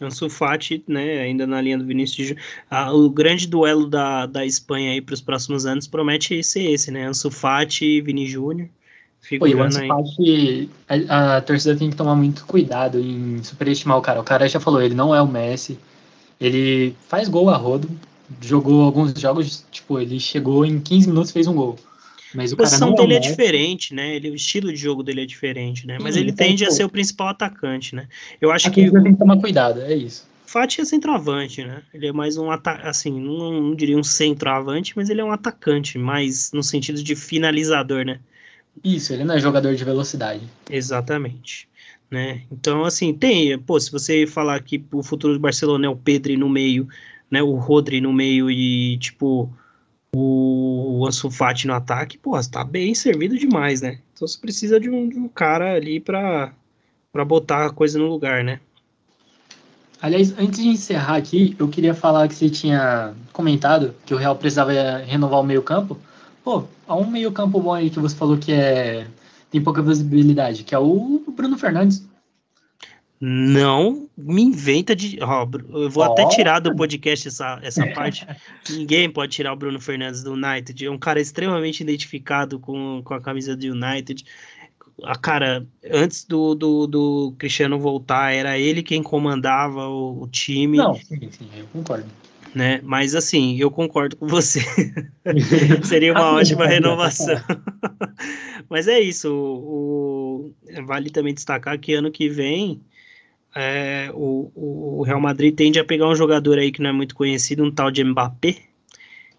Ansu 0.00 0.30
Fati, 0.30 0.82
né, 0.86 1.20
ainda 1.20 1.46
na 1.46 1.60
linha 1.60 1.78
do 1.78 1.84
Vinícius. 1.84 2.34
Ah, 2.70 2.92
o 2.92 3.10
grande 3.10 3.46
duelo 3.46 3.86
da, 3.86 4.26
da 4.26 4.46
Espanha 4.46 4.92
aí 4.92 5.00
para 5.00 5.14
os 5.14 5.20
próximos 5.20 5.66
anos 5.66 5.88
promete 5.88 6.42
ser 6.42 6.70
esse, 6.70 6.90
né? 6.90 7.04
Ansu 7.04 7.30
Fati 7.30 7.84
e 7.84 8.00
Vini 8.00 8.26
Júnior. 8.26 8.68
Pô, 9.38 9.46
o 9.46 9.62
Ansu. 9.62 9.86
Fati, 9.86 10.70
a, 11.08 11.36
a 11.36 11.40
torcida 11.40 11.76
tem 11.76 11.90
que 11.90 11.96
tomar 11.96 12.14
muito 12.14 12.46
cuidado 12.46 13.00
em 13.00 13.42
superestimar 13.42 13.98
o 13.98 14.02
cara. 14.02 14.20
O 14.20 14.24
cara 14.24 14.48
já 14.48 14.60
falou, 14.60 14.80
ele 14.80 14.94
não 14.94 15.14
é 15.14 15.20
o 15.20 15.26
Messi, 15.26 15.78
ele 16.40 16.94
faz 17.08 17.28
gol 17.28 17.50
a 17.50 17.56
rodo, 17.56 17.90
jogou 18.40 18.82
alguns 18.82 19.12
jogos, 19.18 19.64
tipo, 19.70 19.98
ele 19.98 20.18
chegou 20.20 20.64
em 20.64 20.80
15 20.80 21.08
minutos 21.08 21.30
e 21.30 21.32
fez 21.32 21.46
um 21.46 21.54
gol. 21.54 21.78
Mas 22.34 22.52
o 22.52 22.54
A 22.54 22.58
cara 22.58 22.68
posição 22.68 22.92
é 22.92 22.96
dele 22.96 23.14
é 23.14 23.18
diferente, 23.18 23.94
né? 23.94 24.16
Ele, 24.16 24.30
o 24.30 24.34
estilo 24.34 24.70
de 24.70 24.76
jogo 24.76 25.02
dele 25.02 25.22
é 25.22 25.26
diferente, 25.26 25.86
né? 25.86 25.98
Mas 26.00 26.14
Sim, 26.14 26.20
ele 26.20 26.30
então, 26.30 26.46
tende 26.46 26.64
a 26.64 26.70
ser 26.70 26.84
o 26.84 26.88
principal 26.88 27.28
atacante, 27.28 27.94
né? 27.94 28.06
Eu 28.40 28.50
acho 28.50 28.68
A 28.68 28.70
que 28.70 28.90
tem 28.90 29.12
que 29.12 29.18
tomar 29.18 29.38
cuidado, 29.38 29.80
é 29.80 29.94
isso. 29.94 30.26
Fati 30.48 30.80
é 30.80 30.84
centroavante, 30.84 31.62
né? 31.62 31.82
Ele 31.92 32.06
é 32.06 32.12
mais 32.12 32.38
um 32.38 32.50
ata 32.50 32.72
assim, 32.82 33.20
não, 33.20 33.60
não 33.60 33.74
diria 33.74 33.98
um 33.98 34.02
centroavante, 34.02 34.94
mas 34.96 35.10
ele 35.10 35.20
é 35.20 35.24
um 35.24 35.30
atacante, 35.30 35.98
mais 35.98 36.52
no 36.52 36.62
sentido 36.62 37.02
de 37.02 37.14
finalizador, 37.14 38.04
né? 38.04 38.18
Isso, 38.82 39.12
ele 39.12 39.24
não 39.24 39.34
é 39.34 39.40
jogador 39.40 39.74
de 39.74 39.84
velocidade. 39.84 40.40
Exatamente. 40.70 41.68
Né? 42.10 42.42
Então, 42.50 42.84
assim, 42.84 43.12
tem, 43.12 43.58
pô, 43.58 43.78
se 43.78 43.92
você 43.92 44.26
falar 44.26 44.62
que 44.62 44.82
o 44.90 45.02
futuro 45.02 45.34
do 45.34 45.40
Barcelona 45.40 45.86
é 45.86 45.88
o 45.90 45.96
Pedri 45.96 46.36
no 46.36 46.48
meio, 46.48 46.88
né, 47.30 47.42
o 47.42 47.54
Rodri 47.54 48.00
no 48.00 48.12
meio 48.12 48.50
e, 48.50 48.98
tipo, 48.98 49.50
o 50.14 51.04
Ansu 51.06 51.30
Fati 51.30 51.66
no 51.66 51.74
ataque, 51.74 52.18
pô, 52.18 52.32
tá 52.42 52.64
bem 52.64 52.94
servido 52.94 53.38
demais, 53.38 53.82
né? 53.82 53.98
Então 54.14 54.26
você 54.26 54.38
precisa 54.38 54.80
de 54.80 54.88
um, 54.88 55.08
de 55.08 55.18
um 55.18 55.28
cara 55.28 55.74
ali 55.74 56.00
pra, 56.00 56.52
pra 57.12 57.24
botar 57.24 57.66
a 57.66 57.70
coisa 57.70 57.98
no 57.98 58.06
lugar, 58.06 58.42
né? 58.42 58.60
Aliás, 60.00 60.32
antes 60.38 60.60
de 60.60 60.68
encerrar 60.68 61.16
aqui, 61.16 61.56
eu 61.58 61.68
queria 61.68 61.92
falar 61.92 62.28
que 62.28 62.34
você 62.34 62.48
tinha 62.48 63.14
comentado 63.32 63.94
que 64.06 64.14
o 64.14 64.16
Real 64.16 64.36
precisava 64.36 64.72
renovar 64.98 65.40
o 65.40 65.44
meio-campo. 65.44 65.98
Pô, 66.44 66.64
há 66.86 66.96
um 66.96 67.10
meio-campo 67.10 67.60
bom 67.60 67.74
aí 67.74 67.90
que 67.90 67.98
você 67.98 68.14
falou 68.14 68.38
que 68.38 68.52
é 68.52 69.06
tem 69.50 69.62
pouca 69.62 69.82
visibilidade, 69.82 70.62
que 70.62 70.74
é 70.74 70.78
o 70.78 71.22
Bruno 71.34 71.56
Fernandes. 71.58 72.06
Não 73.20 74.08
me 74.16 74.42
inventa 74.42 74.94
de. 74.94 75.18
Ó, 75.20 75.48
eu 75.70 75.90
vou 75.90 76.04
oh. 76.04 76.12
até 76.12 76.28
tirar 76.28 76.60
do 76.60 76.74
podcast 76.74 77.26
essa, 77.26 77.58
essa 77.62 77.84
parte. 77.88 78.24
Ninguém 78.70 79.10
pode 79.10 79.32
tirar 79.32 79.52
o 79.52 79.56
Bruno 79.56 79.80
Fernandes 79.80 80.22
do 80.22 80.34
United. 80.34 80.86
É 80.86 80.90
um 80.90 80.98
cara 80.98 81.20
extremamente 81.20 81.80
identificado 81.80 82.60
com, 82.60 83.02
com 83.04 83.14
a 83.14 83.20
camisa 83.20 83.56
do 83.56 83.66
United. 83.66 84.24
A 85.02 85.16
cara, 85.16 85.66
antes 85.90 86.24
do, 86.24 86.54
do, 86.54 86.86
do 86.86 87.34
Cristiano 87.38 87.78
voltar, 87.78 88.32
era 88.32 88.56
ele 88.56 88.84
quem 88.84 89.02
comandava 89.02 89.88
o, 89.88 90.22
o 90.22 90.28
time. 90.28 90.76
Não, 90.76 90.94
sim, 90.94 91.28
sim, 91.30 91.48
eu 91.56 91.66
concordo. 91.72 92.06
Né? 92.54 92.80
Mas 92.84 93.16
assim, 93.16 93.56
eu 93.58 93.70
concordo 93.70 94.16
com 94.16 94.28
você. 94.28 94.60
Seria 95.82 96.12
uma 96.12 96.34
ótima 96.34 96.66
renovação. 96.66 97.36
Mas 98.70 98.86
é 98.86 99.00
isso. 99.00 99.28
O, 99.32 100.54
o, 100.76 100.86
vale 100.86 101.10
também 101.10 101.34
destacar 101.34 101.78
que 101.78 101.94
ano 101.94 102.10
que 102.10 102.28
vem 102.28 102.80
é, 103.60 104.08
o, 104.14 104.52
o, 104.54 105.02
Real 105.02 105.20
Madrid 105.20 105.52
tende 105.52 105.80
a 105.80 105.84
pegar 105.84 106.08
um 106.08 106.14
jogador 106.14 106.60
aí 106.60 106.70
que 106.70 106.80
não 106.80 106.90
é 106.90 106.92
muito 106.92 107.12
conhecido, 107.12 107.64
um 107.64 107.72
tal 107.72 107.90
de 107.90 108.04
Mbappé, 108.04 108.54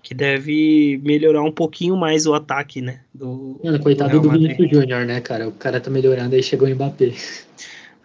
que 0.04 0.14
deve 0.14 1.00
melhorar 1.02 1.42
um 1.42 1.52
pouquinho 1.54 1.96
mais 1.96 2.26
o 2.26 2.34
ataque, 2.34 2.82
né? 2.82 3.00
Do, 3.14 3.58
Mano, 3.64 3.80
coitado 3.80 4.20
do, 4.20 4.30
Vinícius 4.30 4.70
Júnior, 4.72 5.06
né, 5.06 5.22
cara? 5.22 5.48
O 5.48 5.54
cara 5.54 5.80
tá 5.80 5.90
melhorando, 5.90 6.36
aí 6.36 6.44
chegou 6.44 6.68
o 6.68 6.72
Mbappé. 6.72 7.14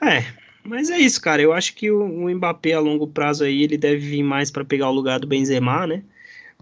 É, 0.00 0.24
mas 0.62 0.88
é 0.88 0.98
isso, 0.98 1.20
cara. 1.20 1.42
Eu 1.42 1.52
acho 1.52 1.74
que 1.74 1.90
o, 1.90 2.04
o 2.04 2.30
Mbappé 2.32 2.74
a 2.74 2.80
longo 2.80 3.08
prazo 3.08 3.42
aí 3.42 3.64
ele 3.64 3.76
deve 3.76 3.98
vir 3.98 4.22
mais 4.22 4.52
para 4.52 4.64
pegar 4.64 4.88
o 4.88 4.94
lugar 4.94 5.18
do 5.18 5.26
Benzema, 5.26 5.84
né? 5.84 6.04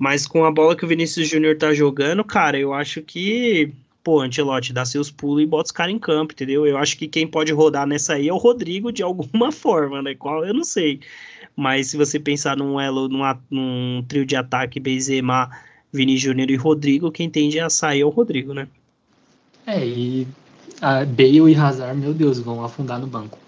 Mas 0.00 0.26
com 0.26 0.46
a 0.46 0.50
bola 0.50 0.74
que 0.74 0.84
o 0.86 0.88
Vinícius 0.88 1.28
Júnior 1.28 1.58
tá 1.58 1.74
jogando, 1.74 2.24
cara, 2.24 2.58
eu 2.58 2.72
acho 2.72 3.02
que 3.02 3.70
pô, 4.02 4.20
Antelote, 4.20 4.72
dá 4.72 4.84
seus 4.84 5.10
pulos 5.10 5.42
e 5.42 5.46
bota 5.46 5.66
os 5.66 5.70
caras 5.70 5.94
em 5.94 5.98
campo, 5.98 6.32
entendeu? 6.32 6.66
Eu 6.66 6.76
acho 6.78 6.96
que 6.96 7.06
quem 7.06 7.26
pode 7.26 7.52
rodar 7.52 7.86
nessa 7.86 8.14
aí 8.14 8.28
é 8.28 8.32
o 8.32 8.36
Rodrigo 8.36 8.92
de 8.92 9.02
alguma 9.02 9.50
forma, 9.52 10.02
né? 10.02 10.14
Qual 10.14 10.44
eu 10.44 10.52
não 10.52 10.64
sei. 10.64 11.00
Mas 11.56 11.88
se 11.88 11.96
você 11.96 12.18
pensar 12.18 12.56
num 12.56 12.80
elo, 12.80 13.08
num, 13.08 13.22
num 13.50 14.04
trio 14.08 14.24
de 14.24 14.34
ataque, 14.34 14.80
Benzema, 14.80 15.50
Vini 15.92 16.16
Júnior 16.16 16.50
e 16.50 16.56
Rodrigo, 16.56 17.12
quem 17.12 17.28
tende 17.28 17.60
a 17.60 17.68
sair 17.68 18.00
é 18.00 18.04
o 18.04 18.08
Rodrigo, 18.08 18.54
né? 18.54 18.66
É, 19.66 19.84
e 19.86 20.26
a 20.80 21.04
Bale 21.04 21.52
e 21.52 21.54
Hazard, 21.54 21.98
meu 21.98 22.12
Deus, 22.12 22.40
vão 22.40 22.64
afundar 22.64 22.98
no 22.98 23.06
banco. 23.06 23.38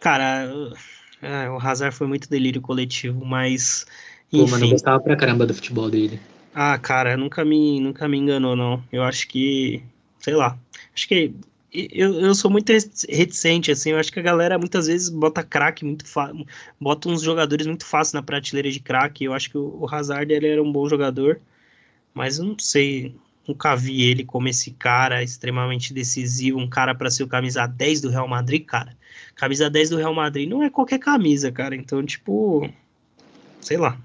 Cara, 0.00 0.48
é, 1.20 1.50
o 1.50 1.58
Hazard 1.58 1.94
foi 1.94 2.06
muito 2.06 2.28
delírio 2.28 2.60
coletivo, 2.60 3.24
mas. 3.24 3.84
Enfim. 4.32 4.44
Pô, 4.44 4.50
mano, 4.50 4.64
eu 4.66 4.70
gostava 4.70 5.00
pra 5.00 5.16
caramba 5.16 5.44
do 5.44 5.54
futebol 5.54 5.90
dele. 5.90 6.20
Ah, 6.54 6.78
cara, 6.78 7.16
nunca 7.16 7.44
me, 7.44 7.80
nunca 7.80 8.08
me 8.08 8.16
enganou, 8.16 8.54
não. 8.54 8.82
Eu 8.92 9.02
acho 9.02 9.26
que, 9.26 9.82
sei 10.20 10.34
lá, 10.34 10.56
acho 10.94 11.08
que 11.08 11.34
eu, 11.72 12.20
eu 12.20 12.34
sou 12.34 12.48
muito 12.50 12.72
reticente, 12.72 13.72
assim, 13.72 13.90
eu 13.90 13.98
acho 13.98 14.12
que 14.12 14.20
a 14.20 14.22
galera 14.22 14.56
muitas 14.56 14.86
vezes 14.86 15.08
bota 15.08 15.42
craque 15.42 15.84
muito 15.84 16.06
fácil, 16.06 16.46
bota 16.80 17.08
uns 17.08 17.22
jogadores 17.22 17.66
muito 17.66 17.84
fáceis 17.84 18.12
na 18.12 18.22
prateleira 18.22 18.70
de 18.70 18.78
craque, 18.78 19.24
eu 19.24 19.34
acho 19.34 19.50
que 19.50 19.58
o, 19.58 19.80
o 19.80 19.92
Hazard, 19.92 20.32
ele 20.32 20.46
era 20.46 20.62
um 20.62 20.70
bom 20.70 20.88
jogador, 20.88 21.40
mas 22.14 22.38
eu 22.38 22.44
não 22.44 22.56
sei, 22.56 23.16
nunca 23.48 23.74
vi 23.74 24.04
ele 24.04 24.24
como 24.24 24.46
esse 24.46 24.70
cara 24.70 25.24
extremamente 25.24 25.92
decisivo, 25.92 26.60
um 26.60 26.68
cara 26.68 26.94
para 26.94 27.10
ser 27.10 27.24
o 27.24 27.28
camisa 27.28 27.66
10 27.66 28.00
do 28.02 28.10
Real 28.10 28.28
Madrid, 28.28 28.64
cara. 28.64 28.96
Camisa 29.34 29.68
10 29.68 29.90
do 29.90 29.96
Real 29.96 30.14
Madrid 30.14 30.48
não 30.48 30.62
é 30.62 30.70
qualquer 30.70 31.00
camisa, 31.00 31.50
cara, 31.50 31.74
então, 31.74 32.04
tipo, 32.04 32.70
sei 33.60 33.76
lá, 33.76 33.98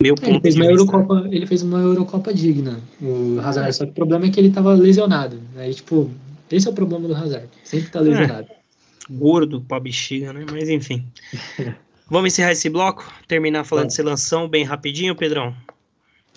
meu 0.00 0.14
ponto 0.14 0.30
ele 0.30 0.40
fez, 0.40 0.56
uma 0.56 0.64
Eurocopa, 0.64 1.28
ele 1.30 1.46
fez 1.46 1.62
uma 1.62 1.78
Eurocopa 1.80 2.34
digna, 2.34 2.80
o 3.00 3.38
Hazard. 3.40 3.72
Só 3.72 3.84
que 3.84 3.90
o 3.92 3.94
problema 3.94 4.26
é 4.26 4.30
que 4.30 4.40
ele 4.40 4.50
tava 4.50 4.74
lesionado. 4.74 5.40
Aí, 5.56 5.72
tipo, 5.72 6.10
esse 6.50 6.66
é 6.66 6.70
o 6.70 6.74
problema 6.74 7.06
do 7.06 7.14
Hazard. 7.14 7.48
Sempre 7.62 7.90
tá 7.90 8.00
lesionado. 8.00 8.48
É, 8.50 8.56
gordo 9.10 9.60
pra 9.60 9.78
bexiga, 9.78 10.32
né? 10.32 10.44
Mas 10.50 10.68
enfim. 10.68 11.06
Vamos 12.10 12.32
encerrar 12.32 12.52
esse 12.52 12.68
bloco? 12.68 13.10
Terminar 13.26 13.64
falando 13.64 13.86
de 13.86 13.94
seleção 13.94 14.48
bem 14.48 14.64
rapidinho, 14.64 15.16
Pedrão? 15.16 15.54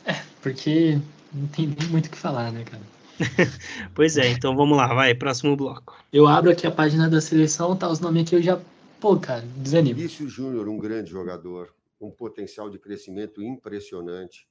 É, 0.05 0.15
porque 0.41 0.99
não 1.33 1.47
tem 1.47 1.67
nem 1.67 1.89
muito 1.89 2.05
o 2.05 2.09
que 2.09 2.17
falar, 2.17 2.51
né, 2.51 2.63
cara? 2.63 2.83
pois 3.93 4.17
é, 4.17 4.29
então 4.29 4.55
vamos 4.55 4.77
lá, 4.77 4.93
vai, 4.93 5.13
próximo 5.13 5.55
bloco. 5.55 5.97
Eu 6.13 6.27
abro 6.27 6.51
aqui 6.51 6.67
a 6.67 6.71
página 6.71 7.09
da 7.09 7.19
seleção, 7.19 7.75
tá 7.75 7.89
os 7.89 7.99
nomes 7.99 8.23
aqui, 8.23 8.35
eu 8.35 8.41
já. 8.41 8.59
Pô, 8.99 9.17
cara, 9.17 9.43
desanimo. 9.57 9.95
Vinícius 9.95 10.31
Júnior, 10.31 10.67
um 10.69 10.77
grande 10.77 11.09
jogador 11.11 11.69
um 11.99 12.11
potencial 12.11 12.69
de 12.69 12.77
crescimento 12.77 13.41
impressionante, 13.41 14.49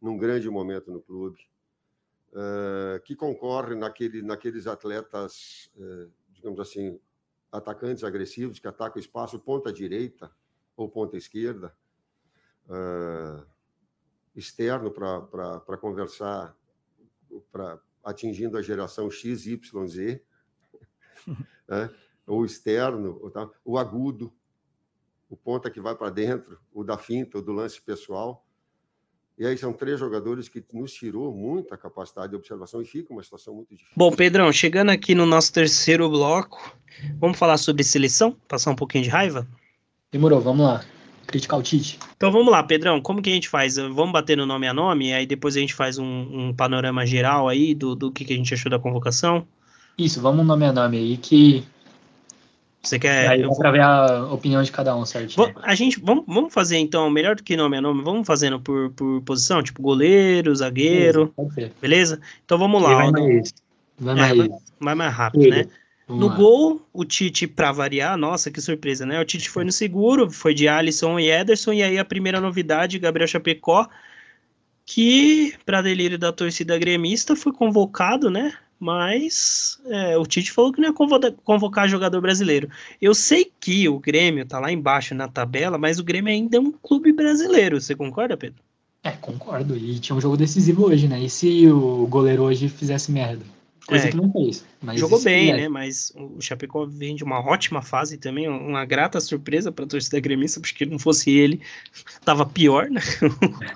num 0.00 0.16
grande 0.16 0.48
momento 0.48 0.90
no 0.90 1.00
clube, 1.00 1.38
uh, 2.32 3.00
que 3.04 3.16
concorre 3.16 3.74
naquele, 3.74 4.22
naqueles 4.22 4.66
atletas, 4.66 5.70
uh, 5.76 6.10
digamos 6.30 6.60
assim, 6.60 7.00
atacantes 7.50 8.04
agressivos, 8.04 8.58
que 8.58 8.68
atacam 8.68 8.96
o 8.96 9.00
espaço 9.00 9.38
ponta 9.38 9.72
direita 9.72 10.30
ou 10.76 10.88
ponta 10.88 11.16
esquerda, 11.16 11.74
uh, 12.66 13.46
externo 14.34 14.90
para 14.90 15.78
conversar, 15.78 16.56
para 17.50 17.80
atingindo 18.02 18.58
a 18.58 18.62
geração 18.62 19.10
X, 19.10 19.46
Y, 19.46 19.86
Z, 19.86 20.22
né? 21.68 21.94
ou 22.26 22.44
externo, 22.44 23.18
ou 23.22 23.30
tá, 23.30 23.48
o 23.64 23.78
agudo, 23.78 24.32
o 25.34 25.36
ponta 25.36 25.68
que 25.68 25.80
vai 25.80 25.94
para 25.94 26.10
dentro, 26.10 26.58
o 26.72 26.84
da 26.84 26.96
finta, 26.96 27.38
o 27.38 27.42
do 27.42 27.52
lance 27.52 27.80
pessoal. 27.80 28.46
E 29.36 29.44
aí 29.44 29.58
são 29.58 29.72
três 29.72 29.98
jogadores 29.98 30.48
que 30.48 30.64
nos 30.72 30.92
tirou 30.92 31.34
muita 31.34 31.76
capacidade 31.76 32.30
de 32.30 32.36
observação 32.36 32.80
e 32.80 32.84
fica 32.84 33.12
uma 33.12 33.22
situação 33.22 33.52
muito 33.52 33.70
difícil. 33.70 33.92
Bom, 33.96 34.12
Pedrão, 34.12 34.52
chegando 34.52 34.90
aqui 34.90 35.12
no 35.12 35.26
nosso 35.26 35.52
terceiro 35.52 36.08
bloco, 36.08 36.72
vamos 37.18 37.36
falar 37.36 37.56
sobre 37.56 37.82
seleção? 37.82 38.36
Passar 38.46 38.70
um 38.70 38.76
pouquinho 38.76 39.02
de 39.02 39.10
raiva? 39.10 39.44
Demorou, 40.12 40.40
vamos 40.40 40.64
lá. 40.64 40.84
Criticar 41.26 41.58
o 41.58 41.62
Tite. 41.64 41.98
Então 42.16 42.30
vamos 42.30 42.52
lá, 42.52 42.62
Pedrão, 42.62 43.00
como 43.00 43.20
que 43.20 43.30
a 43.30 43.32
gente 43.32 43.48
faz? 43.48 43.74
Vamos 43.74 44.12
bater 44.12 44.36
no 44.36 44.46
nome 44.46 44.68
a 44.68 44.74
nome, 44.74 45.12
aí 45.12 45.26
depois 45.26 45.56
a 45.56 45.60
gente 45.60 45.74
faz 45.74 45.98
um, 45.98 46.04
um 46.04 46.54
panorama 46.54 47.04
geral 47.04 47.48
aí 47.48 47.74
do, 47.74 47.96
do 47.96 48.12
que, 48.12 48.24
que 48.24 48.32
a 48.32 48.36
gente 48.36 48.54
achou 48.54 48.70
da 48.70 48.78
convocação? 48.78 49.44
Isso, 49.98 50.20
vamos 50.20 50.46
nome 50.46 50.64
a 50.64 50.72
nome 50.72 50.98
aí, 50.98 51.16
que 51.16 51.64
você 52.88 52.98
quer. 52.98 53.28
Aí 53.28 53.42
eu... 53.42 53.50
pra 53.52 53.70
ver 53.70 53.80
a 53.80 54.26
opinião 54.32 54.62
de 54.62 54.70
cada 54.70 54.96
um, 54.96 55.04
certo? 55.04 55.52
A 55.62 55.74
gente, 55.74 56.00
vamos, 56.00 56.24
vamos 56.26 56.52
fazer 56.52 56.78
então, 56.78 57.08
melhor 57.10 57.36
do 57.36 57.42
que 57.42 57.56
nome 57.56 57.76
a 57.76 57.80
nome, 57.80 58.02
vamos 58.02 58.26
fazendo 58.26 58.60
por, 58.60 58.90
por 58.90 59.22
posição, 59.22 59.62
tipo 59.62 59.82
goleiro, 59.82 60.54
zagueiro. 60.54 61.32
Isso, 61.56 61.70
beleza? 61.80 62.20
Então 62.44 62.58
vamos 62.58 62.82
lá. 62.82 62.94
Vai 62.94 63.10
mais, 63.10 63.54
vai, 63.98 64.14
mais. 64.14 64.38
É, 64.38 64.48
vai, 64.80 64.94
mais 64.94 65.12
rápido, 65.14 65.48
né? 65.48 65.66
Vamos 66.06 66.22
no 66.22 66.28
lá. 66.28 66.36
gol, 66.36 66.86
o 66.92 67.04
Tite, 67.04 67.46
para 67.46 67.72
variar, 67.72 68.16
nossa, 68.16 68.50
que 68.50 68.60
surpresa, 68.60 69.06
né? 69.06 69.18
O 69.20 69.24
Tite 69.24 69.48
foi 69.48 69.64
no 69.64 69.72
seguro, 69.72 70.30
foi 70.30 70.52
de 70.52 70.68
Alisson 70.68 71.18
e 71.18 71.30
Ederson, 71.30 71.72
e 71.72 71.82
aí 71.82 71.98
a 71.98 72.04
primeira 72.04 72.40
novidade, 72.40 72.98
Gabriel 72.98 73.26
Chapecó, 73.26 73.88
que, 74.84 75.54
para 75.64 75.80
delírio 75.80 76.18
da 76.18 76.30
torcida 76.30 76.78
gremista, 76.78 77.34
foi 77.34 77.52
convocado, 77.52 78.30
né? 78.30 78.52
Mas 78.84 79.80
é, 79.86 80.18
o 80.18 80.26
Tite 80.26 80.52
falou 80.52 80.70
que 80.70 80.78
não 80.78 80.88
ia 80.88 81.32
convocar 81.42 81.88
jogador 81.88 82.20
brasileiro. 82.20 82.68
Eu 83.00 83.14
sei 83.14 83.50
que 83.58 83.88
o 83.88 83.98
Grêmio 83.98 84.44
tá 84.44 84.60
lá 84.60 84.70
embaixo 84.70 85.14
na 85.14 85.26
tabela, 85.26 85.78
mas 85.78 85.98
o 85.98 86.04
Grêmio 86.04 86.30
ainda 86.30 86.58
é 86.58 86.60
um 86.60 86.70
clube 86.70 87.10
brasileiro. 87.10 87.80
Você 87.80 87.94
concorda, 87.94 88.36
Pedro? 88.36 88.60
É, 89.02 89.12
concordo. 89.12 89.74
E 89.74 89.98
tinha 89.98 90.14
um 90.14 90.20
jogo 90.20 90.36
decisivo 90.36 90.84
hoje, 90.84 91.08
né? 91.08 91.18
E 91.18 91.30
se 91.30 91.66
o 91.66 92.06
goleiro 92.06 92.42
hoje 92.42 92.68
fizesse 92.68 93.10
merda? 93.10 93.53
Coisa 93.86 94.06
é, 94.06 94.10
que 94.10 94.16
não 94.16 94.32
fez. 94.32 94.64
jogou 94.94 95.20
bem, 95.20 95.50
é. 95.50 95.56
né? 95.56 95.68
Mas 95.68 96.10
o 96.16 96.40
Chapecó 96.40 96.86
vem 96.86 97.14
de 97.14 97.22
uma 97.22 97.38
ótima 97.38 97.82
fase 97.82 98.16
também, 98.16 98.48
uma 98.48 98.84
grata 98.84 99.20
surpresa 99.20 99.70
para 99.70 99.84
a 99.84 99.88
torcida 99.88 100.18
gremista, 100.20 100.58
porque 100.58 100.86
não 100.86 100.98
fosse 100.98 101.30
ele, 101.30 101.60
tava 102.24 102.46
pior, 102.46 102.88
né? 102.88 103.02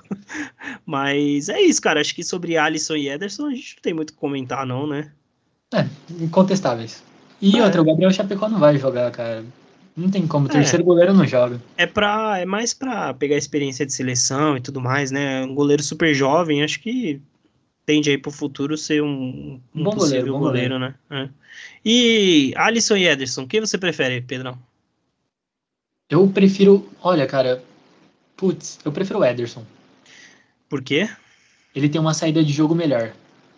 Mas 0.86 1.50
é 1.50 1.60
isso, 1.60 1.82
cara. 1.82 2.00
Acho 2.00 2.14
que 2.14 2.24
sobre 2.24 2.56
Alisson 2.56 2.96
e 2.96 3.08
Ederson 3.08 3.46
a 3.46 3.54
gente 3.54 3.76
não 3.76 3.82
tem 3.82 3.92
muito 3.92 4.10
o 4.10 4.12
que 4.14 4.18
comentar, 4.18 4.64
não, 4.64 4.86
né? 4.86 5.10
É, 5.74 5.86
incontestáveis. 6.18 7.02
E 7.40 7.58
é. 7.58 7.64
outra, 7.64 7.82
o 7.82 7.84
Gabriel 7.84 8.10
Chapecó 8.10 8.48
não 8.48 8.58
vai 8.58 8.78
jogar, 8.78 9.10
cara. 9.10 9.44
Não 9.94 10.08
tem 10.08 10.26
como, 10.26 10.46
o 10.46 10.50
é. 10.50 10.52
terceiro 10.52 10.84
é. 10.84 10.86
goleiro 10.86 11.12
não 11.12 11.26
joga. 11.26 11.60
É, 11.76 11.84
pra, 11.84 12.38
é 12.38 12.46
mais 12.46 12.72
pra 12.72 13.12
pegar 13.12 13.36
experiência 13.36 13.84
de 13.84 13.92
seleção 13.92 14.56
e 14.56 14.60
tudo 14.60 14.80
mais, 14.80 15.10
né? 15.10 15.44
Um 15.44 15.54
goleiro 15.54 15.82
super 15.82 16.14
jovem, 16.14 16.62
acho 16.62 16.80
que 16.80 17.20
tende 17.88 18.10
aí 18.10 18.18
pro 18.18 18.30
futuro 18.30 18.76
ser 18.76 19.02
um, 19.02 19.58
um 19.74 19.82
bom 19.82 19.92
possível 19.92 20.34
goleiro, 20.34 20.38
goleiro, 20.38 20.78
goleiro, 20.78 20.78
né? 20.78 20.94
É. 21.08 21.30
E 21.82 22.52
Alisson 22.54 22.98
e 22.98 23.06
Ederson, 23.06 23.46
quem 23.46 23.60
você 23.60 23.78
prefere, 23.78 24.20
Pedrão? 24.20 24.58
Eu 26.10 26.28
prefiro, 26.28 26.86
olha, 27.00 27.26
cara, 27.26 27.64
putz, 28.36 28.78
eu 28.84 28.92
prefiro 28.92 29.20
o 29.20 29.24
Ederson. 29.24 29.64
Por 30.68 30.82
quê? 30.82 31.08
ele 31.74 31.88
tem 31.88 31.98
uma 31.98 32.12
saída 32.12 32.44
de 32.44 32.52
jogo 32.52 32.74
melhor. 32.74 33.14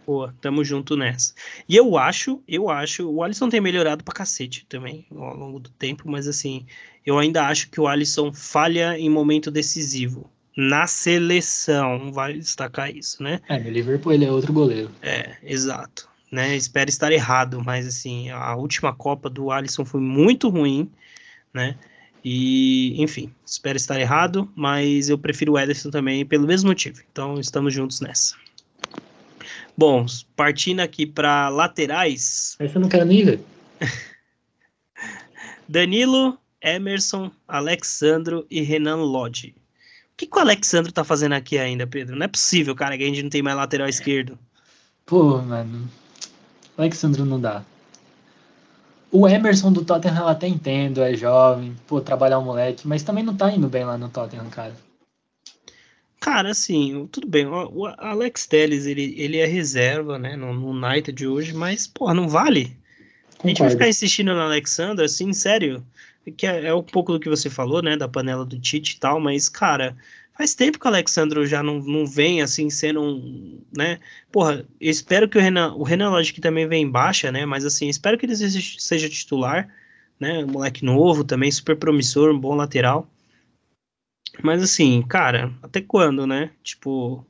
Pô, 0.07 0.29
tamo 0.41 0.65
junto 0.65 0.97
nessa. 0.97 1.35
E 1.69 1.75
eu 1.75 1.99
acho, 1.99 2.41
eu 2.47 2.71
acho, 2.71 3.11
o 3.11 3.25
Alisson 3.25 3.49
tem 3.49 3.61
melhorado 3.61 4.05
pra 4.05 4.15
cacete 4.15 4.65
também 4.69 5.09
ao 5.11 5.37
longo 5.37 5.59
do 5.59 5.71
tempo, 5.71 6.09
mas 6.09 6.29
assim, 6.29 6.67
eu 7.05 7.19
ainda 7.19 7.49
acho 7.49 7.69
que 7.69 7.81
o 7.81 7.89
Alisson 7.89 8.33
falha 8.33 8.97
em 8.97 9.11
momento 9.11 9.51
decisivo. 9.51 10.31
Na 10.57 10.87
seleção, 10.87 12.13
vale 12.13 12.39
destacar 12.39 12.95
isso, 12.95 13.23
né? 13.23 13.41
É, 13.49 13.59
no 13.59 13.71
Liverpool 13.71 14.13
ele 14.13 14.25
é 14.25 14.31
outro 14.31 14.53
goleiro. 14.53 14.91
É, 15.01 15.37
exato. 15.43 16.09
Né? 16.31 16.57
Espero 16.57 16.89
estar 16.89 17.11
errado, 17.13 17.63
mas 17.65 17.87
assim, 17.87 18.31
a 18.31 18.55
última 18.55 18.95
Copa 18.95 19.29
do 19.29 19.51
Alisson 19.51 19.85
foi 19.85 20.01
muito 20.01 20.49
ruim, 20.49 20.91
né? 21.53 21.77
E, 22.25 23.03
enfim, 23.03 23.33
espero 23.45 23.77
estar 23.77 23.99
errado, 23.99 24.51
mas 24.55 25.09
eu 25.09 25.17
prefiro 25.17 25.53
o 25.53 25.59
Ederson 25.59 25.91
também 25.91 26.25
pelo 26.27 26.47
mesmo 26.47 26.69
motivo. 26.69 27.01
Então, 27.11 27.41
estamos 27.41 27.73
juntos 27.73 28.01
nessa. 28.01 28.37
Bom, 29.77 30.05
partindo 30.37 30.81
aqui 30.81 31.07
para 31.07 31.49
laterais. 31.49 32.57
Essa 32.59 32.77
eu 32.77 32.83
não 32.83 32.89
quero 32.89 33.07
nem 33.07 33.25
ver. 33.25 33.41
Danilo, 35.67 36.39
Emerson, 36.63 37.31
Alexandro 37.49 38.47
e 38.51 38.61
Renan 38.61 38.97
Lodge. 38.97 39.55
O 40.21 40.23
que, 40.23 40.27
que 40.27 40.37
o 40.37 40.41
Alexandro 40.41 40.93
tá 40.93 41.03
fazendo 41.03 41.33
aqui 41.33 41.57
ainda, 41.57 41.87
Pedro? 41.87 42.15
Não 42.15 42.27
é 42.27 42.29
possível, 42.29 42.75
cara, 42.75 42.95
que 42.99 43.03
a 43.03 43.07
gente 43.07 43.23
não 43.23 43.31
tem 43.31 43.41
mais 43.41 43.57
lateral 43.57 43.89
esquerdo. 43.89 44.39
Pô, 45.07 45.39
mano. 45.39 45.89
Alexandro 46.77 47.25
não 47.25 47.41
dá. 47.41 47.65
O 49.11 49.27
Emerson 49.27 49.73
do 49.73 49.83
Tottenham 49.83 50.19
eu 50.19 50.29
até 50.29 50.47
entendo, 50.47 51.01
é 51.01 51.15
jovem, 51.15 51.75
pô, 51.87 52.03
trabalhar 52.03 52.39
o 52.39 52.45
moleque, 52.45 52.87
mas 52.87 53.03
também 53.03 53.25
não 53.25 53.35
tá 53.35 53.51
indo 53.51 53.67
bem 53.67 53.83
lá 53.83 53.97
no 53.97 54.11
Tottenham, 54.11 54.51
cara. 54.51 54.77
Cara, 56.21 56.51
assim, 56.51 57.09
tudo 57.11 57.27
bem. 57.27 57.47
O 57.47 57.87
Alex 57.87 58.47
Telles, 58.47 58.85
ele, 58.85 59.15
ele 59.17 59.39
é 59.39 59.47
reserva, 59.47 60.19
né, 60.19 60.37
no, 60.37 60.53
no 60.53 60.69
United 60.69 61.27
hoje, 61.27 61.55
mas, 61.55 61.87
porra, 61.87 62.13
não 62.13 62.29
vale. 62.29 62.77
A 63.43 63.49
gente 63.49 63.63
vai 63.63 63.71
ficar 63.71 63.89
insistindo 63.89 64.35
no 64.35 64.41
Alexandre, 64.43 65.07
assim, 65.07 65.33
sério, 65.33 65.83
que 66.37 66.47
é, 66.47 66.67
é 66.67 66.75
um 66.75 66.83
pouco 66.83 67.13
do 67.13 67.21
que 67.21 67.29
você 67.29 67.51
falou, 67.51 67.83
né, 67.83 67.97
da 67.97 68.09
panela 68.09 68.45
do 68.45 68.59
Tite 68.59 68.97
e 68.97 69.01
tal, 69.01 69.21
mas, 69.21 69.49
cara, 69.49 69.97
faz 70.37 70.55
tempo 70.55 70.79
que 70.79 70.87
o 70.87 70.89
Alexandre 70.89 71.47
já 71.47 71.63
não, 71.63 71.81
não 71.81 72.07
vem, 72.07 72.43
assim, 72.43 72.71
sendo 72.71 73.01
um, 73.03 73.61
né, 73.77 73.99
porra, 74.33 74.67
eu 74.81 74.91
espero 74.91 75.29
que 75.29 75.39
o 75.39 75.41
Renan, 75.41 75.75
o 75.75 75.83
Renan, 75.83 76.23
que 76.23 76.41
também 76.41 76.67
vem 76.67 76.83
em 76.85 76.91
baixa, 76.91 77.31
né, 77.31 77.45
mas, 77.47 77.65
assim, 77.65 77.89
espero 77.89 78.19
que 78.19 78.27
ele 78.27 78.37
seja, 78.37 78.61
seja 78.79 79.09
titular, 79.09 79.69
né, 80.19 80.45
um 80.45 80.49
moleque 80.49 80.85
novo 80.85 81.25
também, 81.25 81.51
super 81.51 81.77
promissor, 81.77 82.33
um 82.33 82.39
bom 82.39 82.55
lateral, 82.55 83.09
mas 84.43 84.63
assim, 84.63 85.03
cara, 85.03 85.53
até 85.63 85.81
quando, 85.81 86.27
né? 86.27 86.51
Tipo. 86.63 87.25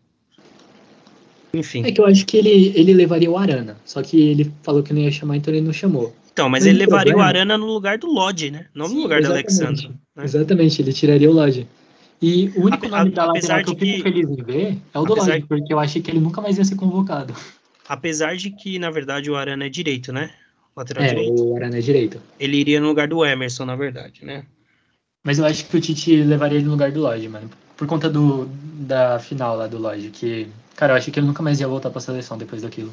Enfim. 1.53 1.85
É 1.85 1.91
que 1.91 2.01
eu 2.01 2.07
acho 2.07 2.25
que 2.27 2.37
ele, 2.37 2.73
ele 2.77 2.95
levaria 2.95 3.31
o 3.31 3.37
Arana. 3.37 3.77
Só 3.85 4.03
que 4.03 4.21
ele 4.21 4.53
falou 4.63 4.83
que 4.83 4.93
não 4.93 5.01
ia 5.01 5.11
chamar, 5.11 5.37
então 5.37 5.53
ele 5.53 5.65
não 5.65 5.73
chamou. 5.73 6.15
Então, 6.33 6.49
mas, 6.49 6.65
ele 6.65 6.79
levaria 6.79 7.13
problema... 7.13 7.23
o 7.23 7.29
Arana 7.29 7.59
no 7.59 7.67
lugar 7.67 7.99
do 7.99 8.07
Lodge, 8.07 8.51
né? 8.51 8.67
Não 8.75 8.87
Sim, 8.87 8.97
no 8.97 9.03
lugar 9.03 9.21
do 9.21 9.29
Alexandre. 9.29 9.89
Né? 10.17 10.25
Exatamente, 10.25 10.81
ele 10.81 10.93
tiraria 10.93 11.31
o 11.31 11.33
Lodge. 11.33 11.67
E 12.23 12.53
o 12.57 12.67
único 12.67 12.87
a, 12.87 12.89
nome 12.89 13.11
a, 13.11 13.15
da 13.15 13.27
lateral 13.27 13.65
que 13.65 13.71
eu 13.71 13.77
fico 13.77 13.97
que... 13.97 14.03
feliz 14.03 14.29
em 14.29 14.43
ver 14.43 14.79
é 14.93 14.99
o 14.99 15.05
do 15.05 15.15
Lodge, 15.15 15.45
porque 15.49 15.73
eu 15.73 15.79
achei 15.79 16.03
que 16.03 16.11
ele 16.11 16.21
nunca 16.21 16.41
mais 16.41 16.59
ia 16.59 16.65
ser 16.65 16.77
convocado. 16.77 17.35
Apesar 17.89 18.37
de 18.37 18.51
que, 18.51 18.79
na 18.79 18.91
verdade, 18.91 19.31
o 19.31 19.37
Arana 19.37 19.67
é 19.67 19.69
direito, 19.69 20.13
né? 20.13 20.31
Lateral 20.77 21.05
é, 21.05 21.09
direito. 21.09 21.43
o 21.43 21.57
Arana 21.57 21.79
é 21.79 21.81
direito. 21.81 22.21
Ele 22.39 22.57
iria 22.57 22.81
no 22.81 22.89
lugar 22.89 23.09
do 23.09 23.25
Emerson, 23.25 23.65
na 23.65 23.75
verdade, 23.75 24.25
né? 24.25 24.45
Mas 25.25 25.39
eu 25.39 25.45
acho 25.45 25.67
que 25.67 25.77
o 25.77 25.81
Tite 25.81 26.23
levaria 26.23 26.59
ele 26.59 26.67
no 26.67 26.73
lugar 26.73 26.93
do 26.93 27.01
Lodge, 27.01 27.29
mano. 27.29 27.51
Por 27.77 27.87
conta 27.87 28.09
do, 28.09 28.47
da 28.47 29.19
final 29.19 29.57
lá 29.57 29.67
do 29.67 29.79
Lodge, 29.79 30.11
que, 30.11 30.49
cara, 30.77 30.93
eu 30.93 30.97
acho 30.97 31.11
que 31.11 31.19
ele 31.19 31.27
nunca 31.27 31.43
mais 31.43 31.61
ia 31.61 31.69
voltar 31.69 31.91
pra 31.91 32.01
seleção 32.01 32.39
depois 32.39 32.63
daquilo. 32.63 32.93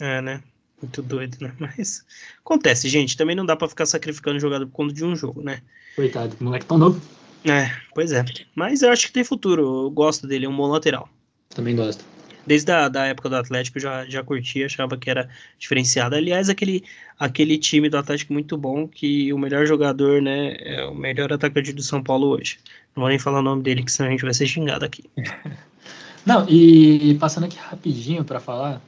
É, 0.00 0.20
né? 0.20 0.42
Muito 0.80 1.02
doido, 1.02 1.36
né? 1.40 1.52
Mas 1.58 2.04
acontece, 2.44 2.88
gente. 2.88 3.16
Também 3.16 3.36
não 3.36 3.44
dá 3.44 3.56
para 3.56 3.68
ficar 3.68 3.86
sacrificando 3.86 4.40
jogador 4.40 4.66
por 4.66 4.72
conta 4.72 4.94
de 4.94 5.04
um 5.04 5.14
jogo, 5.14 5.42
né? 5.42 5.60
Coitado, 5.96 6.36
moleque 6.40 6.66
tão 6.66 6.78
novo. 6.78 7.00
É, 7.44 7.70
pois 7.94 8.12
é. 8.12 8.24
Mas 8.54 8.82
eu 8.82 8.90
acho 8.90 9.06
que 9.06 9.12
tem 9.12 9.24
futuro. 9.24 9.84
Eu 9.84 9.90
gosto 9.90 10.26
dele, 10.26 10.46
é 10.46 10.48
um 10.48 10.56
bom 10.56 10.66
lateral. 10.66 11.08
Também 11.50 11.76
gosto 11.76 12.04
desde 12.46 12.72
a 12.72 12.88
da 12.88 13.06
época 13.06 13.28
do 13.28 13.36
Atlético 13.36 13.78
já, 13.78 14.04
já 14.06 14.22
curtia, 14.22 14.66
achava 14.66 14.96
que 14.96 15.10
era 15.10 15.28
diferenciado. 15.58 16.16
Aliás, 16.16 16.48
aquele, 16.48 16.84
aquele 17.18 17.58
time 17.58 17.88
do 17.88 17.96
Atlético 17.96 18.32
muito 18.32 18.56
bom, 18.56 18.88
que 18.88 19.32
o 19.32 19.38
melhor 19.38 19.66
jogador, 19.66 20.20
né, 20.20 20.56
é 20.58 20.84
o 20.84 20.94
melhor 20.94 21.32
atacante 21.32 21.72
do 21.72 21.82
São 21.82 22.02
Paulo 22.02 22.28
hoje. 22.28 22.58
Não 22.96 23.02
vou 23.02 23.08
nem 23.08 23.18
falar 23.18 23.40
o 23.40 23.42
nome 23.42 23.62
dele, 23.62 23.84
que 23.84 23.92
senão 23.92 24.08
a 24.08 24.12
gente 24.12 24.24
vai 24.24 24.34
ser 24.34 24.46
xingado 24.46 24.84
aqui. 24.84 25.04
Não, 26.26 26.46
e 26.48 27.14
passando 27.14 27.44
aqui 27.44 27.56
rapidinho 27.56 28.24
para 28.24 28.40
falar. 28.40 28.82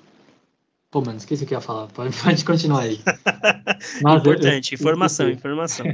Pô, 0.92 1.00
mano, 1.00 1.16
esqueci 1.16 1.44
o 1.44 1.46
que 1.46 1.54
eu 1.54 1.58
ia 1.58 1.62
falar. 1.62 1.86
Pode, 1.88 2.14
pode 2.22 2.44
continuar 2.44 2.82
aí. 2.82 3.00
Nossa, 4.02 4.18
Importante, 4.18 4.74
eu, 4.74 4.78
informação, 4.78 5.30
informação. 5.30 5.86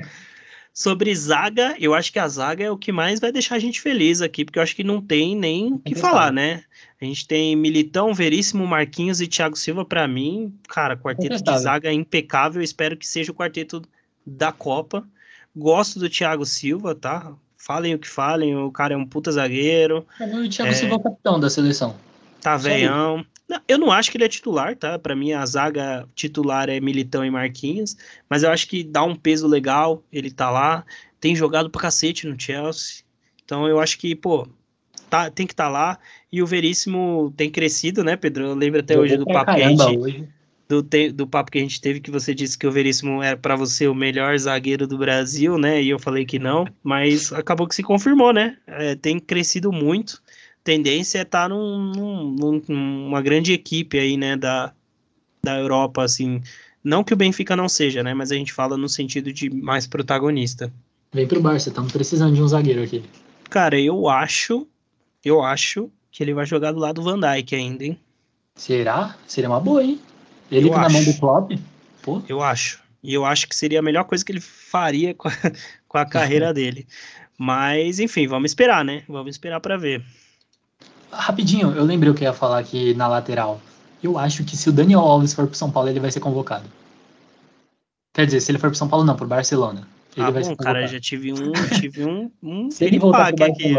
Sobre 0.74 1.14
zaga, 1.14 1.76
eu 1.78 1.94
acho 1.94 2.12
que 2.12 2.18
a 2.18 2.26
zaga 2.26 2.64
é 2.64 2.70
o 2.70 2.76
que 2.76 2.90
mais 2.90 3.20
vai 3.20 3.30
deixar 3.30 3.54
a 3.54 3.58
gente 3.60 3.80
feliz 3.80 4.20
aqui, 4.20 4.44
porque 4.44 4.58
eu 4.58 4.62
acho 4.62 4.74
que 4.74 4.82
não 4.82 5.00
tem 5.00 5.36
nem 5.36 5.72
o 5.72 5.78
que 5.78 5.94
falar, 5.94 6.32
né? 6.32 6.64
A 7.00 7.04
gente 7.04 7.26
tem 7.28 7.54
Militão, 7.54 8.12
Veríssimo, 8.12 8.66
Marquinhos 8.66 9.20
e 9.20 9.28
Thiago 9.28 9.56
Silva, 9.56 9.84
para 9.84 10.06
mim, 10.08 10.52
cara, 10.68 10.96
quarteto 10.96 11.42
de 11.42 11.58
zaga 11.58 11.88
é 11.88 11.92
impecável. 11.92 12.60
Espero 12.60 12.96
que 12.96 13.06
seja 13.06 13.30
o 13.30 13.34
quarteto 13.34 13.82
da 14.26 14.50
Copa. 14.50 15.06
Gosto 15.56 16.00
do 16.00 16.10
Thiago 16.10 16.44
Silva, 16.44 16.94
tá? 16.94 17.32
Falem 17.56 17.94
o 17.94 17.98
que 17.98 18.08
falem, 18.08 18.56
o 18.56 18.70
cara 18.70 18.94
é 18.94 18.96
um 18.96 19.06
puta 19.06 19.30
zagueiro. 19.30 20.04
o 20.20 20.48
Thiago 20.48 20.72
é... 20.72 20.74
Silva 20.74 20.94
é 20.94 20.96
o 20.96 21.00
capitão 21.00 21.38
da 21.38 21.48
seleção. 21.48 21.96
Tá 22.40 22.56
veião. 22.56 23.24
Eu 23.66 23.78
não 23.78 23.90
acho 23.90 24.10
que 24.10 24.16
ele 24.18 24.24
é 24.24 24.28
titular, 24.28 24.76
tá? 24.76 24.98
Para 24.98 25.16
mim, 25.16 25.32
a 25.32 25.44
zaga 25.46 26.06
titular 26.14 26.68
é 26.68 26.78
Militão 26.80 27.24
e 27.24 27.30
Marquinhos, 27.30 27.96
mas 28.28 28.42
eu 28.42 28.50
acho 28.50 28.68
que 28.68 28.84
dá 28.84 29.02
um 29.02 29.16
peso 29.16 29.46
legal, 29.46 30.02
ele 30.12 30.30
tá 30.30 30.50
lá, 30.50 30.84
tem 31.18 31.34
jogado 31.34 31.70
pra 31.70 31.82
cacete 31.82 32.26
no 32.26 32.38
Chelsea. 32.38 33.02
Então 33.44 33.66
eu 33.66 33.80
acho 33.80 33.98
que, 33.98 34.14
pô, 34.14 34.46
tá, 35.08 35.30
tem 35.30 35.46
que 35.46 35.54
estar 35.54 35.64
tá 35.64 35.70
lá. 35.70 35.98
E 36.30 36.42
o 36.42 36.46
Veríssimo 36.46 37.32
tem 37.36 37.50
crescido, 37.50 38.04
né, 38.04 38.16
Pedro? 38.16 38.44
Eu 38.44 38.54
lembro 38.54 38.80
até 38.80 38.98
hoje 38.98 39.16
do 39.16 39.24
papo 39.24 39.54
que 39.54 39.62
a 39.62 39.68
gente. 39.68 40.28
Do, 40.68 40.82
te, 40.82 41.10
do 41.10 41.26
papo 41.26 41.50
que 41.50 41.56
a 41.56 41.62
gente 41.62 41.80
teve, 41.80 41.98
que 41.98 42.10
você 42.10 42.34
disse 42.34 42.58
que 42.58 42.66
o 42.66 42.70
Veríssimo 42.70 43.22
era 43.22 43.38
para 43.38 43.56
você 43.56 43.88
o 43.88 43.94
melhor 43.94 44.38
zagueiro 44.38 44.86
do 44.86 44.98
Brasil, 44.98 45.56
né? 45.56 45.82
E 45.82 45.88
eu 45.88 45.98
falei 45.98 46.26
que 46.26 46.38
não, 46.38 46.66
mas 46.82 47.32
acabou 47.32 47.66
que 47.66 47.74
se 47.74 47.82
confirmou, 47.82 48.34
né? 48.34 48.58
É, 48.66 48.94
tem 48.94 49.18
crescido 49.18 49.72
muito 49.72 50.20
tendência 50.68 51.20
é 51.20 51.22
estar 51.22 51.44
tá 51.44 51.48
num, 51.48 52.34
num, 52.38 52.62
numa 52.68 53.22
grande 53.22 53.54
equipe 53.54 53.98
aí, 53.98 54.18
né, 54.18 54.36
da, 54.36 54.70
da 55.42 55.58
Europa, 55.58 56.02
assim. 56.02 56.42
Não 56.84 57.02
que 57.02 57.14
o 57.14 57.16
Benfica 57.16 57.56
não 57.56 57.70
seja, 57.70 58.02
né, 58.02 58.12
mas 58.12 58.30
a 58.30 58.34
gente 58.34 58.52
fala 58.52 58.76
no 58.76 58.86
sentido 58.86 59.32
de 59.32 59.48
mais 59.48 59.86
protagonista. 59.86 60.70
Vem 61.10 61.26
pro 61.26 61.40
Barça, 61.40 61.70
estamos 61.70 61.90
precisando 61.90 62.34
de 62.34 62.42
um 62.42 62.48
zagueiro 62.48 62.82
aqui. 62.82 63.02
Cara, 63.48 63.80
eu 63.80 64.10
acho, 64.10 64.68
eu 65.24 65.42
acho 65.42 65.90
que 66.10 66.22
ele 66.22 66.34
vai 66.34 66.44
jogar 66.44 66.72
do 66.72 66.78
lado 66.78 66.96
do 66.96 67.02
Van 67.02 67.18
Dijk 67.18 67.54
ainda, 67.54 67.84
hein? 67.84 67.98
Será? 68.54 69.16
Seria 69.26 69.48
uma 69.48 69.60
boa, 69.60 69.82
hein? 69.82 69.98
Ele 70.52 70.68
na 70.68 70.90
mão 70.90 71.02
do 71.02 71.14
Klopp? 71.14 71.52
Pô. 72.02 72.20
Eu 72.28 72.42
acho. 72.42 72.82
E 73.02 73.14
eu 73.14 73.24
acho 73.24 73.48
que 73.48 73.56
seria 73.56 73.78
a 73.78 73.82
melhor 73.82 74.04
coisa 74.04 74.22
que 74.22 74.32
ele 74.32 74.40
faria 74.40 75.14
com 75.14 75.28
a, 75.28 75.32
com 75.88 75.96
a 75.96 76.04
carreira 76.04 76.52
dele. 76.52 76.86
Mas, 77.38 77.98
enfim, 78.00 78.26
vamos 78.26 78.50
esperar, 78.50 78.84
né? 78.84 79.02
Vamos 79.08 79.34
esperar 79.34 79.60
para 79.60 79.78
ver. 79.78 80.04
Rapidinho, 81.10 81.72
eu 81.72 81.84
lembrei 81.84 82.10
o 82.10 82.14
que 82.14 82.24
eu 82.24 82.28
ia 82.28 82.32
falar 82.32 82.58
aqui 82.58 82.94
na 82.94 83.08
lateral. 83.08 83.60
Eu 84.02 84.18
acho 84.18 84.44
que 84.44 84.56
se 84.56 84.68
o 84.68 84.72
Daniel 84.72 85.00
Alves 85.00 85.32
for 85.32 85.46
pro 85.46 85.56
São 85.56 85.70
Paulo, 85.70 85.88
ele 85.88 86.00
vai 86.00 86.10
ser 86.10 86.20
convocado. 86.20 86.64
Quer 88.14 88.26
dizer, 88.26 88.40
se 88.40 88.50
ele 88.50 88.58
for 88.58 88.68
pro 88.68 88.78
São 88.78 88.88
Paulo, 88.88 89.04
não, 89.04 89.16
pro 89.16 89.26
Barcelona. 89.26 89.86
Ele 90.16 90.26
ah, 90.26 90.30
vai 90.30 90.42
bom, 90.42 90.56
cara, 90.56 90.86
já 90.86 90.98
tive 90.98 91.32
um, 91.32 91.52
tive 91.78 92.04
um, 92.04 92.30
um 92.42 92.70
se 92.72 92.84
ele 92.84 92.98
voltar 92.98 93.32
pro 93.32 93.44
aqui, 93.44 93.74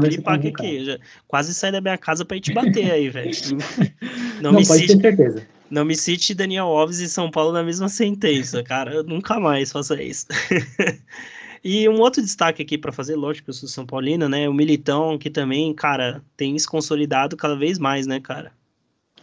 piripaque 0.00 0.48
aqui. 0.48 0.84
Já, 0.84 0.98
quase 1.26 1.54
saí 1.54 1.72
da 1.72 1.80
minha 1.80 1.96
casa 1.96 2.24
pra 2.24 2.36
ir 2.36 2.40
te 2.40 2.52
bater 2.52 2.90
aí, 2.90 3.08
velho. 3.08 3.30
Não, 4.42 4.52
não, 4.52 4.60
me 4.60 4.66
pode 4.66 4.80
cite, 4.80 4.96
ter 4.96 5.16
certeza. 5.16 5.46
Não 5.70 5.84
me 5.84 5.94
cite 5.94 6.34
Daniel 6.34 6.66
Alves 6.66 6.98
e 6.98 7.08
São 7.10 7.30
Paulo 7.30 7.52
na 7.52 7.62
mesma 7.62 7.90
sentença, 7.90 8.62
cara. 8.62 8.94
Eu 8.94 9.04
nunca 9.04 9.38
mais 9.38 9.70
faça 9.70 10.02
isso. 10.02 10.26
E 11.62 11.88
um 11.88 12.00
outro 12.00 12.22
destaque 12.22 12.62
aqui 12.62 12.78
para 12.78 12.90
fazer, 12.90 13.16
lógico, 13.16 13.50
eu 13.50 13.54
sou 13.54 13.68
São 13.68 13.84
Paulino, 13.84 14.28
né? 14.28 14.48
O 14.48 14.54
Militão, 14.54 15.18
que 15.18 15.28
também, 15.28 15.72
cara, 15.74 16.22
tem 16.36 16.58
se 16.58 16.66
consolidado 16.66 17.36
cada 17.36 17.54
vez 17.54 17.78
mais, 17.78 18.06
né, 18.06 18.18
cara? 18.18 18.52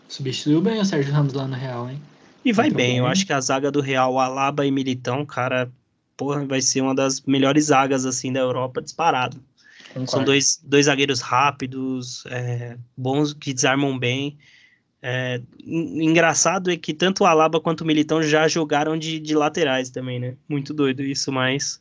Substituiu 0.07 0.61
bem 0.61 0.79
o 0.79 0.85
Sérgio 0.85 1.13
Ramos 1.13 1.33
lá 1.33 1.47
no 1.47 1.55
Real, 1.55 1.89
hein? 1.89 1.99
E 2.45 2.53
vai 2.53 2.69
bem, 2.69 2.77
bem, 2.77 2.97
eu 2.99 3.07
acho 3.07 3.25
que 3.25 3.33
a 3.33 3.41
zaga 3.41 3.71
do 3.71 3.81
Real, 3.81 4.17
Alaba 4.19 4.65
e 4.65 4.71
Militão, 4.71 5.25
cara, 5.25 5.69
porra, 6.15 6.45
vai 6.45 6.61
ser 6.61 6.81
uma 6.81 6.95
das 6.95 7.21
melhores 7.21 7.65
zagas, 7.65 8.05
assim, 8.05 8.31
da 8.31 8.39
Europa, 8.39 8.81
disparado. 8.81 9.37
Concordo. 9.87 10.11
São 10.11 10.23
dois, 10.23 10.61
dois 10.63 10.85
zagueiros 10.85 11.21
rápidos, 11.21 12.23
é, 12.27 12.77
bons, 12.95 13.33
que 13.33 13.53
desarmam 13.53 13.97
bem. 13.97 14.37
É, 15.01 15.41
engraçado 15.65 16.71
é 16.71 16.77
que 16.77 16.93
tanto 16.93 17.23
o 17.23 17.25
Alaba 17.25 17.59
quanto 17.59 17.81
o 17.81 17.85
Militão 17.85 18.21
já 18.21 18.47
jogaram 18.47 18.97
de, 18.97 19.19
de 19.19 19.35
laterais 19.35 19.89
também, 19.89 20.19
né? 20.19 20.35
Muito 20.47 20.73
doido 20.73 21.03
isso, 21.03 21.31
mas 21.31 21.79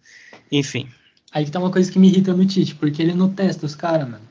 enfim. 0.50 0.88
Aí 1.32 1.44
que 1.44 1.50
tá 1.50 1.58
uma 1.58 1.70
coisa 1.70 1.90
que 1.90 1.98
me 1.98 2.08
irrita 2.08 2.32
no 2.32 2.46
Tite, 2.46 2.74
porque 2.74 3.02
ele 3.02 3.12
não 3.14 3.28
testa 3.32 3.66
os 3.66 3.74
caras, 3.74 4.08
mano. 4.08 4.24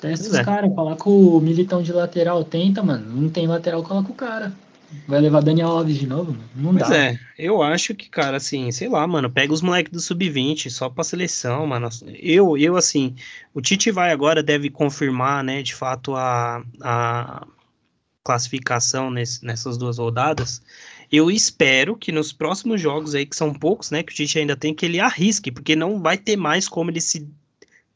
Testa 0.00 0.24
Pois 0.24 0.34
os 0.34 0.38
é. 0.38 0.44
caras, 0.44 0.74
coloca 0.74 1.08
o 1.08 1.40
militão 1.40 1.82
de 1.82 1.92
lateral, 1.92 2.44
tenta, 2.44 2.82
mano. 2.82 3.22
Não 3.22 3.28
tem 3.28 3.46
lateral, 3.46 3.82
coloca 3.82 4.10
o 4.10 4.14
cara. 4.14 4.52
Vai 5.08 5.20
levar 5.20 5.40
Daniel 5.42 5.68
Alves 5.70 5.96
de 5.96 6.06
novo, 6.06 6.32
mano? 6.32 6.44
Não 6.54 6.72
Pois 6.72 6.88
dá. 6.88 6.96
é, 6.96 7.18
eu 7.38 7.62
acho 7.62 7.94
que, 7.94 8.08
cara, 8.08 8.36
assim, 8.36 8.70
sei 8.70 8.88
lá, 8.88 9.04
mano, 9.06 9.28
pega 9.30 9.52
os 9.52 9.62
moleques 9.62 9.90
do 9.90 10.00
sub-20 10.00 10.70
só 10.70 10.88
pra 10.88 11.02
seleção, 11.02 11.66
mano. 11.66 11.88
Eu, 12.20 12.56
eu, 12.56 12.76
assim, 12.76 13.16
o 13.52 13.60
Tite 13.60 13.90
vai 13.90 14.12
agora, 14.12 14.42
deve 14.42 14.70
confirmar, 14.70 15.42
né, 15.42 15.62
de 15.62 15.74
fato, 15.74 16.14
a, 16.14 16.62
a 16.80 17.46
classificação 18.22 19.10
nesse- 19.10 19.44
nessas 19.44 19.76
duas 19.76 19.98
rodadas. 19.98 20.62
Eu 21.10 21.30
espero 21.30 21.96
que 21.96 22.10
nos 22.12 22.32
próximos 22.32 22.80
jogos 22.80 23.14
aí, 23.14 23.24
que 23.26 23.36
são 23.36 23.52
poucos, 23.52 23.90
né, 23.90 24.02
que 24.02 24.12
o 24.12 24.14
Tite 24.14 24.38
ainda 24.38 24.56
tem, 24.56 24.74
que 24.74 24.84
ele 24.86 25.00
arrisque, 25.00 25.50
porque 25.50 25.76
não 25.76 26.00
vai 26.00 26.16
ter 26.18 26.36
mais 26.36 26.68
como 26.68 26.90
ele 26.90 27.00
se 27.00 27.28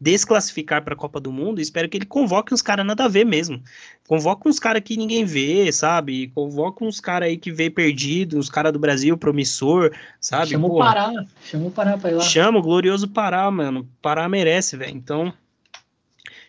desclassificar 0.01 0.85
para 0.85 0.95
a 0.95 0.97
Copa 0.97 1.19
do 1.19 1.33
Mundo. 1.33 1.61
Espero 1.61 1.89
que 1.89 1.97
ele 1.97 2.07
convoque 2.07 2.55
uns 2.55 2.63
caras 2.63 2.87
nada 2.87 3.05
a 3.05 3.09
ver 3.09 3.27
mesmo. 3.27 3.61
Convoca 4.07 4.49
uns 4.49 4.61
caras 4.61 4.83
que 4.85 4.97
ninguém 4.97 5.25
vê, 5.25 5.73
sabe? 5.73 6.29
Convoca 6.35 6.85
uns 6.85 7.01
caras 7.01 7.29
aí 7.29 7.37
que 7.37 7.51
veio 7.51 7.73
perdido, 7.73 8.39
uns 8.39 8.49
caras 8.49 8.73
do 8.73 8.79
Brasil 8.79 9.17
promissor, 9.19 9.93
sabe? 10.21 10.51
Chama 10.53 10.69
o 10.69 10.79
Pará, 10.79 11.13
chama 11.45 11.67
o 11.67 11.71
Pará 11.73 11.99
pra 11.99 12.11
ir 12.11 12.15
lá. 12.15 12.23
Chama 12.23 12.59
o 12.61 12.63
glorioso 12.63 13.09
Pará, 13.09 13.51
mano. 13.51 13.89
Pará 14.01 14.29
merece, 14.29 14.77
velho. 14.77 14.97
Então, 14.97 15.33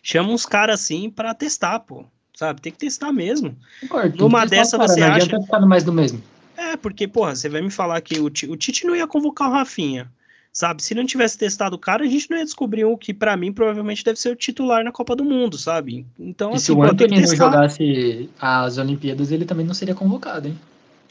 chama 0.03 0.29
uns 0.31 0.45
caras 0.45 0.79
assim 0.81 1.09
pra 1.09 1.33
testar, 1.33 1.79
pô. 1.79 2.05
Sabe? 2.35 2.61
Tem 2.61 2.71
que 2.71 2.77
testar 2.77 3.11
mesmo. 3.11 3.57
Concordo, 3.81 4.17
numa 4.17 4.45
dessa 4.45 4.77
você 4.77 4.99
não 5.01 5.07
acha- 5.07 5.25
adianta 5.25 5.43
ficar 5.43 5.59
mais 5.61 5.83
do 5.83 5.91
mesmo. 5.91 6.21
É, 6.59 6.75
porque, 6.75 7.07
porra, 7.07 7.35
você 7.35 7.47
vai 7.47 7.61
me 7.61 7.71
falar 7.71 8.01
que 8.01 8.19
o, 8.19 8.25
o 8.25 8.57
Tite 8.57 8.85
não 8.85 8.93
ia 8.93 9.07
convocar 9.07 9.49
o 9.49 9.53
Rafinha. 9.53 10.11
Sabe? 10.51 10.83
Se 10.83 10.93
não 10.93 11.05
tivesse 11.05 11.37
testado 11.37 11.77
o 11.77 11.79
cara, 11.79 12.03
a 12.03 12.07
gente 12.07 12.29
não 12.29 12.37
ia 12.37 12.43
descobrir 12.43 12.83
o 12.83 12.97
que, 12.97 13.13
pra 13.13 13.37
mim, 13.37 13.53
provavelmente 13.53 14.03
deve 14.03 14.19
ser 14.19 14.29
o 14.29 14.35
titular 14.35 14.83
na 14.83 14.91
Copa 14.91 15.15
do 15.15 15.23
Mundo, 15.23 15.57
sabe? 15.57 16.05
Então, 16.19 16.51
E 16.51 16.55
assim, 16.55 16.65
se 16.65 16.71
o 16.73 16.83
Anthony 16.83 17.21
não 17.21 17.35
jogasse 17.35 18.29
as 18.37 18.77
Olimpíadas, 18.77 19.31
ele 19.31 19.45
também 19.45 19.65
não 19.65 19.73
seria 19.73 19.95
convocado, 19.95 20.49
hein? 20.49 20.59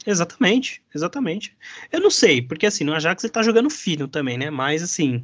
Exatamente, 0.05 0.83
exatamente. 0.93 1.57
Eu 1.91 1.99
não 1.99 2.11
sei, 2.11 2.41
porque 2.41 2.67
assim, 2.67 2.83
no 2.83 2.93
Ajax 2.93 3.23
ele 3.23 3.33
tá 3.33 3.41
jogando 3.41 3.69
fino 3.69 4.07
também, 4.07 4.37
né? 4.37 4.51
Mas 4.51 4.83
assim, 4.83 5.23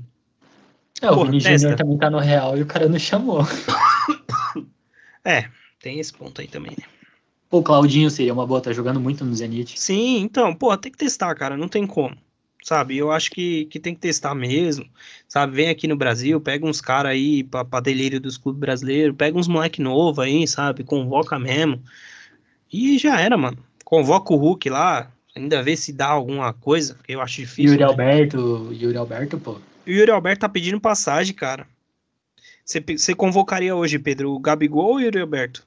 É, 1.01 1.11
o 1.11 1.25
Vini. 1.25 1.39
Júnior 1.39 1.75
também 1.75 1.97
tá 1.97 2.09
no 2.09 2.19
Real 2.19 2.57
e 2.57 2.61
o 2.63 2.65
cara 2.65 2.89
não 2.89 2.97
chamou. 2.97 3.41
é, 5.23 5.49
tem 5.79 5.99
esse 5.99 6.13
ponto 6.13 6.41
aí 6.41 6.47
também, 6.47 6.71
né? 6.71 6.85
O 7.55 7.63
Claudinho 7.63 8.09
seria 8.09 8.33
uma 8.33 8.45
boa, 8.45 8.59
tá 8.59 8.73
jogando 8.73 8.99
muito 8.99 9.23
no 9.23 9.33
Zenit. 9.33 9.79
Sim, 9.79 10.19
então, 10.19 10.53
pô, 10.53 10.75
tem 10.75 10.91
que 10.91 10.97
testar, 10.97 11.33
cara, 11.35 11.55
não 11.55 11.69
tem 11.69 11.87
como. 11.87 12.13
Sabe, 12.61 12.97
eu 12.97 13.13
acho 13.13 13.31
que, 13.31 13.63
que 13.65 13.79
tem 13.79 13.93
que 13.93 14.01
testar 14.01 14.35
mesmo, 14.35 14.85
sabe? 15.25 15.55
Vem 15.55 15.69
aqui 15.69 15.87
no 15.87 15.95
Brasil, 15.95 16.41
pega 16.41 16.65
uns 16.65 16.81
caras 16.81 17.13
aí 17.13 17.45
pra, 17.45 17.63
pra 17.63 17.79
delírio 17.79 18.19
dos 18.19 18.37
clubes 18.37 18.59
brasileiros, 18.59 19.15
pega 19.15 19.37
uns 19.37 19.47
moleque 19.47 19.81
novo 19.81 20.19
aí, 20.19 20.45
sabe? 20.45 20.83
Convoca 20.83 21.39
mesmo. 21.39 21.81
E 22.73 22.97
já 22.97 23.21
era, 23.21 23.37
mano. 23.37 23.57
Convoca 23.85 24.33
o 24.33 24.37
Hulk 24.37 24.69
lá, 24.69 25.09
ainda 25.33 25.63
vê 25.63 25.77
se 25.77 25.93
dá 25.93 26.07
alguma 26.07 26.51
coisa, 26.51 26.97
que 27.05 27.13
eu 27.13 27.21
acho 27.21 27.37
difícil. 27.37 27.71
Yuri 27.71 27.83
né? 27.83 27.85
Alberto, 27.85 28.69
Yuri 28.73 28.97
Alberto, 28.97 29.37
pô. 29.37 29.59
E 29.87 29.93
o 29.93 29.97
Yuri 29.99 30.11
Alberto 30.11 30.41
tá 30.41 30.49
pedindo 30.49 30.81
passagem, 30.81 31.33
cara. 31.33 31.65
Você 32.65 33.15
convocaria 33.15 33.73
hoje, 33.73 33.97
Pedro, 33.97 34.31
o 34.31 34.39
Gabigol 34.39 34.87
ou 34.87 34.95
o 34.95 34.99
Yuri 34.99 35.21
Alberto? 35.21 35.65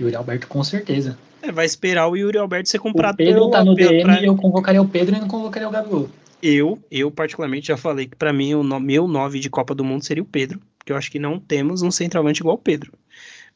Yuri 0.00 0.16
Alberto 0.16 0.46
com 0.48 0.62
certeza. 0.64 1.18
É, 1.42 1.50
vai 1.52 1.64
esperar 1.66 2.08
o 2.08 2.16
Yuri 2.16 2.38
Alberto 2.38 2.68
ser 2.68 2.78
O 2.78 2.82
comprado 2.82 3.16
Pedro 3.16 3.34
pelo- 3.34 3.50
tá 3.50 3.64
no 3.64 3.74
DM 3.74 4.02
pra- 4.02 4.20
e 4.20 4.26
eu 4.26 4.36
convocaria 4.36 4.82
o 4.82 4.88
Pedro 4.88 5.16
e 5.16 5.20
não 5.20 5.28
convocaria 5.28 5.66
o 5.68 5.70
Gabigol. 5.70 6.08
Eu, 6.42 6.78
eu 6.90 7.10
particularmente 7.10 7.68
já 7.68 7.76
falei 7.76 8.06
que 8.06 8.16
pra 8.16 8.32
mim 8.32 8.54
o 8.54 8.62
no- 8.62 8.80
meu 8.80 9.06
9 9.06 9.38
de 9.40 9.50
Copa 9.50 9.74
do 9.74 9.84
Mundo 9.84 10.04
seria 10.04 10.22
o 10.22 10.26
Pedro, 10.26 10.60
porque 10.78 10.92
eu 10.92 10.96
acho 10.96 11.10
que 11.10 11.18
não 11.18 11.38
temos 11.38 11.82
um 11.82 11.90
centroavante 11.90 12.40
igual 12.40 12.56
o 12.56 12.58
Pedro. 12.58 12.92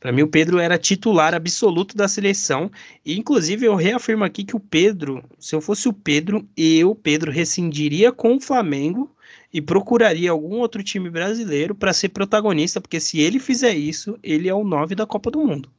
Pra 0.01 0.13
mim 0.13 0.21
o 0.23 0.29
Pedro 0.29 0.59
era 0.59 0.77
titular 0.77 1.33
absoluto 1.35 1.97
da 1.97 2.07
seleção, 2.07 2.71
e 3.07 3.19
inclusive 3.19 3.65
eu 3.65 3.75
reafirmo 3.75 4.23
aqui 4.23 4.45
que 4.45 4.55
o 4.55 4.61
Pedro, 4.61 5.25
se 5.39 5.55
eu 5.55 5.63
fosse 5.63 5.89
o 5.89 5.95
Pedro, 5.95 6.47
eu, 6.55 6.95
Pedro, 6.95 7.31
rescindiria 7.33 8.13
com 8.13 8.37
o 8.37 8.41
Flamengo 8.41 9.11
e 9.51 9.63
procuraria 9.63 10.31
algum 10.31 10.59
outro 10.59 10.83
time 10.83 11.09
brasileiro 11.09 11.75
pra 11.75 11.93
ser 11.95 12.11
protagonista, 12.11 12.83
porque 12.83 13.01
se 13.01 13.19
ele 13.19 13.39
fizer 13.39 13.73
isso, 13.75 14.19
ele 14.23 14.47
é 14.49 14.55
o 14.55 14.63
9 14.65 14.95
da 14.95 15.07
Copa 15.07 15.31
do 15.31 15.39
Mundo. 15.39 15.71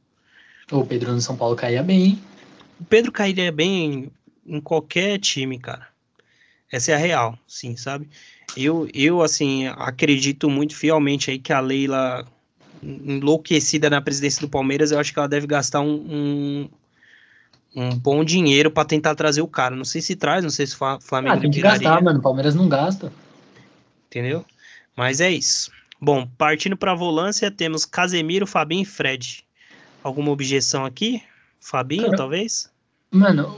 O 0.70 0.84
Pedro 0.84 1.12
no 1.12 1.20
São 1.20 1.36
Paulo 1.36 1.54
caía 1.54 1.82
bem, 1.82 2.02
hein? 2.04 2.22
O 2.80 2.84
Pedro 2.84 3.12
cairia 3.12 3.52
bem 3.52 4.10
em 4.44 4.60
qualquer 4.60 5.18
time, 5.18 5.58
cara. 5.58 5.88
Essa 6.70 6.92
é 6.92 6.94
a 6.94 6.98
real, 6.98 7.38
sim, 7.46 7.76
sabe? 7.76 8.08
Eu, 8.56 8.88
eu 8.92 9.22
assim, 9.22 9.68
acredito 9.68 10.50
muito 10.50 10.74
fielmente 10.74 11.30
aí 11.30 11.38
que 11.38 11.52
a 11.52 11.60
Leila, 11.60 12.26
enlouquecida 12.82 13.88
na 13.88 14.00
presidência 14.00 14.40
do 14.40 14.48
Palmeiras, 14.48 14.90
eu 14.90 14.98
acho 14.98 15.12
que 15.12 15.18
ela 15.18 15.28
deve 15.28 15.46
gastar 15.46 15.80
um, 15.80 15.94
um, 15.94 16.68
um 17.76 17.90
bom 17.96 18.24
dinheiro 18.24 18.70
pra 18.70 18.84
tentar 18.84 19.14
trazer 19.14 19.42
o 19.42 19.48
cara. 19.48 19.76
Não 19.76 19.84
sei 19.84 20.02
se 20.02 20.16
traz, 20.16 20.42
não 20.42 20.50
sei 20.50 20.66
se 20.66 20.74
o 20.74 21.00
Flamengo 21.00 21.36
Ah, 21.36 21.40
tem 21.40 21.50
que 21.50 21.60
gastar, 21.60 22.02
mano. 22.02 22.18
O 22.18 22.22
Palmeiras 22.22 22.56
não 22.56 22.68
gasta. 22.68 23.12
entendeu? 24.08 24.44
Mas 24.96 25.20
é 25.20 25.30
isso. 25.30 25.70
Bom, 26.00 26.26
partindo 26.36 26.76
pra 26.76 26.94
volância, 26.94 27.50
temos 27.50 27.84
Casemiro, 27.84 28.46
Fabinho 28.46 28.82
e 28.82 28.86
Fred. 28.86 29.45
Alguma 30.06 30.30
objeção 30.30 30.84
aqui? 30.84 31.20
Fabinho, 31.60 32.04
Cara, 32.04 32.16
talvez? 32.16 32.70
Mano, 33.10 33.56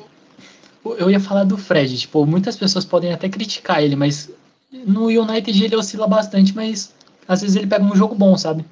eu 0.97 1.11
ia 1.11 1.21
falar 1.21 1.45
do 1.45 1.59
Fred. 1.59 1.99
Tipo, 1.99 2.25
muitas 2.25 2.57
pessoas 2.57 2.87
podem 2.87 3.13
até 3.13 3.29
criticar 3.29 3.83
ele, 3.83 3.95
mas 3.95 4.31
no 4.73 5.09
United 5.09 5.63
ele 5.63 5.77
oscila 5.77 6.07
bastante, 6.07 6.55
mas 6.57 6.95
às 7.29 7.43
vezes 7.43 7.55
ele 7.55 7.67
pega 7.67 7.85
um 7.85 7.95
jogo 7.95 8.15
bom, 8.15 8.35
sabe? 8.39 8.65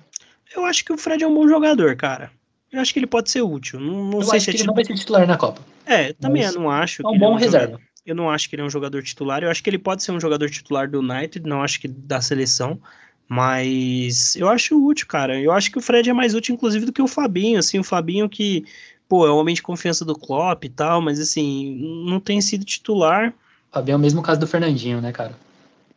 Eu 0.55 0.65
acho 0.65 0.83
que 0.87 0.93
o 0.93 0.97
Fred 0.97 1.23
é 1.23 1.27
um 1.27 1.35
bom 1.35 1.47
jogador, 1.47 1.95
cara. 1.97 2.31
Eu 2.73 2.81
acho 2.81 2.95
que 2.95 2.99
ele 2.99 3.07
pode 3.07 3.31
ser 3.31 3.43
útil. 3.43 3.79
Não, 3.79 4.05
não 4.07 4.21
eu 4.21 4.25
sei 4.25 4.37
acho 4.39 4.45
se 4.47 4.51
é 4.51 4.53
que 4.53 4.57
ele 4.57 4.59
tipo. 4.63 4.67
não 4.69 4.75
vai 4.75 4.85
ser 4.87 4.95
titular 4.95 5.27
na 5.27 5.37
Copa. 5.37 5.61
É, 5.85 6.15
também 6.15 6.45
eu 6.45 6.53
não 6.55 6.71
acho. 6.71 7.03
É 7.03 7.07
um 7.07 7.11
ele 7.11 7.19
bom 7.19 7.39
jogador- 7.39 7.45
reserva. 7.45 7.81
Eu 8.07 8.15
não 8.15 8.31
acho 8.31 8.49
que 8.49 8.55
ele 8.55 8.63
é 8.63 8.65
um 8.65 8.71
jogador 8.71 9.03
titular. 9.03 9.43
Eu 9.43 9.51
acho 9.51 9.63
que 9.63 9.69
ele 9.69 9.79
pode 9.79 10.03
ser 10.03 10.13
um 10.13 10.21
jogador 10.21 10.49
titular 10.49 10.89
do 10.89 11.01
United, 11.01 11.47
não 11.47 11.63
acho 11.63 11.79
que 11.79 11.89
da 11.89 12.23
seleção. 12.23 12.81
Mas 13.29 14.37
eu 14.37 14.49
acho 14.49 14.85
útil, 14.85 15.07
cara. 15.07 15.41
Eu 15.41 15.53
acho 15.53 15.71
que 15.71 15.79
o 15.79 15.83
Fred 15.83 16.09
é 16.09 16.13
mais 16.13 16.35
útil, 16.35 16.55
inclusive, 16.55 16.87
do 16.87 16.93
que 16.93 17.03
o 17.03 17.09
Fabinho. 17.09 17.59
Assim, 17.59 17.79
o 17.79 17.85
Fabinho 17.85 18.29
que, 18.29 18.65
pô, 19.09 19.27
é 19.27 19.31
o 19.31 19.37
homem 19.37 19.55
de 19.55 19.63
confiança 19.63 20.05
do 20.05 20.15
Klopp 20.15 20.65
e 20.65 20.69
tal, 20.69 21.01
mas 21.01 21.19
assim, 21.19 21.77
não 22.07 22.21
tem 22.21 22.41
sido 22.41 22.65
titular. 22.65 23.35
Fabião 23.73 23.97
é 23.97 23.99
o 23.99 24.01
mesmo 24.01 24.23
caso 24.23 24.41
do 24.41 24.47
Fernandinho, 24.47 25.01
né, 25.01 25.13
cara? 25.13 25.37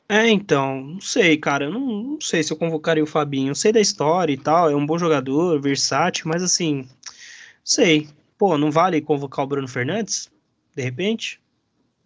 É, 0.09 0.27
então, 0.27 0.81
não 0.81 1.01
sei, 1.01 1.37
cara. 1.37 1.69
Não, 1.69 1.79
não 1.79 2.21
sei 2.21 2.41
se 2.41 2.51
eu 2.51 2.57
convocaria 2.57 3.03
o 3.03 3.07
Fabinho. 3.07 3.51
Eu 3.51 3.55
sei 3.55 3.71
da 3.71 3.79
história 3.79 4.33
e 4.33 4.37
tal, 4.37 4.69
é 4.69 4.75
um 4.75 4.85
bom 4.85 4.97
jogador, 4.97 5.61
versátil, 5.61 6.27
mas 6.27 6.41
assim, 6.41 6.77
não 6.77 6.87
sei. 7.63 8.09
Pô, 8.37 8.57
não 8.57 8.71
vale 8.71 8.99
convocar 9.01 9.45
o 9.45 9.47
Bruno 9.47 9.67
Fernandes? 9.67 10.31
De 10.75 10.81
repente? 10.81 11.39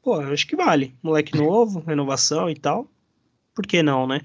Pô, 0.03 0.21
eu 0.21 0.33
acho 0.33 0.45
que 0.45 0.55
vale. 0.55 0.93
Moleque 1.01 1.33
novo, 1.37 1.79
renovação 1.79 2.49
e 2.49 2.55
tal. 2.55 2.87
Por 3.55 3.65
que 3.65 3.81
não, 3.81 4.05
né? 4.05 4.19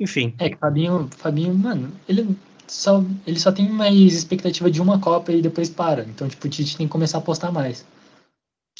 Enfim, 0.00 0.34
É 0.38 0.48
que 0.50 0.56
o 0.56 0.58
Fabinho, 0.58 1.08
Fabinho, 1.16 1.54
mano, 1.54 1.92
ele 2.08 2.36
só, 2.66 3.02
ele 3.26 3.38
só 3.40 3.50
tem 3.50 3.68
mais 3.68 4.14
expectativa 4.14 4.70
de 4.70 4.80
uma 4.80 4.98
Copa 5.00 5.32
e 5.32 5.42
depois 5.42 5.68
para. 5.68 6.02
Então, 6.04 6.28
tipo, 6.28 6.46
o 6.46 6.50
Tite 6.50 6.76
tem 6.76 6.86
que 6.86 6.92
começar 6.92 7.18
a 7.18 7.20
apostar 7.20 7.52
mais. 7.52 7.84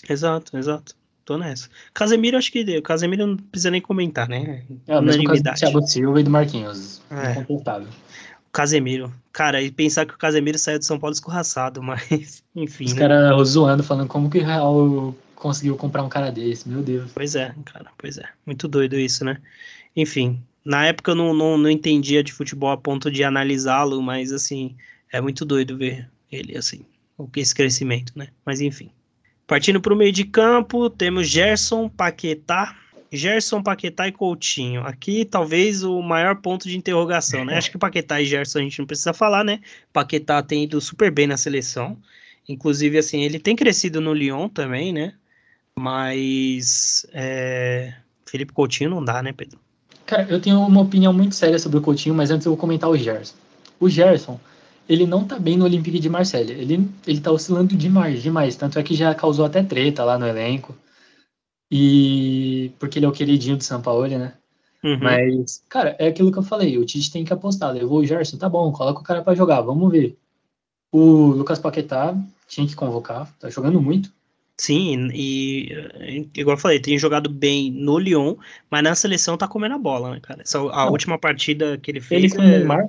exato, 0.09 0.57
exato. 0.57 0.95
Tô 1.24 1.36
nessa. 1.36 1.69
Casemiro, 1.93 2.39
acho 2.39 2.51
que 2.51 2.65
deu. 2.65 2.81
Casemiro 2.81 3.27
não 3.27 3.36
precisa 3.36 3.70
nem 3.70 3.82
comentar, 3.82 4.27
né? 4.28 4.62
É 4.86 4.99
o 4.99 5.03
mesmo 5.03 5.24
caso 5.24 5.43
do. 5.43 5.55
Thiago 5.55 5.82
Silva 5.82 6.20
e 6.20 6.23
do 6.23 6.31
Marquinhos. 6.31 7.03
É. 7.11 7.32
Incontestável. 7.32 7.89
Casemiro. 8.51 9.12
Cara, 9.31 9.61
e 9.61 9.70
pensar 9.70 10.07
que 10.07 10.15
o 10.15 10.19
Casemiro 10.19 10.59
saiu 10.59 10.78
de 10.78 10.86
São 10.86 10.99
Paulo 10.99 11.12
escorraçado, 11.12 11.82
mas 11.85 12.43
enfim, 12.57 12.86
Os 12.86 12.95
né? 12.95 13.01
caras 13.01 13.49
zoando, 13.49 13.82
falando 13.82 14.09
como 14.09 14.31
que 14.31 14.39
o 14.39 14.45
Real 14.45 15.15
conseguiu 15.35 15.77
comprar 15.77 16.03
um 16.03 16.09
cara 16.09 16.32
desse, 16.32 16.66
meu 16.66 16.82
Deus. 16.82 17.11
Pois 17.15 17.35
é, 17.36 17.55
cara, 17.65 17.90
pois 17.99 18.16
é. 18.16 18.24
Muito 18.47 18.66
doido 18.66 18.97
isso, 18.99 19.23
né? 19.23 19.39
Enfim, 19.95 20.43
na 20.69 20.85
época 20.85 21.12
eu 21.12 21.15
não, 21.15 21.32
não, 21.32 21.57
não 21.57 21.70
entendia 21.70 22.23
de 22.23 22.31
futebol 22.31 22.70
a 22.70 22.77
ponto 22.77 23.11
de 23.11 23.24
analisá-lo, 23.24 24.03
mas 24.03 24.31
assim, 24.31 24.77
é 25.11 25.19
muito 25.19 25.43
doido 25.43 25.78
ver 25.78 26.07
ele 26.31 26.59
assim, 26.59 26.85
esse 27.36 27.55
crescimento, 27.55 28.12
né? 28.15 28.28
Mas 28.45 28.61
enfim. 28.61 28.90
Partindo 29.47 29.81
para 29.81 29.95
o 29.95 29.97
meio 29.97 30.12
de 30.12 30.24
campo, 30.24 30.90
temos 30.90 31.27
Gerson, 31.27 31.89
Paquetá, 31.89 32.77
Gerson, 33.11 33.62
Paquetá 33.62 34.09
e 34.09 34.12
Coutinho. 34.12 34.82
Aqui 34.82 35.24
talvez 35.24 35.82
o 35.82 36.03
maior 36.03 36.36
ponto 36.36 36.69
de 36.69 36.77
interrogação, 36.77 37.47
né? 37.47 37.57
Acho 37.57 37.70
que 37.70 37.78
Paquetá 37.78 38.20
e 38.20 38.27
Gerson 38.27 38.59
a 38.59 38.62
gente 38.62 38.78
não 38.78 38.86
precisa 38.86 39.15
falar, 39.15 39.43
né? 39.45 39.61
Paquetá 39.90 40.43
tem 40.43 40.65
ido 40.65 40.78
super 40.82 41.11
bem 41.11 41.27
na 41.27 41.39
seleção. 41.39 41.97
Inclusive, 42.47 42.99
assim, 42.99 43.23
ele 43.23 43.39
tem 43.39 43.57
crescido 43.57 44.03
no 44.03 44.12
Lyon 44.12 44.51
também, 44.51 44.93
né? 44.93 45.15
Mas 45.74 47.07
é, 47.15 47.95
Felipe 48.27 48.53
Coutinho 48.53 48.90
não 48.90 49.03
dá, 49.03 49.23
né, 49.23 49.32
Pedro? 49.32 49.59
Cara, 50.09 50.26
eu 50.30 50.40
tenho 50.40 50.59
uma 50.59 50.80
opinião 50.80 51.12
muito 51.12 51.35
séria 51.35 51.59
sobre 51.59 51.76
o 51.76 51.82
Coutinho, 51.82 52.14
mas 52.14 52.30
antes 52.30 52.47
eu 52.47 52.52
vou 52.52 52.59
comentar 52.59 52.89
o 52.89 52.97
Gerson. 52.97 53.36
O 53.78 53.90
Gerson, 53.90 54.40
ele 54.89 55.06
não 55.06 55.22
tá 55.22 55.39
bem 55.39 55.55
no 55.55 55.66
Olympique 55.66 55.98
de 55.98 56.09
Marseille. 56.09 56.51
Ele, 56.51 56.89
ele 57.06 57.20
tá 57.20 57.30
oscilando 57.30 57.76
demais, 57.76 58.22
demais. 58.22 58.56
Tanto 58.56 58.78
é 58.78 58.82
que 58.82 58.94
já 58.94 59.14
causou 59.14 59.44
até 59.44 59.62
treta 59.62 60.02
lá 60.05 60.18
no 60.18 60.26
elenco. 60.26 60.74
E 61.70 62.72
porque 62.78 62.98
ele 62.98 63.05
é 63.05 63.09
o 63.10 63.12
queridinho 63.12 63.59
do 63.59 63.64
São 63.64 63.82
Paulo, 63.82 64.09
né? 64.09 64.32
Uhum. 64.82 64.98
Mas, 64.98 65.62
cara, 65.68 65.94
é 65.98 66.09
aquilo 66.09 66.32
que 66.32 66.39
eu 66.39 66.43
falei, 66.43 66.78
o 66.78 66.86
Tite 66.86 67.12
tem 67.12 67.22
que 67.22 67.32
apostar. 67.35 67.74
Levou 67.74 67.98
o 67.98 68.06
Gerson, 68.06 68.39
tá 68.39 68.48
bom, 68.48 68.72
coloca 68.72 69.01
o 69.01 69.05
cara 69.05 69.20
para 69.20 69.35
jogar, 69.35 69.60
vamos 69.60 69.93
ver. 69.93 70.16
O 70.90 71.26
Lucas 71.32 71.59
Paquetá 71.59 72.16
tinha 72.47 72.66
que 72.66 72.74
convocar, 72.74 73.30
tá 73.39 73.51
jogando 73.51 73.78
muito. 73.78 74.10
Sim, 74.59 75.09
e 75.14 75.72
igual 76.35 76.56
eu 76.56 76.60
falei, 76.60 76.80
tem 76.80 76.98
jogado 76.98 77.30
bem 77.30 77.70
no 77.70 77.97
Lyon, 77.97 78.35
mas 78.68 78.82
na 78.82 78.93
seleção 78.97 79.39
tá 79.39 79.47
comendo 79.47 79.76
a 79.76 79.78
bola, 79.78 80.10
né, 80.10 80.18
cara? 80.20 80.43
Essa, 80.43 80.59
a 80.59 80.85
Não. 80.85 80.90
última 80.90 81.16
partida 81.16 81.78
que 81.78 81.89
ele 81.93 82.01
fez. 82.01 82.24
Ele 82.24 82.35
com 82.35 82.43
é... 82.43 82.47
o 82.47 82.48
Neymar, 82.48 82.89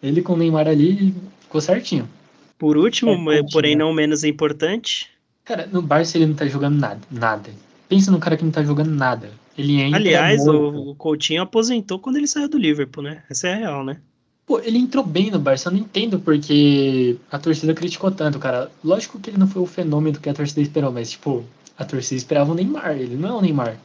ele 0.00 0.22
com 0.22 0.34
o 0.34 0.36
Neymar 0.36 0.68
ali 0.68 1.12
ficou 1.40 1.60
certinho. 1.60 2.08
Por 2.56 2.76
último, 2.76 3.32
é, 3.32 3.42
porém 3.50 3.74
não 3.74 3.92
menos 3.92 4.22
importante. 4.22 5.10
Cara, 5.44 5.66
no 5.66 5.82
Barça 5.82 6.16
ele 6.16 6.26
não 6.26 6.34
tá 6.34 6.46
jogando 6.46 6.78
nada, 6.78 7.00
nada. 7.10 7.50
Pensa 7.88 8.12
no 8.12 8.20
cara 8.20 8.36
que 8.36 8.44
não 8.44 8.52
tá 8.52 8.62
jogando 8.62 8.90
nada. 8.90 9.28
Ele 9.58 9.80
entra 9.80 9.98
Aliás, 9.98 10.46
o, 10.46 10.90
o 10.90 10.94
Coutinho 10.94 11.42
aposentou 11.42 11.98
quando 11.98 12.16
ele 12.16 12.28
saiu 12.28 12.48
do 12.48 12.56
Liverpool, 12.56 13.02
né? 13.02 13.24
Essa 13.28 13.48
é 13.48 13.54
a 13.54 13.56
real, 13.56 13.84
né? 13.84 13.98
Pô, 14.44 14.58
ele 14.58 14.78
entrou 14.78 15.04
bem 15.04 15.30
no 15.30 15.38
Barça, 15.38 15.68
eu 15.68 15.72
não 15.72 15.80
entendo 15.80 16.18
porque 16.18 17.16
a 17.30 17.38
torcida 17.38 17.74
criticou 17.74 18.10
tanto, 18.10 18.38
cara. 18.38 18.70
Lógico 18.82 19.20
que 19.20 19.30
ele 19.30 19.38
não 19.38 19.46
foi 19.46 19.62
o 19.62 19.66
fenômeno 19.66 20.18
que 20.18 20.28
a 20.28 20.34
torcida 20.34 20.60
esperou, 20.60 20.90
mas, 20.90 21.12
tipo, 21.12 21.44
a 21.78 21.84
torcida 21.84 22.16
esperava 22.16 22.50
o 22.50 22.54
Neymar, 22.54 22.98
ele 22.98 23.16
não 23.16 23.28
é 23.28 23.32
o 23.32 23.40
Neymar. 23.40 23.78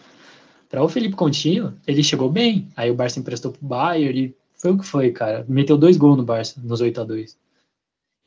Para 0.70 0.84
o 0.84 0.90
Felipe 0.90 1.16
Coutinho, 1.16 1.74
ele 1.86 2.04
chegou 2.04 2.30
bem. 2.30 2.68
Aí 2.76 2.92
o 2.92 2.96
Barça 2.96 3.20
emprestou 3.20 3.52
pro 3.52 3.66
Bayern 3.66 4.20
e 4.20 4.36
foi 4.56 4.72
o 4.72 4.78
que 4.78 4.86
foi, 4.86 5.12
cara. 5.12 5.46
Meteu 5.48 5.78
dois 5.78 5.96
gols 5.96 6.18
no 6.18 6.24
Barça, 6.24 6.60
nos 6.62 6.82
8 6.82 7.02
a 7.02 7.04
2 7.04 7.38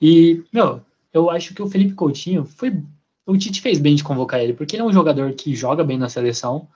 E, 0.00 0.42
meu, 0.52 0.80
eu 1.12 1.28
acho 1.28 1.52
que 1.52 1.62
o 1.62 1.68
Felipe 1.68 1.94
Coutinho 1.94 2.44
foi. 2.44 2.82
O 3.26 3.36
Tite 3.36 3.60
fez 3.60 3.78
bem 3.78 3.94
de 3.94 4.02
convocar 4.02 4.40
ele, 4.40 4.54
porque 4.54 4.76
ele 4.76 4.82
é 4.82 4.86
um 4.86 4.92
jogador 4.92 5.32
que 5.34 5.54
joga 5.54 5.84
bem 5.84 5.98
na 5.98 6.08
seleção. 6.08 6.66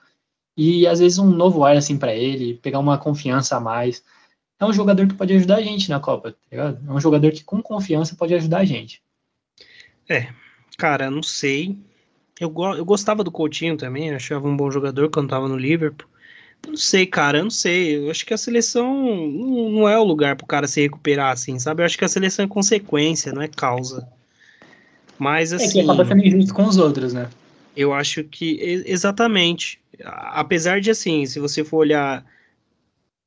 E 0.55 0.85
às 0.87 0.99
vezes 0.99 1.17
um 1.17 1.29
novo 1.29 1.63
ar 1.65 1.75
assim 1.75 1.97
para 1.97 2.13
ele, 2.13 2.55
pegar 2.55 2.79
uma 2.79 2.97
confiança 2.97 3.57
a 3.57 3.59
mais 3.59 4.03
é 4.59 4.65
um 4.65 4.73
jogador 4.73 5.07
que 5.07 5.13
pode 5.13 5.33
ajudar 5.33 5.57
a 5.57 5.61
gente 5.61 5.89
na 5.89 5.99
Copa, 5.99 6.31
tá 6.31 6.37
ligado? 6.51 6.79
É 6.87 6.91
um 6.91 6.99
jogador 6.99 7.31
que 7.31 7.43
com 7.43 7.61
confiança 7.61 8.15
pode 8.15 8.33
ajudar 8.33 8.59
a 8.59 8.65
gente. 8.65 9.01
É, 10.07 10.27
cara, 10.77 11.09
não 11.11 11.23
sei. 11.23 11.77
Eu, 12.39 12.53
eu 12.77 12.85
gostava 12.85 13.23
do 13.23 13.31
Coutinho 13.31 13.77
também, 13.77 14.13
achava 14.13 14.47
um 14.47 14.55
bom 14.55 14.69
jogador 14.71 15.09
quando 15.09 15.29
tava 15.29 15.47
no 15.47 15.57
Liverpool. 15.57 16.07
Não 16.67 16.77
sei, 16.77 17.05
cara, 17.05 17.39
eu 17.39 17.43
não 17.43 17.51
sei. 17.51 17.97
Eu 17.97 18.09
acho 18.09 18.25
que 18.25 18.33
a 18.33 18.37
seleção 18.37 18.93
não, 19.27 19.69
não 19.69 19.89
é 19.89 19.97
o 19.97 20.03
lugar 20.03 20.35
pro 20.35 20.47
cara 20.47 20.67
se 20.67 20.81
recuperar, 20.81 21.31
assim, 21.31 21.59
sabe? 21.59 21.81
Eu 21.81 21.85
acho 21.85 21.97
que 21.97 22.05
a 22.05 22.09
seleção 22.09 22.45
é 22.45 22.47
consequência, 22.47 23.31
não 23.31 23.41
é 23.41 23.47
causa. 23.47 24.07
Mas 25.17 25.53
assim. 25.53 25.65
É 25.65 25.71
que 25.71 25.79
assim, 25.79 25.89
acaba 25.89 26.05
sendo 26.05 26.25
injusto 26.25 26.53
com 26.53 26.65
os 26.65 26.77
outros, 26.77 27.13
né? 27.13 27.29
Eu 27.75 27.93
acho 27.93 28.23
que. 28.23 28.83
Exatamente. 28.85 29.79
Apesar 30.03 30.81
de, 30.81 30.91
assim, 30.91 31.25
se 31.25 31.39
você 31.39 31.63
for 31.63 31.77
olhar 31.77 32.25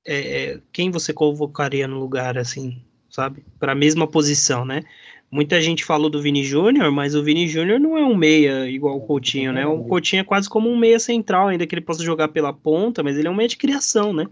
é, 0.09 0.53
é, 0.53 0.61
quem 0.73 0.91
você 0.91 1.13
convocaria 1.13 1.87
no 1.87 1.99
lugar, 1.99 2.39
assim, 2.39 2.81
sabe? 3.11 3.45
Para 3.61 3.73
a 3.73 3.75
mesma 3.75 4.07
posição, 4.07 4.65
né? 4.65 4.83
Muita 5.31 5.61
gente 5.61 5.85
falou 5.85 6.09
do 6.09 6.23
Vini 6.23 6.43
Júnior, 6.43 6.91
mas 6.91 7.15
o 7.15 7.23
Vini 7.23 7.47
Júnior 7.47 7.79
não 7.79 7.99
é 7.99 8.03
um 8.03 8.17
meia 8.17 8.67
igual 8.67 8.97
o 8.97 9.03
Coutinho, 9.03 9.53
né? 9.53 9.67
O 9.67 9.85
Coutinho 9.85 10.21
é 10.21 10.25
quase 10.25 10.49
como 10.49 10.71
um 10.71 10.79
meia 10.79 10.99
central, 10.99 11.49
ainda 11.49 11.67
que 11.67 11.75
ele 11.75 11.83
possa 11.83 12.03
jogar 12.03 12.29
pela 12.29 12.55
ponta, 12.55 13.03
mas 13.03 13.19
ele 13.19 13.29
é 13.29 13.31
um 13.31 13.35
meia 13.35 13.49
de 13.51 13.59
criação, 13.59 14.15
né? 14.15 14.27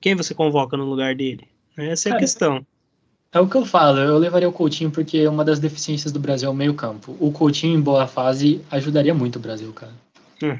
Quem 0.00 0.14
você 0.14 0.32
convoca 0.32 0.76
no 0.76 0.84
lugar 0.84 1.16
dele? 1.16 1.48
Essa 1.76 2.10
é 2.10 2.12
a 2.12 2.16
questão. 2.16 2.64
É 3.32 3.40
o 3.40 3.48
que 3.48 3.56
eu 3.56 3.66
falo, 3.66 3.98
eu 3.98 4.16
levaria 4.16 4.48
o 4.48 4.52
Coutinho 4.52 4.92
porque 4.92 5.26
uma 5.26 5.44
das 5.44 5.58
deficiências 5.58 6.12
do 6.12 6.20
Brasil 6.20 6.48
é 6.48 6.52
o 6.52 6.54
meio 6.54 6.74
campo. 6.74 7.16
O 7.18 7.32
Coutinho 7.32 7.76
em 7.76 7.80
boa 7.80 8.06
fase 8.06 8.60
ajudaria 8.70 9.14
muito 9.14 9.36
o 9.36 9.40
Brasil, 9.40 9.72
cara. 9.72 9.92
Hum. 10.40 10.56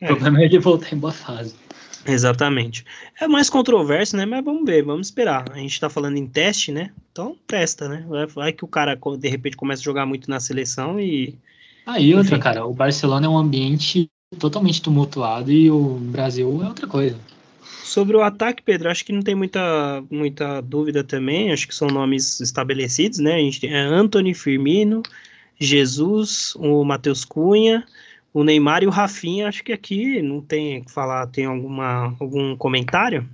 É. 0.00 0.04
O 0.04 0.16
problema 0.16 0.40
é 0.40 0.44
ele 0.44 0.60
voltar 0.60 0.94
em 0.94 0.98
boa 0.98 1.12
fase. 1.12 1.56
Exatamente. 2.06 2.84
É 3.20 3.28
mais 3.28 3.50
controverso, 3.50 4.16
né? 4.16 4.24
Mas 4.24 4.44
vamos 4.44 4.64
ver, 4.64 4.82
vamos 4.82 5.08
esperar. 5.08 5.44
A 5.52 5.58
gente 5.58 5.78
tá 5.78 5.90
falando 5.90 6.16
em 6.16 6.26
teste, 6.26 6.72
né? 6.72 6.90
Então 7.12 7.36
testa, 7.46 7.88
né? 7.88 8.04
Vai 8.34 8.52
que 8.52 8.64
o 8.64 8.68
cara 8.68 8.98
de 9.18 9.28
repente 9.28 9.56
começa 9.56 9.82
a 9.82 9.84
jogar 9.84 10.06
muito 10.06 10.30
na 10.30 10.40
seleção 10.40 10.98
e. 10.98 11.34
Aí, 11.86 12.12
ah, 12.12 12.16
outra, 12.16 12.34
Enfim. 12.34 12.42
cara, 12.42 12.66
o 12.66 12.72
Barcelona 12.72 13.26
é 13.26 13.28
um 13.28 13.38
ambiente 13.38 14.08
totalmente 14.38 14.80
tumultuado 14.80 15.50
e 15.50 15.70
o 15.70 15.94
Brasil 15.94 16.62
é 16.62 16.68
outra 16.68 16.86
coisa. 16.86 17.16
Sobre 17.82 18.16
o 18.16 18.22
ataque, 18.22 18.62
Pedro, 18.62 18.88
acho 18.88 19.04
que 19.04 19.12
não 19.12 19.22
tem 19.22 19.34
muita, 19.34 20.02
muita 20.10 20.60
dúvida 20.60 21.02
também. 21.02 21.52
Acho 21.52 21.66
que 21.66 21.74
são 21.74 21.88
nomes 21.88 22.38
estabelecidos, 22.40 23.18
né? 23.18 23.34
A 23.34 23.38
gente 23.38 23.60
tem 23.60 23.74
Anthony 23.74 24.32
Firmino, 24.32 25.02
Jesus, 25.58 26.54
o 26.56 26.84
Matheus 26.84 27.24
Cunha 27.24 27.84
o 28.32 28.44
Neymar 28.44 28.82
e 28.82 28.86
o 28.86 28.90
Rafinha, 28.90 29.48
acho 29.48 29.64
que 29.64 29.72
aqui 29.72 30.22
não 30.22 30.40
tem 30.40 30.82
que 30.84 30.90
falar, 30.90 31.26
tem 31.26 31.46
alguma, 31.46 32.16
algum 32.20 32.56
comentário? 32.56 33.28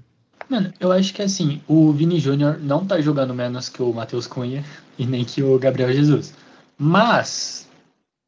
Mano, 0.48 0.72
eu 0.78 0.92
acho 0.92 1.12
que 1.12 1.22
assim, 1.22 1.60
o 1.66 1.92
Vini 1.92 2.20
Júnior 2.20 2.58
não 2.58 2.86
tá 2.86 3.00
jogando 3.00 3.34
menos 3.34 3.68
que 3.68 3.82
o 3.82 3.92
Matheus 3.92 4.26
Cunha 4.26 4.64
e 4.98 5.04
nem 5.04 5.24
que 5.24 5.42
o 5.42 5.58
Gabriel 5.58 5.92
Jesus. 5.92 6.34
Mas 6.78 7.68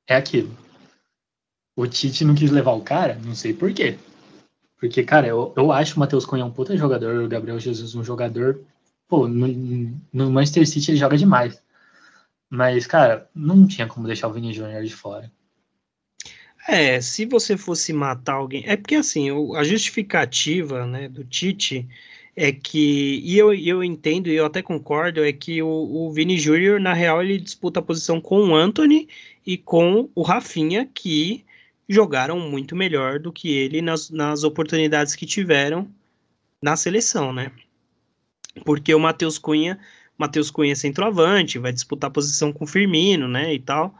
é 0.07 0.17
aquilo. 0.17 0.51
O 1.77 1.87
Tite 1.87 2.25
não 2.25 2.35
quis 2.35 2.51
levar 2.51 2.73
o 2.73 2.83
cara, 2.83 3.19
não 3.25 3.35
sei 3.35 3.55
por 3.55 3.73
quê. 3.73 3.97
Porque, 4.81 5.03
cara, 5.05 5.27
eu, 5.27 5.53
eu 5.57 5.73
acho 5.73 5.97
o 5.97 6.01
Matheus 6.01 6.27
Cunha 6.27 6.45
um 6.45 6.51
puta 6.51 6.77
jogador, 6.77 7.23
o 7.23 7.29
Gabriel 7.29 7.59
Jesus 7.59 7.95
um 7.95 8.03
jogador. 8.03 8.61
Pô, 9.07 9.27
no, 9.29 9.47
no 10.13 10.31
Manchester 10.31 10.69
City 10.69 10.91
ele 10.91 10.99
joga 10.99 11.17
demais. 11.17 11.63
Mas, 12.51 12.87
cara, 12.87 13.29
não 13.35 13.67
tinha 13.67 13.87
como 13.87 14.07
deixar 14.07 14.29
o 14.29 14.33
Vini 14.33 14.53
Júnior 14.53 14.83
de 14.83 14.95
fora. 14.95 15.31
É, 16.71 17.01
se 17.01 17.25
você 17.25 17.57
fosse 17.57 17.95
matar 17.95 18.35
alguém. 18.35 18.63
É 18.67 18.77
porque 18.77 18.95
assim, 18.95 19.31
a 19.57 19.65
justificativa 19.65 20.87
né, 20.87 21.09
do 21.09 21.25
Tite 21.25 21.89
é 22.37 22.53
que. 22.53 23.23
E 23.25 23.39
eu, 23.39 23.55
eu 23.55 23.83
entendo, 23.83 24.29
e 24.29 24.35
eu 24.35 24.45
até 24.45 24.61
concordo, 24.61 25.25
é 25.25 25.33
que 25.33 25.63
o, 25.63 25.67
o 25.67 26.13
Vini 26.13 26.39
Júnior, 26.39 26.79
na 26.79 26.93
real, 26.93 27.23
ele 27.23 27.39
disputa 27.39 27.81
a 27.81 27.83
posição 27.83 28.21
com 28.21 28.51
o 28.51 28.55
Anthony 28.55 29.09
e 29.47 29.57
com 29.57 30.11
o 30.15 30.21
Rafinha, 30.21 30.87
que 30.95 31.43
jogaram 31.89 32.39
muito 32.39 32.77
melhor 32.77 33.19
do 33.19 33.33
que 33.33 33.49
ele 33.51 33.81
nas, 33.81 34.11
nas 34.11 34.45
oportunidades 34.45 35.15
que 35.15 35.25
tiveram 35.25 35.89
na 36.61 36.77
seleção, 36.77 37.33
né? 37.33 37.51
Porque 38.63 38.95
o 38.95 39.01
Matheus 39.01 39.39
Cunha, 39.39 39.79
Matheus 40.19 40.51
Cunha 40.51 40.73
é 40.73 40.75
centroavante, 40.75 41.59
vai 41.59 41.73
disputar 41.73 42.11
a 42.11 42.13
posição 42.13 42.53
com 42.53 42.65
o 42.65 42.69
Firmino, 42.69 43.27
né, 43.27 43.55
e 43.55 43.59
tal. 43.59 43.95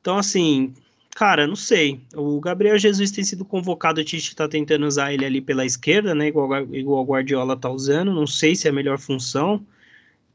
Então, 0.00 0.18
assim, 0.18 0.72
Cara, 1.16 1.46
não 1.46 1.56
sei. 1.56 2.02
O 2.14 2.38
Gabriel 2.38 2.78
Jesus 2.78 3.10
tem 3.10 3.24
sido 3.24 3.42
convocado, 3.42 4.02
o 4.02 4.04
Tite 4.04 4.36
tá 4.36 4.46
tentando 4.46 4.86
usar 4.86 5.14
ele 5.14 5.24
ali 5.24 5.40
pela 5.40 5.64
esquerda, 5.64 6.14
né? 6.14 6.28
Igual, 6.28 6.74
igual 6.74 7.02
o 7.02 7.06
Guardiola 7.06 7.56
tá 7.56 7.70
usando. 7.70 8.12
Não 8.12 8.26
sei 8.26 8.54
se 8.54 8.66
é 8.68 8.70
a 8.70 8.74
melhor 8.74 8.98
função. 8.98 9.66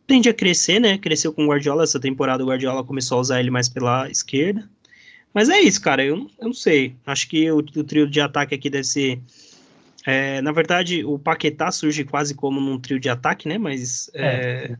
Tende 0.07 0.27
a 0.27 0.33
crescer, 0.33 0.79
né? 0.79 0.97
Cresceu 0.97 1.31
com 1.31 1.43
o 1.43 1.49
Guardiola. 1.49 1.83
Essa 1.83 1.99
temporada 1.99 2.43
o 2.43 2.47
Guardiola 2.47 2.83
começou 2.83 3.19
a 3.19 3.21
usar 3.21 3.39
ele 3.39 3.51
mais 3.51 3.69
pela 3.69 4.09
esquerda. 4.09 4.67
Mas 5.31 5.49
é 5.49 5.59
isso, 5.61 5.79
cara. 5.79 6.03
Eu, 6.03 6.27
eu 6.39 6.47
não 6.47 6.53
sei. 6.53 6.95
Acho 7.05 7.29
que 7.29 7.51
o, 7.51 7.57
o 7.57 7.83
trio 7.83 8.09
de 8.09 8.19
ataque 8.19 8.55
aqui 8.55 8.67
deve 8.67 8.85
ser. 8.85 9.21
É, 10.03 10.41
na 10.41 10.51
verdade, 10.51 11.05
o 11.05 11.19
Paquetá 11.19 11.71
surge 11.71 12.03
quase 12.03 12.33
como 12.33 12.59
num 12.59 12.79
trio 12.79 12.99
de 12.99 13.07
ataque, 13.07 13.47
né? 13.47 13.59
Mas. 13.59 14.09
É, 14.15 14.71
é. 14.71 14.77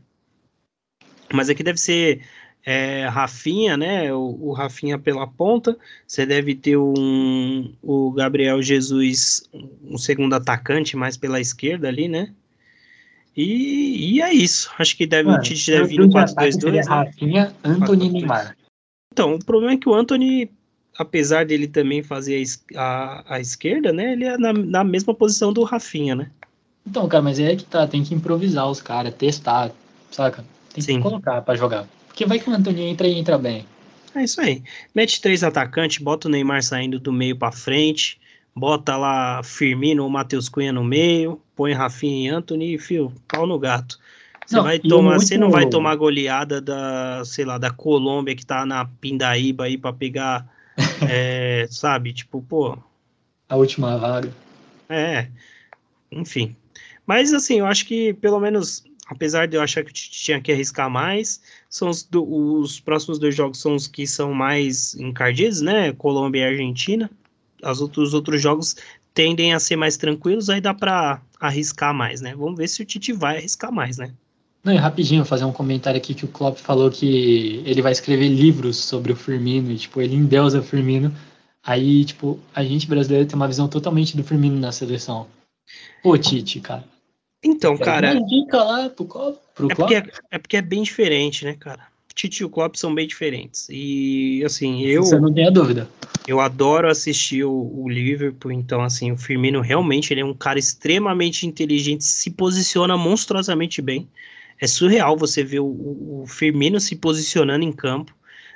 Mas 1.32 1.48
aqui 1.48 1.62
deve 1.62 1.78
ser 1.78 2.22
é, 2.64 3.06
Rafinha, 3.08 3.76
né? 3.76 4.12
O, 4.12 4.38
o, 4.40 4.52
Rafinha 4.52 4.98
pela 4.98 5.26
ponta. 5.26 5.76
Você 6.06 6.24
deve 6.24 6.54
ter 6.54 6.76
um, 6.76 7.72
o 7.82 8.12
Gabriel 8.12 8.62
Jesus, 8.62 9.48
um 9.84 9.98
segundo 9.98 10.34
atacante, 10.34 10.96
mais 10.96 11.16
pela 11.16 11.40
esquerda 11.40 11.88
ali, 11.88 12.08
né? 12.08 12.32
E, 13.36 14.14
e 14.14 14.22
é 14.22 14.32
isso. 14.32 14.70
Acho 14.78 14.96
que 14.96 15.06
deve, 15.06 15.28
Mano, 15.28 15.38
o 15.38 15.42
Tite 15.42 15.70
deve 15.70 15.88
vir 15.88 16.00
no 16.00 16.08
4-2-2. 16.08 16.72
Né? 16.72 16.82
Rafinha, 16.86 17.54
Anthony 17.64 18.08
Neymar. 18.08 18.56
Então, 19.12 19.34
o 19.34 19.44
problema 19.44 19.72
é 19.72 19.76
que 19.76 19.88
o 19.88 19.94
Anthony, 19.94 20.50
apesar 20.96 21.44
dele 21.44 21.66
também 21.66 22.02
fazer 22.02 22.42
a, 22.76 22.80
a, 22.80 23.34
a 23.36 23.40
esquerda, 23.40 23.92
né? 23.92 24.12
Ele 24.12 24.24
é 24.24 24.38
na, 24.38 24.52
na 24.52 24.84
mesma 24.84 25.14
posição 25.14 25.52
do 25.52 25.64
Rafinha, 25.64 26.14
né? 26.14 26.30
Então, 26.86 27.08
cara, 27.08 27.22
mas 27.22 27.38
é 27.38 27.56
que 27.56 27.64
tá, 27.64 27.86
tem 27.86 28.02
que 28.02 28.14
improvisar 28.14 28.68
os 28.68 28.80
caras, 28.80 29.14
testar, 29.14 29.70
saca? 30.10 30.44
Tem 30.74 30.82
Sim. 30.82 30.96
que 30.96 31.02
colocar 31.02 31.42
para 31.42 31.54
jogar. 31.56 31.86
Porque 32.12 32.26
vai 32.26 32.38
que 32.38 32.48
o 32.48 32.52
Antônio 32.52 32.84
entra 32.84 33.08
e 33.08 33.18
entra 33.18 33.38
bem. 33.38 33.64
É 34.14 34.22
isso 34.22 34.38
aí. 34.38 34.62
Mete 34.94 35.20
três 35.22 35.42
atacantes, 35.42 35.96
bota 35.96 36.28
o 36.28 36.30
Neymar 36.30 36.62
saindo 36.62 37.00
do 37.00 37.10
meio 37.10 37.34
para 37.34 37.50
frente, 37.50 38.20
bota 38.54 38.98
lá 38.98 39.42
Firmino 39.42 40.04
ou 40.04 40.10
Matheus 40.10 40.46
Cunha 40.46 40.72
no 40.72 40.84
meio, 40.84 41.40
põe 41.56 41.72
Rafinha 41.72 42.30
e 42.30 42.34
Anthony 42.34 42.74
e 42.74 42.78
fio, 42.78 43.10
pau 43.26 43.46
no 43.46 43.58
gato. 43.58 43.98
Você 44.46 44.56
não, 44.56 44.62
vai 44.64 44.78
tomar, 44.78 45.14
você 45.14 45.38
não 45.38 45.50
vai 45.50 45.66
tomar 45.66 45.96
goleada 45.96 46.60
da, 46.60 47.22
sei 47.24 47.46
lá, 47.46 47.56
da 47.56 47.70
Colômbia 47.70 48.36
que 48.36 48.44
tá 48.44 48.66
na 48.66 48.84
Pindaíba 48.84 49.64
aí 49.64 49.78
para 49.78 49.94
pegar, 49.94 50.46
é, 51.08 51.66
sabe, 51.70 52.12
tipo, 52.12 52.42
pô, 52.42 52.76
a 53.48 53.56
última 53.56 53.96
vaga. 53.96 54.30
É. 54.88 55.28
Enfim. 56.10 56.54
Mas 57.06 57.32
assim, 57.32 57.60
eu 57.60 57.66
acho 57.66 57.86
que 57.86 58.12
pelo 58.14 58.38
menos 58.38 58.84
apesar 59.06 59.46
de 59.46 59.56
eu 59.56 59.62
achar 59.62 59.84
que 59.84 59.92
tinha 59.92 60.40
que 60.40 60.52
arriscar 60.52 60.88
mais, 60.90 61.42
são 61.72 61.88
os, 61.88 62.02
do, 62.02 62.22
os 62.22 62.78
próximos 62.78 63.18
dois 63.18 63.34
jogos 63.34 63.58
são 63.58 63.74
os 63.74 63.88
que 63.88 64.06
são 64.06 64.34
mais 64.34 64.94
encardidos, 64.94 65.62
né? 65.62 65.90
Colômbia 65.94 66.40
e 66.40 66.44
Argentina. 66.44 67.10
As 67.62 67.80
outros, 67.80 68.08
os 68.08 68.14
outros 68.14 68.42
jogos 68.42 68.76
tendem 69.14 69.54
a 69.54 69.58
ser 69.58 69.76
mais 69.76 69.96
tranquilos, 69.96 70.50
aí 70.50 70.60
dá 70.60 70.74
para 70.74 71.22
arriscar 71.40 71.94
mais, 71.94 72.20
né? 72.20 72.34
Vamos 72.36 72.58
ver 72.58 72.68
se 72.68 72.82
o 72.82 72.84
Tite 72.84 73.14
vai 73.14 73.38
arriscar 73.38 73.72
mais, 73.72 73.96
né? 73.96 74.12
Não, 74.62 74.74
e 74.74 74.76
rapidinho, 74.76 75.24
fazer 75.24 75.46
um 75.46 75.52
comentário 75.52 75.96
aqui 75.96 76.12
que 76.12 76.26
o 76.26 76.28
Klopp 76.28 76.58
falou 76.58 76.90
que 76.90 77.62
ele 77.64 77.80
vai 77.80 77.92
escrever 77.92 78.28
livros 78.28 78.76
sobre 78.76 79.10
o 79.10 79.16
Firmino, 79.16 79.70
e, 79.70 79.78
tipo, 79.78 80.02
ele 80.02 80.14
endeusa 80.14 80.60
o 80.60 80.62
Firmino. 80.62 81.12
Aí, 81.64 82.04
tipo, 82.04 82.38
a 82.54 82.62
gente 82.62 82.86
brasileiro 82.86 83.26
tem 83.26 83.34
uma 83.34 83.48
visão 83.48 83.66
totalmente 83.66 84.14
do 84.14 84.22
Firmino 84.22 84.60
na 84.60 84.72
seleção. 84.72 85.26
Pô, 86.02 86.18
Tite, 86.18 86.60
cara. 86.60 86.84
Então, 87.42 87.76
cara. 87.76 88.12
Uma 88.12 88.26
dica 88.26 88.62
lá 88.62 88.88
pro 88.88 89.04
Klopp. 89.04 89.36
Pro 89.54 89.70
é, 89.70 89.74
porque, 89.74 89.94
é 90.30 90.38
porque 90.38 90.56
é 90.56 90.62
bem 90.62 90.82
diferente, 90.82 91.44
né, 91.44 91.54
cara? 91.58 91.92
Tite 92.14 92.42
e 92.42 92.44
o 92.44 92.50
Klopp 92.50 92.76
são 92.76 92.94
bem 92.94 93.06
diferentes. 93.06 93.66
E, 93.70 94.42
assim, 94.44 94.82
eu. 94.82 95.02
Você 95.02 95.18
não 95.18 95.32
tem 95.32 95.46
a 95.46 95.50
dúvida. 95.50 95.88
Eu 96.26 96.40
adoro 96.40 96.88
assistir 96.88 97.44
o, 97.44 97.52
o, 97.52 97.88
Liverpool, 97.88 98.52
então, 98.52 98.82
assim, 98.82 99.10
o 99.10 99.16
Firmino 99.16 99.60
realmente 99.60 100.12
ele 100.12 100.20
é 100.20 100.24
um 100.24 100.34
cara 100.34 100.58
extremamente 100.58 101.46
inteligente, 101.46 102.04
se 102.04 102.30
posiciona 102.30 102.96
monstruosamente 102.96 103.82
bem. 103.82 104.08
É 104.60 104.66
surreal 104.66 105.16
você 105.16 105.42
ver 105.42 105.60
o, 105.60 106.22
o 106.22 106.24
Firmino 106.28 106.78
se 106.78 106.94
posicionando 106.94 107.64
em 107.64 107.72
campo. 107.72 108.14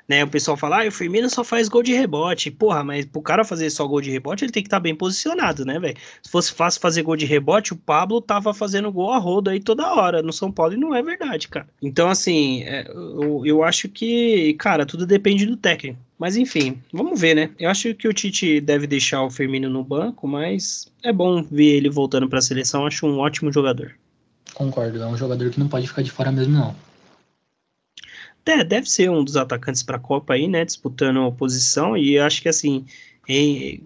Né, 0.09 0.23
o 0.23 0.29
pessoal 0.29 0.57
fala, 0.57 0.85
ah, 0.85 0.89
o 0.89 0.93
Firmino 0.93 1.29
só 1.29 1.43
faz 1.43 1.69
gol 1.69 1.83
de 1.83 1.93
rebote. 1.93 2.51
Porra, 2.51 2.85
mas 2.85 3.05
pro 3.05 3.21
cara 3.21 3.45
fazer 3.45 3.69
só 3.71 3.87
gol 3.87 4.01
de 4.01 4.11
rebote, 4.11 4.45
ele 4.45 4.53
tem 4.53 4.63
que 4.63 4.69
estar 4.69 4.77
tá 4.77 4.83
bem 4.83 4.95
posicionado, 4.95 5.65
né, 5.65 5.81
velho? 5.81 5.97
Se 6.23 6.31
fosse 6.31 6.53
fácil 6.53 6.81
fazer 6.81 7.03
gol 7.03 7.17
de 7.17 7.27
rebote, 7.27 7.73
o 7.73 7.77
Pablo 7.77 8.21
tava 8.21 8.55
fazendo 8.55 8.93
gol 8.93 9.13
a 9.13 9.19
roda 9.19 9.51
aí 9.51 9.59
toda 9.59 9.93
hora 9.95 10.23
no 10.23 10.33
São 10.33 10.53
Paulo 10.53 10.75
e 10.75 10.77
não 10.77 10.95
é 10.95 11.03
verdade, 11.03 11.49
cara. 11.49 11.67
Então, 11.83 12.09
assim, 12.09 12.63
é, 12.63 12.87
eu, 12.89 13.45
eu 13.45 13.65
acho 13.65 13.89
que, 13.89 14.55
cara, 14.55 14.87
tudo 14.87 15.05
depende 15.05 15.45
do 15.45 15.57
técnico. 15.57 15.99
Mas 16.19 16.37
enfim, 16.37 16.81
vamos 16.93 17.21
ver, 17.21 17.35
né? 17.35 17.51
Eu 17.59 17.69
acho 17.69 17.95
que 17.95 18.09
o 18.09 18.13
Tite 18.13 18.61
deve 18.61 18.87
deixar 18.87 19.23
o 19.23 19.31
Firmino 19.31 19.69
no 19.69 19.85
banco, 19.85 20.27
mas 20.27 20.91
é 21.03 21.13
bom 21.13 21.43
ver 21.43 21.77
ele 21.77 21.91
voltando 21.91 22.29
para 22.29 22.39
a 22.39 22.43
seleção. 22.43 22.87
Acho 22.87 23.07
um 23.07 23.19
ótimo 23.19 23.53
jogador. 23.53 23.95
Concordo, 24.55 25.03
é 25.03 25.07
um 25.07 25.17
jogador 25.17 25.51
que 25.51 25.61
não 25.61 25.69
pode 25.69 25.87
ficar 25.87 26.01
de 26.01 26.11
fora 26.11 26.33
mesmo, 26.33 26.55
não. 26.55 26.75
É, 28.47 28.63
deve 28.63 28.89
ser 28.89 29.11
um 29.11 29.25
dos 29.25 29.37
atacantes 29.37 29.83
para 29.83 29.97
a 29.97 30.01
Copa 30.01 30.35
aí, 30.35 30.47
né? 30.47 30.65
Disputando 30.65 31.21
a 31.21 31.33
posição. 31.33 31.97
E 31.97 32.19
acho 32.19 32.41
que 32.41 32.49
assim, 32.49 32.87
em, 33.29 33.83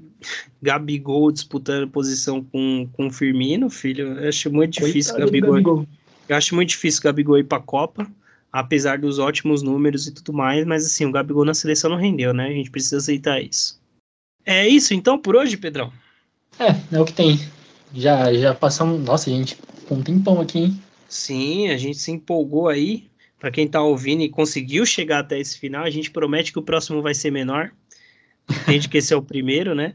Gabigol 0.61 1.33
disputando 1.33 1.91
posição 1.91 2.45
com, 2.45 2.89
com 2.93 3.11
Firmino, 3.11 3.71
filho, 3.71 4.19
eu 4.19 4.29
acho 4.29 4.53
muito 4.53 4.81
difícil 4.81 5.17
Gabigol. 5.17 5.53
Gabigol. 5.53 5.87
Eu 6.29 6.37
acho 6.37 6.55
muito 6.55 6.69
difícil 6.69 7.03
Gabigol 7.03 7.39
ir 7.39 7.45
para 7.45 7.59
a 7.59 7.63
Copa 7.63 8.07
apesar 8.53 8.99
dos 8.99 9.19
ótimos 9.19 9.63
números 9.63 10.07
e 10.07 10.13
tudo 10.13 10.33
mais, 10.33 10.65
mas 10.67 10.85
assim, 10.85 11.07
o 11.07 11.13
Gabigol 11.13 11.45
na 11.45 11.55
seleção 11.55 11.91
não 11.91 11.97
rendeu, 11.97 12.35
né? 12.35 12.49
A 12.49 12.53
gente 12.53 12.71
precisa 12.71 12.97
aceitar 12.97 13.41
isso. 13.41 13.81
É 14.45 14.67
isso 14.67 14.95
então 14.95 15.19
por 15.19 15.37
hoje, 15.37 15.57
Pedrão? 15.57 15.93
É, 16.59 16.75
é 16.97 17.01
o 17.01 17.05
que 17.05 17.13
tem. 17.13 17.39
Já, 17.95 18.33
já 18.35 18.55
passamos. 18.55 19.01
Nossa, 19.01 19.31
gente, 19.31 19.57
um 19.91 20.03
tempão 20.03 20.41
aqui, 20.41 20.59
hein? 20.59 20.83
Sim, 21.09 21.69
a 21.69 21.77
gente 21.77 21.99
se 21.99 22.11
empolgou 22.11 22.69
aí. 22.69 23.10
Para 23.41 23.51
quem 23.51 23.67
tá 23.67 23.81
ouvindo 23.83 24.23
e 24.23 24.29
conseguiu 24.29 24.85
chegar 24.85 25.21
até 25.21 25.41
esse 25.41 25.59
final, 25.59 25.83
a 25.83 25.91
gente 25.91 26.11
promete 26.11 26.53
que 26.53 26.59
o 26.59 26.63
próximo 26.63 27.01
vai 27.01 27.15
ser 27.15 27.31
menor. 27.31 27.73
Entende 28.51 28.87
que 28.87 28.99
esse 28.99 29.15
é 29.15 29.17
o 29.17 29.23
primeiro, 29.23 29.75
né? 29.75 29.95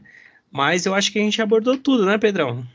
Mas 0.50 0.84
eu 0.84 0.94
acho 0.94 1.12
que 1.12 1.18
a 1.20 1.22
gente 1.22 1.40
abordou 1.40 1.78
tudo, 1.78 2.04
né, 2.04 2.18
Pedrão? 2.18 2.66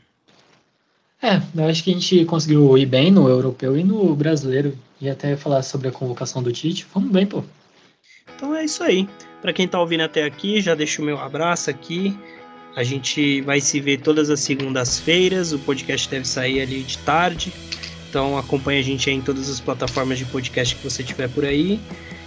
É, 1.20 1.40
eu 1.54 1.66
acho 1.66 1.84
que 1.84 1.90
a 1.90 1.94
gente 1.94 2.24
conseguiu 2.24 2.76
ir 2.78 2.86
bem 2.86 3.10
no 3.10 3.28
europeu 3.28 3.78
e 3.78 3.84
no 3.84 4.16
brasileiro. 4.16 4.76
E 5.00 5.10
até 5.10 5.36
falar 5.36 5.62
sobre 5.62 5.88
a 5.88 5.92
convocação 5.92 6.42
do 6.42 6.50
Tite. 6.50 6.86
Vamos 6.94 7.10
bem, 7.10 7.26
pô. 7.26 7.44
Então 8.34 8.54
é 8.54 8.64
isso 8.64 8.82
aí. 8.82 9.06
Para 9.42 9.52
quem 9.52 9.68
tá 9.68 9.78
ouvindo 9.78 10.02
até 10.02 10.24
aqui, 10.24 10.60
já 10.60 10.74
deixo 10.74 11.02
o 11.02 11.04
meu 11.04 11.18
abraço 11.20 11.68
aqui. 11.68 12.16
A 12.74 12.82
gente 12.82 13.42
vai 13.42 13.60
se 13.60 13.78
ver 13.78 14.00
todas 14.00 14.30
as 14.30 14.40
segundas-feiras. 14.40 15.52
O 15.52 15.58
podcast 15.58 16.08
deve 16.08 16.26
sair 16.26 16.60
ali 16.60 16.82
de 16.82 16.96
tarde. 16.98 17.52
Então 18.12 18.36
acompanha 18.36 18.80
a 18.80 18.82
gente 18.82 19.08
aí 19.08 19.16
em 19.16 19.22
todas 19.22 19.48
as 19.48 19.58
plataformas 19.58 20.18
de 20.18 20.26
podcast 20.26 20.76
que 20.76 20.84
você 20.84 21.02
tiver 21.02 21.30
por 21.30 21.46
aí. 21.46 21.80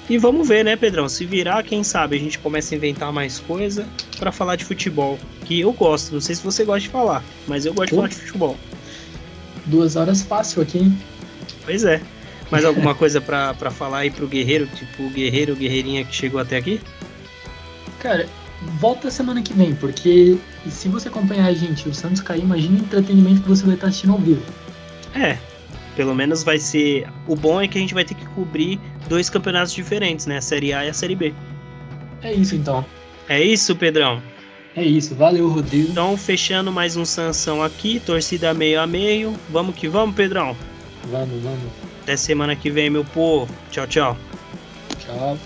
E 0.10 0.18
vamos 0.18 0.48
ver, 0.48 0.66
né, 0.66 0.76
Pedrão? 0.76 1.08
Se 1.08 1.26
virar, 1.26 1.62
quem 1.62 1.84
sabe 1.84 2.16
a 2.16 2.20
gente 2.20 2.40
começa 2.40 2.74
a 2.74 2.76
inventar 2.76 3.14
mais 3.14 3.38
coisa 3.38 3.88
para 4.18 4.32
falar 4.32 4.56
de 4.56 4.66
futebol. 4.66 5.20
Que 5.46 5.60
eu 5.60 5.72
gosto. 5.72 6.12
Não 6.14 6.22
sei 6.22 6.34
se 6.34 6.44
você 6.44 6.66
gosta 6.66 6.82
de 6.82 6.90
falar, 6.90 7.24
mas 7.48 7.68
eu 7.68 7.74
gosto 7.74 7.90
de 7.90 7.96
falar 7.96 8.08
de 8.08 8.16
futebol 8.16 8.58
duas 9.66 9.96
horas 9.96 10.22
fácil 10.22 10.62
aqui, 10.62 10.80
hein? 10.80 10.98
Pois 11.64 11.84
é. 11.84 12.02
Mais 12.52 12.64
alguma 12.64 12.94
coisa 12.96 13.20
para 13.20 13.72
falar 13.72 14.00
aí 14.00 14.12
pro 14.12 14.28
guerreiro, 14.28 14.68
tipo 14.68 15.04
o 15.04 15.10
guerreiro 15.10 15.56
guerreirinha 15.56 16.06
que 16.06 16.16
chegou 16.16 16.40
até 16.40 16.58
aqui? 16.58 16.82
Cara, 18.00 18.28
volta 18.80 19.10
semana 19.10 19.42
que 19.42 19.54
vem, 19.54 19.74
porque 19.76 20.38
se 20.70 20.88
você 20.88 21.08
acompanhar 21.08 21.48
a 21.48 21.54
gente 21.54 21.88
o 21.90 21.94
Santos 21.94 22.22
cair, 22.22 22.42
imagina 22.42 22.80
o 22.80 22.82
entretenimento 22.82 23.42
que 23.42 23.50
você 23.50 23.66
vai 23.66 23.76
estar 23.76 23.88
assistindo 23.88 24.14
ao 24.14 24.20
vivo. 24.20 24.42
É, 25.14 25.38
pelo 25.96 26.14
menos 26.14 26.44
vai 26.44 26.60
ser. 26.60 27.08
O 27.28 27.36
bom 27.36 27.62
é 27.62 27.68
que 27.68 27.78
a 27.78 27.82
gente 27.82 27.94
vai 27.94 28.04
ter 28.04 28.16
que 28.16 28.26
cobrir 28.28 28.80
dois 29.08 29.30
campeonatos 29.30 29.74
diferentes, 29.74 30.26
né? 30.26 30.38
A 30.38 30.42
Série 30.42 30.74
A 30.74 30.86
e 30.86 30.90
a 30.90 30.94
Série 30.94 31.16
B. 31.16 31.34
É 32.22 32.34
isso 32.34 32.56
então. 32.56 32.86
É 33.28 33.42
isso, 33.42 33.76
Pedrão. 33.76 34.22
É 34.76 34.84
isso, 34.84 35.16
valeu, 35.16 35.48
Rodrigo. 35.48 35.90
Então, 35.90 36.18
fechando 36.18 36.72
mais 36.72 36.98
um 36.98 37.06
Sansão 37.06 37.64
aqui, 37.64 38.00
torcida 38.00 38.54
meio 38.54 38.82
a 38.82 38.86
meio. 38.86 39.34
Vamos 39.50 39.76
que 39.76 39.88
vamos, 39.88 40.16
Pedrão. 40.16 40.56
Vamos, 41.10 41.42
vamos. 41.42 41.72
Até 42.04 42.18
semana 42.18 42.56
que 42.56 42.70
vem, 42.70 42.90
meu 42.90 43.06
povo. 43.06 43.52
Tchau, 43.72 43.88
tchau. 43.88 44.18
Tchau. 45.00 45.38